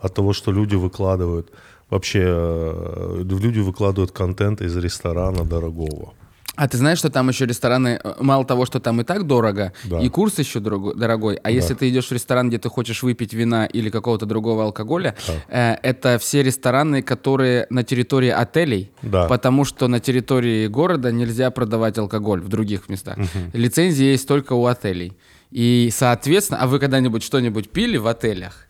От 0.00 0.14
того, 0.14 0.32
что 0.32 0.50
люди 0.52 0.74
выкладывают, 0.76 1.50
вообще, 1.90 2.22
э, 2.24 3.22
люди 3.22 3.60
выкладывают 3.60 4.12
контент 4.12 4.60
из 4.62 4.76
ресторана 4.76 5.44
дорогого. 5.44 6.14
А 6.56 6.68
ты 6.68 6.78
знаешь, 6.78 6.98
что 6.98 7.10
там 7.10 7.28
еще 7.28 7.46
рестораны, 7.46 8.00
э, 8.02 8.14
мало 8.20 8.44
того, 8.44 8.66
что 8.66 8.80
там 8.80 9.00
и 9.00 9.04
так 9.04 9.26
дорого, 9.26 9.72
Да. 9.84 10.00
и 10.00 10.08
курс 10.08 10.38
еще 10.38 10.58
дорого- 10.60 10.94
дорогой, 10.94 11.36
а 11.42 11.50
если 11.50 11.74
ты 11.74 11.88
идешь 11.90 12.08
в 12.08 12.12
ресторан, 12.12 12.48
где 12.48 12.58
ты 12.58 12.68
хочешь 12.68 13.02
выпить 13.02 13.32
вина 13.34 13.66
или 13.66 13.90
какого-то 13.90 14.26
другого 14.26 14.64
алкоголя, 14.64 15.14
э, 15.48 15.74
это 15.82 16.18
все 16.18 16.42
рестораны, 16.42 17.02
которые 17.02 17.66
на 17.70 17.82
территории 17.84 18.30
отелей, 18.30 18.90
Да. 19.02 19.26
потому 19.28 19.64
что 19.64 19.86
на 19.88 20.00
территории 20.00 20.66
города 20.66 21.12
нельзя 21.12 21.50
продавать 21.50 21.98
алкоголь 21.98 22.40
в 22.40 22.48
других 22.48 22.88
местах. 22.88 23.16
Лицензии 23.52 24.04
есть 24.06 24.26
только 24.26 24.54
у 24.54 24.64
отелей. 24.66 25.12
И, 25.50 25.90
соответственно, 25.92 26.60
а 26.62 26.66
вы 26.66 26.78
когда-нибудь 26.80 27.22
что-нибудь 27.22 27.70
пили 27.70 27.98
в 27.98 28.06
отелях? 28.06 28.65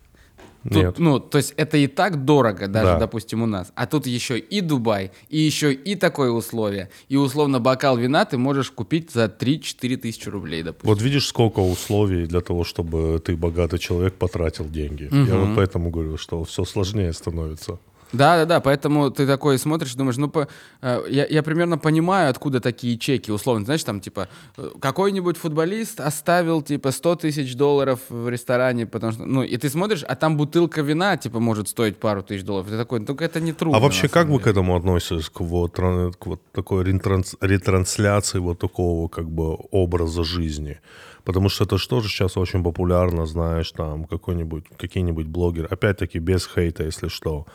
Тут, 0.69 0.83
Нет. 0.83 0.99
ну, 0.99 1.19
то 1.19 1.37
есть 1.37 1.53
это 1.57 1.77
и 1.77 1.87
так 1.87 2.25
дорого, 2.25 2.67
даже, 2.67 2.93
Да. 2.93 2.99
допустим, 2.99 3.41
у 3.43 3.45
нас. 3.45 3.71
А 3.75 3.85
тут 3.87 4.05
еще 4.05 4.37
и 4.37 4.61
Дубай, 4.61 5.11
и 5.29 5.39
еще 5.39 5.73
и 5.73 5.95
такое 5.95 6.31
условие. 6.31 6.89
И 7.07 7.15
условно 7.15 7.59
бокал 7.59 7.97
вина 7.97 8.25
ты 8.25 8.37
можешь 8.37 8.71
купить 8.71 9.11
за 9.11 9.25
3-4 9.27 9.97
тысячи 9.97 10.27
рублей, 10.29 10.63
допустим. 10.63 10.89
Вот 10.89 11.01
видишь, 11.01 11.27
сколько 11.27 11.59
условий 11.59 12.25
для 12.25 12.41
того, 12.41 12.63
чтобы 12.63 13.21
ты, 13.23 13.35
богатый 13.37 13.79
человек, 13.79 14.15
потратил 14.15 14.67
деньги. 14.69 15.09
Я 15.11 15.37
вот 15.37 15.55
поэтому 15.55 15.89
говорю, 15.89 16.17
что 16.17 16.43
все 16.43 16.65
сложнее 16.65 17.13
становится. 17.13 17.79
Да, 18.13 18.37
да, 18.37 18.45
да. 18.45 18.59
Поэтому 18.59 19.09
ты 19.11 19.27
такой 19.27 19.57
смотришь, 19.57 19.93
думаешь, 19.95 20.17
ну, 20.17 20.29
по- 20.29 20.47
э, 20.81 21.03
я, 21.09 21.25
я 21.25 21.43
примерно 21.43 21.77
понимаю, 21.77 22.29
откуда 22.29 22.59
такие 22.59 22.97
чеки, 22.97 23.31
условно. 23.31 23.65
Знаешь, 23.65 23.83
там, 23.83 23.99
типа, 23.99 24.27
э, 24.57 24.69
какой-нибудь 24.79 25.37
футболист 25.37 25.99
оставил, 25.99 26.61
типа, 26.61 26.91
100 26.91 27.15
тысяч 27.15 27.55
долларов 27.55 27.99
в 28.09 28.29
ресторане, 28.29 28.85
потому 28.85 29.11
что, 29.13 29.25
ну, 29.25 29.43
и 29.43 29.57
ты 29.57 29.69
смотришь, 29.69 30.03
а 30.07 30.15
там 30.15 30.37
бутылка 30.37 30.81
вина, 30.81 31.17
типа, 31.17 31.39
может 31.39 31.67
стоить 31.67 31.97
пару 31.97 32.23
тысяч 32.23 32.43
долларов. 32.43 32.69
Ты 32.69 32.77
такой, 32.77 32.99
ну, 32.99 33.05
только 33.05 33.25
это 33.25 33.39
не 33.41 33.53
трудно. 33.53 33.77
А 33.77 33.81
вообще, 33.81 34.07
как 34.07 34.23
самом 34.27 34.33
вы 34.33 34.39
к 34.39 34.47
этому 34.47 34.75
относитесь, 34.77 35.29
к 35.29 35.41
вот, 35.41 35.75
к 35.75 36.25
вот 36.25 36.41
такой 36.53 36.83
ретранс- 36.83 37.35
ретрансляции 37.41 38.39
вот 38.39 38.59
такого 38.59 39.07
как 39.09 39.29
бы 39.29 39.57
образа 39.71 40.23
жизни? 40.23 40.79
Потому 41.23 41.49
что 41.49 41.65
это 41.65 41.77
же 41.77 42.07
сейчас 42.07 42.37
очень 42.37 42.63
популярно, 42.63 43.25
знаешь, 43.25 43.71
там 43.71 44.05
какой-нибудь, 44.05 44.63
какие-нибудь 44.77 45.25
блогеры, 45.27 45.67
опять-таки 45.69 46.19
без 46.19 46.47
хейта, 46.47 46.83
если 46.85 47.09
что, 47.09 47.45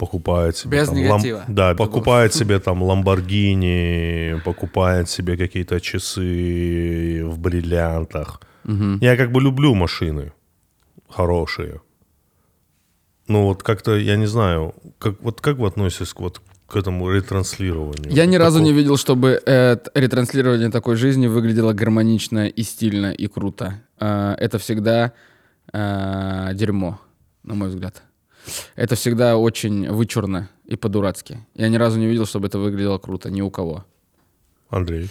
покупает 0.00 0.56
себе 0.56 0.78
Без 0.78 0.88
там, 0.88 0.96
негатива. 0.96 1.44
да, 1.46 1.74
покупает 1.74 2.32
себе 2.40 2.58
там 2.58 2.82
Ламборгини, 2.82 4.40
покупает 4.44 5.10
себе 5.10 5.36
какие-то 5.36 5.78
часы 5.80 7.22
в 7.24 7.38
бриллиантах. 7.38 8.40
Я 9.00 9.16
как 9.16 9.30
бы 9.30 9.40
люблю 9.42 9.74
машины 9.74 10.32
хорошие. 11.08 11.80
Ну 13.28 13.44
вот 13.44 13.62
как-то, 13.62 13.96
я 13.96 14.16
не 14.16 14.26
знаю, 14.26 14.74
как, 14.98 15.20
вот 15.20 15.40
как 15.40 15.56
вы 15.58 15.66
относитесь 15.68 16.12
к, 16.14 16.20
вот, 16.20 16.40
к 16.66 16.76
этому 16.76 17.10
ретранслированию? 17.10 18.10
Я 18.12 18.26
ни 18.26 18.36
разу 18.36 18.58
Такого- 18.58 18.72
не 18.72 18.72
видел, 18.78 18.96
чтобы 18.96 19.40
э, 19.46 19.76
ретранслирование 19.94 20.70
такой 20.70 20.96
жизни 20.96 21.26
выглядело 21.28 21.72
гармонично 21.72 22.46
и 22.48 22.62
стильно 22.62 23.12
и 23.12 23.26
круто. 23.28 23.74
А, 23.98 24.34
это 24.34 24.58
всегда 24.58 25.12
а, 25.72 26.52
дерьмо, 26.54 26.98
на 27.44 27.54
мой 27.54 27.68
взгляд. 27.68 28.02
Это 28.76 28.94
всегда 28.96 29.36
очень 29.36 29.90
вычурно 29.90 30.48
и 30.66 30.76
по-дурацки. 30.76 31.46
Я 31.54 31.68
ни 31.68 31.76
разу 31.76 31.98
не 31.98 32.06
видел, 32.06 32.26
чтобы 32.26 32.46
это 32.48 32.58
выглядело 32.58 32.98
круто, 32.98 33.30
ни 33.30 33.40
у 33.42 33.50
кого. 33.50 33.84
Андрей, 34.68 35.08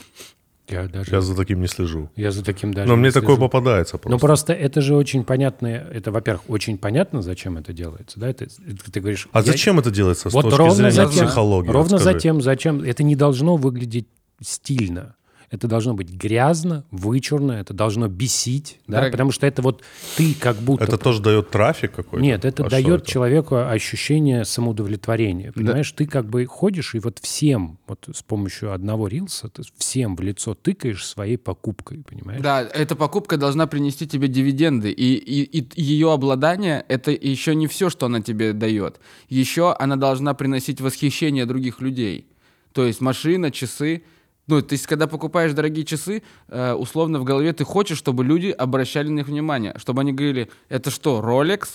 Я 0.67 0.87
даже... 0.87 1.11
я 1.11 1.21
за 1.21 1.35
таким 1.35 1.59
не 1.61 1.67
слежу. 1.67 2.09
Я 2.15 2.31
за 2.31 2.43
таким 2.43 2.73
даже 2.73 2.87
Но 2.87 2.95
не 2.95 3.01
мне 3.01 3.11
такое 3.11 3.35
слежу. 3.35 3.41
попадается 3.41 3.97
просто. 3.97 4.09
Ну 4.09 4.19
просто 4.19 4.53
это 4.53 4.81
же 4.81 4.95
очень 4.95 5.23
понятно, 5.23 5.67
это, 5.67 6.11
во-первых, 6.11 6.43
очень 6.49 6.77
понятно, 6.77 7.21
зачем 7.21 7.57
это 7.57 7.73
делается, 7.73 8.19
да? 8.19 8.29
Это, 8.29 8.45
это 8.45 8.91
ты 8.91 8.99
говоришь. 9.01 9.27
а 9.31 9.39
я- 9.39 9.43
зачем 9.45 9.79
это 9.79 9.91
делается 9.91 10.29
с 10.29 10.33
Вот 10.33 10.43
точки 10.43 10.57
ровно 10.57 10.75
зрения 10.75 10.91
затем, 10.91 11.25
психологии? 11.27 11.69
ровно 11.69 11.97
Расскажи. 11.97 12.13
затем, 12.15 12.41
зачем 12.41 12.81
это 12.83 13.03
не 13.03 13.15
должно 13.15 13.55
выглядеть 13.57 14.07
стильно. 14.41 15.15
Это 15.51 15.67
должно 15.67 15.95
быть 15.95 16.09
грязно, 16.09 16.85
вычурно, 16.91 17.53
это 17.53 17.73
должно 17.73 18.07
бесить, 18.07 18.79
да, 18.87 19.01
Дорог- 19.01 19.11
потому 19.11 19.31
что 19.31 19.47
это 19.47 19.61
вот 19.63 19.83
ты 20.15 20.35
как 20.35 20.57
будто 20.57 20.83
Это 20.83 20.97
тоже 20.97 21.21
дает 21.21 21.49
трафик 21.49 21.91
какой-то? 21.91 22.23
Нет, 22.23 22.45
это 22.45 22.65
А 22.65 22.69
дает 22.69 23.01
это? 23.01 23.11
человеку 23.11 23.55
ощущение 23.55 24.45
самоудовлетворения. 24.45 25.51
Понимаешь, 25.51 25.91
ты 25.91 26.05
как 26.05 26.29
бы 26.29 26.45
ходишь 26.45 26.93
и 26.93 26.99
вот 26.99 27.17
всем, 27.19 27.79
вот 27.87 28.07
с 28.13 28.21
помощью 28.21 28.73
одного 28.73 29.07
рилса, 29.07 29.49
ты 29.49 29.63
всем 29.77 30.15
в 30.15 30.21
лицо 30.21 30.53
тыкаешь 30.53 31.05
своей 31.05 31.37
покупкой, 31.37 32.03
понимаешь? 32.07 32.41
Да, 32.41 32.61
эта 32.61 32.95
покупка 32.95 33.37
должна 33.37 33.65
принести 33.65 34.07
тебе 34.07 34.27
дивиденды. 34.27 34.91
И, 34.91 35.13
и, 35.15 35.59
и 35.61 35.81
ее 35.81 36.13
обладание— 36.13 36.85
это 36.87 37.11
еще 37.11 37.55
не 37.55 37.65
все, 37.67 37.89
что 37.89 38.05
она 38.05 38.21
тебе 38.21 38.53
дает. 38.53 38.99
Еще 39.29 39.73
она 39.73 39.95
должна 39.95 40.33
приносить 40.35 40.79
восхищение 40.79 41.45
других 41.47 41.81
людей. 41.81 42.27
То 42.71 42.85
есть 42.85 43.01
машина, 43.01 43.49
часы. 43.51 44.03
Ну, 44.49 44.63
то 44.63 44.73
есть, 44.73 44.87
когда 44.87 45.05
покупаешь 45.05 45.53
дорогие 45.53 45.85
часы, 45.85 46.23
э, 46.47 46.73
условно 46.73 47.19
в 47.19 47.23
голове 47.23 47.53
ты 47.53 47.63
хочешь, 47.63 47.99
чтобы 47.99 48.23
люди 48.23 48.49
обращали 48.49 49.07
на 49.07 49.17
них 49.17 49.27
внимание. 49.27 49.75
Чтобы 49.77 50.01
они 50.01 50.11
говорили, 50.11 50.49
это 50.69 50.89
что, 50.89 51.21
Rolex? 51.21 51.67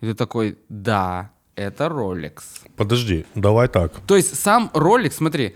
И 0.00 0.06
ты 0.06 0.14
такой, 0.14 0.58
да, 0.68 1.30
это 1.54 1.84
Rolex. 1.84 2.40
Подожди, 2.76 3.24
давай 3.36 3.68
так. 3.68 4.00
То 4.06 4.16
есть 4.16 4.34
сам 4.34 4.72
Rolex, 4.74 5.12
смотри, 5.12 5.54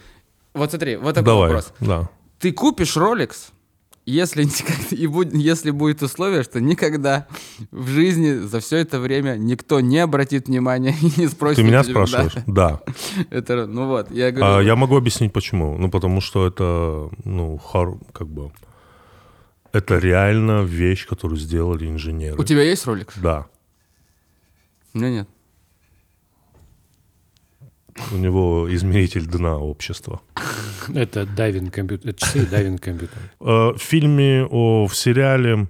вот 0.55 0.71
смотри, 0.71 0.97
вот 0.97 1.17
такой 1.17 1.25
давай, 1.25 1.49
вопрос. 1.49 1.73
да. 1.81 2.09
Ты 2.39 2.53
купишь 2.53 2.97
Rolex, 2.97 3.51
если, 4.07 4.47
и 4.95 5.07
будет, 5.09 5.35
если 5.35 5.71
будет 5.73 6.03
условие, 6.03 6.43
что 6.45 6.61
никогда 6.61 7.27
в 7.71 7.89
жизни 7.89 8.35
за 8.47 8.61
все 8.61 8.77
это 8.79 9.01
время 9.01 9.37
никто 9.37 9.81
не 9.81 9.99
обратит 9.99 10.47
внимания 10.49 10.95
и 11.03 11.21
не 11.21 11.27
спросит. 11.29 11.57
Ты 11.57 11.63
меня 11.65 11.83
тебя, 11.83 12.07
спрашиваешь? 12.07 12.35
да. 12.47 12.81
Это, 13.31 13.67
ну 13.67 13.89
вот, 13.89 14.11
я 14.13 14.29
А, 14.29 14.33
говорю, 14.33 14.67
я 14.67 14.77
могу 14.77 14.97
объяснить 14.97 15.33
почему. 15.33 15.77
Ну, 15.77 15.91
потому 15.91 16.21
что 16.21 16.47
это, 16.47 17.11
ну, 17.25 17.59
хор- 17.59 17.99
как 18.13 18.29
бы, 18.29 18.53
это 19.73 19.99
реально 19.99 20.63
вещь, 20.63 21.07
которую 21.07 21.39
сделали 21.39 21.87
инженеры. 21.89 22.41
у 22.41 22.45
тебя 22.45 22.63
есть 22.63 22.87
Rolex? 22.87 23.09
Да. 23.17 23.47
У 24.95 24.99
меня 24.99 25.11
нет. 25.11 25.29
У 28.13 28.17
него 28.17 28.67
измеритель 28.75 29.27
дна 29.27 29.59
общества. 29.59 30.21
Это 30.95 31.27
дайвинг 31.27 31.73
компьютер, 31.75 32.11
это 32.11 32.21
часы 32.21 32.47
дайвинг 32.47 32.81
компьютер. 32.81 33.19
Э, 33.41 33.73
В 33.75 33.79
фильме, 33.79 34.45
о, 34.45 34.87
в 34.87 34.95
сериале, 34.97 35.69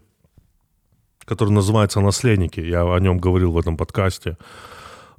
который 1.25 1.51
называется 1.51 2.01
«Наследники», 2.01 2.61
я 2.61 2.83
о 2.83 2.99
нем 3.01 3.19
говорил 3.19 3.53
в 3.53 3.59
этом 3.59 3.77
подкасте, 3.77 4.37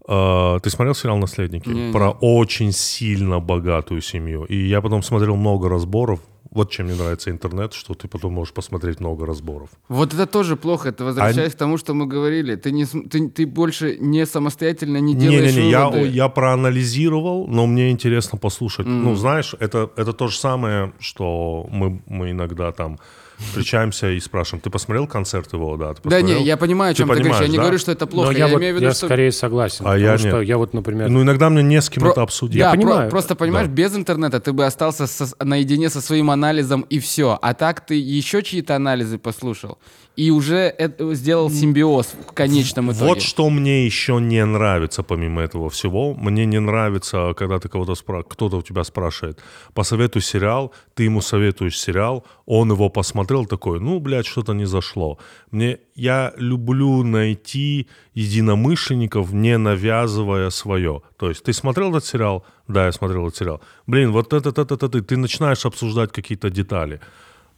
э, 0.07 0.59
ты 0.63 0.69
смотрел 0.69 0.95
сериал 0.95 1.17
«Наследники»? 1.17 1.91
Про 1.91 2.11
очень 2.11 2.71
сильно 2.71 3.39
богатую 3.39 4.01
семью. 4.01 4.45
И 4.45 4.55
я 4.67 4.81
потом 4.81 5.03
смотрел 5.03 5.35
много 5.35 5.69
разборов. 5.69 6.19
Вот 6.51 6.71
чем 6.71 6.85
мне 6.87 6.95
нравится 6.95 7.29
интернет, 7.29 7.73
что 7.73 7.93
ты 7.93 8.07
потом 8.07 8.33
можешь 8.33 8.53
посмотреть 8.53 8.99
много 8.99 9.25
разборов. 9.25 9.69
Вот 9.89 10.13
это 10.13 10.25
тоже 10.25 10.55
плохо. 10.55 10.89
Это 10.89 11.03
возвращаясь 11.03 11.53
к 11.53 11.57
тому, 11.57 11.77
что 11.77 11.93
мы 11.93 12.05
говорили. 12.05 12.55
Ты, 12.55 12.71
не, 12.71 12.85
ты, 12.85 13.29
ты 13.29 13.45
больше 13.45 13.97
не 13.99 14.25
самостоятельно 14.25 14.97
не 14.97 15.15
делаешь 15.15 15.53
Не-не-не, 15.53 15.71
я, 15.71 15.89
я 16.01 16.29
проанализировал, 16.29 17.47
но 17.47 17.65
мне 17.67 17.91
интересно 17.91 18.37
послушать. 18.37 18.87
Ну, 18.87 19.15
знаешь, 19.15 19.55
это, 19.59 19.89
это 19.95 20.13
то 20.13 20.27
же 20.27 20.37
самое, 20.37 20.93
что 20.99 21.67
мы, 21.69 22.01
мы 22.05 22.31
иногда 22.31 22.71
там 22.71 22.99
встречаемся 23.37 24.09
и 24.11 24.19
спрашиваем, 24.19 24.61
ты 24.61 24.69
посмотрел 24.69 25.07
концерт 25.07 25.51
его, 25.53 25.77
да? 25.77 25.93
Ты 25.93 26.01
Да 26.03 26.09
посмотрел?» 26.17 26.39
не, 26.39 26.45
я 26.45 26.57
понимаю, 26.57 26.91
о 26.91 26.93
Ты 26.93 26.97
чем 26.99 27.07
ты, 27.09 27.15
говоришь. 27.15 27.39
Я 27.41 27.47
не 27.47 27.57
да? 27.57 27.61
говорю, 27.63 27.77
что 27.77 27.91
это 27.91 28.07
плохо. 28.07 28.31
Но 28.31 28.37
Я, 28.37 28.45
я, 28.47 28.51
вот, 28.53 28.59
имею 28.59 28.73
в 28.73 28.77
виду, 28.77 28.87
я 28.87 28.93
что... 28.93 29.05
скорее 29.05 29.31
согласен. 29.31 29.81
А 29.85 29.89
потому 29.93 30.05
я 30.05 30.17
что 30.17 30.39
нет. 30.39 30.47
я 30.47 30.57
вот, 30.57 30.73
например, 30.73 31.09
Ну, 31.09 31.21
иногда 31.21 31.49
мне 31.49 31.63
не 31.63 31.81
с 31.81 31.89
кем 31.89 32.01
Про- 32.03 32.11
это 32.11 32.21
обсудить. 32.23 32.59
Да, 32.59 32.65
Я 32.65 32.71
про- 32.71 32.77
понимаю. 32.81 33.09
просто 33.09 33.35
понимаешь, 33.35 33.67
Да. 33.67 33.73
без 33.73 33.95
интернета 33.95 34.39
ты 34.39 34.53
бы 34.53 34.65
остался 34.65 35.07
со- 35.07 35.35
наедине 35.43 35.89
со 35.89 36.01
своим 36.01 36.31
анализом 36.31 36.81
и 36.81 36.99
все. 36.99 37.37
А 37.41 37.53
так 37.53 37.85
ты 37.85 37.95
еще 37.95 38.41
чьи-то 38.43 38.75
анализы 38.75 39.17
послушал 39.17 39.77
и 40.17 40.31
уже 40.31 40.55
это- 40.55 41.13
сделал 41.13 41.51
симбиоз 41.51 42.07
в 42.27 42.33
конечном 42.33 42.91
итоге. 42.91 43.05
Вот 43.05 43.21
что 43.21 43.49
мне 43.51 43.85
еще 43.85 44.19
не 44.19 44.43
нравится, 44.45 45.03
помимо 45.03 45.43
этого 45.43 45.69
всего. 45.69 46.15
Мне 46.15 46.45
не 46.47 46.59
нравится, 46.59 47.33
когда 47.37 47.59
ты 47.59 47.69
кого-то 47.69 47.93
спра... 47.95 48.23
кто-то 48.23 48.57
у 48.57 48.61
тебя 48.63 48.83
спрашивает, 48.83 49.39
посоветуй 49.75 50.23
сериал, 50.23 50.73
ты 50.95 51.03
ему 51.03 51.21
советуешь 51.21 51.79
сериал, 51.79 52.25
он 52.47 52.71
его 52.71 52.89
посмотрел 52.89 53.45
такой, 53.45 53.79
ну, 53.79 53.99
блядь, 53.99 54.25
что-то 54.25 54.53
не 54.53 54.65
зашло. 54.65 55.19
Мне, 55.51 55.77
я 55.95 56.33
люблю 56.37 57.03
найти 57.03 57.87
единомышленников, 58.15 59.31
не 59.33 59.57
навязывая 59.57 60.49
свое. 60.49 61.01
То 61.17 61.29
есть 61.29 61.43
ты 61.43 61.53
смотрел 61.53 61.89
этот 61.89 62.05
сериал? 62.05 62.43
Да, 62.67 62.85
я 62.85 62.91
смотрел 62.91 63.27
этот 63.27 63.37
сериал. 63.37 63.61
Блин, 63.85 64.11
вот 64.11 64.33
это, 64.33 64.49
это, 64.49 64.61
это, 64.61 64.89
ты, 64.89 65.01
ты 65.01 65.15
начинаешь 65.15 65.63
обсуждать 65.65 66.11
какие-то 66.11 66.49
детали. 66.49 66.99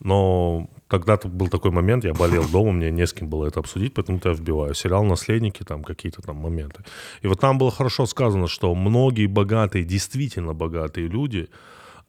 Но 0.02 0.70
тогда 0.90 1.18
был 1.24 1.48
такой 1.48 1.72
момент, 1.72 2.04
я 2.04 2.14
болел 2.14 2.50
дома, 2.50 2.72
мне 2.72 2.92
не 2.92 3.06
с 3.06 3.14
кем 3.14 3.30
было 3.30 3.46
это 3.46 3.60
обсудить, 3.60 3.94
поэтому 3.94 4.20
я 4.26 4.34
вбиваю 4.34 4.74
сериал 4.74 5.04
«Наследники», 5.04 5.64
там 5.64 5.84
какие-то 5.84 6.22
там 6.22 6.36
моменты. 6.36 6.84
И 7.22 7.28
вот 7.28 7.40
там 7.40 7.58
было 7.58 7.72
хорошо 7.72 8.06
сказано, 8.06 8.48
что 8.48 8.76
многие 8.76 9.28
богатые, 9.28 9.86
действительно 9.86 10.54
богатые 10.54 11.08
люди, 11.08 11.48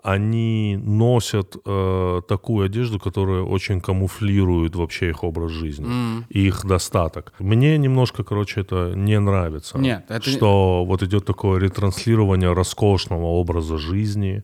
они 0.02 0.78
носят 0.82 1.57
э, 1.66 2.23
такую 2.27 2.66
одежду, 2.66 2.98
которая 2.98 3.43
очень 3.43 3.81
камуфлирует 3.81 4.74
вообще 4.74 5.11
их 5.11 5.24
образ 5.24 5.51
жизни, 5.51 6.24
и 6.31 6.47
их 6.47 6.65
достаток. 6.65 7.35
Мне 7.39 7.78
немножко, 7.78 8.24
короче, 8.24 8.62
это 8.62 8.93
не 8.97 9.20
нравится. 9.20 9.78
Нет, 9.78 10.05
это 10.09 10.31
что 10.31 10.85
вот 10.86 11.02
идет 11.02 11.27
такое 11.27 11.61
ретранслирование 11.61 12.52
роскошного 12.52 13.27
образа 13.27 13.77
жизни, 13.77 14.43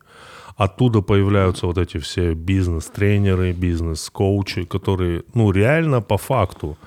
Оттуда 0.57 1.01
появляются 1.01 1.67
вот 1.67 1.77
эти 1.77 1.99
все 1.99 2.33
бизнес-тренеры, 2.33 3.53
бизнес-коучи, 3.53 4.63
которые, 4.63 5.23
ну, 5.35 5.51
реально 5.51 6.01
по 6.01 6.17
факту, 6.17 6.77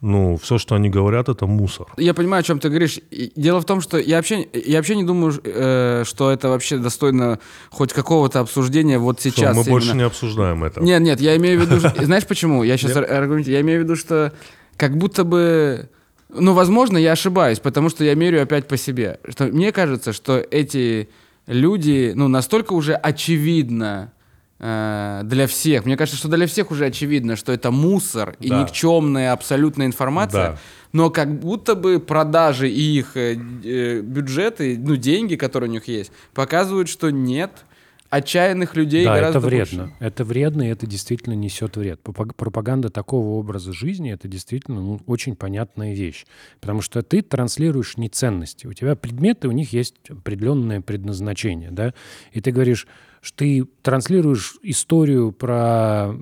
ну, 0.00 0.36
все, 0.36 0.58
что 0.58 0.74
они 0.74 0.90
говорят, 0.90 1.28
это 1.28 1.46
мусор. 1.46 1.86
Я 1.96 2.14
понимаю, 2.14 2.40
о 2.40 2.42
чем 2.42 2.58
ты 2.58 2.68
говоришь. 2.68 2.98
Дело 3.36 3.60
в 3.60 3.64
том, 3.64 3.80
что 3.80 3.96
я 3.98 4.16
вообще, 4.16 4.46
я 4.52 4.78
вообще 4.78 4.96
не 4.96 5.04
думаю, 5.04 5.32
э, 5.42 6.02
что 6.04 6.30
это 6.30 6.48
вообще 6.48 6.78
достойно 6.78 7.38
хоть 7.70 7.92
какого-то 7.92 8.40
обсуждения 8.40 8.98
вот 8.98 9.20
сейчас. 9.20 9.56
мы 9.56 9.64
больше 9.64 9.88
именно. 9.88 9.98
не 9.98 10.06
обсуждаем 10.06 10.64
это. 10.64 10.80
Нет, 10.80 11.00
нет, 11.00 11.20
я 11.20 11.36
имею 11.36 11.60
в 11.60 11.62
виду, 11.62 11.78
знаешь 12.04 12.26
почему? 12.26 12.64
Я 12.64 12.76
сейчас 12.76 12.96
аргументирую. 12.96 13.54
Я 13.54 13.60
имею 13.60 13.80
в 13.80 13.84
виду, 13.84 13.96
что 13.96 14.32
как 14.76 14.96
будто 14.98 15.24
бы 15.24 15.88
Ну, 16.28 16.54
возможно, 16.54 16.98
я 16.98 17.12
ошибаюсь, 17.12 17.60
потому 17.60 17.88
что 17.88 18.04
я 18.04 18.14
мерю 18.14 18.42
опять 18.42 18.68
по 18.68 18.76
себе. 18.76 19.20
Что 19.28 19.44
мне 19.44 19.72
кажется, 19.72 20.12
что 20.12 20.38
эти 20.38 21.08
люди, 21.46 22.12
ну, 22.14 22.28
настолько 22.28 22.72
уже 22.72 22.94
очевидно 22.94 24.12
э, 24.58 25.20
для 25.24 25.46
всех. 25.46 25.84
Мне 25.84 25.96
кажется, 25.96 26.18
что 26.18 26.28
для 26.28 26.46
всех 26.46 26.70
уже 26.70 26.86
очевидно, 26.86 27.36
что 27.36 27.52
это 27.52 27.70
мусор 27.70 28.36
и 28.40 28.48
Да. 28.48 28.62
никчемная 28.62 29.32
абсолютная 29.32 29.86
информация. 29.86 30.50
Да. 30.52 30.58
Но 30.92 31.10
как 31.10 31.38
будто 31.40 31.74
бы 31.74 32.00
продажи 32.00 32.70
и 32.70 32.98
их 32.98 33.16
э, 33.16 33.36
э, 33.64 34.00
бюджеты, 34.00 34.78
ну, 34.78 34.96
деньги, 34.96 35.36
которые 35.36 35.68
у 35.68 35.72
них 35.72 35.88
есть, 35.88 36.10
показывают, 36.32 36.88
что 36.88 37.10
нет. 37.10 37.50
Отчаянных 38.10 38.76
людей 38.76 39.04
да, 39.04 39.14
гораздо 39.16 39.38
это 39.38 39.46
вредно. 39.46 39.82
больше. 39.84 39.96
Это 40.00 40.24
вредно, 40.24 40.62
и 40.62 40.68
это 40.68 40.86
действительно 40.86 41.34
несет 41.34 41.76
вред. 41.76 42.00
Пропаг- 42.02 42.34
Пропаганда 42.34 42.88
такого 42.90 43.38
образа 43.38 43.72
жизни 43.72 44.12
это 44.12 44.28
действительно 44.28 44.80
ну, 44.80 45.00
очень 45.06 45.36
понятная 45.36 45.94
вещь. 45.94 46.24
Потому 46.60 46.80
что 46.82 47.02
ты 47.02 47.22
транслируешь 47.22 47.96
не 47.96 48.08
ценности. 48.08 48.66
У 48.66 48.72
тебя 48.72 48.96
предметы, 48.96 49.48
у 49.48 49.52
них 49.52 49.72
есть 49.72 49.96
определенное 50.08 50.80
предназначение. 50.80 51.70
Да? 51.70 51.94
И 52.32 52.40
ты 52.40 52.50
говоришь, 52.52 52.86
что 53.20 53.38
ты 53.38 53.64
транслируешь 53.82 54.56
историю 54.62 55.32
про 55.32 56.14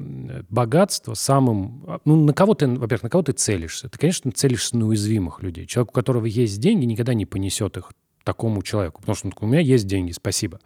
богатство 0.49 1.15
самым... 1.15 1.85
а, 1.87 1.99
Ну, 2.05 2.25
на 2.25 2.33
кого 2.33 2.55
ты, 2.55 2.67
во-первых, 2.67 3.03
на 3.03 3.11
кого 3.11 3.23
ты 3.23 3.33
целишься? 3.33 3.89
Ты, 3.89 3.99
конечно, 3.99 4.33
целишься 4.33 4.77
на 4.77 4.87
уязвимых 4.87 5.43
людей. 5.43 5.67
Человек, 5.67 5.91
у 5.91 5.95
которого 5.95 6.25
есть 6.27 6.61
деньги, 6.61 6.85
никогда 6.85 7.15
не 7.15 7.27
понесет 7.27 7.77
их 7.77 7.93
такому 8.23 8.63
человеку. 8.63 9.01
Потому 9.01 9.17
что 9.17 9.27
он 9.27 9.33
такой, 9.33 9.49
у 9.49 9.51
меня 9.53 9.61
есть 9.61 9.87
деньги, 9.87 10.13
спасибо. 10.13 10.61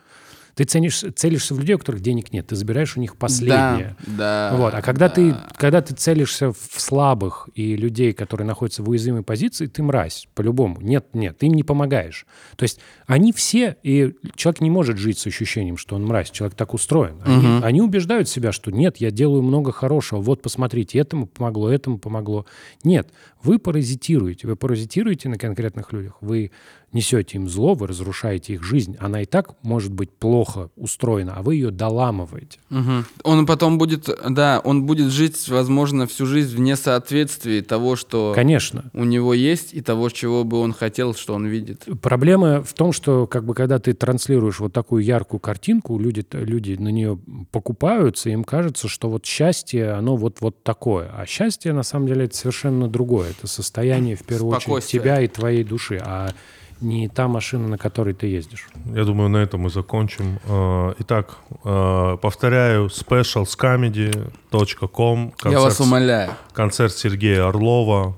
Ты 0.58 0.64
ценишь, 0.64 1.04
целишься 1.14 1.54
в 1.54 1.60
людей, 1.60 1.76
у 1.76 1.78
которых 1.78 2.00
денег 2.00 2.32
нет. 2.32 2.48
Ты 2.48 2.56
забираешь 2.56 2.96
у 2.96 3.00
них 3.00 3.14
последнее. 3.14 3.94
Да, 4.04 4.50
да. 4.50 4.56
Вот. 4.56 4.74
А 4.74 4.82
когда, 4.82 5.08
ты, 5.08 5.30
да. 5.30 5.48
когда 5.56 5.82
ты 5.82 5.94
целишься 5.94 6.50
в 6.50 6.80
слабых 6.80 7.48
и 7.54 7.76
людей, 7.76 8.12
которые 8.12 8.44
находятся 8.44 8.82
в 8.82 8.88
уязвимой 8.88 9.22
позиции, 9.22 9.66
ты 9.66 9.84
мразь, 9.84 10.26
по-любому. 10.34 10.80
Нет, 10.80 11.06
нет, 11.12 11.38
ты 11.38 11.46
им 11.46 11.54
не 11.54 11.62
помогаешь. 11.62 12.26
То 12.56 12.64
есть 12.64 12.80
они 13.06 13.32
все, 13.32 13.76
и 13.84 14.16
человек 14.34 14.60
не 14.60 14.68
может 14.68 14.98
жить 14.98 15.20
с 15.20 15.28
ощущением, 15.28 15.76
что 15.76 15.94
он 15.94 16.04
мразь. 16.04 16.32
Человек 16.32 16.56
так 16.56 16.74
устроен. 16.74 17.22
Они, 17.24 17.60
они 17.62 17.80
убеждают 17.80 18.28
себя, 18.28 18.50
что 18.50 18.72
нет, 18.72 18.96
я 18.96 19.12
делаю 19.12 19.42
много 19.42 19.70
хорошего. 19.70 20.20
Вот, 20.20 20.42
посмотрите, 20.42 20.98
этому 20.98 21.28
помогло, 21.28 21.70
этому 21.70 21.98
помогло. 21.98 22.46
Нет, 22.82 23.12
вы 23.44 23.60
паразитируете. 23.60 24.48
Вы 24.48 24.56
паразитируете 24.56 25.28
на 25.28 25.38
конкретных 25.38 25.92
людях. 25.92 26.16
Вы 26.20 26.50
несете 26.92 27.36
им 27.36 27.48
зло, 27.48 27.74
вы 27.74 27.86
разрушаете 27.86 28.54
их 28.54 28.62
жизнь. 28.62 28.96
Она 28.98 29.22
и 29.22 29.26
так 29.26 29.62
может 29.62 29.92
быть 29.92 30.10
плохо 30.10 30.70
устроена, 30.76 31.34
а 31.36 31.42
вы 31.42 31.56
ее 31.56 31.70
доламываете. 31.70 32.58
Мгм. 32.70 33.04
Он 33.24 33.46
потом 33.46 33.78
будет, 33.78 34.08
да, 34.28 34.60
он 34.64 34.84
будет 34.84 35.12
жить, 35.12 35.48
возможно, 35.48 36.06
всю 36.06 36.26
жизнь 36.26 36.56
в 36.56 36.60
несоответствии 36.60 37.60
того, 37.60 37.96
что 37.96 38.32
Конечно. 38.34 38.90
у 38.94 39.04
него 39.04 39.34
есть, 39.34 39.74
и 39.74 39.80
того, 39.80 40.08
чего 40.10 40.44
бы 40.44 40.60
он 40.60 40.72
хотел, 40.72 41.14
что 41.14 41.34
он 41.34 41.46
видит. 41.46 41.86
Проблема 42.00 42.62
в 42.62 42.72
том, 42.72 42.92
что 42.92 43.26
как 43.26 43.44
бы 43.44 43.54
когда 43.54 43.78
ты 43.78 43.92
транслируешь 43.92 44.60
вот 44.60 44.72
такую 44.72 45.04
яркую 45.04 45.40
картинку, 45.40 45.98
люди, 45.98 46.24
люди 46.32 46.72
на 46.78 46.88
нее 46.88 47.18
покупаются, 47.50 48.30
им 48.30 48.44
кажется, 48.44 48.88
что 48.88 49.10
вот 49.10 49.26
счастье, 49.26 49.92
оно 49.92 50.16
вот, 50.16 50.40
вот 50.40 50.62
такое. 50.62 51.10
А 51.16 51.26
счастье, 51.26 51.72
на 51.72 51.82
самом 51.82 52.06
деле, 52.06 52.24
это 52.24 52.36
совершенно 52.36 52.88
другое. 52.88 53.30
Это 53.30 53.46
состояние, 53.46 54.16
в 54.16 54.24
первую 54.24 54.56
очередь, 54.56 54.86
тебя 54.86 55.20
и 55.20 55.28
твоей 55.28 55.64
души, 55.64 56.00
а 56.02 56.30
не 56.80 57.08
та 57.08 57.28
машина, 57.28 57.68
на 57.68 57.78
которой 57.78 58.14
ты 58.14 58.26
ездишь. 58.26 58.68
Я 58.94 59.04
думаю, 59.04 59.28
на 59.28 59.38
этом 59.38 59.60
мы 59.62 59.70
закончим. 59.70 60.38
Э, 60.44 60.94
Итак, 61.00 61.36
э, 61.64 62.16
повторяю, 62.20 62.86
specialscomedy.com. 62.86 65.32
Я 65.44 65.60
вас 65.60 65.80
умоляю. 65.80 66.30
концерт 66.52 66.92
Сергея 66.92 67.48
Орлова. 67.48 68.16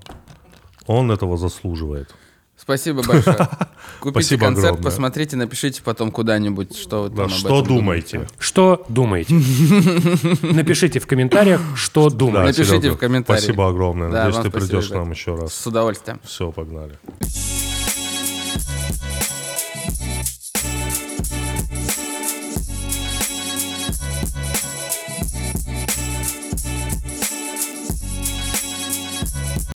Он 0.87 1.11
этого 1.11 1.37
заслуживает. 1.37 2.15
Спасибо 2.57 3.03
большое. 3.03 3.37
Купите 4.01 4.25
Спасибо 4.27 4.45
концерт, 4.47 4.67
огромное. 4.67 4.91
посмотрите, 4.91 5.37
напишите 5.37 5.83
потом 5.83 6.11
куда-нибудь, 6.11 6.77
что 6.77 7.03
вы 7.05 7.09
Да, 7.09 7.17
там 7.17 7.25
об 7.25 7.31
что 7.31 7.61
этом 7.61 7.77
думаете? 7.77 8.27
Что 8.39 8.85
думаете? 8.89 9.35
Напишите 10.43 11.01
в 11.01 11.07
комментариях, 11.07 11.61
что 11.75 12.11
Да, 12.11 12.17
думаете. 12.17 12.61
Напишите 12.61 12.81
Серега, 12.83 12.97
в 12.97 12.99
комментариях. 12.99 13.43
Спасибо 13.43 13.69
огромное. 13.69 14.11
Да, 14.11 14.25
Надеюсь, 14.25 14.45
ты 14.45 14.51
придешь 14.51 14.89
к 14.89 14.95
нам 14.95 15.11
еще 15.11 15.35
раз. 15.37 15.55
С 15.55 15.67
удовольствием. 15.67 16.21
Все, 16.23 16.53
погнали. 16.53 16.99
Thank 18.93 19.25
you. 19.25 19.30